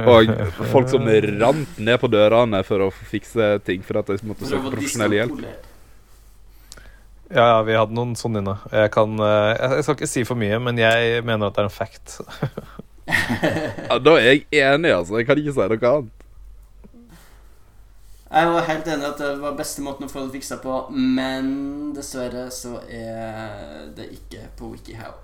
Og 0.09 0.33
folk 0.73 0.89
som 0.91 1.05
rant 1.37 1.77
ned 1.77 2.01
på 2.01 2.09
dørene 2.11 2.63
for 2.67 2.87
å 2.87 2.91
fikse 3.11 3.53
ting 3.67 3.85
for 3.85 4.01
at 4.01 4.09
de 4.09 4.17
måtte 4.27 4.49
søke 4.49 4.73
profesjonell 4.73 5.15
hjelp. 5.19 5.45
Ja, 7.27 7.43
ja, 7.43 7.61
vi 7.67 7.75
hadde 7.77 7.95
noen 7.95 8.15
sånne 8.17 8.41
inne. 8.41 8.57
Jeg, 8.71 8.91
kan, 8.95 9.15
jeg 9.19 9.71
jeg 9.77 9.85
skal 9.85 9.97
ikke 9.99 10.11
si 10.15 10.25
for 10.27 10.39
mye, 10.39 10.59
men 10.63 10.81
jeg 10.81 11.23
mener 11.27 11.49
at 11.49 11.57
det 11.57 11.65
er 11.65 11.69
en 11.69 11.77
fact. 11.77 12.19
Ja, 13.89 13.97
da 13.99 14.15
er 14.19 14.25
jeg 14.27 14.45
enig, 14.51 14.91
altså. 14.91 15.17
Jeg 15.19 15.27
kan 15.27 15.39
ikke 15.39 15.55
si 15.55 15.67
noe 15.71 15.91
annet. 15.91 16.13
Jeg 18.31 18.47
var 18.51 18.65
helt 18.67 18.87
enig 18.91 19.05
i 19.05 19.07
at 19.07 19.21
det 19.21 19.29
var 19.39 19.55
beste 19.55 19.83
måten 19.85 20.07
å 20.07 20.11
få 20.11 20.25
det 20.25 20.33
fiksa 20.35 20.57
på, 20.59 20.73
men 20.91 21.47
dessverre 21.95 22.49
så 22.51 22.81
er 22.91 23.87
det 23.95 24.09
ikke 24.17 24.49
på 24.59 24.73
WikiHow. 24.73 25.15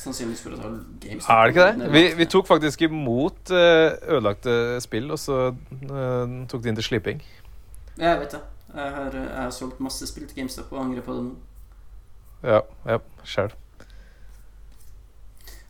Sannsynligvis 0.00 0.42
for 0.44 0.56
å 0.56 0.60
ta 0.60 0.70
GameStop. 1.02 1.30
Er 1.32 1.42
det 1.42 1.52
ikke 1.52 1.66
det? 1.82 1.90
Vi, 1.92 2.02
vi 2.16 2.28
tok 2.32 2.48
faktisk 2.48 2.86
imot 2.88 3.52
eh, 3.52 3.96
ødelagte 4.08 4.56
spill, 4.84 5.10
og 5.12 5.20
så 5.20 5.38
eh, 5.52 6.34
tok 6.48 6.64
de 6.64 6.72
inn 6.72 6.80
til 6.80 6.88
sliping. 6.88 7.22
Ja, 7.96 8.14
jeg 8.14 8.24
vet 8.24 8.36
det. 8.38 8.42
Jeg 8.76 8.96
har, 8.96 9.20
jeg 9.20 9.38
har 9.40 9.54
solgt 9.56 9.80
masse 9.84 10.08
spill 10.08 10.26
til 10.28 10.40
GameStop 10.40 10.72
og 10.72 10.82
angrer 10.84 11.04
på 11.04 11.16
det 11.16 11.28
nå. 11.28 11.36
Ja, 12.44 12.60
ja, 12.88 13.00
sjæl. 13.24 13.52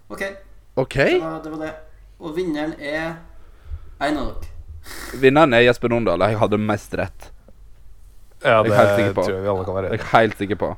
Ok, 0.09 0.23
OK. 0.79 0.95
det 0.95 1.23
var 1.23 1.41
det. 1.43 1.53
Var 1.55 1.65
det. 1.67 1.73
Og 2.19 2.37
vinneren 2.37 2.75
er 2.79 3.17
en 4.03 4.19
av 4.23 4.37
dere. 4.37 4.56
Vinneren 5.15 5.55
er 5.55 5.67
Jesper 5.67 5.93
Nondal. 5.93 6.21
Jeg 6.21 6.39
hadde 6.39 6.59
mest 6.61 6.95
rett. 6.99 7.31
Ja, 8.45 8.63
det 8.63 8.73
jeg 8.75 9.15
tror 9.15 9.31
jeg 9.33 9.43
vi 9.43 9.49
alle 9.49 9.65
kan 9.65 9.75
være 9.75 9.91
Jeg 9.95 10.01
er 10.01 10.11
helt 10.13 10.37
sikker 10.39 10.59
på. 10.61 10.75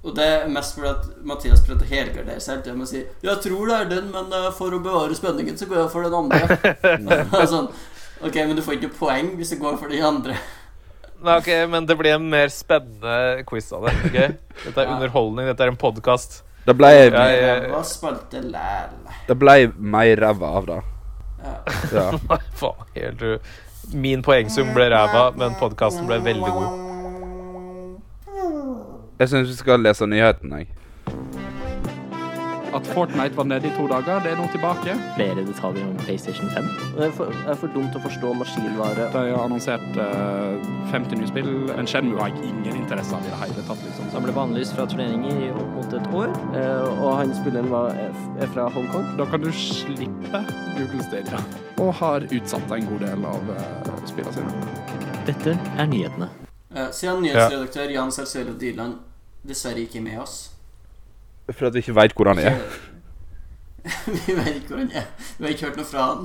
Og 0.00 0.14
det 0.16 0.24
er 0.24 0.46
mest 0.48 0.78
fordi 0.78 0.88
at 0.88 1.24
Mathias 1.28 1.60
prøvde 1.66 1.84
å 1.84 1.90
helgardere 1.90 2.40
seg 2.40 2.64
hele 2.64 2.78
med 2.78 2.86
å 2.86 2.88
si 2.88 3.02
'Jeg 3.22 3.42
tror 3.44 3.68
det 3.68 3.76
er 3.76 3.88
den, 3.90 4.10
men 4.10 4.32
eh, 4.32 4.50
for 4.56 4.72
å 4.72 4.80
bevare 4.80 5.14
spenningen, 5.14 5.58
så 5.58 5.68
går 5.68 5.82
jeg 5.82 5.90
for 5.92 6.02
den 6.02 6.16
andre'. 6.16 7.46
sånn, 7.52 7.68
ok, 8.24 8.34
men 8.46 8.56
du 8.56 8.62
får 8.62 8.78
ikke 8.78 8.94
poeng 8.96 9.36
hvis 9.36 9.52
du 9.52 9.56
går 9.60 9.76
for 9.76 9.92
de 9.92 10.00
andre. 10.00 10.38
Nei, 11.20 11.36
ok, 11.36 11.50
Men 11.68 11.84
det 11.86 11.98
blir 11.98 12.14
en 12.16 12.30
mer 12.32 12.48
spennende 12.48 13.44
quiz 13.44 13.68
av 13.76 13.84
det. 13.84 13.92
Okay? 14.08 14.28
Dette 14.64 14.80
er 14.80 14.86
Ja. 14.88 14.94
underholdning, 14.96 15.46
dette 15.46 15.60
er 15.60 15.68
en 15.68 15.76
podkast. 15.76 16.42
Det 16.64 16.76
ble, 16.76 16.88
Ja, 16.88 17.26
jeg- 17.28 17.70
Hva 17.70 17.84
spalte 17.84 18.40
det 19.26 19.38
ble 19.38 19.72
mer 19.76 20.16
ræva 20.16 20.56
av 20.56 20.66
det. 20.66 20.82
Ja. 21.92 22.10
Faen, 22.60 22.86
helt. 22.94 23.22
Min 23.92 24.22
poengsum 24.22 24.74
ble 24.76 24.90
ræva, 24.92 25.30
men 25.40 25.56
podkasten 25.60 26.06
ble 26.08 26.20
veldig 26.24 26.52
god. 26.56 26.86
Jeg 29.20 29.28
syns 29.28 29.48
vi 29.50 29.56
skal 29.58 29.82
lese 29.84 30.06
nyheten, 30.08 30.52
jeg. 30.56 30.70
At 32.74 32.86
Fortnite 32.86 33.36
var 33.36 33.44
nede 33.44 33.66
i 33.66 33.70
to 33.76 33.86
dager, 33.90 34.20
det 34.22 34.30
er 34.32 34.36
nå 34.38 34.46
tilbake. 34.52 34.94
flere 35.16 35.42
detaljer 35.46 35.86
om 35.86 35.96
PlayStation 35.96 36.50
5. 36.50 36.68
Det 36.98 37.06
er 37.06 37.14
for, 37.18 37.24
det 37.24 37.50
er 37.50 37.58
for 37.62 37.72
dumt 37.74 37.96
å 37.98 38.02
forstå 38.04 38.32
maskinvare. 38.38 39.06
De 39.14 39.22
har 39.32 39.42
annonsert 39.42 39.98
uh, 39.98 40.92
50 40.92 41.18
nye 41.18 41.30
spill. 41.30 41.50
En 41.74 41.88
Shenmue 41.90 42.20
har 42.20 42.30
jeg 42.30 42.52
ingen 42.52 42.76
interesse 42.82 43.16
av 43.16 43.26
i 43.26 43.32
det 43.32 43.40
hele 43.42 43.64
tatt. 43.66 43.82
liksom. 43.86 44.10
Så 44.10 44.18
han 44.18 44.26
ble 44.28 44.34
bannlyst 44.36 44.76
fra 44.76 44.86
turneringer 44.90 45.42
i 45.48 45.50
opp 45.50 45.72
mot 45.78 45.96
et 45.98 46.06
år. 46.20 46.36
Uh, 46.54 47.02
og 47.02 47.16
han 47.18 47.34
spilleren 47.40 47.72
var, 47.72 47.90
er 48.38 48.54
fra 48.54 48.68
Hongkong. 48.76 49.10
Da 49.18 49.26
kan 49.32 49.42
du 49.42 49.50
slippe 49.50 50.44
Google 50.78 51.02
Stadia. 51.08 51.42
Og 51.82 51.90
har 51.98 52.28
utsatt 52.30 52.76
en 52.78 52.86
god 52.92 53.04
del 53.08 53.26
av 53.34 53.50
uh, 53.50 53.98
spillene 54.06 54.36
sine. 54.38 54.70
Dette 55.26 55.58
er 55.58 55.90
nyhetene. 55.90 56.30
Eh, 56.70 56.88
Siden 56.94 57.24
nyhetsredaktør 57.26 57.90
Jan 57.90 58.12
Salsølo 58.14 58.54
Dyland 58.54 59.00
dessverre 59.42 59.82
ikke 59.82 59.98
er 59.98 60.06
med 60.06 60.18
oss 60.22 60.38
For 61.52 61.66
at 61.66 61.74
vi 61.74 61.78
ikke 61.84 61.94
veit 61.96 62.12
hvor 62.16 62.28
han 62.32 62.38
er. 62.38 62.56
Vi 64.26 64.34
vet 64.36 64.54
ikke 64.56 64.68
hvor 64.68 64.78
han 64.82 64.90
er. 64.92 65.06
Vi 65.38 65.44
har 65.44 65.50
ikke 65.54 65.66
hørt 65.70 65.76
noe 65.80 65.86
fra 65.88 66.02
han. 66.10 66.20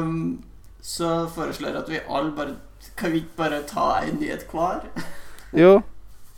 Um, 0.00 0.44
så 0.82 1.28
foreslår 1.34 1.68
jeg 1.68 1.76
at 1.82 1.88
vi 1.90 1.98
alle 2.08 2.32
bare 2.36 2.54
Kan 2.96 3.12
vi 3.12 3.16
ikke 3.20 3.36
bare 3.36 3.62
ta 3.68 3.98
en 4.06 4.16
nyhet 4.20 4.46
hver? 4.50 4.80
Jo, 5.52 5.80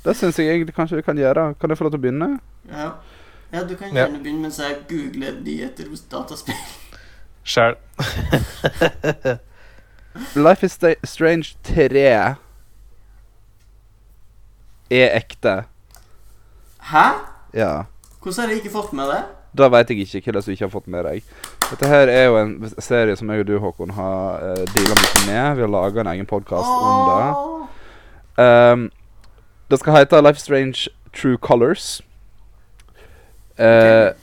det 0.05 0.17
syns 0.17 0.39
jeg 0.39 0.49
egentlig 0.49 0.75
kanskje 0.75 0.97
vi 0.99 1.03
kan 1.07 1.17
gjøre. 1.19 1.55
Kan 1.61 1.71
jeg 1.71 1.79
få 1.79 1.85
lov 1.87 1.93
til 1.95 2.01
å 2.01 2.03
begynne? 2.03 2.29
Ja. 2.69 2.89
ja, 3.53 3.63
du 3.69 3.77
kan 3.77 3.95
Ja. 3.95 4.07
gjerne 4.07 4.19
begynne 4.23 4.43
mens 4.49 4.59
jeg 4.59 4.77
googler 4.91 5.33
nyheter 5.41 5.89
hos 5.91 6.01
dataspill. 6.11 6.59
Sjæl. 7.45 7.75
Life 10.37 10.65
is 10.67 10.79
Strange 11.05 11.55
3 11.65 12.37
er 14.91 15.17
ekte. 15.17 15.63
Hæ? 16.93 17.07
Ja. 17.55 17.85
Hvordan 18.23 18.45
har 18.45 18.53
jeg 18.53 18.63
ikke 18.63 18.75
fått 18.77 18.93
med 18.97 19.11
det? 19.11 19.23
Da 19.53 19.69
veit 19.69 19.91
jeg 19.91 20.07
ikke 20.07 20.31
hva 20.31 20.39
det 20.39 20.47
er 20.47 20.55
ikke 20.55 20.65
har 20.65 20.73
fått 20.73 20.89
med 20.89 21.05
deg. 21.05 21.25
Dette 21.67 21.89
her 21.91 22.09
er 22.09 22.25
jo 22.31 22.39
en 22.41 22.55
serie 22.81 23.17
som 23.19 23.29
jeg 23.33 23.45
og 23.45 23.49
du, 23.51 23.59
Håkon, 23.61 23.93
har 23.97 24.41
uh, 24.41 24.63
deala 24.73 24.97
mye 24.97 25.25
med. 25.27 25.57
Vi 25.59 25.65
har 25.67 25.73
laga 25.73 26.01
en 26.01 26.11
egen 26.15 26.29
podkast 26.29 26.69
om 26.69 27.11
det. 27.11 27.29
Um, 28.41 28.87
det 29.69 29.81
skal 29.81 29.99
hete 29.99 30.23
Life 30.25 30.41
Strange 30.41 30.89
True 31.13 31.37
Colors. 31.37 32.01
Uh, 33.61 34.17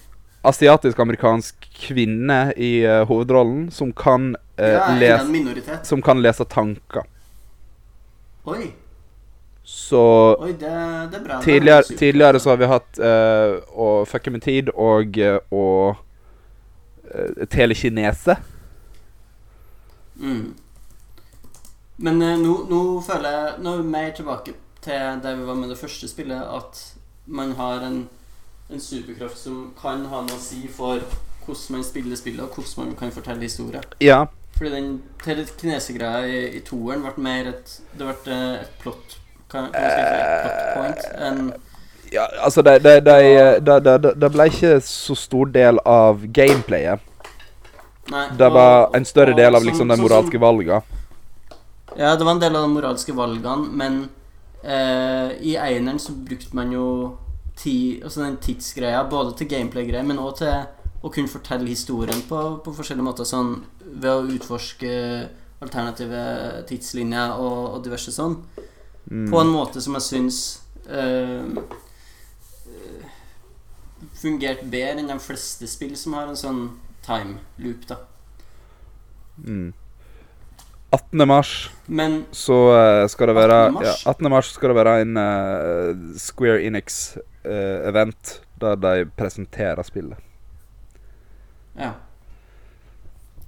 Asiatisk-amerikansk 0.49 1.69
kvinne 1.77 2.53
i 2.57 2.80
uh, 2.88 3.03
hovedrollen 3.05 3.67
som 3.71 3.91
kan, 3.93 4.34
uh, 4.57 4.65
ja, 4.65 4.89
lese, 4.97 5.80
som 5.84 6.01
kan 6.01 6.21
lese 6.25 6.47
tanker. 6.49 7.05
Oi, 8.49 8.71
Så 9.70 10.01
oi 10.41 10.53
det, 10.57 11.09
det 11.11 11.20
bra. 11.24 11.36
Det 11.38 11.43
tidligere, 11.45 11.78
er 11.78 11.97
tidligere 11.97 12.39
så 12.39 12.49
har 12.49 12.57
vi 12.57 12.70
hatt 12.72 12.99
uh, 13.05 13.59
å 13.70 13.89
fucke 14.09 14.32
med 14.34 14.41
tid 14.41 14.72
og 14.74 15.20
uh, 15.22 15.38
å 15.53 15.65
uh, 15.93 17.43
telekinese. 17.53 18.34
Mm. 20.17 20.55
Men 22.02 22.26
uh, 22.26 22.34
nå, 22.41 22.56
nå 22.72 22.81
føler 23.06 23.38
jeg 23.38 23.61
Nå 23.61 23.76
er 23.76 23.84
vi 23.84 23.93
mer 23.93 24.10
tilbake 24.18 24.56
til 24.81 25.22
der 25.22 25.38
vi 25.38 25.45
var 25.52 25.61
med 25.61 25.69
det 25.69 25.77
første 25.77 26.10
spillet, 26.10 26.41
at 26.41 26.81
man 27.30 27.53
har 27.61 27.85
en, 27.85 28.02
en 28.73 28.81
superkraft 28.81 29.38
som 29.38 29.61
kan 29.77 30.07
ha 30.10 30.26
noe 30.26 30.39
å 30.39 30.41
si 30.41 30.65
for 30.65 31.06
hvordan 31.45 31.77
man 31.77 31.85
spiller 31.85 32.18
spillet, 32.18 32.41
og 32.41 32.57
hvordan 32.57 32.89
man 32.89 32.98
kan 32.98 33.14
fortelle 33.14 33.45
historier. 33.45 33.85
Ja. 34.02 34.23
Fordi 34.57 34.73
den 34.73 34.91
telekinese-greia 35.23 36.26
i, 36.26 36.45
i 36.57 36.65
toeren 36.65 37.06
ble 37.06 37.14
mer 37.22 37.53
et 37.53 37.77
Det 37.93 38.06
ble 38.07 38.34
eh, 38.34 38.61
et 38.64 38.80
plot 38.81 39.18
hva, 39.51 39.65
hva 39.67 39.89
skal 39.89 40.05
jeg 40.05 40.13
si? 40.13 40.21
Plot 40.45 40.61
point 40.77 41.26
enn 41.30 41.41
ja 42.11 42.23
altså, 42.41 42.63
det 42.65 42.80
de, 42.81 42.95
de, 43.05 43.97
de, 44.17 44.30
ble 44.34 44.47
ikke 44.49 44.80
så 44.81 45.13
stor 45.13 45.51
del 45.53 45.77
av 45.85 46.23
gameplayet. 46.34 47.03
Nei. 48.09 48.23
Det 48.38 48.47
og- 48.47 48.55
var 48.55 48.95
en 48.97 49.05
større 49.05 49.35
del 49.38 49.53
av 49.53 49.61
sånn- 49.61 49.69
liksom 49.69 49.88
de 49.88 49.95
sånn 49.95 50.01
moralske 50.07 50.39
valgene. 50.41 50.81
Ja, 51.97 52.15
det 52.15 52.26
var 52.26 52.31
en 52.34 52.41
del 52.41 52.55
av 52.55 52.65
de 52.65 52.73
moralske 52.73 53.13
valgene, 53.13 53.69
men 53.69 54.09
eh, 54.63 55.38
i 55.41 55.55
eineren 55.57 55.99
så 55.99 56.13
brukte 56.13 56.55
man 56.55 56.71
jo 56.71 57.17
ti, 57.55 58.01
altså 58.03 58.23
den 58.23 58.38
tidsgreia 58.38 59.03
både 59.09 59.35
til 59.38 59.47
gameplay-greier, 59.47 60.05
men 60.05 60.17
òg 60.17 60.38
til 60.38 60.65
å 61.03 61.11
kunne 61.13 61.31
fortelle 61.31 61.67
historien 61.67 62.21
på, 62.27 62.39
på 62.63 62.73
forskjellige 62.73 63.05
måter, 63.05 63.27
sånn 63.27 63.63
ved 63.85 64.09
å 64.11 64.26
utforske 64.34 65.30
alternative 65.61 66.65
tidslinjer 66.69 67.38
og, 67.38 67.76
og 67.76 67.84
diverse 67.84 68.11
sånn. 68.15 68.38
Mm. 69.10 69.31
På 69.31 69.41
en 69.41 69.49
måte 69.49 69.81
som 69.81 69.95
jeg 69.98 70.06
syns 70.06 70.40
eh, 70.86 71.45
eh, 72.69 73.06
fungerte 74.22 74.68
bedre 74.69 75.02
enn 75.02 75.10
de 75.10 75.18
fleste 75.23 75.68
spill 75.69 75.95
som 75.98 76.14
har 76.18 76.30
en 76.30 76.38
sånn 76.38 76.64
time 77.06 77.40
loop, 77.57 77.88
da. 77.90 77.98
Mm. 79.41 79.72
18. 80.91 81.27
mars 81.27 81.69
Men 81.86 82.23
så 82.31 82.57
eh, 82.73 83.07
skal 83.07 83.30
det 83.30 83.36
være 83.38 83.57
18. 83.69 83.73
mars? 83.73 83.88
Ja, 84.06 84.11
18. 84.11 84.30
mars 84.34 84.52
skal 84.53 84.72
det 84.72 84.77
være 84.77 84.94
en 85.03 85.18
uh, 85.18 86.18
Square 86.18 86.61
Enix-event 86.65 88.36
der 88.60 88.76
de 88.76 88.94
presenterer 89.18 89.84
spillet. 89.88 90.18
ja. 91.77 91.94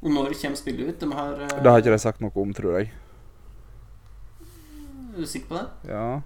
Og 0.01 0.09
når 0.09 0.33
kommer 0.33 0.57
spillet 0.57 0.87
ut? 0.87 1.01
De 1.01 1.13
har 1.13 1.33
uh, 1.37 1.47
Det 1.63 1.69
har 1.69 1.77
ikke 1.77 1.91
de 1.93 2.01
sagt 2.01 2.21
noe 2.23 2.33
om, 2.33 2.53
tror 2.57 2.79
jeg. 2.79 2.89
Er 5.11 5.19
du 5.19 5.27
sikker 5.27 5.47
på 5.47 5.55
det? 5.55 5.91
Ja. 5.91 6.21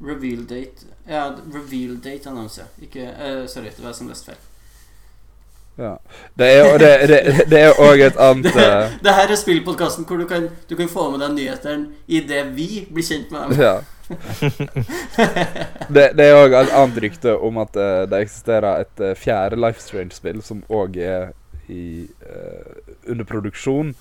Reveal 0.00 0.44
date 0.48 0.86
Ja, 1.08 1.32
reveal 1.54 1.96
date 2.04 2.28
annonse. 2.30 2.62
Ikke 2.82 3.08
uh, 3.08 3.48
Sorry, 3.48 3.64
det 3.64 3.82
var 3.82 3.92
jeg 3.92 4.00
som 4.00 4.08
leste 4.08 4.32
feil. 4.32 4.46
Ja. 5.80 5.94
Det 6.38 6.46
er 6.52 6.58
jo 6.58 6.78
det, 6.78 6.90
det, 7.08 7.18
det 7.48 7.60
er 7.60 7.78
òg 7.80 8.02
et 8.04 8.18
annet 8.20 8.56
eh, 8.64 8.96
Det 9.00 9.14
her 9.16 9.30
er 9.32 9.38
spillpodkasten 9.38 10.04
hvor 10.04 10.18
du 10.20 10.26
kan, 10.28 10.50
du 10.68 10.74
kan 10.76 10.90
få 10.92 11.06
med 11.12 11.22
deg 11.24 11.32
nyhetene 11.38 11.86
idet 12.10 12.50
vi 12.56 12.84
blir 12.90 13.06
kjent 13.06 13.32
med 13.32 13.40
dem. 13.48 13.60
Ja. 13.66 13.78
Det, 15.86 16.08
det 16.18 16.24
er 16.26 16.34
òg 16.34 16.56
et 16.58 16.72
annet 16.74 16.96
rykte 17.04 17.36
om 17.38 17.60
at 17.62 17.76
uh, 17.78 18.02
det 18.10 18.24
eksisterer 18.26 18.82
et 18.82 19.02
uh, 19.04 19.12
fjerde 19.14 19.56
Life 19.60 19.80
Strange-spill 19.84 20.42
som 20.42 20.64
òg 20.68 20.98
er 20.98 21.30
i, 21.70 22.08
under 23.06 23.24
produksjon. 23.24 23.94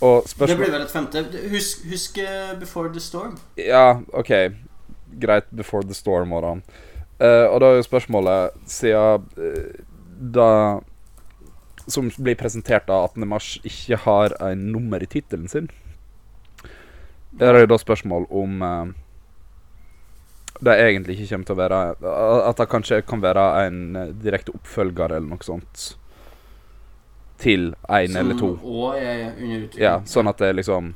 Det 0.00 0.56
blir 0.56 0.70
vel 0.72 0.80
et 0.80 0.92
femte. 0.92 1.22
Husk, 1.52 1.84
husk 1.90 2.18
uh, 2.24 2.54
Before 2.58 2.88
the 2.92 3.00
Storm. 3.00 3.36
Ja, 3.60 4.00
OK. 4.16 4.32
Greit. 5.20 5.50
Before 5.50 5.84
the 5.84 5.94
storm 5.94 6.32
og 6.32 6.42
da. 6.44 6.54
Uh, 7.20 7.46
og 7.52 7.60
da 7.60 7.68
er 7.68 7.80
jo 7.80 7.84
spørsmålet, 7.84 8.56
siden 8.70 9.26
uh, 9.36 9.84
da 10.20 10.80
Som 11.90 12.10
blir 12.16 12.36
presentert 12.38 12.86
da 12.88 13.02
18. 13.04 13.26
mars, 13.28 13.58
ikke 13.66 13.96
har 14.04 14.32
en 14.46 14.66
nummer 14.72 15.02
i 15.02 15.08
tittelen 15.10 15.48
sin, 15.48 15.66
er 17.40 17.56
det 17.56 17.64
jo 17.64 17.70
da 17.72 17.78
spørsmål 17.80 18.28
om 18.30 18.62
uh, 18.62 18.92
det 20.60 20.76
egentlig 20.76 21.16
ikke 21.16 21.32
kommer 21.32 21.48
til 21.48 21.56
å 21.56 21.58
være 21.58 21.80
At 22.50 22.60
det 22.60 22.68
kanskje 22.70 23.00
kan 23.08 23.22
være 23.24 23.46
en 23.64 23.80
direkte 24.22 24.54
oppfølger 24.54 25.16
eller 25.16 25.28
noe 25.32 25.42
sånt 25.42 25.86
til 27.40 27.70
én 27.88 28.16
eller 28.20 28.36
to. 28.38 28.52
Som 28.60 28.70
òg 28.84 28.96
er 29.00 29.24
under 29.36 29.64
utvikling. 29.64 29.82
Ja, 29.82 29.96
sånn 30.06 30.28
at 30.30 30.38
det 30.38 30.52
liksom 30.60 30.94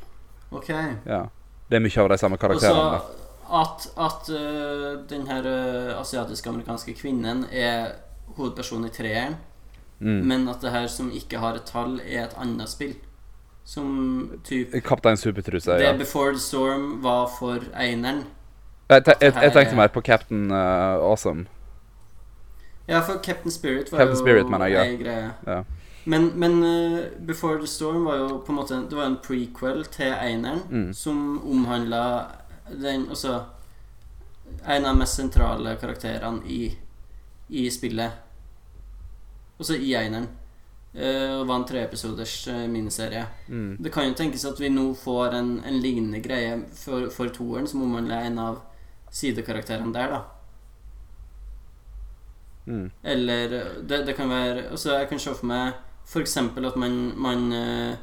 Ok. 0.55 0.69
Ja. 0.71 1.25
Det 1.71 1.77
er 1.77 1.83
mye 1.83 2.03
av 2.05 2.09
de 2.13 2.19
samme 2.21 2.37
karakterene. 2.39 3.01
Også, 3.01 3.23
at, 3.51 3.87
at 3.99 4.29
uh, 4.31 5.01
den 5.11 5.27
her 5.27 5.47
uh, 5.49 6.01
asiatisk-amerikanske 6.01 6.95
kvinnen 6.99 7.47
er 7.53 7.93
hovedpersonen 8.37 8.87
i 8.91 8.95
treeren, 8.95 9.37
Mm. 10.01 10.25
men 10.27 10.49
at 10.51 10.61
det 10.61 10.71
her 10.75 10.89
som 10.91 11.07
ikke 11.15 11.39
har 11.39 11.55
et 11.55 11.65
tall, 11.71 12.01
er 12.03 12.25
et 12.25 12.33
annet 12.37 12.69
spill. 12.69 12.97
Som 13.65 14.41
typ 14.45 14.73
Kaptein 14.85 15.17
Supertruse, 15.17 15.71
Det 15.79 15.85
ja. 15.87 15.93
Before 15.97 16.33
the 16.33 16.41
Storm 16.43 17.01
var 17.03 17.29
for 17.39 17.63
eineren. 17.73 18.25
Jeg, 18.91 19.05
te 19.07 19.15
jeg, 19.21 19.33
jeg 19.33 19.53
tenkte 19.55 19.73
er- 19.73 19.77
mer 19.79 19.89
på 19.95 20.03
Captain 20.05 20.51
uh, 20.51 20.99
Awesome. 21.01 21.47
Ja, 22.89 23.01
for 23.01 23.19
Captain 23.23 23.51
Spirit 23.51 23.93
var 23.93 23.99
Captain 23.99 24.17
jo 24.19 24.23
Spirit, 24.25 24.51
jeg, 24.51 24.73
ja. 24.73 24.83
ei 24.83 24.97
greie. 24.97 25.31
Ja. 25.47 25.63
Men, 26.05 26.27
men 26.37 26.63
uh, 26.65 27.01
Before 27.19 27.59
the 27.61 27.67
Storm 27.67 28.05
var 28.05 28.17
jo 28.21 28.39
på 28.45 28.53
en 28.53 28.59
måte 28.59 28.77
Det 28.91 28.97
var 28.97 29.07
en 29.09 29.17
prequel 29.25 29.85
til 29.89 30.13
eineren 30.13 30.61
Mm. 30.71 30.91
som 30.95 31.41
omhandla 31.49 32.27
den 32.69 33.07
Altså 33.09 33.45
En 34.67 34.85
av 34.85 34.95
de 34.95 34.99
mest 34.99 35.17
sentrale 35.17 35.77
karakterene 35.81 36.45
i, 36.47 36.77
i 37.49 37.71
spillet. 37.71 38.13
Også 39.59 39.75
i 39.77 39.95
eineren. 39.97 40.29
Uh, 40.95 41.41
og 41.41 41.47
var 41.49 41.57
en 41.57 41.65
treepisoders 41.67 42.49
uh, 42.49 42.67
miniserie. 42.71 43.25
Mm. 43.49 43.77
Det 43.83 43.93
kan 43.93 44.07
jo 44.09 44.15
tenkes 44.15 44.45
at 44.45 44.61
vi 44.61 44.69
nå 44.71 44.95
får 44.95 45.35
en, 45.35 45.51
en 45.67 45.81
lignende 45.83 46.21
greie 46.23 46.61
for, 46.79 47.09
for 47.11 47.29
toeren, 47.35 47.67
som 47.67 47.83
omhandler 47.83 48.29
en 48.29 48.39
av 48.39 48.61
sidekarakterene 49.11 49.93
der, 49.95 50.15
da. 50.15 50.21
Mm. 52.67 52.91
Eller 53.03 53.49
det, 53.83 54.07
det 54.07 54.15
kan 54.17 54.31
være 54.31 54.71
Altså 54.71 54.95
Jeg 54.95 55.09
kan 55.11 55.19
se 55.21 55.35
for 55.35 55.47
meg 55.51 55.75
f.eks. 56.05 56.37
at 56.37 56.77
man, 56.81 56.97
man 57.17 57.53
eh, 57.53 57.97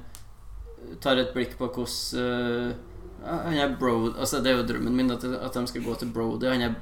tar 1.02 1.22
et 1.22 1.34
blikk 1.36 1.58
på 1.60 1.70
hvordan 1.70 2.22
eh, 2.22 2.76
Han 3.22 3.58
er 3.58 3.76
Brody 3.80 4.16
Altså 4.18 4.42
Det 4.42 4.52
er 4.52 4.58
jo 4.58 4.68
drømmen 4.68 4.96
min 4.98 5.14
at, 5.14 5.24
at 5.24 5.54
de 5.54 5.68
skal 5.70 5.84
gå 5.86 5.96
til 5.96 6.10
Brody. 6.14 6.48
Han 6.50 6.62
er 6.62 6.74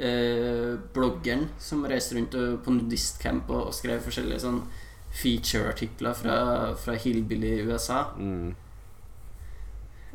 eh, 0.00 0.78
bloggeren 0.94 1.48
som 1.58 1.84
reiste 1.84 2.16
rundt 2.16 2.36
på 2.64 2.76
nudistcamp 2.76 3.50
og, 3.50 3.66
og 3.68 3.76
skrev 3.76 4.00
forskjellige 4.04 4.44
sånn 4.46 4.62
feature-artikler 5.10 6.14
fra, 6.14 6.36
fra 6.78 6.94
Hillbilly 6.94 7.56
i 7.58 7.64
USA. 7.66 8.04
Mm. 8.16 8.54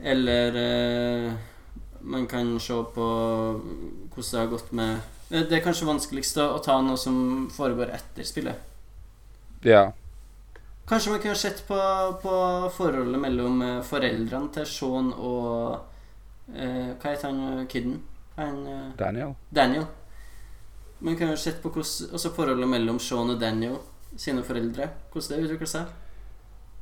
Eller 0.04 0.56
eh, 0.60 1.34
man 2.02 2.28
kan 2.28 2.60
se 2.60 2.78
på 2.96 3.08
hvordan 4.14 4.32
det 4.32 4.40
har 4.40 4.48
gått 4.52 4.72
med 4.72 4.98
Det 5.30 5.58
er 5.58 5.64
kanskje 5.64 5.88
vanskeligst 5.90 6.38
å 6.38 6.50
å 6.56 6.64
ta 6.64 6.78
noe 6.84 7.00
som 7.00 7.48
foregår 7.52 7.94
etter 7.96 8.28
spillet. 8.28 8.75
Ja. 9.66 9.84
Kanskje 10.86 11.12
man 11.16 11.22
kunne 11.24 11.36
sett 11.36 11.64
på, 11.68 11.78
på 12.22 12.34
forholdet 12.78 13.20
mellom 13.22 13.62
eh, 13.66 13.80
foreldrene 13.88 14.52
til 14.54 14.68
Sean 14.70 15.08
og 15.18 15.80
eh, 16.54 16.92
Hva 17.02 17.10
heter 17.16 17.32
han 17.32 17.40
eh, 17.64 17.66
kiden? 17.72 17.96
Han, 18.38 18.60
eh, 18.70 18.84
Daniel. 19.00 19.34
Daniel. 19.50 19.88
Man 21.02 21.18
kunne 21.18 21.38
sett 21.42 21.58
på 21.64 21.72
hvordan, 21.74 22.14
også 22.14 22.34
forholdet 22.38 22.70
mellom 22.70 23.00
Sean 23.02 23.34
og 23.34 23.42
Daniel 23.42 23.80
sine 24.16 24.44
foreldre. 24.46 24.92
Hvordan 25.12 25.40
det 25.42 25.48
utvikler 25.50 25.72
seg. 25.74 25.94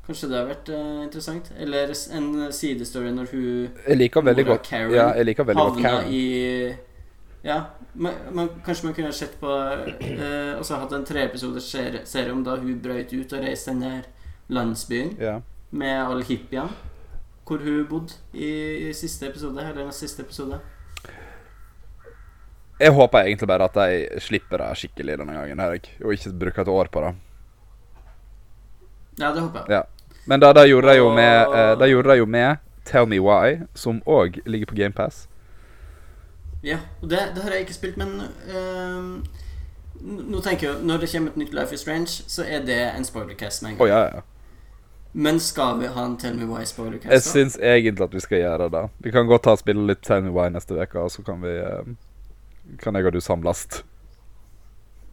Kanskje 0.03 0.27
det 0.34 0.35
har 0.41 0.49
vært 0.51 0.69
eh, 0.76 1.03
interessant. 1.05 1.51
Eller 1.64 1.93
en 2.19 2.27
sidestory 2.51 3.14
når 3.15 3.31
hun 3.31 3.45
Jeg 3.88 3.97
liker 4.01 4.26
veldig 4.27 4.45
godt 4.51 4.68
Karen 4.68 4.91
Ja, 4.97 5.14
jeg 5.15 5.31
liker 5.31 5.47
veldig 5.47 5.69
godt 5.69 5.80
Karen. 5.85 6.11
i 6.11 6.73
Ja, 7.44 7.57
man, 7.94 8.14
man, 8.32 8.49
kanskje 8.65 8.86
man 8.88 8.94
kunne 8.95 9.11
sett 9.14 9.34
på 9.40 9.49
eh, 9.99 10.53
Og 10.56 10.64
så 10.65 10.78
hatt 10.80 10.94
en 10.95 11.03
treepisoders 11.06 11.65
serie, 11.68 12.06
serie 12.07 12.32
om 12.32 12.44
da 12.45 12.56
hun 12.56 12.78
brøyt 12.80 13.11
ut 13.11 13.34
og 13.36 13.44
reiste 13.44 13.74
den 13.74 13.82
der 13.84 14.06
landsbyen 14.53 15.18
Ja. 15.20 15.40
med 15.72 15.98
alle 16.06 16.24
hippiene. 16.24 16.70
Hvor 17.44 17.60
hun 17.60 17.86
bodde 17.90 18.14
i, 18.34 18.48
i 18.90 18.94
siste 18.94 19.28
episode, 19.28 19.60
eller 19.60 19.84
den 19.84 19.91
siste 19.91 20.24
episode. 20.24 20.60
Jeg 22.80 22.91
håper 22.91 23.20
egentlig 23.20 23.48
bare 23.48 23.68
at 23.68 23.76
de 23.76 24.20
slipper 24.24 24.57
det 24.57 24.78
skikkelig 24.78 25.18
denne 25.20 25.34
gangen, 25.36 25.60
Erik, 25.60 25.90
og 26.03 26.14
ikke 26.14 26.32
bruker 26.40 26.61
et 26.61 26.68
år 26.68 26.88
på 26.91 27.02
det. 27.03 27.14
Ja, 29.20 29.34
det 29.34 29.41
håper 29.41 29.60
jeg. 29.60 29.70
Ja. 29.70 29.82
Men 30.26 30.40
da, 30.40 30.53
gjorde 30.65 30.88
de 30.88 30.98
jo 30.98 31.10
med 31.14 31.52
Da 31.80 31.88
gjorde 31.88 32.10
de 32.10 32.18
jo 32.18 32.26
med 32.26 32.57
Tell 32.86 33.06
Me 33.07 33.20
Why, 33.20 33.60
som 33.76 34.02
òg 34.07 34.40
ligger 34.45 34.65
på 34.72 34.76
GamePass. 34.76 35.28
Ja, 36.64 36.77
og 37.02 37.10
det, 37.10 37.19
det 37.35 37.44
har 37.44 37.52
jeg 37.52 37.65
ikke 37.68 37.73
spilt, 37.73 37.98
men 37.98 38.22
uh, 38.56 39.19
Nå 40.03 40.40
tenker 40.40 40.69
jeg 40.69 40.84
Når 40.84 40.98
det 41.03 41.10
kommer 41.11 41.31
et 41.34 41.38
nytt 41.38 41.53
Life 41.53 41.73
is 41.76 41.80
Strange, 41.84 42.07
så 42.27 42.45
er 42.48 42.64
det 42.65 42.77
en 42.98 43.06
spoilercast 43.06 43.64
med 43.64 43.73
en 43.73 43.81
Å 43.81 43.84
Oh, 43.84 43.90
ja, 43.90 43.99
ja. 44.15 44.22
Men 45.14 45.40
skal 45.40 45.77
vi 45.80 45.88
ha 45.94 46.06
en 46.06 46.18
Tell 46.18 46.34
Me 46.35 46.48
Why 46.49 46.64
Jeg 46.64 46.72
spoilercast? 46.72 47.11
da? 47.14 47.19
syns 47.19 47.57
egentlig 47.61 48.03
at 48.03 48.14
vi 48.15 48.19
skal 48.19 48.40
gjøre 48.40 48.69
det. 48.73 48.90
Vi 49.06 49.11
kan 49.14 49.27
godt 49.30 49.44
ta 49.45 49.52
og 49.53 49.60
spille 49.61 49.85
litt 49.85 50.02
Tell 50.02 50.23
Me 50.26 50.31
Why 50.34 50.49
neste 50.49 50.73
uke, 50.80 50.99
og 50.99 51.11
så 51.14 51.22
kan 51.22 51.44
vi 51.44 51.52
eh, 51.53 51.91
Kan 52.81 52.95
jeg 52.95 53.06
og 53.06 53.14
du 53.14 53.19
samles. 53.22 53.84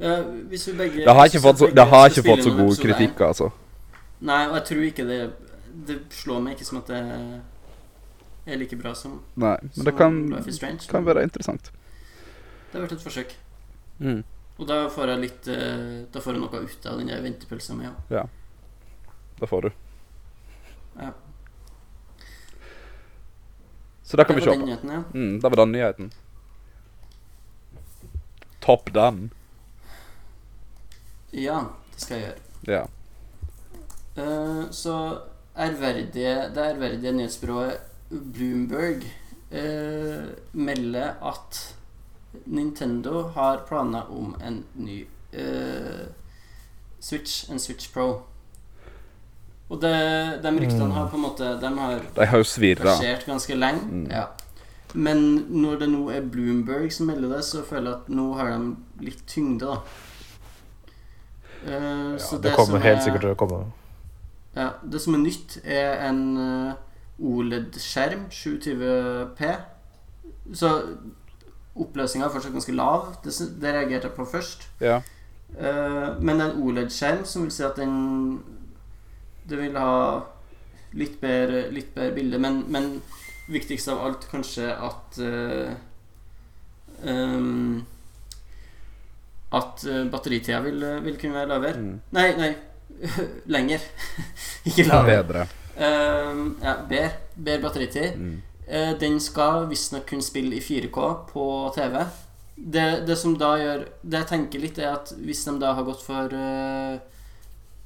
Ja, 0.00 0.22
hvis 0.48 0.68
vi 0.68 0.76
begge 0.78 1.04
Det 1.04 1.14
har 1.14 1.28
ikke 1.28 1.42
fått 1.44 1.58
så, 1.60 1.68
har 1.76 2.08
ikke 2.08 2.24
fått 2.24 2.42
så 2.46 2.48
noen 2.48 2.62
gode 2.64 2.80
kritikker, 2.80 3.26
altså. 3.26 3.50
Nei, 4.20 4.46
og 4.48 4.56
jeg 4.56 4.64
tror 4.70 4.86
ikke 4.88 5.06
det 5.08 5.20
Det 5.88 5.98
slår 6.10 6.40
meg 6.40 6.56
ikke 6.56 6.68
som 6.70 6.78
at 6.80 6.88
det 6.88 7.02
er 8.46 8.56
like 8.60 8.76
bra 8.76 8.94
som, 8.94 9.20
Nei, 9.34 9.56
men 9.62 9.72
som 9.74 9.84
det 9.84 9.96
kan, 9.98 10.20
Life 10.30 10.48
is 10.48 10.56
Strange. 10.56 10.88
kan 10.90 11.04
være 11.04 11.22
interessant. 11.22 11.72
Det 12.70 12.78
har 12.78 12.86
vært 12.86 12.98
et 12.98 13.02
forsøk. 13.02 13.34
Mm. 13.98 14.22
Og 14.60 14.68
da 14.68 14.82
får 14.92 15.12
jeg 15.12 15.20
litt 15.20 15.48
eh, 15.48 16.04
Da 16.12 16.20
får 16.20 16.36
jeg 16.36 16.40
noe 16.42 16.60
ut 16.64 16.86
av 16.88 17.00
den 17.00 17.10
ventepølsa 17.24 17.74
mi 17.76 17.88
òg. 17.88 18.14
Det 19.40 19.48
får 19.48 19.62
du. 19.62 19.70
Ja. 21.00 21.12
Så 24.04 24.16
det 24.16 24.24
kan 24.24 24.36
vi 24.36 24.42
se 24.42 24.50
den 24.50 24.60
på. 24.60 24.66
nyheten, 24.66 24.90
ja. 24.90 25.02
Mm, 25.14 25.40
det 25.40 25.48
var 25.48 25.56
den 25.56 25.72
nyheten. 25.72 26.10
Topp 28.60 28.92
den. 28.94 29.30
ja, 31.32 31.60
det 31.94 32.00
skal 32.00 32.18
jeg 32.18 32.26
gjøre. 32.26 32.40
Ja. 32.66 32.86
Uh, 34.18 34.70
så 34.70 34.96
ærverdige, 35.56 36.34
det 36.54 36.58
ærverdige 36.58 37.12
nyhetsbyrået 37.12 37.78
Bloomberg 38.10 39.04
eh, 39.50 40.30
melder 40.52 41.12
at 41.22 41.60
Nintendo 42.46 43.22
har 43.34 43.62
planer 43.68 44.10
om 44.10 44.34
en 44.42 44.64
ny 44.74 45.04
eh, 45.32 46.06
Switch, 47.00 47.48
en 47.50 47.58
Switch 47.58 47.88
Pro. 47.94 48.22
Og 49.70 49.80
det, 49.80 49.94
de 50.42 50.50
ryktene 50.58 50.90
har 50.92 51.06
på 51.12 51.14
en 51.16 51.22
måte 51.22 51.46
De 51.62 51.68
har 51.78 52.00
De 52.16 52.26
har 52.26 52.42
versert 52.42 53.26
ganske 53.26 53.54
lenge. 53.54 53.86
Mm. 53.86 54.06
Ja. 54.10 54.24
Men 54.94 55.20
når 55.54 55.78
det 55.84 55.88
nå 55.92 56.08
er 56.10 56.20
Bloomberg 56.26 56.90
som 56.92 57.06
melder 57.06 57.36
det, 57.36 57.44
så 57.46 57.62
føler 57.62 57.92
jeg 57.92 58.00
at 58.00 58.08
nå 58.10 58.24
har 58.34 58.50
de 58.50 59.04
litt 59.06 59.22
tyngde, 59.30 59.66
da. 59.70 59.76
Eh, 61.66 62.16
så 62.18 62.40
Det 62.42 62.52
kommer 62.56 62.78
som 62.78 62.82
helt 62.82 62.98
er- 62.98 63.04
sikkert 63.04 63.20
til 63.20 63.30
å 63.30 63.36
komme. 63.38 63.72
ja, 64.56 64.70
Det 64.82 65.00
som 65.00 65.14
er 65.14 65.18
nytt, 65.18 65.58
er 65.64 66.08
en 66.08 66.36
eh, 66.36 66.74
OLED-skjerm, 67.20 68.26
720P. 68.32 69.50
Så 70.56 70.70
oppløsninga 71.80 72.26
er 72.26 72.34
fortsatt 72.34 72.56
ganske 72.56 72.74
lav. 72.74 73.14
Det, 73.24 73.34
det 73.60 73.74
reagerte 73.76 74.08
jeg 74.08 74.16
på 74.16 74.28
først. 74.28 74.66
Ja. 74.82 75.00
Uh, 75.50 76.16
men 76.22 76.40
en 76.40 76.58
OLED-skjerm, 76.62 77.24
som 77.26 77.46
vil 77.46 77.54
si 77.54 77.64
at 77.66 77.78
den 77.80 77.94
Det 79.50 79.58
vil 79.58 79.74
ha 79.74 80.20
litt 80.94 81.16
bedre, 81.20 81.64
litt 81.74 81.94
bedre 81.94 82.14
bilde, 82.14 82.38
men, 82.38 82.60
men 82.70 82.90
viktigst 83.50 83.88
av 83.90 84.02
alt 84.06 84.26
kanskje 84.30 84.68
at 84.70 85.18
uh, 85.26 85.72
um, 87.02 87.80
at 89.50 89.84
eh, 89.84 90.04
batteritida 90.06 90.60
vil, 90.62 90.84
vil 91.02 91.16
kunne 91.18 91.40
være 91.40 91.50
lavere. 91.50 91.80
Mm. 91.82 91.94
Nei, 92.14 92.28
nei. 92.38 92.50
Lenger. 93.54 93.86
Ikke 94.68 94.86
lavere. 94.86 95.24
Bedre. 95.24 95.46
Eh, 95.80 96.40
ja, 96.62 96.74
bedre. 96.88 97.10
Bedre 97.34 97.62
batteritid. 97.64 98.16
Mm. 98.20 98.40
Eh, 98.66 98.92
den 99.00 99.20
skal 99.20 99.68
visstnok 99.70 100.06
kunne 100.06 100.24
spille 100.24 100.58
i 100.58 100.64
4K 100.64 101.12
på 101.32 101.46
TV. 101.74 102.02
Det, 102.60 102.88
det 103.08 103.16
som 103.16 103.32
da 103.40 103.54
gjør 103.56 103.86
Det 104.02 104.18
jeg 104.18 104.28
tenker 104.28 104.60
litt, 104.60 104.78
er 104.78 104.98
at 104.98 105.14
hvis 105.16 105.46
de 105.46 105.54
da 105.62 105.72
har 105.78 105.86
gått 105.88 106.02
for 106.04 106.34
eh, 106.36 106.98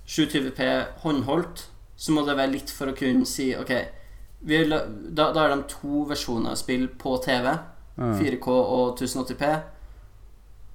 720P 0.05 0.71
håndholdt, 1.05 1.69
så 1.97 2.13
må 2.13 2.25
det 2.27 2.35
være 2.37 2.57
litt 2.57 2.73
for 2.75 2.91
å 2.91 2.97
kunne 2.99 3.29
si 3.29 3.53
OK 3.55 3.71
vi 4.45 4.59
da, 4.69 5.31
da 5.33 5.45
er 5.47 5.55
de 5.55 5.63
to 5.73 6.03
versjoner 6.09 6.53
av 6.53 6.59
spill 6.61 6.89
på 7.01 7.17
TV. 7.25 7.47
Ja. 7.97 8.11
4K 8.19 8.51
og 8.51 8.99
1080P. 9.01 9.53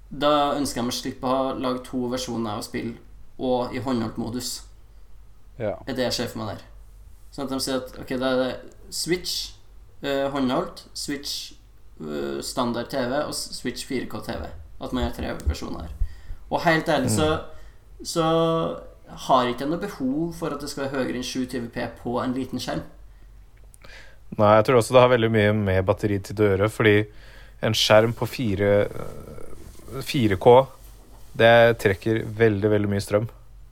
Da 0.10 0.32
ønsker 0.56 0.82
de 0.82 0.90
å 0.90 0.96
slippe 0.96 1.30
å 1.30 1.52
lage 1.60 1.84
to 1.86 2.08
versjoner 2.10 2.58
av 2.58 2.66
spill 2.66 2.96
og 3.38 3.76
i 3.76 3.84
håndholdt 3.84 4.18
modus. 4.18 4.54
Ja. 5.60 5.76
Er 5.86 5.94
det 5.94 6.08
jeg 6.08 6.18
ser 6.18 6.32
for 6.32 6.42
meg 6.42 6.56
der. 6.56 6.69
Sånn 7.34 7.46
at 7.46 7.54
de 7.54 7.62
sier 7.64 7.80
at 7.80 7.96
ok, 8.02 8.16
da 8.20 8.34
er 8.34 8.42
det 8.42 8.52
Switch 8.96 9.54
eh, 10.02 10.28
håndholdt, 10.34 10.86
Switch 10.98 11.54
eh, 12.02 12.40
standard 12.46 12.90
TV 12.92 13.14
og 13.22 13.34
Switch 13.38 13.86
4K 13.90 14.24
TV. 14.26 14.46
At 14.80 14.96
man 14.96 15.06
har 15.06 15.16
tre 15.16 15.34
versjoner. 15.46 15.92
Og 16.50 16.64
helt 16.66 16.90
ærlig 16.90 17.12
så, 17.14 17.30
så 18.02 18.26
har 19.28 19.50
ikke 19.50 19.66
jeg 19.66 19.72
noe 19.74 19.82
behov 19.82 20.34
for 20.40 20.54
at 20.54 20.62
det 20.64 20.70
skal 20.72 20.86
være 20.86 21.04
høyere 21.04 21.20
enn 21.20 21.28
720P 21.28 21.86
på 22.02 22.16
en 22.24 22.34
liten 22.38 22.62
skjerm. 22.62 22.86
Nei, 24.38 24.54
jeg 24.56 24.66
tror 24.68 24.80
også 24.80 24.96
det 24.96 25.04
har 25.04 25.12
veldig 25.12 25.32
mye 25.34 25.54
med 25.58 25.86
batteritid 25.88 26.42
å 26.42 26.52
gjøre, 26.52 26.70
fordi 26.72 26.98
en 27.66 27.76
skjerm 27.76 28.14
på 28.16 28.28
4, 28.30 28.74
eh, 28.86 30.04
4K 30.06 30.54
det 31.40 31.54
trekker 31.82 32.24
veldig, 32.40 32.72
veldig 32.72 32.92
mye 32.92 33.04
strøm. 33.04 33.28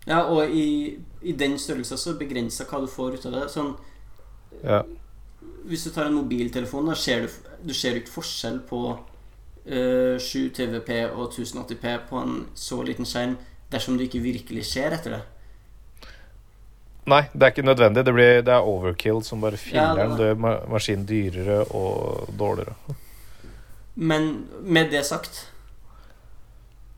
Ja, 0.07 0.23
og 0.31 0.49
i, 0.49 0.97
i 1.27 1.33
den 1.35 1.57
størrelsen 1.59 1.99
så 1.99 2.13
begrensa 2.19 2.65
hva 2.69 2.79
du 2.83 2.87
får 2.91 3.17
ut 3.19 3.25
av 3.29 3.35
det. 3.39 3.45
Sånn 3.53 3.75
Ja. 4.63 4.83
Hvis 5.67 5.83
du 5.83 5.91
tar 5.91 6.07
en 6.07 6.15
mobiltelefon, 6.15 6.87
da 6.87 6.95
ser 6.95 7.25
du, 7.25 7.33
du 7.67 7.73
ser 7.75 7.97
ikke 7.99 8.13
forskjell 8.13 8.61
på 8.69 8.79
uh, 8.95 10.15
7 10.23 10.49
TVP 10.55 10.91
og 11.11 11.33
1080P 11.33 11.95
på 12.09 12.21
en 12.21 12.37
så 12.55 12.79
liten 12.87 13.05
skjerm 13.05 13.35
dersom 13.71 13.97
du 13.99 14.05
ikke 14.05 14.21
virkelig 14.23 14.63
ser 14.69 14.95
etter 14.95 15.17
det. 15.17 15.23
Nei, 17.07 17.21
det 17.33 17.43
er 17.43 17.51
ikke 17.53 17.63
nødvendig. 17.67 18.03
Det, 18.07 18.13
blir, 18.15 18.41
det 18.47 18.53
er 18.55 18.67
overkill 18.67 19.21
som 19.23 19.43
bare 19.43 19.59
Ja, 19.59 19.91
filler 19.91 20.15
det 20.19 20.31
var- 20.43 20.63
maskinen 20.71 21.05
dyrere 21.07 21.61
og 21.75 22.31
dårligere. 22.39 22.75
Men 23.95 24.47
med 24.61 24.91
det 24.91 25.05
sagt 25.05 25.45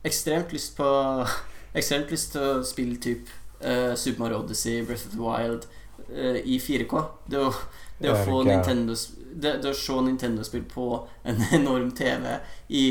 Ekstremt 0.04 0.54
lyst 0.54 0.78
på 0.78 0.88
Ekstremt 1.78 2.10
lyst 2.12 2.32
til 2.34 2.42
å 2.42 2.64
spille 2.66 2.98
typ 3.02 3.30
eh, 3.62 3.96
Super 3.96 4.20
Mario 4.20 4.40
Odyssey, 4.44 4.82
Breath 4.86 5.08
of 5.08 5.14
the 5.14 5.22
Wild 5.22 5.68
uh, 6.10 6.40
i 6.44 6.60
4K. 6.60 7.04
Det 7.26 7.40
å, 7.40 7.54
det 8.00 8.12
å 8.14 8.20
få 8.26 8.44
Nintendo 8.48 8.96
det, 9.30 9.60
det 9.64 9.72
å 9.72 9.78
se 9.78 9.98
Nintendo-spill 10.06 10.66
på 10.72 10.86
en 11.24 11.44
enorm 11.60 11.92
TV 11.96 12.40
i 12.68 12.86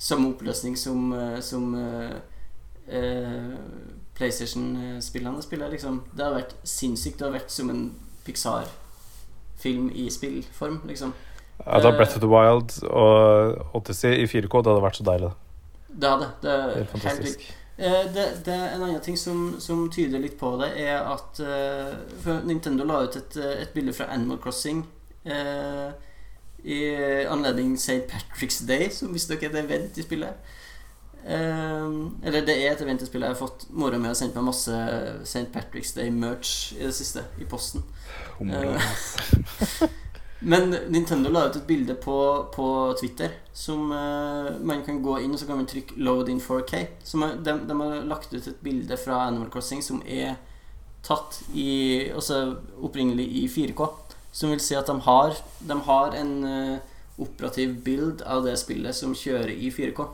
samme 0.00 0.30
oppløsning 0.32 0.76
som, 0.80 1.10
eh, 1.12 1.40
som 1.44 1.74
PlayStation-spillene 4.16 5.42
spiller, 5.44 5.68
liksom. 5.74 6.00
Det 6.16 6.24
har 6.24 6.38
vært 6.38 6.54
sinnssykt. 6.64 7.18
Det 7.18 7.26
har 7.26 7.34
vært 7.34 7.52
som 7.52 7.68
en 7.70 7.82
Pixar-film 8.24 9.90
i 9.92 10.06
spillform, 10.10 10.80
liksom. 10.88 11.12
Ja, 11.66 11.80
da 11.84 11.92
Breath 11.92 12.16
of 12.16 12.24
the 12.24 12.30
Wild 12.30 12.72
og 12.88 13.76
Odyssey 13.76 14.22
i 14.22 14.26
4K, 14.26 14.62
det 14.64 14.72
hadde 14.72 14.84
vært 14.84 15.00
så 15.00 15.06
deilig. 15.06 15.32
Det 15.90 16.08
hadde 16.08 16.28
det. 16.40 16.54
Helt 16.54 16.76
helt 16.76 16.92
fantastisk. 16.94 17.44
Eh, 17.44 17.59
det, 17.80 18.26
det 18.44 18.52
er 18.54 18.74
En 18.74 18.82
annen 18.84 19.00
ting 19.04 19.16
som, 19.16 19.56
som 19.62 19.86
tyder 19.92 20.20
litt 20.20 20.36
på 20.40 20.52
det, 20.60 20.70
er 20.82 21.00
at 21.00 21.40
eh, 21.40 22.40
Nintendo 22.44 22.84
la 22.84 23.02
ut 23.06 23.16
et, 23.16 23.36
eh, 23.40 23.62
et 23.64 23.72
bilde 23.74 23.94
fra 23.96 24.10
Animal 24.12 24.40
Crossing 24.42 24.82
eh, 25.24 25.88
i 26.60 26.80
anledning 27.24 27.78
St. 27.80 28.02
Patrick's 28.10 28.60
Day, 28.68 28.90
som 28.92 29.14
visstnok 29.16 29.46
er 29.46 29.54
et 29.54 29.62
event 29.62 29.96
i 29.96 30.04
spillet. 30.04 30.52
Eh, 31.24 31.88
eller 32.26 32.44
det 32.44 32.58
er 32.58 32.74
et 32.74 32.84
event 32.84 33.00
i 33.00 33.08
spillet. 33.08 33.30
Jeg 33.30 33.38
har 33.38 33.40
fått 33.40 33.66
mora 33.72 34.00
mi 34.00 34.10
har 34.10 34.18
sendt 34.18 34.36
meg 34.36 34.50
masse 34.50 34.76
St. 35.24 35.46
Patrick's 35.54 35.96
Day-merch 35.96 36.74
i 36.76 36.84
det 36.84 36.94
siste, 37.00 37.24
i 37.40 37.48
posten. 37.48 37.86
Humle. 38.36 38.76
Men 40.40 40.70
Nintendo 40.88 41.30
la 41.30 41.46
ut 41.48 41.56
et 41.56 41.66
bilde 41.68 41.94
på, 42.00 42.16
på 42.54 42.66
Twitter 43.00 43.34
som 43.52 43.90
uh, 43.92 44.48
man 44.64 44.84
kan 44.86 45.02
gå 45.04 45.18
inn 45.20 45.34
og 45.34 45.40
så 45.40 45.46
kan 45.46 45.58
man 45.60 45.68
trykke 45.68 45.98
'load 46.00 46.30
in 46.32 46.40
4K'. 46.40 46.86
Som 47.04 47.22
er, 47.22 47.34
de, 47.44 47.58
de 47.68 47.76
har 47.76 48.06
lagt 48.08 48.32
ut 48.32 48.46
et 48.46 48.62
bilde 48.64 48.96
fra 48.96 49.26
Animal 49.26 49.50
Crossing 49.52 49.84
som 49.84 50.00
er 50.06 50.38
tatt 51.04 51.42
i 51.52 52.08
Altså 52.14 52.56
opprinnelig 52.80 53.26
i 53.42 53.44
4K. 53.48 53.88
Som 54.32 54.54
vil 54.54 54.62
si 54.64 54.74
at 54.78 54.88
de 54.88 54.96
har, 55.00 55.36
de 55.60 55.76
har 55.90 56.16
en 56.16 56.32
uh, 56.44 56.78
operativ 57.20 57.76
bild 57.84 58.22
av 58.22 58.44
det 58.46 58.56
spillet 58.56 58.96
som 58.96 59.12
kjører 59.14 59.52
i 59.52 59.68
4K. 59.68 60.08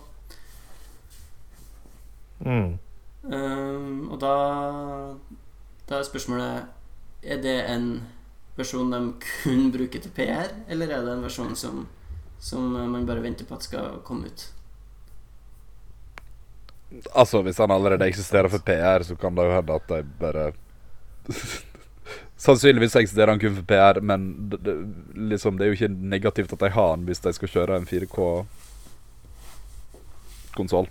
Mm. 2.46 2.78
Um, 3.22 4.10
og 4.10 4.20
da 4.20 4.34
Da 5.88 5.98
er 5.98 6.02
spørsmålet 6.04 6.66
Er 7.22 7.40
det 7.42 7.56
en 7.70 8.02
versjon 8.56 8.90
de 8.90 9.00
kun 9.42 9.70
bruker 9.74 10.00
til 10.02 10.10
PR, 10.16 10.48
eller 10.68 10.86
er 10.96 11.02
det 11.04 11.12
en 11.16 11.24
versjon 11.26 11.56
som, 11.56 11.86
som 12.40 12.60
man 12.72 13.06
bare 13.08 13.22
venter 13.24 13.44
på 13.48 13.54
at 13.58 13.62
skal 13.68 13.86
komme 14.06 14.26
ut? 14.32 14.40
Altså, 17.12 17.42
hvis 17.42 17.58
han 17.58 17.70
allerede 17.74 18.06
eksisterer 18.08 18.48
for 18.48 18.58
PR, 18.64 19.02
så 19.04 19.16
kan 19.18 19.34
det 19.36 19.44
jo 19.48 19.56
hende 19.56 19.74
at 19.74 19.88
de 19.90 20.02
bare 20.20 20.52
Sannsynligvis 22.36 22.96
eksisterer 23.00 23.30
han 23.32 23.40
kun 23.40 23.54
for 23.56 23.64
PR, 23.66 24.00
men 24.04 24.26
det, 24.50 24.58
det, 24.64 24.74
liksom, 25.32 25.56
det 25.56 25.64
er 25.64 25.68
jo 25.72 25.76
ikke 25.78 25.88
negativt 26.12 26.52
at 26.52 26.60
de 26.60 26.68
har 26.74 26.90
han 26.92 27.06
hvis 27.08 27.20
de 27.24 27.32
skal 27.32 27.48
kjøre 27.48 27.76
en 27.80 27.86
4K-konsoll. 27.88 30.86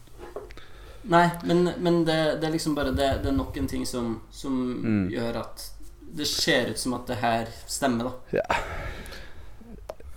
Nei, 1.05 1.27
men, 1.45 1.69
men 1.85 2.01
det, 2.07 2.17
det 2.41 2.47
er 2.49 2.53
liksom 2.55 2.73
bare 2.75 2.91
det, 2.97 3.11
det 3.21 3.29
er 3.29 3.37
nok 3.37 3.57
en 3.61 3.67
ting 3.69 3.85
som, 3.85 4.21
som 4.33 4.53
Mm. 4.81 5.05
gjør 5.13 5.35
at 5.43 5.67
det 6.13 6.25
ser 6.27 6.67
ut 6.71 6.77
som 6.79 6.93
at 6.93 7.07
det 7.07 7.15
her 7.21 7.47
stemmer, 7.67 8.03
da. 8.03 8.11
Ja, 8.41 8.59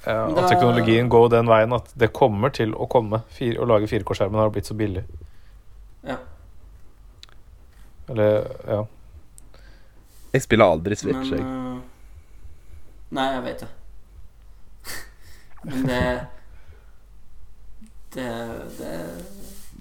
Ja, 0.07 0.27
at 0.29 0.37
da- 0.37 0.49
teknologien 0.49 1.09
går 1.11 1.29
den 1.31 1.47
veien 1.51 1.73
at 1.75 1.91
det 1.99 2.13
kommer 2.13 2.51
til 2.55 2.73
å 2.75 2.87
komme. 2.89 3.23
Fire, 3.29 3.59
å 3.61 3.67
lage 3.67 3.87
4K-skjermen 3.91 4.39
har 4.41 4.51
blitt 4.51 4.65
så 4.71 4.75
billig. 4.79 5.03
Ja. 6.07 6.17
Eller, 8.09 8.47
ja. 8.67 8.87
Jeg 10.33 10.43
spiller 10.43 10.65
aldri 10.73 10.97
Switch, 10.97 11.31
Men 11.31 11.33
jeg. 11.33 11.41
uh, 11.41 11.81
Nei, 13.11 13.27
jeg 13.35 13.43
vet 13.45 13.61
det. 13.61 13.69
Men 15.65 15.87
det 15.87 16.27
Det, 18.15 18.29
det 18.79 18.95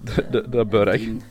Det, 0.04 0.24
det, 0.32 0.42
det 0.52 0.66
bør 0.70 0.92
jeg. 0.92 1.00
din- 1.06 1.22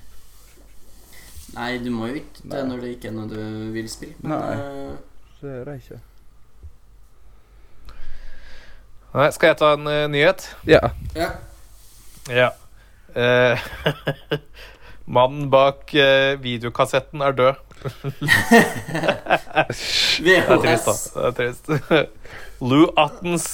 Nei, 1.57 1.77
du 1.81 1.89
må 1.93 2.11
jo 2.11 2.19
ikke 2.19 2.45
det 2.51 2.61
når 2.69 2.84
det 2.84 2.91
ikke 2.95 3.09
er 3.09 3.15
noe 3.15 3.29
du 3.31 3.39
vil 3.73 3.89
spille. 3.89 4.13
Men 4.21 4.31
Nei. 4.35 4.53
eh, 4.53 4.93
Det 5.41 5.55
gjør 5.55 5.71
jeg 5.71 5.84
ikke. 5.84 5.99
Nei, 9.17 9.29
skal 9.34 9.49
jeg 9.49 9.57
ta 9.57 9.71
en 9.73 9.88
uh, 9.89 10.05
nyhet? 10.13 10.45
Ja. 10.69 10.91
ja. 11.17 11.29
Ja. 12.29 12.49
Uh, 13.17 13.57
Mannen 15.17 15.47
bak 15.49 15.89
uh, 15.95 16.35
videokassetten 16.43 17.23
er 17.25 17.31
død. 17.38 17.63
Det 20.25 20.35
er 20.38 20.57
trist, 20.61 20.85
da. 20.85 20.93
VHS. 20.93 21.03
Det 21.13 21.25
er 21.25 21.35
trist. 21.38 21.65
Lou 22.69 22.88
Attens 22.97 23.47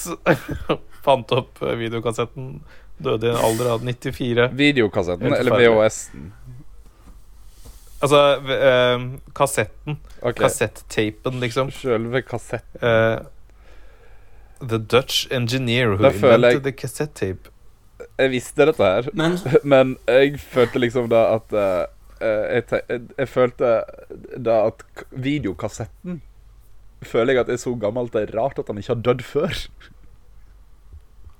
fant 1.03 1.35
opp 1.35 1.61
eh, 1.63 1.75
videokassetten. 1.79 2.55
Døde 3.03 3.27
i 3.27 3.33
en 3.33 3.41
alder 3.43 3.71
av 3.73 3.83
94. 3.83 4.49
Videokassetten 4.55 5.33
eller. 5.33 5.57
VHS-en? 5.59 6.31
Altså 8.03 8.19
eh, 8.51 9.05
kassetten. 9.37 9.97
Okay. 10.19 10.41
Kassettapen, 10.43 11.39
liksom. 11.39 11.71
Selve 11.71 12.21
kassetten. 12.27 12.83
Uh, 12.83 13.23
the 14.59 14.79
Dutch 14.79 15.27
engineer 15.31 15.95
who 15.95 16.05
invented 16.05 16.51
jeg- 16.51 16.63
the 16.63 16.71
cassette 16.71 17.13
tape. 17.15 17.49
Jeg 18.19 18.31
visste 18.33 18.65
dette 18.67 18.83
her, 18.83 19.07
Men 19.13 19.37
men 19.63 19.97
jeg 20.07 20.39
følte 20.39 20.79
liksom 20.81 21.07
da 21.09 21.21
at 21.37 21.53
eh, 21.55 21.85
eh, 22.19 22.43
jeg, 22.57 22.81
jeg, 22.89 23.01
jeg 23.17 23.29
følte 23.31 23.69
da 24.43 24.57
at 24.67 24.83
videokassetten 25.11 26.21
Føler 27.03 27.33
jeg 27.33 27.43
at 27.43 27.49
er 27.51 27.59
så 27.59 27.73
gammel 27.79 28.07
at 28.07 28.13
det 28.15 28.21
er 28.29 28.35
rart 28.39 28.59
at 28.59 28.67
han 28.71 28.77
ikke 28.79 28.93
har 28.93 29.01
dødd 29.03 29.23
før. 29.27 29.57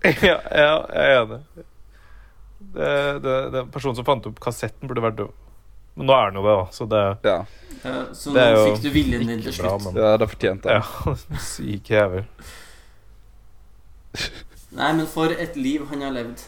ja, 0.27 0.39
ja, 0.51 0.73
jeg 0.91 1.13
er 1.13 1.21
enig. 1.21 1.37
Det, 2.73 2.89
det, 3.23 3.35
den 3.53 3.69
personen 3.71 3.95
som 3.95 4.07
fant 4.07 4.27
opp 4.27 4.41
kassetten, 4.43 4.89
burde 4.91 5.03
vært 5.05 5.21
død. 5.21 5.31
Men 5.95 6.07
nå 6.09 6.13
er 6.17 6.23
han 6.31 6.39
jo 6.39 6.43
det, 6.47 6.53
da. 6.57 6.65
Så 6.73 6.85
det 6.89 7.01
Ja, 7.29 7.37
ja 7.83 7.99
Så 8.17 8.33
Det 8.33 8.41
er 8.41 8.55
jo 8.55 8.63
fikk 8.71 8.81
du 8.81 8.89
viljen 8.95 9.27
din 9.29 9.41
til 9.45 9.53
bra, 9.59 9.75
slutt. 9.77 9.93
men 9.93 10.01
ja 10.03 10.13
det 10.17 10.29
fortjente 10.31 10.69
han. 10.73 10.81
Ja, 10.81 11.39
syk 11.53 11.89
jævel. 11.93 12.25
Nei, 14.73 14.89
men 14.97 15.05
for 15.09 15.33
et 15.33 15.55
liv 15.59 15.85
han 15.91 16.01
har 16.05 16.13
levd. 16.15 16.41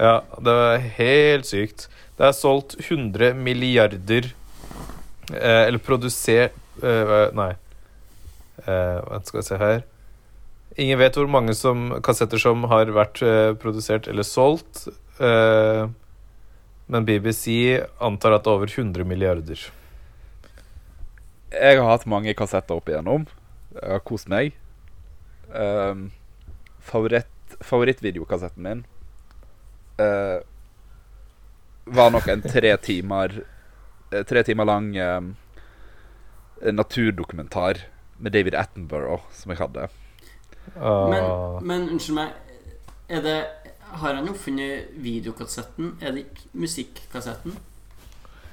Ja, 0.00 0.16
det 0.42 0.54
er 0.54 0.84
helt 0.98 1.48
sykt. 1.50 1.88
Det 2.18 2.26
er 2.28 2.34
solgt 2.36 2.76
100 2.78 3.32
milliarder 3.34 4.26
eh, 5.32 5.62
Eller 5.66 5.80
produsert 5.82 6.54
eh, 6.82 7.00
hva- 7.08 7.30
Nei. 7.34 7.50
Eh, 8.66 8.98
Hva 9.06 9.18
skal 9.24 9.40
vi 9.40 9.46
se 9.48 9.56
her 9.58 9.80
Ingen 10.80 11.00
vet 11.00 11.16
hvor 11.18 11.26
mange 11.32 11.54
som, 11.58 11.88
kassetter 12.06 12.38
som 12.38 12.62
har 12.70 12.92
vært 12.94 13.22
eh, 13.26 13.50
produsert 13.58 14.06
eller 14.08 14.22
solgt. 14.24 14.84
Eh, 15.18 15.88
men 16.90 17.06
BBC 17.06 17.78
antar 18.02 18.34
at 18.34 18.44
det 18.44 18.50
er 18.50 18.58
over 18.58 18.72
100 18.72 19.06
milliarder. 19.06 19.60
Jeg 21.50 21.78
har 21.78 21.86
hatt 21.86 22.06
mange 22.10 22.34
kassetter 22.38 22.78
opp 22.78 22.90
igjennom. 22.90 23.26
Jeg 23.76 23.92
har 23.94 24.02
kost 24.06 24.30
meg. 24.30 24.56
Um, 25.50 26.08
favoritt, 26.86 27.56
favorittvideokassetten 27.66 28.62
min 28.62 28.82
uh, 29.98 30.38
var 31.90 32.12
nok 32.14 32.28
en 32.30 32.44
tre 32.44 32.70
timer 32.78 33.32
eh, 34.12 34.22
Tre 34.22 34.44
timer 34.46 34.68
lang 34.68 34.92
um, 34.94 35.32
naturdokumentar 36.62 37.82
med 38.22 38.32
David 38.32 38.54
Attenborough 38.54 39.26
som 39.34 39.50
jeg 39.50 39.58
hadde. 39.58 39.88
Uh. 40.76 41.10
Men, 41.10 41.26
men 41.66 41.88
unnskyld 41.96 42.18
meg, 42.20 42.36
er 43.10 43.24
det 43.24 43.38
Har 43.92 44.14
han 44.14 44.28
oppfunnet 44.30 44.92
videokassetten? 44.94 45.96
Er 46.00 46.14
det 46.14 46.26
ikke 46.28 46.50
musikkassetten? 46.62 47.56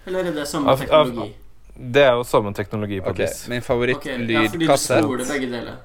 Eller 0.08 0.30
er 0.30 0.36
det 0.36 0.48
samme 0.50 0.76
teknologi? 0.80 1.36
Det 1.78 2.04
er 2.04 2.16
jo 2.18 2.24
samme 2.26 2.54
teknologi 2.58 3.02
på 3.02 3.12
okay, 3.14 3.28
vis. 3.28 3.44
Min 3.52 3.62
favorittlydkassett 3.62 5.06
okay, 5.06 5.52
ja, 5.54 5.76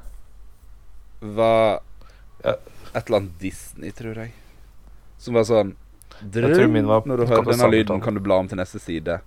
var 1.21 1.83
et 2.45 3.07
eller 3.07 3.19
annet 3.19 3.41
Disney, 3.41 3.93
tror 3.93 4.23
jeg. 4.23 4.33
Som 5.23 5.37
var 5.39 5.45
sånn 5.47 5.75
Jeg 6.23 6.71
min 6.71 6.89
var 6.89 7.05
Når 7.07 7.23
du 7.23 7.27
hører 7.27 7.51
denne 7.51 7.69
lyden, 7.71 8.01
kan 8.01 8.15
du 8.15 8.23
bla 8.25 8.41
om 8.43 8.49
til 8.49 8.59
neste 8.61 8.81
side. 8.83 9.21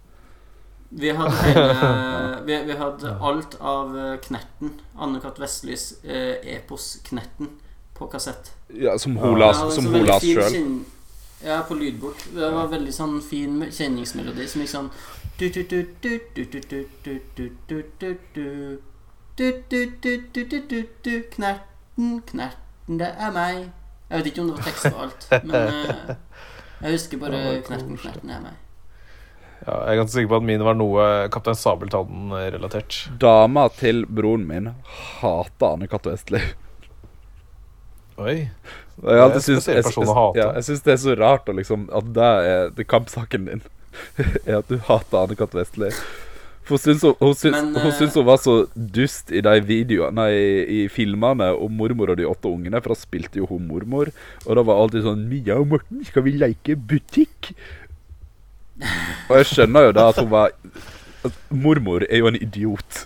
Vi 0.95 1.11
hadde, 1.11 1.35
hele, 1.43 1.91
vi, 2.47 2.57
vi 2.69 2.79
hadde 2.79 3.13
alt 3.29 3.57
av 3.59 3.95
eh, 3.99 4.17
Knerten. 4.23 4.75
Anne-Kat. 4.95 5.39
Vestlys 5.41 5.87
eh, 6.03 6.39
epos 6.55 6.95
Knerten 7.07 7.49
på 7.95 8.07
kassett. 8.11 8.51
Ja, 8.67 8.97
Som 8.97 9.17
hun 9.17 9.39
la 9.39 9.53
sjøl? 10.19 10.83
Ja, 11.45 11.61
på 11.67 11.75
lydbok. 11.77 12.17
Det 12.33 12.51
var 12.51 12.67
veldig 12.71 12.93
sånn 12.93 13.19
fin 13.23 13.59
kjenningsmelodi 13.69 14.47
som 14.49 14.63
gikk 14.63 14.71
sånn 14.71 14.89
Knerten, 21.35 22.21
knerten, 22.27 22.99
det 22.99 23.09
er 23.19 23.31
meg. 23.35 23.65
Jeg 24.09 24.19
vet 24.19 24.29
ikke 24.31 24.41
om 24.43 24.49
det 24.51 24.55
var 24.55 24.67
tekst 24.67 24.85
og 24.91 25.01
alt, 25.05 25.27
men 25.43 25.63
jeg 26.81 26.95
husker 26.95 27.19
bare 27.19 27.41
Knerten, 27.67 27.97
knerten, 27.99 28.29
det 28.31 28.35
er 28.37 28.43
meg. 28.45 28.61
Ja, 29.65 29.79
jeg 29.87 29.95
er 29.95 29.99
ganske 30.01 30.15
sikker 30.15 30.31
på 30.33 30.39
at 30.39 30.47
mine 30.47 30.67
var 30.67 30.75
noe 30.77 31.05
Kaptein 31.33 31.57
Sabeltann-relatert. 31.57 32.99
Dama 33.19 33.67
til 33.73 34.05
broren 34.07 34.43
min 34.47 34.71
hater 35.21 35.73
Anne 35.73 35.87
Cath. 35.91 36.11
Westlie. 36.11 36.53
Oi. 38.21 38.35
Jeg, 38.95 39.19
alltid 39.19 39.43
spesiell 39.43 39.81
jeg, 39.81 39.91
jeg, 39.91 40.35
ja, 40.39 40.51
jeg 40.55 40.65
syns 40.69 40.85
det 40.85 40.93
er 40.93 40.99
så 41.01 41.15
rart 41.19 41.49
å 41.51 41.55
liksom, 41.57 41.89
at 41.91 42.13
det 42.15 42.29
er 42.47 42.69
det 42.77 42.85
kampsaken 42.87 43.49
din. 43.49 43.65
er 44.47 44.61
at 44.61 44.71
du 44.71 44.77
hater 44.87 45.25
Anne-Kat. 45.25 45.55
Vestli. 45.55 45.91
For 46.65 46.79
hun 46.79 46.81
syns 46.81 47.03
hun, 47.05 47.15
hun, 47.19 47.35
syns, 47.37 47.57
Men, 47.57 47.73
hun 47.77 47.91
eh, 47.91 47.97
syns 47.99 48.15
hun 48.17 48.25
var 48.25 48.39
så 48.41 48.55
dust 48.73 49.29
i 49.35 49.43
de 49.45 49.53
videoene 49.67 50.15
Nei, 50.17 50.31
i 50.65 50.79
filmene 50.89 51.51
om 51.61 51.75
mormor 51.77 52.13
og 52.13 52.17
de 52.17 52.25
åtte 52.25 52.49
ungene, 52.49 52.81
for 52.81 52.95
da 52.95 52.97
spilte 52.97 53.41
jo 53.41 53.49
hun 53.51 53.67
mormor. 53.69 54.09
Og 54.45 54.57
da 54.57 54.63
var 54.65 54.81
alltid 54.81 55.05
sånn 55.05 55.27
'Mia 55.29 55.59
og 55.59 55.69
Morten, 55.75 56.01
skal 56.07 56.25
vi 56.25 56.37
leke 56.39 56.77
butikk?' 56.79 57.51
Og 59.29 59.35
jeg 59.39 59.51
skjønner 59.51 59.89
jo 59.89 59.95
da 59.95 60.09
at 60.11 60.17
hun 60.19 60.31
var 60.31 60.55
at 61.25 61.37
Mormor 61.49 62.03
er 62.09 62.21
jo 62.21 62.27
en 62.29 62.37
idiot. 62.37 63.05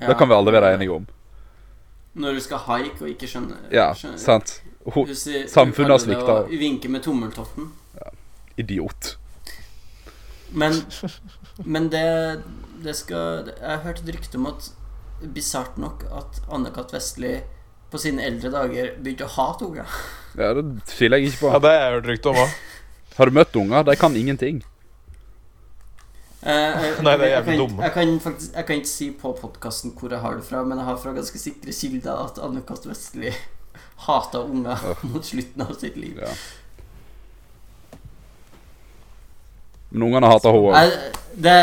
Ja, 0.00 0.08
Det 0.08 0.18
kan 0.18 0.28
vi 0.28 0.34
alle 0.36 0.52
være 0.52 0.74
enige 0.74 0.92
om. 0.92 1.06
Når 2.16 2.34
du 2.38 2.40
skal 2.40 2.58
haike 2.64 3.02
og 3.04 3.08
ikke 3.12 3.28
skjønne 3.28 3.56
Ja, 3.74 3.90
skjønne- 3.92 4.18
sant. 4.22 4.62
Ho 4.86 5.02
Hun 5.04 5.14
sier- 5.18 5.48
samfunnet 5.50 5.90
har 5.92 5.98
svikta. 6.00 6.36
Vinke 6.48 6.88
med 6.88 7.02
tommeltotten. 7.04 7.72
idiot. 8.58 9.16
Men, 10.52 10.72
men 11.74 11.88
det, 11.92 12.42
det 12.84 12.94
skal 12.96 13.50
Jeg 13.50 13.68
har 13.68 13.82
hørt 13.84 14.00
et 14.04 14.14
rykte 14.14 14.36
om 14.40 14.46
at 14.52 14.70
Bisart 15.34 15.78
nok 15.80 16.04
at 16.12 16.40
Anne-Kat. 16.52 16.92
Vestli 16.92 17.40
på 17.90 17.98
sine 17.98 18.20
eldre 18.26 18.50
dager 18.52 18.90
begynte 19.00 19.24
å 19.24 19.32
hate 19.32 19.64
unger. 19.64 19.86
Ja, 20.36 20.50
Det 20.54 20.64
tviler 20.90 21.16
jeg 21.22 21.30
ikke 21.30 21.40
på. 21.46 21.52
Ja, 21.54 21.58
det 21.64 21.70
har 21.72 21.78
jeg 21.86 21.94
hørt 21.96 22.10
rykte 22.12 22.32
om 22.32 22.40
òg. 22.42 22.56
Har 23.16 23.30
du 23.30 23.32
møtt 23.32 23.56
unger? 23.56 23.82
De 23.88 23.94
kan 23.96 24.16
ingenting. 24.16 24.62
Eh, 26.42 26.52
jeg, 26.52 27.02
Nei, 27.02 27.16
det 27.16 27.26
er 27.26 27.32
jævlig 27.38 27.58
dumme. 27.58 27.82
jeg, 27.82 27.92
kan 27.94 28.20
faktisk, 28.20 28.52
jeg 28.54 28.66
kan 28.68 28.80
ikke 28.82 28.90
si 28.90 29.10
på 29.22 29.32
podkasten 29.40 29.94
hvor 29.96 30.12
jeg 30.12 30.20
har 30.20 30.36
det 30.36 30.44
fra, 30.46 30.62
men 30.64 30.78
jeg 30.78 30.86
har 30.86 30.98
fra 31.02 31.14
ganske 31.16 31.40
sikre 31.40 31.72
kilder 31.72 32.24
at 32.26 32.40
Anne-Kat. 32.44 32.86
Vestli 32.86 33.32
hata 34.06 34.42
unger 34.44 34.84
mot 35.10 35.24
slutten 35.24 35.62
av 35.62 35.74
sitt 35.80 35.96
liv. 35.96 36.20
Ja. 36.20 36.34
Men 39.88 40.08
ungene 40.10 40.28
hater 40.28 40.52
henne 40.52 40.82
òg. 40.82 41.08
Det, 41.36 41.56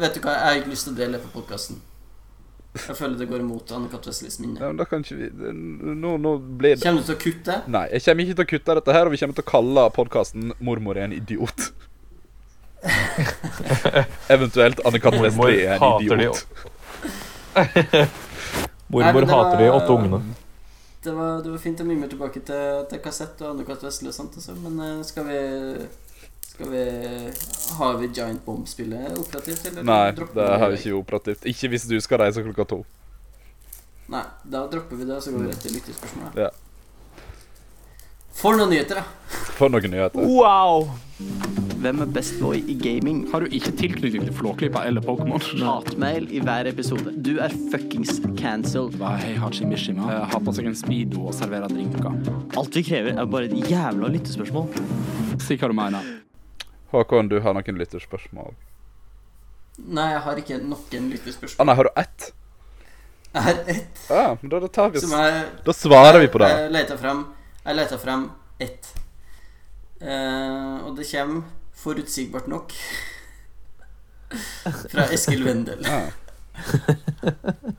vet 0.00 0.16
du 0.16 0.24
hva, 0.24 0.32
jeg 0.32 0.46
har 0.46 0.58
ikke 0.62 0.72
lyst 0.72 0.88
til 0.88 0.96
å 0.96 0.98
dele 0.98 1.20
på 1.20 1.30
podkasten. 1.34 1.78
Jeg 2.76 2.96
føler 2.98 3.16
det 3.16 3.28
går 3.30 3.40
imot 3.40 3.70
Anne-Kat. 3.72 4.08
Minne. 4.40 4.60
Ja, 4.60 4.68
men 4.68 4.80
da 4.80 4.84
kan 4.88 5.04
ikke 5.04 5.16
vi 5.16 5.52
Nå, 5.96 6.16
nå 6.20 6.32
blir 6.60 6.74
det 6.74 6.84
Kommer 6.84 7.00
du 7.00 7.08
til 7.08 7.16
å 7.16 7.20
kutte? 7.22 7.54
Nei, 7.72 7.86
jeg 7.94 8.04
kommer 8.04 8.26
ikke 8.26 8.36
til 8.36 8.44
å 8.44 8.50
kutte 8.50 8.76
dette 8.80 8.96
her, 8.96 9.08
og 9.08 9.14
vi 9.14 9.20
kommer 9.22 9.38
til 9.38 9.46
å 9.46 9.50
kalle 9.50 9.86
podkasten 9.96 10.52
'Mormor 10.60 11.00
er 11.00 11.08
en 11.08 11.16
idiot'. 11.16 11.70
Eventuelt. 14.34 14.80
Mormor 14.84 15.50
er 15.50 15.76
en 15.76 16.02
idiot. 16.02 16.46
Nei, 17.56 18.06
Mormor 18.88 19.20
det 19.20 19.30
hater 19.30 19.58
de 19.58 19.70
åtte 19.70 19.92
ungene. 19.92 20.20
Det 21.02 21.12
var, 21.14 21.42
det 21.42 21.50
var 21.50 21.58
fint 21.62 21.80
å 21.80 21.86
mimre 21.86 22.08
tilbake 22.10 22.42
til, 22.46 22.82
til 22.90 23.00
kassett 23.02 23.40
og 23.44 23.52
Anne-Kat. 23.52 23.84
Vestli 23.86 24.10
og 24.10 24.16
sånt, 24.16 24.36
også, 24.40 24.56
men 24.58 24.80
eh, 24.82 25.00
skal 25.06 25.26
vi 25.28 25.38
Skal 26.46 26.70
vi 26.72 26.84
Har 27.78 27.98
vi 28.00 28.08
Giant 28.08 28.44
Bomb-spillet 28.44 29.18
operativt, 29.18 29.66
eller? 29.70 29.86
Nei, 29.86 30.12
det 30.16 30.48
har 30.62 30.72
vi 30.72 30.80
ikke 30.80 30.98
operativt. 30.98 31.46
Ikke 31.46 31.70
hvis 31.74 31.86
du 31.90 31.98
skal 32.02 32.24
reise 32.24 32.42
klokka 32.42 32.66
to. 32.74 32.80
Nei, 34.10 34.22
da 34.44 34.66
dropper 34.70 34.98
vi 34.98 35.06
det, 35.06 35.16
og 35.18 35.22
så 35.22 35.34
går 35.34 35.46
vi 35.46 35.52
rett 35.52 35.62
til 35.66 35.76
lyttespørsmålet. 35.78 36.42
Ja. 36.46 36.50
For 38.36 38.58
noen 38.58 38.74
nyheter, 38.74 39.02
da. 39.02 39.38
For 39.56 39.72
noen 39.72 39.90
nyheter. 39.94 40.26
Wow! 40.26 41.65
Hvem 41.86 42.00
er 42.02 42.08
best 42.10 42.40
boy 42.42 42.56
i 42.66 42.74
gaming? 42.74 43.18
Har 43.30 43.44
du 43.44 43.52
ikke 43.54 43.70
tilknytning 43.78 44.24
til 44.26 44.34
Flåklypa 44.34 44.80
eller 44.88 45.04
Pokémon? 45.06 45.38
Hatmail 45.62 46.24
i 46.34 46.40
hver 46.42 46.66
episode. 46.66 47.12
Du 47.22 47.36
er 47.38 47.52
fuckings 47.70 48.16
cancelled. 48.34 48.96
Hei 49.22 49.36
Hachi 49.38 49.68
Mishima. 49.70 50.08
Uh, 50.08 50.24
Har 50.32 50.40
på 50.42 50.54
seg 50.56 50.66
en 50.66 50.74
speedo 50.74 51.28
og 51.30 51.36
serverer 51.38 51.70
drinker. 51.70 52.08
Alt 52.58 52.74
vi 52.74 52.82
krever, 52.88 53.12
er 53.14 53.28
bare 53.30 53.46
et 53.46 53.70
jævla 53.70 54.10
lyttespørsmål. 54.16 54.66
Si 55.44 55.54
hva 55.60 55.70
du 55.70 55.76
mener. 55.78 56.08
Håkon, 56.90 57.30
du 57.30 57.36
har 57.44 57.54
noen 57.54 57.78
lytterspørsmål? 57.78 58.56
Nei, 59.86 60.08
jeg 60.16 60.24
har 60.24 60.40
ikke 60.42 60.58
noen 60.58 60.72
lytterspørsmål. 60.74 61.12
lyttespørsmål. 61.14 61.68
nei, 61.70 61.76
har 61.78 61.86
du 61.86 62.00
ett? 62.02 62.26
Jeg 63.30 63.44
har 63.46 63.60
ett 63.76 64.00
Ja, 64.10 64.24
men 64.40 64.50
da, 64.50 64.60
da 64.64 64.72
tar 64.74 64.90
vi 64.90 65.04
jeg 65.04 65.46
Da 65.68 65.76
svarer 65.84 66.18
vi 66.18 66.32
på 66.34 66.42
det. 66.42 66.50
Jeg 66.50 66.74
leter 66.80 66.98
frem 66.98 67.22
Jeg 67.62 67.78
leter 67.78 68.26
ett. 68.66 68.90
Uh, 70.02 70.82
og 70.82 70.98
det 70.98 71.06
kommer 71.12 71.46
forutsigbart 71.86 72.50
nok 72.50 72.72
fra 74.90 75.06
Eskil 75.14 75.44
Wendel. 75.46 75.86
Ja. 75.86 76.00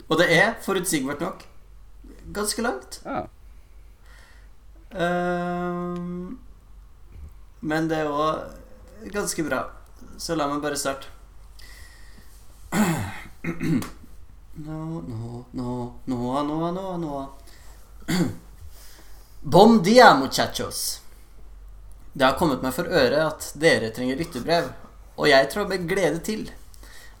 Og 0.08 0.18
det 0.20 0.28
er 0.32 0.54
forutsigbart 0.64 1.20
nok 1.20 1.44
ganske 2.32 2.62
langt. 2.64 3.00
Ja. 3.04 3.26
Ehm, 4.96 6.38
men 7.60 7.88
det 7.90 8.00
er 8.00 8.12
òg 8.12 9.10
ganske 9.12 9.44
bra. 9.44 9.64
Så 10.18 10.36
la 10.38 10.48
meg 10.50 10.62
bare 10.64 10.78
starte. 10.80 11.12
No, 14.58 15.00
no, 15.06 15.44
no, 15.52 15.74
no, 16.06 16.42
no, 16.42 16.70
no, 16.72 16.96
no. 16.98 17.18
Bom 19.42 19.82
dia, 19.82 20.14
muchachos. 20.18 21.00
Det 22.18 22.26
har 22.26 22.34
kommet 22.34 22.64
meg 22.64 22.72
for 22.74 22.88
øre 22.90 23.28
at 23.28 23.44
dere 23.62 23.92
trenger 23.94 24.18
lyttebrev, 24.18 24.72
og 25.14 25.28
jeg 25.30 25.46
trår 25.52 25.68
med 25.70 25.84
glede 25.86 26.18
til. 26.26 26.48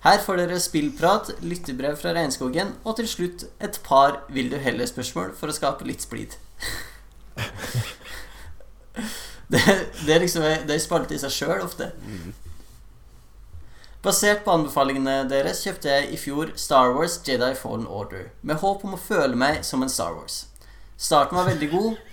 Her 0.02 0.18
får 0.24 0.40
dere 0.40 0.58
spillprat, 0.58 1.30
lyttebrev 1.38 1.94
fra 2.00 2.16
regnskogen, 2.16 2.72
og 2.82 2.96
til 2.98 3.06
slutt 3.10 3.44
et 3.62 3.78
par 3.86 4.24
vil 4.34 4.50
du 4.50 4.56
heller-spørsmål 4.58 5.36
for 5.38 5.50
å 5.50 5.54
skape 5.54 5.86
litt 5.86 6.02
splid. 6.02 6.34
det, 9.54 9.62
det 10.02 10.16
er 10.16 10.24
liksom 10.24 10.48
Det 10.66 10.74
er 10.74 10.82
spalte 10.82 11.14
i 11.14 11.22
seg 11.22 11.36
sjøl 11.36 11.62
ofte. 11.62 11.92
Basert 14.02 14.42
på 14.42 14.56
anbefalingene 14.56 15.20
deres 15.30 15.62
kjøpte 15.62 15.94
jeg 15.94 16.10
i 16.10 16.18
fjor 16.18 16.56
Star 16.58 16.90
Wars 16.96 17.20
Jedi 17.26 17.54
Fallen 17.58 17.86
Order, 17.86 18.32
med 18.42 18.58
håp 18.64 18.82
om 18.86 18.98
å 18.98 19.02
føle 19.06 19.38
meg 19.38 19.62
som 19.66 19.86
en 19.86 19.94
Star 19.94 20.18
Wars. 20.18 20.48
Starten 20.98 21.38
var 21.38 21.52
veldig 21.52 21.70
god, 21.70 22.07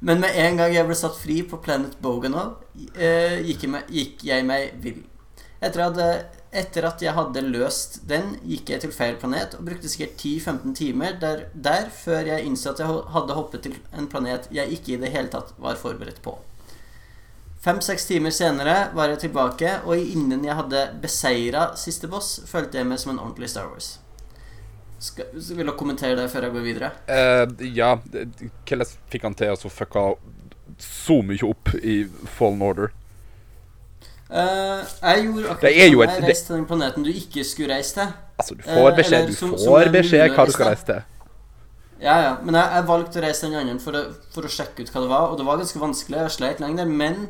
Men 0.00 0.20
med 0.22 0.36
en 0.40 0.56
gang 0.56 0.72
jeg 0.72 0.88
ble 0.88 0.96
satt 0.96 1.18
fri 1.20 1.42
på 1.44 1.60
Planet 1.60 1.98
Boganov, 2.00 2.62
eh, 2.96 3.40
gikk, 3.44 3.66
gikk 3.92 4.24
jeg 4.24 4.46
meg 4.48 4.76
vill. 4.80 5.02
Etter 5.60 5.82
etter 6.50 6.86
at 6.88 7.02
jeg 7.04 7.14
hadde 7.14 7.42
løst 7.46 8.00
den, 8.10 8.32
gikk 8.42 8.72
jeg 8.72 8.82
til 8.82 8.94
feil 8.94 9.18
planet 9.20 9.54
og 9.54 9.66
brukte 9.68 9.90
sikkert 9.90 10.16
10-15 10.18 10.74
timer 10.74 11.18
der, 11.20 11.44
der 11.54 11.90
før 11.94 12.26
jeg 12.26 12.46
innså 12.46 12.72
at 12.72 12.80
jeg 12.82 13.02
hadde 13.14 13.36
hoppet 13.38 13.62
til 13.66 13.76
en 13.94 14.08
planet 14.10 14.48
jeg 14.50 14.72
ikke 14.74 14.96
i 14.96 15.00
det 15.04 15.12
hele 15.14 15.30
tatt 15.30 15.52
var 15.62 15.78
forberedt 15.78 16.18
på. 16.24 16.34
Fem-seks 17.60 18.08
timer 18.08 18.32
senere 18.32 18.88
var 18.96 19.12
jeg 19.12 19.26
tilbake, 19.26 19.82
og 19.84 20.00
innen 20.00 20.46
jeg 20.48 20.56
hadde 20.56 20.86
beseira 21.02 21.74
siste 21.76 22.08
boss, 22.08 22.38
følte 22.48 22.80
jeg 22.80 22.88
meg 22.88 22.98
som 23.02 23.12
en 23.12 23.20
ordentlig 23.20 23.50
Star 23.52 23.68
Wars. 23.68 23.98
Skal, 25.00 25.24
vil 25.32 25.66
du 25.66 25.72
kommentere 25.80 26.16
det 26.18 26.26
før 26.30 26.42
jeg 26.48 26.52
går 26.52 26.64
videre? 26.66 26.90
Eh, 27.08 27.46
ja, 27.72 27.94
hvordan 28.68 28.86
fikk 29.10 29.22
han 29.24 29.34
til 29.38 29.54
å 29.56 29.70
fucka 29.72 30.02
så 30.80 31.22
mye 31.24 31.46
opp 31.48 31.72
i 31.80 32.02
Fallen 32.36 32.60
Order? 32.62 32.92
Eh, 34.30 34.82
jeg 35.02 35.24
gjorde 35.24 35.46
akkurat 35.50 35.60
Det 35.64 35.72
er 35.82 35.88
jo 35.90 36.02
et- 36.02 36.10
jeg 36.10 36.22
reiste 36.28 36.46
til 36.46 36.56
den 36.56 36.66
planeten 36.66 37.02
du 37.02 37.10
ikke 37.10 37.44
skulle 37.44 37.74
reise 37.74 37.94
til. 37.94 38.12
Altså, 38.38 38.54
du 38.56 38.62
får 38.62 38.90
Eh, 38.90 38.96
beskjed, 38.96 39.12
eller 39.18 39.26
du 39.26 39.34
som- 39.34 39.50
får 39.52 39.58
som 39.84 39.92
beskjed 39.92 40.30
hva 40.36 40.46
du 40.46 40.52
skal 40.52 40.66
reise 40.66 40.84
til. 40.86 41.02
Ja, 42.00 42.14
ja, 42.22 42.36
men 42.42 42.54
jeg, 42.54 42.70
jeg 42.72 42.84
valgte 42.86 43.16
å 43.20 43.22
reise 43.22 43.40
den 43.50 43.54
andre 43.54 43.78
for 43.80 43.92
for 44.32 44.42
å 44.42 44.48
sjekke 44.48 44.80
ut 44.80 44.90
hva 44.92 45.00
det 45.02 45.08
var, 45.10 45.28
og 45.30 45.36
det 45.38 45.46
var 45.46 45.56
ganske 45.58 45.80
vanskelig. 45.80 46.16
Jeg 46.16 46.30
sleit 46.30 46.60
lenge 46.60 46.76
der, 46.76 46.84
men 46.86 47.28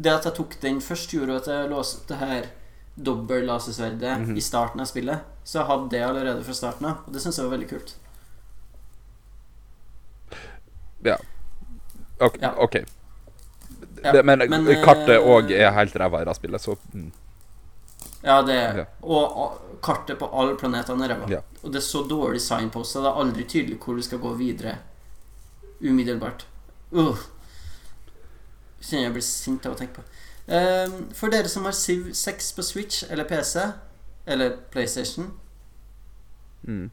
det 0.00 0.12
at 0.12 0.24
jeg 0.24 0.34
tok 0.34 0.60
den 0.60 0.80
først, 0.80 1.10
gjorde 1.10 1.36
at 1.36 1.46
jeg 1.46 1.70
låste 1.70 2.06
det 2.08 2.18
her 2.18 2.42
dobbel-lasersverdet 2.94 4.18
Mhm. 4.20 4.36
i 4.36 4.40
starten 4.40 4.80
av 4.80 4.86
spillet. 4.86 5.18
Så 5.44 5.58
jeg 5.58 5.66
hadde 5.66 5.90
det 5.90 6.02
allerede 6.02 6.44
fra 6.44 6.54
starten 6.54 6.86
av, 6.86 6.96
og 7.06 7.12
det 7.12 7.22
syns 7.22 7.36
jeg 7.38 7.46
var 7.46 7.56
veldig 7.56 7.68
kult. 7.68 7.94
Ok. 12.20 12.36
Ja. 12.40 12.54
ok. 12.56 12.74
Ja, 14.02 14.12
Det, 14.12 14.22
men, 14.22 14.38
men, 14.38 14.66
kartet 14.84 15.08
eh, 15.08 15.26
òg 15.28 15.50
er 15.50 15.70
helt 15.72 15.96
ræva 15.96 16.22
i 16.22 16.24
det 16.24 16.34
spillet, 16.36 16.62
så 16.62 16.76
mm. 16.92 17.12
Ja, 18.22 18.42
det 18.42 18.54
er 18.54 18.78
Ja. 18.78 18.84
Og, 19.02 19.60
kartet 19.82 20.18
på 20.18 20.28
alle 20.32 20.56
planetene 20.56 21.04
er 21.04 21.14
ræva. 21.14 21.28
Ja. 21.28 21.40
Og 21.62 21.72
det 21.72 21.78
er 21.80 21.84
så 21.84 22.04
dårlig 22.08 22.40
signpost, 22.40 22.94
det 22.94 23.04
er 23.04 23.20
aldri 23.20 23.44
tydelig 23.44 23.78
hvor 23.84 23.96
du 23.96 24.02
skal 24.02 24.18
gå 24.18 24.32
videre 24.38 24.78
umiddelbart. 25.80 26.46
Uh. 26.92 27.18
Kjenner 28.80 29.04
jeg 29.04 29.12
blir 29.12 29.22
sint 29.22 29.66
av 29.66 29.74
å 29.74 29.78
tenke 29.78 30.00
på. 30.00 30.02
Ehm, 30.48 31.08
for 31.14 31.30
dere 31.32 31.48
som 31.48 31.64
har 31.64 31.72
Civ 31.72 32.10
6 32.12 32.52
på 32.52 32.62
Switch 32.62 33.04
eller 33.10 33.24
PC, 33.24 33.60
eller 34.26 34.56
PlayStation, 34.70 35.30
Mm. 36.66 36.90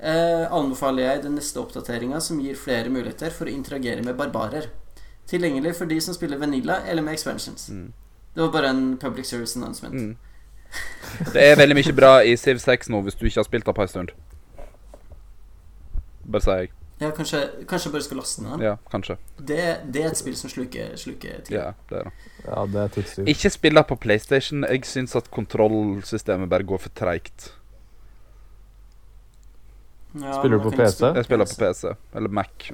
eh, 0.00 0.52
anbefaler 0.52 1.02
jeg 1.02 1.22
den 1.22 1.34
neste 1.38 1.60
oppdateringa 1.60 2.20
som 2.20 2.40
gir 2.40 2.54
flere 2.58 2.88
muligheter 2.90 3.30
for 3.30 3.46
å 3.46 3.52
interagere 3.54 4.02
med 4.04 4.16
barbarer. 4.16 4.66
Tilgjengelig 5.26 5.74
for 5.76 5.86
de 5.86 6.00
som 6.00 6.14
spiller 6.14 6.38
Vanilla 6.38 6.80
eller 6.86 7.02
med 7.02 7.12
expansions. 7.14 7.68
Mm. 7.70 7.92
Det 8.34 8.42
var 8.42 8.52
bare 8.52 8.68
en 8.70 8.98
public 8.98 9.26
service 9.26 9.56
announcement. 9.56 9.94
Mm. 9.94 10.16
Det 11.32 11.42
er 11.52 11.56
veldig 11.56 11.74
mye 11.76 11.92
bra 11.96 12.18
i 12.22 12.36
Civ 12.36 12.58
6 12.58 12.88
nå, 12.88 13.02
hvis 13.02 13.14
du 13.14 13.24
ikke 13.26 13.38
har 13.40 13.44
spilt 13.44 13.66
det 13.66 13.74
på 13.74 13.82
en 13.82 13.88
stund. 13.88 14.08
Bare 16.30 16.42
sier 16.42 16.58
jeg. 16.64 16.70
Ja, 16.98 17.10
kanskje, 17.12 17.42
kanskje 17.68 17.90
bare 17.92 18.04
skal 18.06 18.16
laste 18.22 18.42
ned 18.42 18.54
den. 18.54 18.62
Ja, 18.64 18.76
kanskje. 18.90 19.18
Det, 19.36 19.58
det 19.92 20.02
er 20.02 20.08
et 20.14 20.16
spill 20.16 20.36
som 20.38 20.48
sluker, 20.48 20.94
sluker 20.96 21.42
tid. 21.44 21.58
Ja, 21.58 21.74
det 21.90 21.98
er 21.98 22.08
det. 22.08 22.12
Ja, 22.46 22.62
det 22.72 22.80
er 22.82 22.94
tidstyv. 22.94 23.28
Ikke 23.28 23.50
spill 23.52 23.82
på 23.90 23.98
PlayStation. 24.00 24.64
Jeg 24.64 24.88
syns 24.88 25.16
at 25.18 25.28
kontrollsystemet 25.34 26.48
bare 26.48 26.64
går 26.64 26.80
for 26.86 26.94
treigt. 26.96 27.50
Ja, 30.16 30.38
Spiller 30.38 30.56
du 30.56 30.64
på 30.64 30.72
PC? 30.72 30.94
spille 30.96 31.14
Jeg 31.20 31.28
spiller 31.28 31.50
på 31.50 31.58
PC. 31.60 31.92
Eller 32.16 32.32
Mac. 32.32 32.70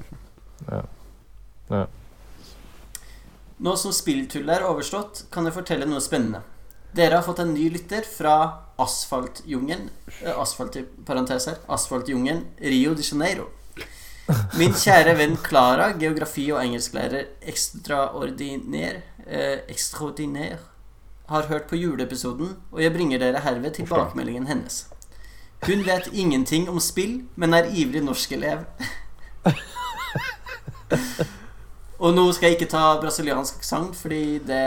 Ja. 0.71 1.87
Nå 3.63 3.75
som 3.79 3.95
spilltullet 3.95 4.61
er 4.61 4.69
overstått, 4.69 5.25
kan 5.35 5.47
jeg 5.47 5.55
fortelle 5.57 5.87
noe 5.91 6.03
spennende. 6.03 6.45
Dere 6.95 7.19
har 7.19 7.25
fått 7.27 7.41
en 7.43 7.55
ny 7.55 7.69
lytter 7.73 8.05
fra 8.07 8.37
Asfaltjungelen 8.83 9.87
eh, 10.21 10.35
Asfalt 10.39 10.77
i 10.77 10.83
parentes 11.07 11.47
her. 11.49 11.59
Asfaltjungelen 11.73 12.45
Rio 12.61 12.93
de 12.95 13.07
Janeiro. 13.07 13.49
Min 14.59 14.73
kjære 14.77 15.17
venn 15.19 15.37
Clara, 15.37 15.91
geografi- 15.99 16.51
og 16.53 16.63
engelsklærer 16.65 17.25
ekstraordinær, 17.43 19.01
eh, 19.27 19.59
ekstraordinær 19.69 20.59
har 21.29 21.49
hørt 21.49 21.69
på 21.69 21.77
juleepisoden, 21.77 22.57
og 22.73 22.83
jeg 22.83 22.93
bringer 22.93 23.19
dere 23.19 23.41
herved 23.41 23.71
tilbakemeldingen 23.75 24.47
hennes. 24.47 24.87
Hun 25.67 25.85
vet 25.87 26.09
ingenting 26.13 26.69
om 26.69 26.81
spill, 26.81 27.23
men 27.37 27.55
er 27.55 27.71
ivrig 27.71 28.03
norskelev. 28.05 28.65
Og 32.03 32.15
nå 32.17 32.25
skal 32.35 32.51
jeg 32.51 32.57
ikke 32.59 32.71
ta 32.73 32.97
brasiliansk 33.01 33.61
aksent, 33.61 33.95
fordi 33.97 34.39
det 34.43 34.63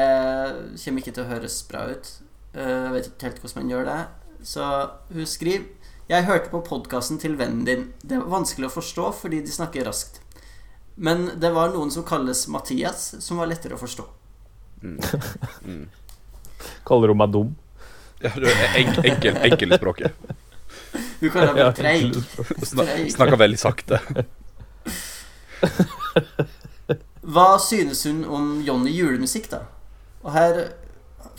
kommer 0.80 1.02
ikke 1.02 1.12
til 1.12 1.26
å 1.26 1.28
høres 1.34 1.58
bra 1.68 1.82
ut. 1.92 2.12
Eh, 2.56 2.64
Jeg 2.64 2.94
vet 2.94 3.10
ikke 3.10 3.28
helt 3.28 3.42
hvordan 3.44 3.60
man 3.64 3.72
gjør 3.74 3.90
det. 3.90 3.98
Så 4.48 4.64
hun 5.12 5.26
skriver 5.28 5.66
Jeg 6.06 6.28
hørte 6.28 6.52
på 6.52 6.60
podkasten 6.62 7.18
til 7.22 7.34
vennen 7.40 7.64
din. 7.66 7.88
Det 8.06 8.20
var 8.22 8.30
vanskelig 8.40 8.68
å 8.70 8.74
forstå 8.76 9.08
fordi 9.24 9.40
de 9.46 9.54
snakker 9.54 9.88
raskt. 9.88 10.20
Men 10.96 11.32
det 11.42 11.50
var 11.56 11.74
noen 11.74 11.90
som 11.92 12.06
kalles 12.08 12.46
Mathias, 12.54 13.08
som 13.26 13.42
var 13.42 13.50
lettere 13.50 13.76
å 13.76 13.82
forstå. 13.82 14.06
Kaller 16.88 17.12
hun 17.12 17.20
meg 17.20 17.34
dum? 17.34 17.50
Ja, 18.22 18.30
du 18.38 18.46
er 18.48 18.78
enk, 18.80 19.00
enkel, 19.02 19.40
enkelspråket. 19.50 20.14
Hun 21.20 21.32
kaller 21.34 21.58
meg 21.58 21.64
Ja, 21.64 21.72
Treig. 21.76 22.16
snakker 23.12 23.42
veldig 23.42 23.60
sakte. 23.60 24.00
Hva 27.26 27.48
synes 27.60 28.06
hun 28.06 28.22
om 28.30 28.62
Johnny 28.64 28.94
julemusikk, 28.94 29.50
da? 29.52 29.64
Og 30.22 30.32
her 30.38 30.62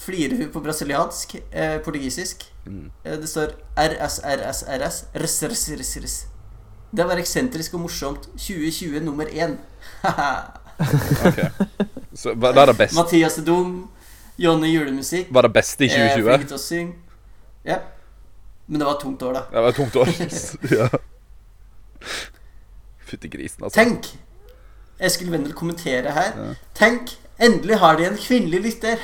flirer 0.02 0.36
hun 0.42 0.50
på 0.52 0.60
brasiliansk, 0.64 1.36
eh, 1.52 1.78
portugisisk. 1.86 2.44
Eh, 2.66 3.16
Det 3.20 3.28
står 3.28 3.52
RSRSRS. 3.76 5.04
RSRSRS. 5.14 5.42
rs, 5.42 5.68
rs, 5.80 5.96
rs. 6.04 6.16
Det 6.96 7.04
var 7.06 7.18
eksentrisk 7.20 7.74
og 7.74 7.80
morsomt. 7.80 8.28
2020 8.36 9.00
nummer 9.04 9.24
én. 9.26 9.56
okay. 11.26 11.48
Så 12.14 12.34
hva 12.34 12.52
det 12.52 12.66
det 12.68 12.76
beste, 12.78 12.96
Mathias 12.96 13.38
er 13.38 13.44
dum. 13.44 13.88
Jonny 14.38 14.68
julemusikk. 14.74 15.28
var 15.32 15.42
det 15.42 15.52
beste 15.52 15.84
i 15.84 15.88
er 15.88 16.08
2020? 16.12 16.34
flink 16.36 16.48
til 16.48 16.56
å 16.56 16.60
synge. 16.60 16.94
Ja. 17.64 17.78
Men 18.66 18.80
det 18.80 18.86
var 18.86 18.94
et 18.98 19.00
tungt 19.02 19.22
år, 19.22 19.32
da. 19.32 19.42
Det 19.52 19.62
var 19.62 19.68
et 19.68 19.76
tungt 19.76 19.96
år. 19.96 20.08
ja. 20.78 20.88
Fytti 23.06 23.28
grisen, 23.32 23.64
altså. 23.64 23.76
Tenk! 23.80 24.10
Eskil 25.00 25.30
Wendel 25.32 25.54
kommenterer 25.56 26.12
her. 26.16 26.54
Tenk! 26.74 27.14
Endelig 27.38 27.78
har 27.80 27.96
de 27.96 28.06
en 28.08 28.16
kvinnelig 28.20 28.60
lytter. 28.64 29.00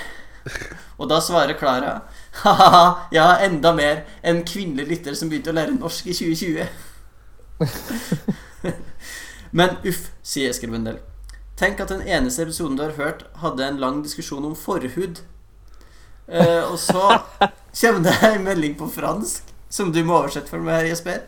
Og 1.01 1.09
da 1.09 1.21
svarer 1.25 1.57
Klara 1.59 2.01
Ha-ha, 2.33 3.09
har 3.13 3.45
enda 3.45 3.73
mer 3.77 4.05
en 4.23 4.41
kvinnelig 4.49 4.89
lytter 4.89 5.15
som 5.15 5.29
begynte 5.29 5.53
å 5.53 5.57
lære 5.57 5.75
norsk 5.77 6.07
i 6.09 6.15
2020. 6.17 6.67
Men 9.51 9.77
uff, 9.85 10.07
sier 10.25 10.51
Eskil 10.51 10.73
Wendel. 10.73 10.99
Tenk 11.61 11.83
at 11.85 11.93
den 11.93 12.03
eneste 12.09 12.47
episoden 12.47 12.79
du 12.79 12.87
har 12.87 12.97
hørt, 12.97 13.27
hadde 13.43 13.67
en 13.67 13.79
lang 13.83 14.01
diskusjon 14.03 14.47
om 14.49 14.57
forhud. 14.57 15.21
Uh, 16.27 16.73
og 16.73 16.79
så 16.81 17.19
kommer 17.77 18.01
det 18.07 18.17
en 18.31 18.45
melding 18.47 18.79
på 18.79 18.89
fransk, 18.89 19.45
som 19.69 19.93
du 19.93 20.01
må 20.05 20.23
oversette 20.23 20.49
for 20.49 20.65
meg, 20.65 20.89
Jesper. 20.89 21.21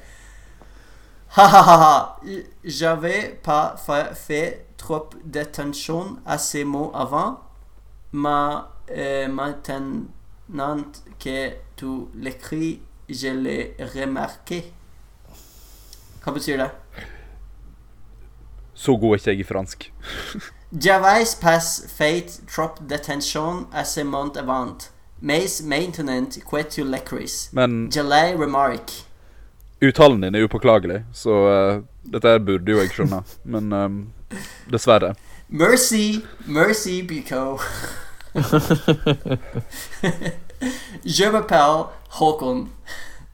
Ha-ha-ha. 1.37 2.17
J'avais 2.65 3.35
pas 3.43 3.75
fa- 3.77 4.15
fait 4.15 4.67
trop 4.79 5.11
d'attention 5.25 6.17
à 6.25 6.39
ces 6.39 6.65
mots 6.65 6.93
avant. 6.95 7.41
Mais 8.13 8.63
euh, 8.91 9.29
maintenant 10.49 10.93
que 11.19 11.53
tu 11.77 12.09
l'écris, 12.15 12.81
je 13.09 13.29
l'ai 13.29 13.77
remarqué. 13.79 14.73
Hva 16.25 16.33
betyr 16.33 16.57
det? 16.57 16.71
Så 18.75 18.97
god 18.97 19.15
er 19.15 19.19
ikke 19.19 19.31
jeg 19.31 19.41
i 19.41 19.45
fransk. 19.45 19.93
J'avais 20.85 21.35
pass 21.41 21.85
fate 21.87 22.41
trop 22.49 22.81
detention 22.89 23.67
as 23.73 23.97
a 23.99 24.05
month 24.05 24.37
avant. 24.37 24.91
Mais 25.21 25.63
maintenant 25.63 26.39
que 26.51 26.63
tu 26.63 26.85
lecris. 26.85 27.51
Men 27.53 27.91
je 27.91 28.03
l'ai 28.03 28.35
remarqué. 28.35 29.05
uttalen 29.81 30.21
din 30.21 30.35
er 30.35 30.45
upåklagelig, 30.45 31.03
så 31.13 31.31
uh, 31.31 31.83
dette 32.13 32.39
burde 32.41 32.73
jo 32.73 32.81
jeg 32.81 32.93
skjønne. 32.95 33.21
Men 33.45 33.73
um, 33.73 34.01
dessverre. 34.73 35.15
Mercy, 35.49 36.23
mercy, 36.47 37.03
Bico. 37.03 37.59
Je 41.05 41.25
m'appelle 41.31 41.85
Håkon. 42.19 42.67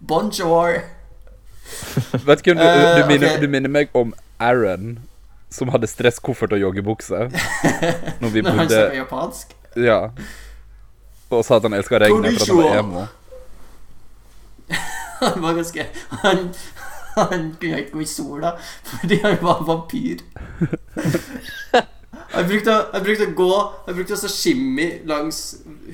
Bonjour. 0.01 0.67
Vet 2.27 2.45
du 2.45 2.51
hvem 2.51 2.59
du, 2.59 2.65
Eh, 2.65 2.97
du, 2.97 3.05
minner, 3.09 3.39
du 3.41 3.49
minner 3.49 3.69
meg 3.73 3.89
om 3.97 4.13
Aaron, 4.41 4.99
som 5.53 5.69
hadde 5.73 5.87
stresskoffert 5.89 6.53
og 6.53 6.59
joggebukse. 6.61 7.31
Når 8.21 8.29
vi 8.29 8.41
Når 8.43 8.51
han 8.51 8.59
bodde 8.59 8.75
snakker 8.77 8.97
japansk. 8.99 9.47
Ja. 9.77 10.01
Og 11.31 11.45
sa 11.47 11.57
at 11.61 11.65
han 11.69 11.75
elska 11.79 11.99
regnet 12.03 12.41
for 12.43 12.61
han 12.61 12.61
var 12.61 12.79
emo. 12.83 13.07
Han 15.21 15.43
var 15.43 15.53
ganske 15.55 15.85
Han, 16.25 16.39
Han 17.15 17.57
kunne 17.61 17.79
ikke 17.83 17.93
gå 17.93 18.01
i 18.01 18.07
sola 18.09 18.51
fordi 18.87 19.19
han 19.23 19.37
var 19.43 19.61
vampyr. 19.69 20.17
Han 22.31 22.47
brukte, 22.47 22.71
å- 22.71 23.03
brukte 23.03 23.27
å 23.27 23.35
gå 23.35 23.55
Jeg 23.89 23.95
brukte 23.97 24.15
å 24.15 24.29
shimmy 24.31 24.85
langs 25.05 25.41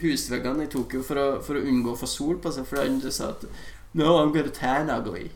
husveggene 0.02 0.64
i 0.66 0.70
Tokyo 0.72 1.02
for 1.02 1.16
å, 1.16 1.26
for 1.42 1.56
å 1.56 1.62
unngå 1.64 1.94
å 1.94 1.98
få 1.98 2.06
sol 2.06 2.36
på 2.44 2.52
seg, 2.52 2.66
fordi 2.68 2.82
han 2.88 3.12
sa 3.12 3.30
at 3.32 3.44
No, 3.96 4.18
I'm 4.20 4.32
gonna 4.34 4.50
tan 4.52 4.90
ugly. 4.92 5.30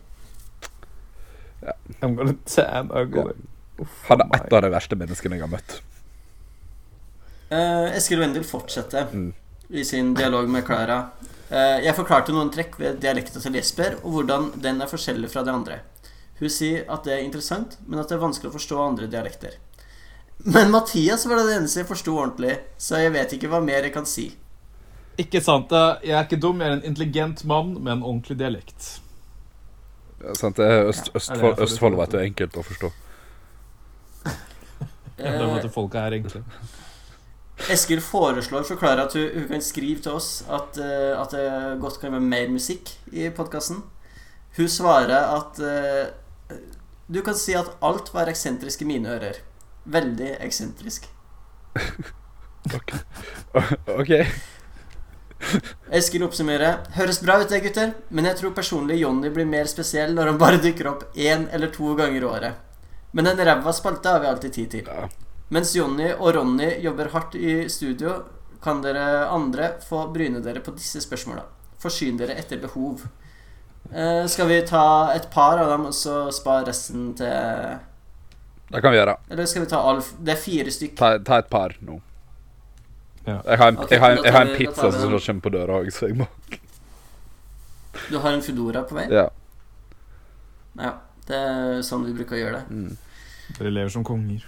I'm 2.02 2.14
gonna 2.16 2.34
tan 2.44 2.90
ugly. 2.92 3.32
Han 4.08 4.20
er 4.26 4.42
et 4.44 4.52
av 4.52 4.62
de 4.66 4.70
verste 4.74 4.96
menneskene 5.00 5.38
jeg 5.38 5.44
har 5.46 5.52
møtt. 5.52 5.78
Uh, 7.50 7.88
Eskil 7.96 8.20
Wendel 8.20 8.44
fortsetter 8.46 9.08
Mm. 9.12 9.32
i 9.72 9.82
sin 9.84 10.12
dialog 10.14 10.48
med 10.48 10.64
Klara. 10.66 10.98
Uh, 11.50 11.80
jeg 11.82 11.96
forklarte 11.96 12.30
noen 12.36 12.50
trekk 12.52 12.76
ved 12.78 13.00
dialekta 13.02 13.40
til 13.42 13.56
Jesper, 13.58 13.96
og 14.04 14.12
hvordan 14.12 14.52
den 14.62 14.80
er 14.82 14.86
forskjellig 14.86 15.30
fra 15.32 15.42
de 15.42 15.50
andre. 15.50 15.80
Hun 16.38 16.48
sier 16.48 16.84
at 16.88 17.04
det 17.04 17.12
er 17.18 17.24
interessant, 17.24 17.76
men 17.86 17.98
at 18.00 18.08
det 18.08 18.16
er 18.18 18.22
vanskelig 18.22 18.50
å 18.52 18.58
forstå 18.58 18.78
andre 18.86 19.08
dialekter. 19.10 19.56
Men 20.44 20.70
Mathias 20.72 21.26
var 21.26 21.42
det 21.42 21.56
eneste 21.58 21.82
jeg 21.82 21.88
forsto 21.88 22.14
ordentlig, 22.16 22.56
så 22.80 23.02
jeg 23.02 23.12
vet 23.12 23.34
ikke 23.36 23.50
hva 23.52 23.60
mer 23.64 23.84
jeg 23.84 23.92
kan 23.92 24.08
si. 24.08 24.30
Ikke 25.20 25.42
sant. 25.44 25.68
da. 25.70 25.98
Jeg 26.04 26.16
er 26.16 26.24
ikke 26.24 26.40
dum, 26.40 26.62
jeg 26.62 26.70
er 26.70 26.78
en 26.78 26.86
intelligent 26.86 27.44
mann 27.44 27.74
med 27.76 27.98
en 27.98 28.02
ordentlig 28.02 28.38
dialekt. 28.40 29.00
Ja, 30.20 30.34
sant? 30.36 30.56
Det 30.56 30.66
er 30.66 30.88
Øst, 30.88 31.06
Ja, 31.06 31.12
det 31.12 31.16
Østfold, 31.16 31.40
derfor 31.40 31.62
Østfold 31.62 31.96
vet 32.00 32.12
du 32.12 32.18
er 32.18 32.28
enkelt 32.28 32.56
å 32.56 32.64
forstå. 32.64 32.92
Det 35.20 35.32
er 35.36 35.68
folka 35.74 36.06
er 36.08 36.16
enkle. 36.16 36.44
Eskil 37.74 38.00
foreslår 38.00 38.64
for 38.64 38.80
Klara 38.80 39.04
at 39.04 39.14
hun, 39.18 39.26
hun 39.34 39.48
kan 39.50 39.62
skrive 39.62 40.00
til 40.00 40.16
oss 40.16 40.44
at, 40.48 40.78
eh, 40.80 41.12
at 41.12 41.34
det 41.34 41.80
godt 41.82 41.98
kan 42.00 42.14
være 42.14 42.24
mer 42.24 42.48
musikk 42.48 42.94
i 43.12 43.28
podkasten. 43.36 43.82
Hun 44.56 44.68
svarer 44.68 45.28
at 45.36 45.60
uh, 45.60 46.56
du 47.06 47.20
kan 47.22 47.36
si 47.38 47.52
at 47.54 47.68
alt 47.84 48.08
var 48.14 48.30
eksentrisk 48.32 48.82
i 48.82 48.88
mine 48.88 49.12
ører. 49.12 49.42
Veldig 49.84 50.34
eksentrisk. 50.44 51.06
OK. 54.00 54.10
Eskil 55.96 56.24
oppsummerer. 56.26 56.82
Høres 56.94 57.20
bra 57.24 57.38
ut 57.40 57.48
det, 57.50 57.62
gutter, 57.64 57.94
men 58.10 58.28
jeg 58.28 58.38
tror 58.40 58.52
personlig 58.56 59.00
Jonny 59.00 59.30
blir 59.32 59.48
mer 59.48 59.70
spesiell 59.70 60.12
når 60.16 60.32
han 60.32 60.40
bare 60.40 60.60
dukker 60.62 60.90
opp 60.90 61.06
én 61.16 61.48
eller 61.54 61.72
to 61.74 61.94
ganger 61.98 62.20
i 62.20 62.28
året. 62.28 62.66
Men 63.16 63.26
en 63.26 63.40
ræva 63.46 63.72
spalte 63.74 64.12
har 64.12 64.20
vi 64.22 64.30
alltid 64.30 64.52
tid 64.54 64.70
til. 64.76 64.90
Ja. 64.90 65.08
Mens 65.50 65.72
Jonny 65.74 66.12
og 66.12 66.34
Ronny 66.36 66.76
jobber 66.84 67.10
hardt 67.14 67.34
i 67.34 67.64
studio, 67.72 68.20
kan 68.62 68.82
dere 68.84 69.26
andre 69.32 69.72
få 69.82 70.04
bryne 70.12 70.42
dere 70.44 70.60
på 70.62 70.74
disse 70.76 71.00
spørsmåla. 71.02 71.42
Forsyn 71.80 72.18
dere 72.20 72.36
etter 72.38 72.60
behov. 72.60 73.06
Eh, 73.90 74.26
skal 74.28 74.46
vi 74.46 74.60
ta 74.68 75.10
et 75.16 75.30
par 75.32 75.58
av 75.58 75.72
dem 75.72 75.88
og 75.88 75.94
så 75.96 76.26
spare 76.34 76.68
resten 76.68 77.14
til 77.18 77.80
Det 78.70 78.80
kan 78.84 78.92
vi 78.94 78.98
gjøre. 79.00 79.16
Eller 79.30 79.46
skal 79.50 79.62
vi 79.64 79.68
ta 79.70 79.80
alle 79.90 80.02
Det 80.24 80.32
er 80.36 80.38
fire 80.40 80.70
stykker. 80.70 80.96
Ta, 81.00 81.18
ta 81.26 81.38
et 81.42 81.48
par 81.50 81.74
nå. 81.82 82.00
Ja. 83.26 83.40
Jeg 83.46 83.58
har 83.58 83.68
en, 83.72 83.78
Ok, 83.78 83.90
jeg 83.90 84.00
har 84.00 84.10
en, 84.16 84.24
jeg 84.24 84.32
har 84.32 84.46
en 84.46 84.56
pizza 84.56 84.86
vi 84.88 84.92
som 85.00 85.10
den. 85.12 85.20
kommer 85.26 85.40
på 85.46 85.50
døra 85.56 85.80
òg, 85.82 85.90
så 85.92 86.06
jeg 86.08 86.16
må 86.16 86.26
Du 88.10 88.18
har 88.18 88.32
en 88.32 88.42
Foodora 88.42 88.82
på 88.88 88.94
vei? 88.96 89.06
Ja. 89.12 89.26
Ja. 90.78 90.92
Det 91.26 91.36
er 91.36 91.82
sånn 91.86 92.06
vi 92.08 92.14
bruker 92.16 92.34
å 92.34 92.40
gjøre 92.40 92.60
det. 92.60 92.74
Mm. 92.74 92.96
Dere 93.58 93.70
lever 93.74 93.90
som 93.92 94.04
konger. 94.06 94.46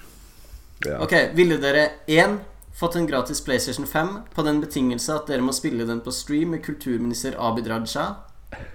ja. 0.87 0.97
Ok, 1.05 1.13
Ville 1.37 1.59
dere 1.63 1.85
én 2.11 2.39
fått 2.75 2.97
en 2.97 3.07
gratis 3.07 3.41
PlayStation 3.45 3.87
5 3.87 4.09
på 4.35 4.43
den 4.47 4.61
betingelse 4.63 5.15
at 5.15 5.27
dere 5.31 5.45
må 5.45 5.53
spille 5.55 5.85
den 5.87 6.01
på 6.01 6.11
stream 6.15 6.55
med 6.57 6.65
kulturminister 6.65 7.37
Abid 7.39 7.69
Raja? 7.71 8.07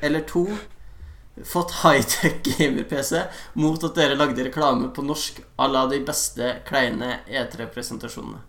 Eller 0.01 0.21
to 0.29 0.45
fått 1.45 1.71
high-tech 1.83 2.39
gamer-PC 2.43 3.21
mot 3.55 3.83
at 3.83 3.95
dere 3.95 4.15
lagde 4.17 4.43
reklame 4.47 4.89
på 4.95 5.03
norsk 5.05 5.39
à 5.57 5.67
la 5.71 5.85
de 5.91 5.99
beste 6.05 6.55
kleine 6.65 7.19
E3-presentasjonene? 7.29 8.39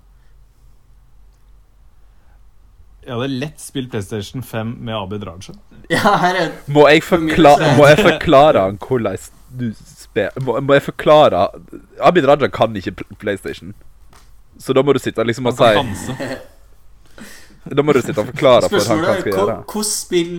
Jeg 3.08 3.14
hadde 3.16 3.28
lett 3.40 3.60
spilt 3.62 3.90
PlayStation 3.92 4.42
5 4.44 4.74
med 4.84 4.94
Abid 4.98 5.22
Raja. 5.24 5.54
Ja, 5.88 6.16
her 6.20 6.34
er 6.36 6.50
Må 6.68 6.82
jeg, 6.90 7.02
For 7.06 7.16
min 7.22 7.30
forkla 7.32 7.54
så 7.56 7.62
er- 7.64 7.76
må 7.78 7.86
jeg 7.88 7.98
forklare 8.04 8.64
hvordan 8.76 9.18
du 9.58 9.70
spiller 9.80 10.30
må, 10.44 10.58
må 10.60 10.74
jeg 10.76 10.82
forklare 10.90 11.46
Abid 12.04 12.26
Raja 12.28 12.48
kan 12.52 12.74
ikke 12.76 12.92
PlayStation. 13.18 13.72
Så 14.58 14.74
da 14.76 14.82
må 14.82 14.92
du 14.92 14.98
sitte 15.00 15.24
liksom 15.24 15.46
og 15.46 15.56
si. 15.56 15.64
Da 17.68 17.82
må 17.84 17.92
du 17.96 18.00
sitte 18.02 18.20
og 18.20 18.26
forklare 18.34 18.68
for 18.68 18.78
hva 18.80 18.96
han 18.96 19.20
skal 19.22 19.32
gjøre. 19.32 19.56
hvordan 19.72 19.84
spill 19.88 20.34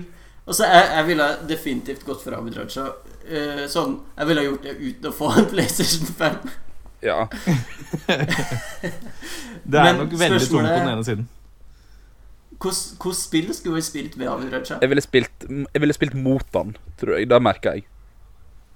Altså, 0.50 0.66
jeg, 0.66 0.86
jeg 0.96 1.06
ville 1.12 1.26
definitivt 1.50 2.06
gått 2.08 2.24
for 2.26 2.34
Abid 2.40 2.56
Raja. 2.58 2.88
Uh, 3.30 3.66
sånn, 3.70 4.00
jeg 4.18 4.30
ville 4.32 4.46
gjort 4.48 4.64
det 4.66 4.72
uten 4.82 5.10
å 5.12 5.14
få 5.14 5.30
en 5.38 5.46
PlayStation 5.52 6.10
5. 6.18 6.50
Ja. 7.06 7.20
Det 9.64 9.78
er 9.78 9.84
Men 9.86 10.00
nok 10.02 10.16
veldig 10.20 10.40
tungt 10.50 10.66
på 10.68 10.80
den 10.80 10.90
ene 10.90 11.06
siden. 11.06 11.28
Hvordan 12.60 13.16
spill 13.16 13.54
skulle 13.56 13.78
vi 13.78 13.86
spilt 13.88 14.18
med 14.20 14.28
Abid 14.28 14.50
Raja? 14.54 14.80
Jeg 14.82 14.90
ville 14.92 15.04
spilt, 15.06 15.46
jeg 15.48 15.82
ville 15.86 15.96
spilt 15.96 16.18
mot 16.18 16.58
han, 16.58 16.74
tror 17.00 17.16
jeg. 17.20 17.30
Det 17.32 17.40
merker 17.46 17.78
jeg. 17.78 17.86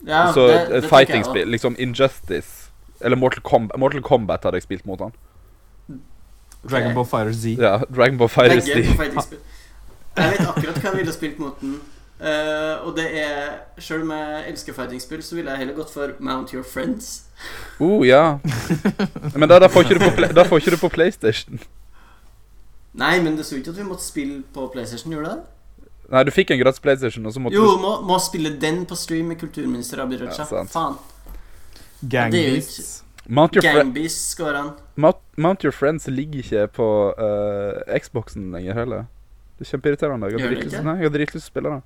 Ja, 0.07 0.27
så 0.35 0.45
det- 0.47 0.55
et 0.61 0.69
det 0.69 0.81
jeg 0.83 0.89
fighting-spill, 0.91 1.47
liksom 1.47 1.75
Injustice 1.79 2.69
Eller 3.01 3.15
Mortal 3.15 3.41
Kombat, 3.41 3.79
Mortal 3.79 4.01
Kombat 4.03 4.43
hadde 4.43 4.55
jeg 4.59 4.63
spilt 4.63 4.85
mot 4.85 4.99
han. 4.99 5.13
Dragon 6.69 6.93
Ball 6.95 7.05
Fighter 7.05 7.33
Z. 7.33 7.57
Ja, 7.59 7.77
Dragon 7.95 8.17
Ball 8.17 8.29
Fighter 8.29 8.59
Z. 8.61 9.37
Jeg 10.17 10.31
vet 10.31 10.47
akkurat 10.47 10.77
hva 10.77 10.89
jeg 10.89 10.97
ville 10.97 11.13
spilt 11.13 11.39
mot 11.41 11.61
den. 11.61 11.79
Uh, 12.23 12.87
og 12.87 12.93
det 12.95 13.07
er 13.19 13.81
Selv 13.81 14.05
om 14.05 14.11
jeg 14.13 14.43
elsker 14.47 14.73
fighting-spill, 14.73 15.23
så 15.23 15.35
ville 15.35 15.51
jeg 15.51 15.57
heller 15.57 15.75
gått 15.75 15.91
for 15.91 16.13
Mount 16.19 16.53
Your 16.53 16.63
Friends. 16.63 17.23
Oh, 17.79 18.07
ja. 18.07 18.37
Men 19.35 19.49
da, 19.49 19.59
da, 19.59 19.67
får 19.67 19.83
ikke 19.83 19.97
du 19.99 20.05
på, 20.05 20.27
da 20.35 20.45
får 20.47 20.61
ikke 20.61 20.75
du 20.75 20.77
på 20.77 20.89
PlayStation. 20.93 21.59
Nei, 22.93 23.17
men 23.25 23.37
det 23.37 23.45
så 23.45 23.57
ikke 23.57 23.73
at 23.73 23.81
vi 23.81 23.87
måtte 23.87 24.05
spille 24.05 24.43
på 24.53 24.67
PlayStation, 24.71 25.11
gjorde 25.11 25.33
det? 25.33 25.39
Nei, 26.13 26.21
du 26.23 26.31
fikk 26.31 26.53
en 26.53 26.61
gratis 26.61 26.79
PlayStation, 26.83 27.25
og 27.25 27.33
så 27.33 27.41
måtte 27.41 27.57
Jo, 27.57 27.65
du 27.73 27.81
må, 27.81 27.95
må 28.05 28.19
spille 28.21 28.53
den 28.61 28.83
på 28.85 28.95
stream 28.95 29.33
med 29.33 29.41
kulturminister 29.41 30.03
Abid 30.03 30.21
Raja. 30.21 30.45
Ja. 30.51 30.63
Faen. 30.69 30.99
Gang 32.11 32.31
Det 32.31 32.39
er 32.43 32.49
jo 32.49 32.59
Beasts. 32.59 33.03
Mount 33.25 33.55
Your. 33.55 34.73
Mount, 34.95 35.17
Mount 35.37 35.63
Your 35.63 35.71
Friends 35.71 36.07
ligger 36.07 36.43
ikke 36.43 36.67
på 36.67 36.87
uh, 37.17 37.99
Xboxen 37.99 38.51
lenger 38.51 38.73
heller. 38.73 39.05
Det 39.63 39.69
er 39.69 39.77
kjempeirriterende. 39.77 40.27
Jeg 40.27 41.07
har 41.07 41.13
dritlyst 41.13 41.13
dritlyst 41.13 41.45
til 41.47 41.49
å 41.49 41.51
spille 41.53 41.69
det. 41.71 41.81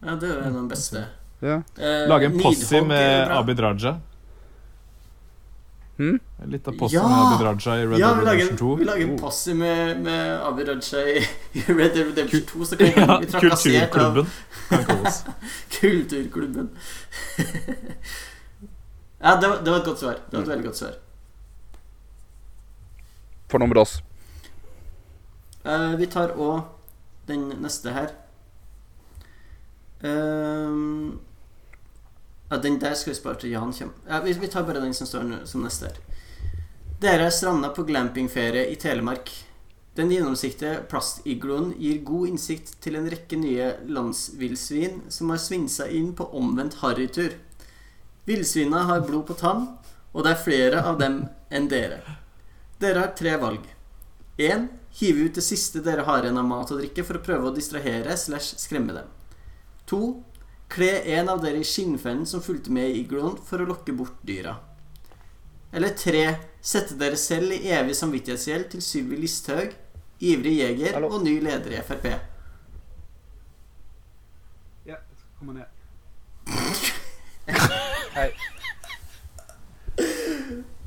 Ja, 0.00 0.14
det 0.14 0.28
er 0.28 0.34
jo 0.36 0.40
en 0.46 0.54
av 0.54 0.60
de 0.62 0.68
beste. 0.70 1.02
Ja. 1.42 1.56
Eh, 1.80 2.06
Lage 2.08 2.28
en 2.30 2.38
posse 2.38 2.80
med. 2.86 3.32
Abid 3.34 3.60
Raja. 3.60 3.96
Hmm? 6.00 6.16
Litt 6.48 6.68
av 6.70 6.76
posse 6.78 6.94
Ja! 6.94 7.02
med 7.08 7.18
Abid 7.26 7.42
Raja 7.44 7.74
i 7.76 7.86
Red 7.86 7.98
Ja, 8.00 8.14
Dead 8.14 8.24
Redemption 8.24 8.56
2. 8.56 8.76
vi 8.76 8.84
lager 8.88 9.08
en 9.08 9.18
posse 9.20 9.54
med, 9.54 10.00
med 10.00 10.40
Abid 10.46 10.68
Raja 10.70 11.02
i, 11.02 11.18
i 11.52 11.64
Red 11.66 11.92
Dead 11.96 12.06
Redemption 12.06 12.46
2, 12.52 12.64
så 12.64 12.76
kan 12.76 12.86
Ja, 12.96 13.18
vi 13.18 13.26
Kulturklubben. 13.26 14.30
Kulturklubben. 15.80 16.70
ja, 19.20 19.36
det 19.36 19.48
var, 19.48 19.56
det 19.64 19.70
var 19.70 19.76
et 19.78 19.84
godt 19.84 19.98
svar. 19.98 20.22
Det 20.30 20.36
var 20.38 20.42
et 20.46 20.48
veldig 20.54 20.66
godt 20.70 20.76
svar. 20.76 20.94
For 23.50 23.58
med 23.66 23.82
oss. 23.82 23.98
Eh, 25.64 25.94
vi 25.96 26.06
tar 26.06 26.32
òg 26.40 26.62
den 27.28 27.48
neste 27.60 27.92
her. 27.92 28.14
Uh, 30.00 31.12
ja, 32.48 32.56
den 32.56 32.78
der 32.80 32.94
skal 32.96 33.12
vi 33.12 33.18
spare 33.18 33.36
til 33.42 33.52
Jan 33.52 33.74
kommer. 33.76 33.94
Ja, 34.08 34.22
vi, 34.24 34.32
vi 34.32 34.48
tar 34.48 34.64
bare 34.64 34.80
den 34.80 34.94
som 34.96 35.06
står 35.06 35.44
som 35.44 35.60
neste 35.66 35.90
her. 35.90 36.00
Dere 37.00 37.28
er 37.28 37.34
stranda 37.36 37.68
på 37.76 37.84
glampingferie 37.84 38.64
i 38.72 38.78
Telemark. 38.80 39.28
Den 39.96 40.10
gjennomsiktige 40.14 40.80
plastigloen 40.88 41.74
gir 41.76 42.00
god 42.06 42.32
innsikt 42.32 42.78
til 42.80 42.96
en 42.96 43.10
rekke 43.12 43.36
nye 43.36 43.74
landsvillsvin 43.90 45.02
som 45.12 45.32
har 45.34 45.42
svinsa 45.42 45.88
inn 45.92 46.14
på 46.16 46.30
omvendt 46.40 46.78
harrytur. 46.80 47.36
Villsvina 48.24 48.86
har 48.88 49.04
blod 49.04 49.26
på 49.28 49.36
tann, 49.36 49.66
og 50.12 50.24
det 50.24 50.32
er 50.32 50.44
flere 50.44 50.84
av 50.86 51.00
dem 51.00 51.24
enn 51.52 51.68
dere. 51.68 52.00
Dere 52.80 53.04
har 53.04 53.16
tre 53.18 53.36
valg. 53.42 53.66
1. 54.40 54.68
Hive 54.98 55.28
ut 55.28 55.34
det 55.34 55.44
siste 55.46 55.80
dere 55.84 56.02
har 56.08 56.24
igjen 56.24 56.38
av 56.40 56.48
mat 56.48 56.70
og 56.72 56.80
drikke 56.80 57.04
for 57.06 57.18
å 57.18 57.22
prøve 57.24 57.50
å 57.50 57.54
distrahere 57.54 58.16
slash 58.18 58.58
skremme 58.58 58.96
dem. 58.96 59.12
2. 59.90 60.00
Kle 60.70 60.90
en 61.16 61.30
av 61.32 61.40
dere 61.42 61.62
i 61.62 61.66
skinnfellen 61.66 62.26
som 62.26 62.42
fulgte 62.42 62.72
med 62.74 62.90
i 62.90 63.00
igloen 63.04 63.38
for 63.46 63.62
å 63.62 63.68
lokke 63.70 63.94
bort 63.96 64.18
dyra. 64.26 64.56
Eller 65.72 65.94
3. 65.94 66.24
Sette 66.60 66.98
dere 66.98 67.16
selv 67.16 67.54
i 67.54 67.70
evig 67.72 67.94
samvittighetsgjeld 67.96 68.70
til 68.74 68.82
Sylvi 68.84 69.18
Listhaug, 69.22 69.72
ivrig 70.20 70.56
jeger 70.58 70.98
Hallo. 70.98 71.14
og 71.14 71.24
ny 71.24 71.38
leder 71.40 71.78
i 71.78 71.82
Frp. 71.86 72.06
Ja, 74.86 74.98
kom 75.38 75.54
ned. 75.54 75.66
Hei. 78.18 78.30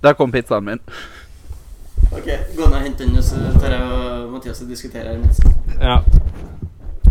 Der 0.03 0.13
kom 0.19 0.31
pizzaen 0.31 0.67
min. 0.67 0.79
Ok, 2.13 2.29
Gå 2.55 2.67
ned 2.67 2.77
og 2.77 2.83
hent 2.85 3.01
den, 3.01 3.15
så 3.25 3.39
tar 3.59 3.73
jeg 3.73 3.87
og 3.89 4.31
Mathias 4.33 4.61
og 4.61 4.69
diskuterer 4.69 5.17
imens. 5.17 5.41
Ja. 5.81 5.99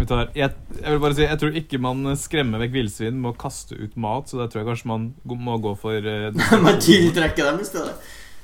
Jeg, 0.03 0.51
jeg 0.83 0.91
vil 0.91 1.01
bare 1.03 1.15
si, 1.15 1.23
jeg 1.23 1.39
tror 1.39 1.57
ikke 1.61 1.79
man 1.79 2.17
skremmer 2.19 2.63
vekk 2.63 2.73
villsvin 2.75 3.21
med 3.23 3.33
å 3.33 3.39
kaste 3.39 3.77
ut 3.79 3.95
mat, 4.01 4.31
så 4.31 4.41
der 4.41 4.51
tror 4.51 4.63
jeg 4.63 4.69
kanskje 4.73 4.91
man 4.91 5.05
må 5.47 5.59
gå 5.63 5.75
for 5.79 6.09
uh, 6.11 6.57
Man 6.63 6.81
tiltrekker 6.83 7.51
dem 7.51 7.61
i 7.63 7.69
stedet. 7.69 7.95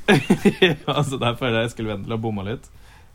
altså 0.99 1.19
Der 1.21 1.35
føler 1.37 1.61
jeg 1.61 1.71
Eskil 1.73 1.91
Wendel 1.91 2.15
har 2.15 2.23
bomma 2.23 2.47
litt. 2.47 2.69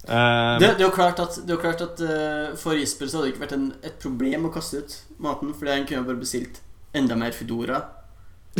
Uh, 0.04 0.60
Det, 0.60 0.74
det 0.76 0.84
er 0.84 0.88
jo 0.90 0.94
klart 0.94 1.22
at, 1.24 1.40
det 1.48 1.56
jo 1.56 1.62
klart 1.62 1.82
at 1.82 2.02
uh, 2.04 2.52
For 2.60 2.76
Jesper 2.76 3.08
så 3.08 3.22
hadde 3.22 3.30
det 3.30 3.34
ikke 3.34 3.46
vært 3.46 3.56
en, 3.56 3.70
et 3.88 3.96
problem 4.04 4.50
å 4.50 4.52
kaste 4.54 4.84
ut 4.84 4.98
maten, 5.24 5.54
fordi 5.56 5.78
han 5.78 5.88
kunne 5.88 6.08
bare 6.10 6.20
bestilt 6.20 6.60
enda 6.94 7.16
mer 7.18 7.32
Foodora 7.34 7.80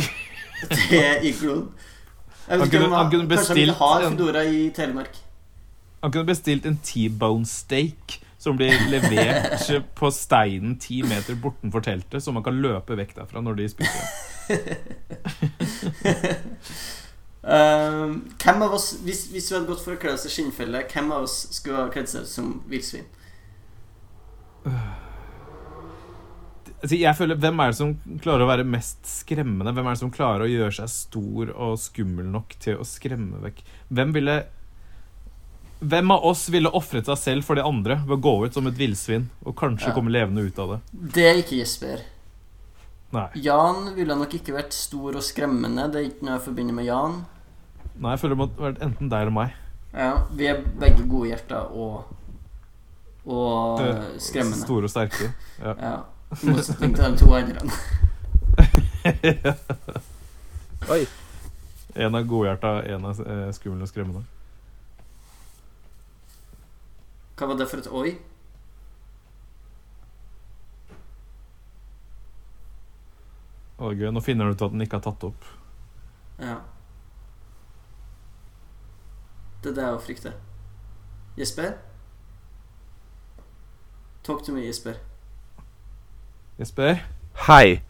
til 0.72 1.28
igloen. 1.28 1.68
Han 2.48 2.60
kunne- 2.70 2.94
han 2.96 3.10
kunne 3.10 3.26
Kanskje 3.26 3.26
han 3.26 3.26
ikke 3.26 3.36
bestilt 3.36 3.76
har 3.78 4.02
Foodora 4.10 4.42
i 4.44 4.70
Telemark. 4.76 5.16
han 6.02 6.12
kunne 6.12 6.26
bestilt 6.28 6.66
en 6.66 6.76
T-bone 6.84 7.46
steak 7.48 8.18
som 8.38 8.56
blir 8.58 8.76
levert 8.90 9.70
på 9.98 10.10
steinen 10.12 10.74
ti 10.78 10.98
meter 11.02 11.34
bortenfor 11.40 11.80
teltet, 11.80 12.20
så 12.22 12.32
man 12.32 12.42
kan 12.44 12.58
løpe 12.60 12.96
vekk 12.98 13.14
derfra 13.16 13.40
når 13.40 13.54
de 13.56 13.68
spiser. 13.72 14.04
um, 17.44 18.12
hvem 18.44 18.62
av 18.66 18.74
oss, 18.76 18.90
hvis, 19.04 19.26
hvis 19.32 19.48
vi 19.50 19.56
hadde 19.56 19.68
gått 19.70 19.80
for 19.84 19.96
å 19.96 20.00
kle 20.00 20.12
oss 20.16 20.26
i 20.28 20.32
skinnfelle, 20.32 20.84
hvem 20.92 21.08
av 21.16 21.24
oss 21.28 21.38
skulle 21.56 21.80
ha 21.86 21.88
kledd 21.92 22.08
seg 22.12 22.26
ut 22.26 22.32
som 22.34 22.50
villsvin? 22.68 23.06
Altså, 24.64 24.80
jeg 26.90 27.16
føler, 27.16 27.36
Hvem 27.40 27.60
er 27.60 27.66
det 27.70 27.76
som 27.78 27.94
klarer 28.20 28.44
å 28.44 28.48
være 28.50 28.64
mest 28.68 29.06
skremmende? 29.06 29.72
Hvem 29.72 29.86
er 29.86 29.94
det 29.94 29.98
som 30.02 30.10
klarer 30.10 30.44
å 30.44 30.50
gjøre 30.50 30.72
seg 30.74 30.88
stor 30.88 31.50
og 31.54 31.78
skummel 31.78 32.26
nok 32.26 32.56
til 32.60 32.76
å 32.76 32.84
skremme 32.84 33.40
vekk? 33.40 33.62
Hvem 33.92 34.12
ville 34.12 34.44
Hvem 35.84 36.10
av 36.14 36.24
oss 36.24 36.46
ville 36.48 36.70
ofret 36.72 37.04
seg 37.06 37.18
selv 37.18 37.44
for 37.44 37.54
de 37.58 37.62
andre 37.66 37.96
ved 38.06 38.16
å 38.16 38.20
gå 38.24 38.46
ut 38.46 38.54
som 38.56 38.66
et 38.70 38.76
villsvin 38.78 39.26
og 39.44 39.54
kanskje 39.56 39.88
Ja. 39.90 39.92
komme 39.94 40.10
levende 40.10 40.40
ut 40.46 40.58
av 40.58 40.70
det? 40.70 40.80
Det 41.12 41.24
er 41.24 41.34
ikke 41.42 41.58
Jesper. 41.58 42.00
Nei. 43.12 43.28
Jan 43.36 43.94
ville 43.94 44.14
nok 44.16 44.32
ikke 44.32 44.54
vært 44.54 44.72
stor 44.72 45.14
og 45.14 45.22
skremmende. 45.22 45.90
Det 45.92 46.00
er 46.00 46.08
ikke 46.08 46.22
noe 46.24 46.38
jeg 46.38 46.44
forbinder 46.46 46.74
med 46.74 46.86
Jan. 46.86 47.26
Nei, 48.00 48.10
jeg 48.14 48.20
føler 48.20 48.34
det 48.34 48.38
måtte 48.38 48.64
vært 48.64 48.80
enten 48.82 49.08
deg 49.10 49.20
eller 49.20 49.30
meg. 49.30 49.52
Ja, 49.92 50.24
Vi 50.34 50.46
er 50.46 50.62
begge 50.80 51.04
gode 51.08 51.28
hjerter 51.28 51.70
og 51.70 52.04
Og 53.26 53.78
skremmende. 54.20 54.64
Store 54.64 54.84
og 54.84 54.90
sterke. 54.90 55.34
Ja. 55.62 55.74
Ja. 55.80 56.02
Motsetning 56.30 56.96
til 56.96 57.04
de 57.04 57.18
to 57.18 57.34
andre. 57.34 57.60
Oi. 60.94 61.06
En 61.94 62.14
er 62.14 62.26
godhjerta, 62.26 62.80
en 62.94 63.04
er 63.04 63.20
eh, 63.26 63.52
skummel 63.54 63.82
og 63.82 63.88
skremmende. 63.88 64.24
Hva 67.38 67.46
var 67.50 67.58
det 67.58 67.66
for 67.70 67.82
et 67.82 67.90
oi? 67.90 68.14
Å, 73.78 73.90
gøy. 73.90 74.10
Nå 74.14 74.22
finner 74.22 74.46
du 74.46 74.54
ut 74.54 74.62
at 74.66 74.74
den 74.74 74.84
ikke 74.84 75.00
har 75.00 75.06
tatt 75.06 75.26
opp. 75.30 75.48
Ja. 76.38 76.60
Det 79.62 79.72
er 79.72 79.78
det 79.78 79.88
jeg 79.88 80.04
frykter. 80.06 80.38
Jesper? 81.38 81.74
Talk 84.24 84.44
to 84.46 84.54
me, 84.54 84.66
Jesper. 84.66 84.98
Jesper? 86.58 86.96
Hei. 87.46 87.82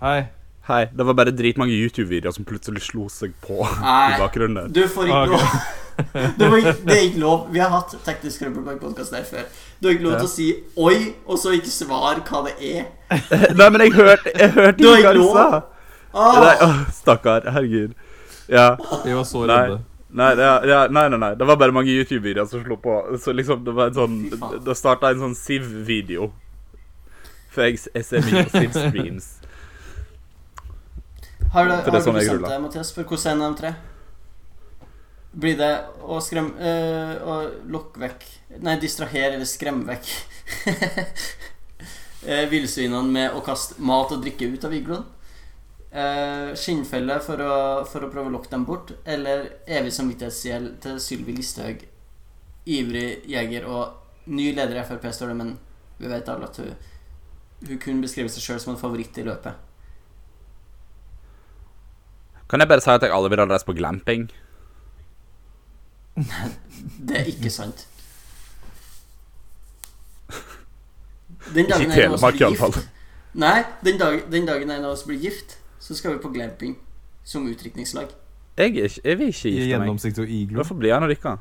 Hei. 0.00 0.26
Hei. 0.68 0.84
Det 0.96 1.04
var 1.04 1.14
bare 1.14 1.30
dritmange 1.34 1.72
YouTube-videoer 1.74 2.32
som 2.32 2.44
plutselig 2.48 2.82
slo 2.86 3.08
seg 3.12 3.34
på 3.44 3.58
i 3.66 3.80
Nei, 3.82 4.18
bakgrunnen 4.20 4.60
der. 4.68 4.68
du 4.76 4.88
får 4.88 5.10
ikke 5.10 5.24
Ok. 5.24 5.32
lov. 5.34 5.48
Det, 5.94 6.48
var, 6.50 6.56
ikke- 6.58 6.80
det 6.88 6.94
er 6.96 7.02
ikke 7.06 7.20
lov. 7.22 7.42
Vi 7.54 7.60
har 7.62 7.68
hatt 7.70 7.92
teknisk 8.02 8.40
trøbbel 8.42 8.64
på 8.66 8.70
en 8.72 8.78
podkast 8.82 9.12
der 9.14 9.22
før. 9.28 9.44
Du 9.78 9.86
har 9.86 9.92
ikke 9.94 10.02
lov 10.08 10.16
til 10.18 10.26
å 10.26 10.30
si 10.32 10.46
'oi', 10.74 11.12
og 11.30 11.38
så 11.38 11.52
ikke 11.54 11.70
svar 11.70 12.18
hva 12.26 12.40
det 12.48 12.54
er. 12.58 12.88
Nei, 13.60 13.68
men 13.70 13.80
jeg 13.84 13.92
hørte, 13.94 14.32
jeg 14.34 14.50
hørte 14.56 14.78
Du 14.82 14.88
har 14.88 14.96
ikke 14.98 15.12
hva 15.12 15.14
du 15.14 15.28
sa. 15.36 15.44
Ah, 16.14 16.40
Nei, 16.42 16.56
åh, 16.66 16.80
stakkar. 16.98 17.46
Herregud. 17.46 17.94
Ja. 18.50 18.66
Vi 19.04 19.14
var 19.14 19.22
så 19.30 19.44
redde. 19.46 19.78
Nei, 20.10 20.32
ja, 20.34 20.56
nei, 20.90 21.06
nei, 21.14 21.18
nei. 21.18 21.30
Det 21.38 21.46
var 21.46 21.56
bare 21.62 21.72
mange 21.74 21.94
YouTube-videoer 21.94 22.50
som 22.50 22.64
slo 22.66 22.76
på. 22.82 22.98
Så 23.22 23.30
liksom, 23.32 23.62
det 23.64 23.74
var 23.78 23.92
en 23.92 23.94
sånn 23.94 24.18
Det 24.66 24.74
starta 24.78 25.10
en 25.14 25.22
sånn 25.22 25.34
Siv-video. 25.38 26.32
Jeg 27.56 28.04
ser 28.04 28.26
mye 28.26 28.44
Siv-streams. 28.50 29.28
har 31.54 31.68
du, 31.68 31.74
har 31.74 31.90
du 31.90 32.00
sånn 32.02 32.18
bestemt 32.18 32.48
deg, 32.48 32.62
Mathias, 32.62 32.92
for 32.94 33.08
hvordan 33.08 33.36
en 33.36 33.46
av 33.46 33.54
de 33.54 33.60
tre? 33.62 33.72
Blir 35.34 35.56
det 35.58 35.72
å 36.06 36.20
skremme 36.22 36.52
eh, 36.62 37.14
Å 37.18 37.32
lokke 37.66 37.98
vekk 38.04 38.20
Nei, 38.62 38.76
distrahere 38.78 39.34
eller 39.34 39.48
skremme 39.50 39.82
vekk 39.88 40.06
eh, 42.28 42.44
villsvinene 42.52 43.10
med 43.10 43.34
å 43.34 43.42
kaste 43.42 43.82
mat 43.82 44.14
og 44.14 44.22
drikke 44.22 44.52
ut 44.52 44.68
av 44.68 44.76
igloen? 44.76 45.08
Uh, 45.94 46.50
skinnfelle 46.58 47.20
for 47.22 47.38
å, 47.38 47.56
for 47.86 48.02
å 48.02 48.08
prøve 48.10 48.26
å 48.26 48.34
lokke 48.34 48.50
dem 48.50 48.64
bort? 48.66 48.88
Eller 49.06 49.60
evig 49.62 49.92
samvittighetsgjeld 49.94 50.80
til 50.82 50.96
Sylvi 50.98 51.36
Listhaug, 51.36 51.84
ivrig 52.66 53.22
jeger 53.30 53.68
og 53.70 54.26
ny 54.26 54.48
leder 54.56 54.80
i 54.80 54.82
Frp, 54.88 55.06
står 55.14 55.30
det, 55.30 55.36
men 55.38 55.52
vi 56.00 56.10
vet 56.10 56.32
alle 56.32 56.48
at 56.50 56.58
hun, 56.58 56.72
hun 57.68 57.78
kunne 57.78 58.04
beskrive 58.04 58.28
seg 58.32 58.42
sjøl 58.44 58.60
som 58.62 58.74
en 58.74 58.80
favoritt 58.80 59.18
i 59.18 59.24
løpet. 59.26 59.54
Kan 62.48 62.60
jeg 62.60 62.68
bare 62.68 62.84
si 62.84 62.90
at 62.92 63.02
jeg 63.02 63.12
aldri 63.14 63.32
ville 63.32 63.46
reist 63.50 63.66
på 63.66 63.76
glamping? 63.76 64.28
Det 67.08 67.20
er 67.20 67.30
ikke 67.32 67.50
sant. 67.50 67.86
Den 71.54 71.68
dagen 71.68 71.86
ikke 71.86 71.94
Telemark, 71.94 72.40
iallfall. 72.40 72.76
Nei, 73.34 73.64
den, 73.84 73.98
dag, 73.98 74.20
den 74.32 74.46
dagen 74.46 74.70
en 74.70 74.84
av 74.84 74.94
oss 74.94 75.02
blir 75.04 75.18
gift, 75.18 75.58
så 75.82 75.96
skal 75.98 76.14
vi 76.14 76.22
på 76.22 76.30
glamping 76.32 76.76
som 77.24 77.48
utdrikningslag. 77.50 78.12
Jeg, 78.56 78.76
jeg 79.04 79.18
vil 79.18 79.32
ikke 79.32 79.50
gifte 79.50 79.80
meg. 79.82 80.54
Hvorfor 80.54 80.78
blir 80.78 80.92
jeg 80.92 81.02
når 81.02 81.14
dere? 81.16 81.36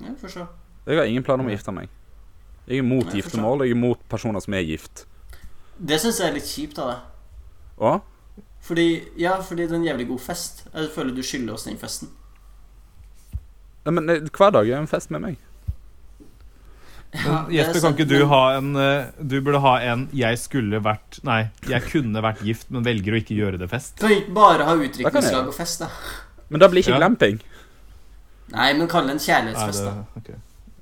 Ja, 0.00 0.14
får 0.20 0.28
se. 0.28 0.46
Jeg 0.86 0.98
har 1.00 1.10
ingen 1.10 1.24
planer 1.26 1.42
om 1.42 1.50
å 1.50 1.52
gifte 1.52 1.74
meg. 1.74 1.90
Jeg 2.68 2.78
er 2.78 2.84
jeg 2.84 3.12
giftermål. 3.22 3.64
Jeg 3.64 3.72
er 3.72 3.76
imot 3.76 4.00
personer 4.12 4.40
som 4.44 4.54
er 4.54 4.66
gift. 4.68 5.06
Det 5.78 5.96
syns 6.02 6.20
jeg 6.20 6.28
er 6.28 6.34
litt 6.36 6.48
kjipt 6.48 6.78
av 6.82 6.90
deg. 6.92 7.02
Hva? 7.78 7.92
Fordi, 8.68 8.86
ja, 9.16 9.38
fordi 9.40 9.64
det 9.64 9.72
er 9.72 9.80
en 9.80 9.86
jævlig 9.86 10.08
god 10.10 10.20
fest. 10.20 10.64
Jeg 10.74 10.90
føler 10.92 11.14
du 11.16 11.22
skylder 11.24 11.54
oss 11.54 11.64
den 11.64 11.78
festen. 11.80 12.10
ja, 13.86 13.90
men 13.90 14.10
eh, 14.10 14.26
hver 14.28 14.50
dag 14.52 14.68
er 14.68 14.82
en 14.82 14.90
fest 14.90 15.10
med 15.14 15.24
meg. 15.24 15.38
Ja, 17.14 17.46
er 17.46 17.52
Jesper, 17.54 17.80
kan 17.80 17.94
ikke 17.96 18.04
du 18.04 18.26
ha 18.28 18.40
en 18.58 18.74
eh, 18.76 19.06
Du 19.24 19.38
burde 19.40 19.62
ha 19.64 19.78
en 19.80 20.10
'jeg 20.12 20.38
skulle 20.38 20.76
vært' 20.84 21.22
Nei, 21.24 21.48
'jeg 21.64 21.82
kunne 21.88 22.20
vært 22.20 22.42
gift, 22.44 22.70
men 22.70 22.84
velger 22.84 23.14
å 23.14 23.16
ikke 23.22 23.34
gjøre 23.38 23.58
det 23.58 23.70
fest'. 23.70 23.96
Kan 23.98 24.10
ikke 24.12 24.34
bare 24.34 24.64
ha 24.64 24.74
utdrikningslag 24.74 25.48
og 25.48 25.54
fest, 25.54 25.80
da? 25.80 25.88
Men 26.50 26.60
da 26.60 26.68
blir 26.68 26.82
ikke 26.82 26.92
Ja. 26.92 26.98
glamping. 26.98 27.40
Nei, 28.52 28.72
men 28.74 28.88
kall 28.88 29.06
det 29.06 29.12
en 29.12 29.18
kjærlighetsfest, 29.18 29.84
det, 29.84 29.94
da. 29.94 30.04
ok. 30.16 30.28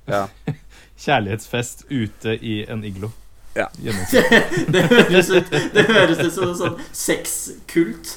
Ja. 0.08 0.26
Kjærlighetsfest 1.00 1.84
ute 1.90 2.36
i 2.40 2.64
en 2.70 2.84
iglo. 2.84 3.10
Ja. 3.56 3.66
Det 4.72 4.82
høres 4.90 5.30
ut 5.30 5.50
Det 5.50 5.84
høres 5.88 6.18
ut 6.20 6.32
som 6.34 6.48
en 6.50 6.56
sånn 6.58 6.80
sexkult. 6.92 8.16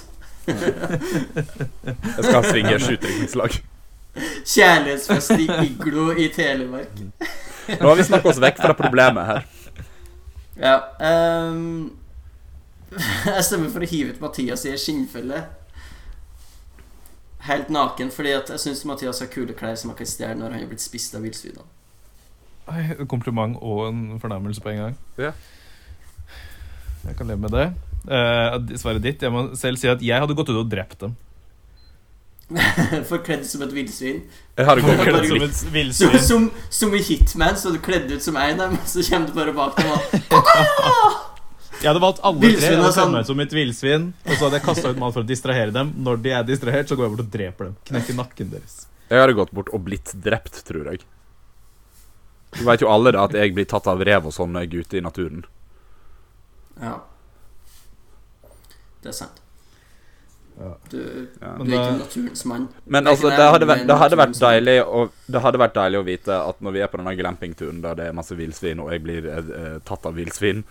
Jeg 0.50 2.24
skal 2.24 2.34
ha 2.36 2.42
swingers 2.44 2.88
utdrikningslag. 2.90 3.60
Kjærlighetsfest 4.20 5.36
i 5.38 5.48
iglo 5.68 6.10
i 6.18 6.28
Telemark. 6.34 6.92
Nå 7.70 7.86
har 7.86 7.96
vi 8.00 8.08
snakket 8.08 8.34
oss 8.34 8.42
vekk 8.42 8.60
fra 8.64 8.76
problemet 8.76 9.30
her. 9.30 9.48
Ja 10.60 10.76
Um, 11.00 11.92
Jeg 12.92 13.44
stemmer 13.46 13.70
for 13.72 13.86
å 13.86 13.88
hive 13.88 14.16
ut 14.16 14.22
Mathias 14.24 14.66
i 14.66 14.74
ei 14.74 14.80
skinnfelle. 14.82 15.44
Helt 17.46 17.70
naken, 17.72 18.10
fordi 18.12 18.34
at 18.36 18.50
jeg 18.52 18.60
syns 18.66 18.82
Mathias 18.90 19.22
har 19.24 19.30
kule 19.32 19.54
klær 19.56 19.78
som 19.80 19.94
han 19.94 19.98
kan 20.00 20.10
stjele 20.10 20.36
når 20.42 20.52
han 20.56 20.64
har 20.66 20.72
blitt 20.72 20.84
spist 20.84 21.16
av 21.16 21.24
villsvinene. 21.24 21.64
Oi, 22.70 23.06
kompliment 23.10 23.58
og 23.66 23.88
en 23.90 24.02
fornærmelse 24.22 24.62
på 24.62 24.70
en 24.74 24.82
gang. 24.84 24.98
Ja. 25.18 25.32
Jeg 27.08 27.16
kan 27.18 27.28
leve 27.32 27.42
med 27.42 27.54
det. 27.56 27.68
Uh, 28.10 28.56
svaret 28.80 29.04
ditt 29.04 29.22
Jeg 29.26 29.32
må 29.34 29.42
selv 29.60 29.78
si 29.82 29.90
at 29.92 30.00
jeg 30.04 30.22
hadde 30.24 30.36
gått 30.38 30.50
ut 30.52 30.60
og 30.62 30.70
drept 30.72 31.02
dem. 31.04 31.16
Forkledd 33.10 33.44
som 33.46 33.62
et 33.66 33.74
villsvin. 33.76 34.22
Jeg 34.58 34.66
har 34.66 34.80
det 34.80 34.86
Forkledd 34.88 35.28
som 35.30 35.44
et 35.46 35.56
Som, 35.60 35.74
villsvin. 35.76 36.20
som, 36.26 36.48
som 36.74 36.96
i 36.98 37.02
Hitman, 37.06 37.58
så 37.60 37.74
du 37.74 37.80
kledd 37.86 38.10
ut 38.12 38.24
som 38.26 38.38
en 38.42 38.62
av 38.64 38.72
dem, 38.74 38.80
så 38.90 39.04
kommer 39.06 39.30
du 39.30 39.36
bare 39.38 39.54
bak 39.58 39.78
dem 39.78 39.92
og 39.94 40.00
Jeg 41.80 41.88
hadde 41.94 42.02
valgt 42.04 42.20
alle 42.28 42.42
tre. 42.42 42.50
Jeg 42.60 42.76
hadde 42.82 42.92
sånn- 42.92 43.14
meg 43.14 43.22
ut 43.24 43.30
som 43.30 43.40
et 43.40 43.54
villsvin. 43.56 44.08
Og 44.26 44.34
så 44.34 44.42
hadde 44.48 44.58
jeg 44.58 44.66
kasta 44.66 44.90
ut 44.92 44.98
mat 45.00 45.14
for 45.16 45.24
å 45.24 45.28
distrahere 45.30 45.72
dem. 45.72 45.94
Når 46.04 46.18
de 46.26 46.34
er 46.36 46.44
distrahert, 46.50 46.90
så 46.92 46.98
går 47.00 47.06
jeg 47.08 47.14
bort 47.14 47.22
og 47.24 47.30
dreper 47.38 47.70
dem. 47.70 47.78
Knekker 47.88 48.18
nakken 48.18 48.50
deres. 48.52 48.74
Jeg 49.08 49.22
hadde 49.24 49.38
gått 49.38 49.54
bort 49.56 49.72
og 49.72 49.86
blitt 49.86 50.12
drept, 50.26 50.60
tror 50.68 50.90
jeg. 50.92 51.06
Du 52.58 52.64
vet 52.66 52.82
jo 52.82 52.90
alle 52.90 53.14
da 53.14 53.28
at 53.28 53.36
jeg 53.38 53.54
blir 53.54 53.68
tatt 53.70 53.88
av 53.88 54.02
rev 54.02 54.26
og 54.30 54.34
sånn 54.34 54.56
når 54.56 54.66
jeg 54.66 54.72
er 54.72 54.86
ute 54.88 54.98
i 54.98 55.04
naturen. 55.06 55.46
Ja. 56.82 56.96
Det 59.04 59.14
er 59.14 59.18
sant. 59.24 59.44
Du, 60.92 60.98
Ja. 61.40 61.54
du 61.56 61.72
er 61.72 61.78
ikke 61.78 62.00
naturens 62.02 62.42
mann. 62.46 62.66
Men 62.84 63.08
altså, 63.08 63.30
det 63.32 63.46
hadde, 63.48 63.68
vært, 63.70 63.86
det, 63.88 63.96
hadde 63.96 64.18
vært 64.20 64.40
deilig 64.42 64.74
å, 64.84 65.06
det 65.32 65.42
hadde 65.46 65.62
vært 65.62 65.78
deilig 65.78 66.00
å 66.02 66.08
vite 66.08 66.36
at 66.36 66.60
når 66.60 66.76
vi 66.76 66.82
er 66.84 66.90
på 66.92 67.00
denne 67.00 67.14
glampingturen 67.16 67.80
der 67.86 67.96
det 67.96 68.08
er 68.10 68.18
masse 68.18 68.36
villsvin, 68.36 68.82
og 68.84 68.92
jeg 68.92 69.04
blir 69.06 69.30
eh, 69.32 69.78
tatt 69.88 70.10
av 70.10 70.20
villsvin, 70.20 70.66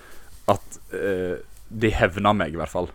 at 0.52 0.76
eh, 0.92 1.38
de 1.68 1.92
hevner 1.94 2.36
meg, 2.36 2.52
i 2.52 2.60
hvert 2.60 2.74
fall. 2.74 2.90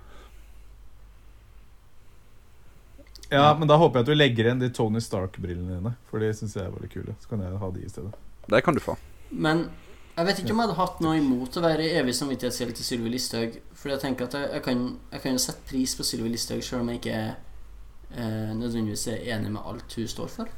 Ja, 3.34 3.55
men 3.57 3.65
da 3.68 3.80
håper 3.81 3.99
jeg 3.99 4.05
at 4.05 4.11
du 4.11 4.19
legger 4.19 4.45
igjen 4.45 4.61
de 4.61 4.69
Tony 4.69 5.01
Stark-brillene 5.01 5.80
dine. 5.80 5.95
For 6.11 6.22
de 6.22 6.30
syns 6.38 6.53
jeg 6.53 6.68
er 6.68 6.76
veldig 6.76 6.91
kule. 6.93 7.15
Så 7.23 7.31
kan 7.31 7.41
jeg 7.41 7.57
ha 7.57 7.69
de 7.73 7.81
i 7.81 7.89
stedet. 7.89 8.14
Det 8.49 8.64
kan 8.64 8.76
du 8.76 8.82
få. 8.84 8.98
Men 9.30 9.70
jeg 10.18 10.28
vet 10.28 10.40
ikke 10.40 10.53
om 10.53 10.60
jeg 10.60 10.68
hadde 10.68 10.78
hatt 10.78 10.99
noe 11.02 11.18
imot 11.18 11.56
å 11.57 11.64
være 11.64 11.88
evig 11.98 12.14
samvittighetsgjeld 12.14 12.76
til 12.78 12.86
Sylvi 12.86 13.14
Listhaug. 13.14 13.56
Fordi 13.74 13.95
jeg 13.95 14.02
tenker 14.03 14.28
at 14.28 14.36
jeg, 14.38 14.49
jeg, 14.53 14.64
kan, 14.68 14.84
jeg 15.11 15.24
kan 15.24 15.38
jo 15.38 15.41
sette 15.41 15.70
pris 15.70 15.95
på 15.98 16.06
Sylvi 16.06 16.34
Listhaug 16.34 16.61
selv 16.65 16.84
om 16.84 16.91
jeg 16.91 17.02
ikke 17.02 17.22
eh, 17.24 18.52
nødvendigvis 18.53 19.07
er 19.10 19.24
enig 19.34 19.53
med 19.56 19.65
alt 19.65 19.95
hun 19.98 20.11
står 20.11 20.30
for. 20.36 20.52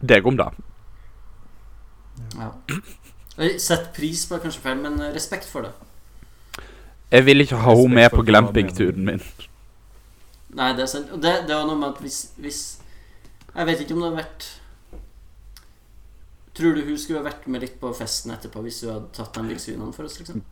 Deg 0.00 0.28
om 0.28 0.36
det. 0.36 0.48
Ja. 2.36 2.50
Sett 3.60 3.94
pris 3.96 4.26
på 4.28 4.40
kanskje 4.42 4.60
feil, 4.64 4.80
men 4.84 5.00
respekt 5.14 5.48
for 5.48 5.64
det. 5.64 5.72
Jeg 7.10 7.24
vil 7.26 7.42
ikke 7.42 7.58
ha 7.64 7.74
henne 7.74 7.96
med 7.96 8.12
på 8.12 8.22
glampingturen 8.28 9.08
min. 9.08 9.24
Nei, 10.54 10.72
det 10.76 10.84
er 10.84 10.90
sant. 10.90 11.10
Og 11.14 11.22
det, 11.22 11.32
det 11.48 11.56
er 11.56 11.64
noe 11.66 11.78
med 11.78 11.94
at 11.94 12.04
hvis, 12.04 12.20
hvis 12.40 12.60
Jeg 13.54 13.66
vet 13.66 13.80
ikke 13.82 13.94
om 13.96 14.02
det 14.02 14.08
hadde 14.10 14.22
vært 14.22 14.48
Tror 16.60 16.74
du 16.76 16.82
hun 16.84 16.98
skulle 16.98 17.20
ha 17.20 17.26
vært 17.26 17.46
med 17.50 17.62
litt 17.64 17.76
på 17.80 17.90
festen 17.96 18.32
etterpå 18.34 18.62
hvis 18.64 18.82
hun 18.84 18.90
hadde 18.92 19.08
tatt 19.16 19.36
de 19.38 19.44
villsvinene 19.48 19.94
for 19.94 20.08
oss, 20.08 20.18
liksom? 20.20 20.42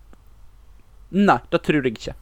Nei, 1.19 1.39
det 1.53 1.61
tror 1.67 1.87
jeg 1.89 1.97
ikke. 1.99 2.15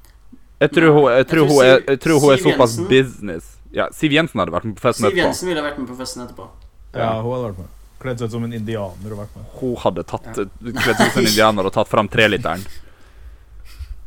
Jeg 0.63 0.73
tror 0.73 0.93
hun, 0.95 1.05
jeg 1.11 1.19
jeg 1.21 1.27
tror 1.29 1.43
tror 1.43 1.51
hun, 1.53 1.61
er, 1.67 1.83
jeg 1.93 2.01
tror 2.01 2.21
hun 2.23 2.33
er 2.33 2.41
såpass 2.43 2.77
Jensen- 2.79 2.89
business. 2.93 3.51
Ja, 3.77 3.89
Siv 3.93 4.15
Jensen 4.17 4.41
hadde 4.41 4.55
vært 4.55 4.65
med 4.65 4.77
på 4.79 4.85
festen 4.87 5.05
Siv 5.05 5.11
etterpå. 5.13 5.27
Jensen 5.27 5.51
ville 5.51 5.61
ha 5.61 5.67
vært 5.69 5.81
med 5.83 5.91
på 5.91 5.97
festen 6.01 6.25
etterpå. 6.25 6.49
Ja, 6.97 7.11
hun 7.21 7.31
hadde 7.35 7.51
vært 7.51 7.61
med. 7.61 7.69
Kledd 8.01 8.19
seg 8.23 8.31
ut 8.31 8.37
som 8.37 8.45
en 8.49 8.57
indianer 8.57 9.13
og 9.13 9.21
vært 9.21 9.37
med. 9.37 9.45
Hun 9.61 9.77
hadde 9.85 10.07
tatt 10.09 10.33
kledd 10.33 10.51
seg 10.81 11.05
ut 11.05 11.13
som 11.13 11.21
en 11.23 11.29
indianer 11.31 11.69
og 11.69 11.77
tatt 11.77 11.93
fram 11.93 12.09
treliteren. 12.13 12.65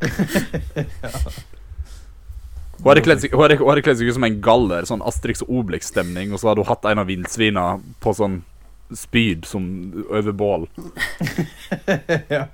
ja. 1.06 1.24
Hun 2.80 2.90
hadde, 2.92 3.82
kledd 3.84 3.98
seg 4.00 4.08
ut 4.08 4.16
som 4.16 4.26
en 4.26 4.38
galler, 4.44 4.86
sånn 4.88 5.04
Asterix 5.06 5.44
og 5.44 5.52
Obelix-stemning, 5.60 6.32
og 6.32 6.40
så 6.40 6.50
hadde 6.50 6.64
hun 6.64 6.70
hatt 6.70 6.88
en 6.90 7.02
av 7.02 7.10
villsvina 7.10 7.66
på 8.00 8.14
sånn 8.16 8.40
spyd 8.96 9.44
som 9.46 9.64
over 10.08 10.32
bål. 10.32 10.68
ja. 12.36 12.46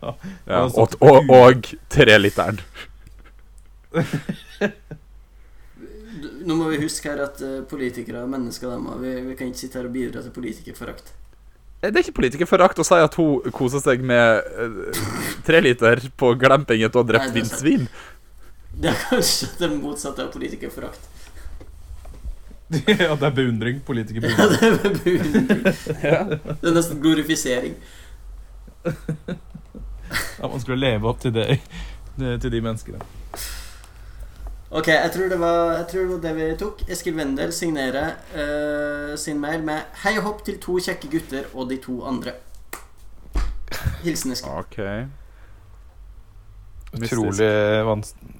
Ja, 0.47 0.65
Og 0.66 0.97
og, 1.01 1.31
og, 1.32 1.70
treliteren. 1.93 2.61
Nå 6.47 6.55
må 6.55 6.69
vi 6.70 6.82
huske 6.82 7.11
her 7.11 7.23
at 7.24 7.40
eh, 7.44 7.62
politikere 7.69 8.23
er 8.23 8.31
mennesker, 8.31 8.70
dem, 8.70 8.90
vi, 9.01 9.15
vi 9.31 9.39
kan 9.39 9.48
ikke 9.51 9.62
sitte 9.62 9.81
her 9.81 9.89
og 9.89 9.94
bidra 9.97 10.23
til 10.24 10.35
politikerforakt. 10.35 11.15
Det 11.81 11.93
er 11.93 12.07
ikke 12.07 12.16
politikerforakt 12.16 12.78
å 12.81 12.86
si 12.86 12.98
at 12.98 13.16
hun 13.20 13.53
koser 13.55 13.82
seg 13.85 14.01
med 14.07 14.47
uh, 14.57 15.01
treliter 15.47 16.01
på 16.19 16.32
glamping 16.40 16.82
etter 16.86 16.98
å 16.98 17.05
ha 17.05 17.09
drept 17.11 17.35
villsvin. 17.36 17.85
Det 18.77 18.90
er 18.93 18.97
kanskje 19.09 19.48
det 19.59 19.69
motsatte 19.78 20.24
av 20.27 20.32
politikerforakt. 20.35 21.09
ja, 22.86 23.15
det 23.15 23.27
er 23.27 23.35
beundring. 23.35 23.81
Politikerbeundring. 23.86 24.39
Ja, 24.39 24.47
det 24.53 24.90
er 24.90 24.97
beundring. 25.05 25.62
Det 25.65 26.70
er 26.70 26.74
nesten 26.77 27.01
glorifisering. 27.01 27.77
Ja, 30.39 30.48
man 30.48 30.61
skulle 30.61 30.78
leve 30.78 31.09
opp 31.09 31.23
til 31.23 31.32
det 31.35 31.61
til 32.16 32.53
de 32.53 32.61
menneskene. 32.62 33.01
Ok, 34.70 34.89
jeg 34.89 35.11
tror 35.15 35.28
det 35.31 35.39
var, 35.40 35.73
jeg 35.73 35.86
tror 35.90 36.01
det, 36.01 36.11
var 36.11 36.23
det 36.23 36.35
vi 36.36 36.47
tok. 36.59 36.82
Eskil 36.90 37.16
Wendel 37.16 37.53
signerer 37.55 38.16
uh, 38.35 39.16
sin 39.19 39.40
mail 39.40 39.62
med 39.65 39.81
'Hei 40.03 40.16
og 40.19 40.24
hopp 40.27 40.44
til 40.44 40.59
to 40.61 40.78
kjekke 40.82 41.11
gutter 41.11 41.44
og 41.55 41.70
de 41.70 41.78
to 41.82 42.01
andre'. 42.03 42.35
Hilsen 44.03 44.32
Eskil. 44.32 44.51
OK. 44.51 44.78
Utrolig 46.97 47.53
vanskelig 47.86 48.36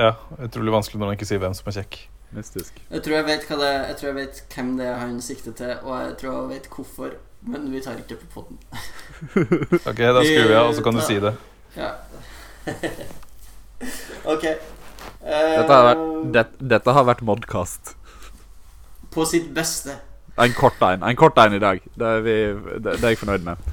Ja, 0.00 0.14
utrolig 0.40 0.72
vanskelig 0.72 1.00
når 1.00 1.10
man 1.10 1.18
ikke 1.18 1.28
sier 1.28 1.40
hvem 1.42 1.54
som 1.56 1.68
er 1.68 1.76
kjekk. 1.76 1.98
Mystisk. 2.32 2.76
Jeg 2.88 3.02
tror 3.02 3.16
jeg 3.18 3.26
vet, 3.26 3.46
hva 3.48 3.56
det, 3.58 3.70
jeg 3.90 3.96
tror 3.98 4.08
jeg 4.08 4.16
vet 4.20 4.42
hvem 4.54 4.68
det 4.78 4.86
er 4.86 4.98
han 5.00 5.16
sikter 5.24 5.54
til, 5.58 5.72
og 5.82 5.94
jeg 5.98 6.12
tror 6.20 6.30
jeg 6.36 6.50
vet 6.52 6.68
hvorfor, 6.70 7.16
men 7.50 7.64
vi 7.72 7.80
tar 7.82 7.98
ikke 7.98 8.18
på 8.20 8.28
potten 8.34 8.58
Ok, 9.90 9.98
da 9.98 10.22
skrur 10.22 10.52
jeg, 10.52 10.60
og 10.60 10.76
så 10.76 10.84
kan 10.86 10.96
du 10.96 11.02
si 11.04 11.16
det. 11.24 11.32
Ja. 11.76 11.90
ok. 14.34 14.44
Eh, 14.46 15.56
Dette 15.56 15.74
har 15.74 15.88
vært, 15.88 16.04
det, 16.36 16.44
dette 16.70 16.94
har 16.96 17.08
vært 17.08 17.24
Modcast. 17.26 17.92
På 19.10 19.26
sitt 19.26 19.50
beste. 19.56 19.98
En 20.40 20.54
kort 20.56 20.78
en. 20.86 21.02
En 21.02 21.18
kort 21.18 21.38
en 21.42 21.58
i 21.58 21.60
dag. 21.60 21.82
Det 21.98 22.14
er, 22.14 22.22
vi, 22.24 22.36
det, 22.78 22.94
det 22.94 23.02
er 23.02 23.16
jeg 23.16 23.20
fornøyd 23.20 23.44
med. 23.48 23.68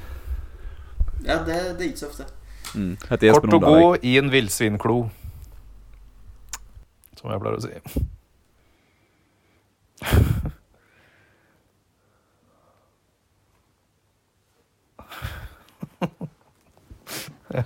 Ja, 1.27 1.37
det, 1.45 1.61
det 1.77 1.85
er 1.85 1.87
ikke 1.91 2.01
så 2.01 2.09
ofte. 2.09 2.27
Mm. 2.73 2.97
Kort 3.05 3.53
og 3.53 3.61
god 3.69 4.03
i 4.07 4.17
en 4.19 4.33
villsvinklo. 4.33 4.97
Som 7.27 7.33
jeg 7.35 7.41
pleier 7.43 7.57
å 7.59 7.63
si. 7.65 7.75
ja. 17.57 17.63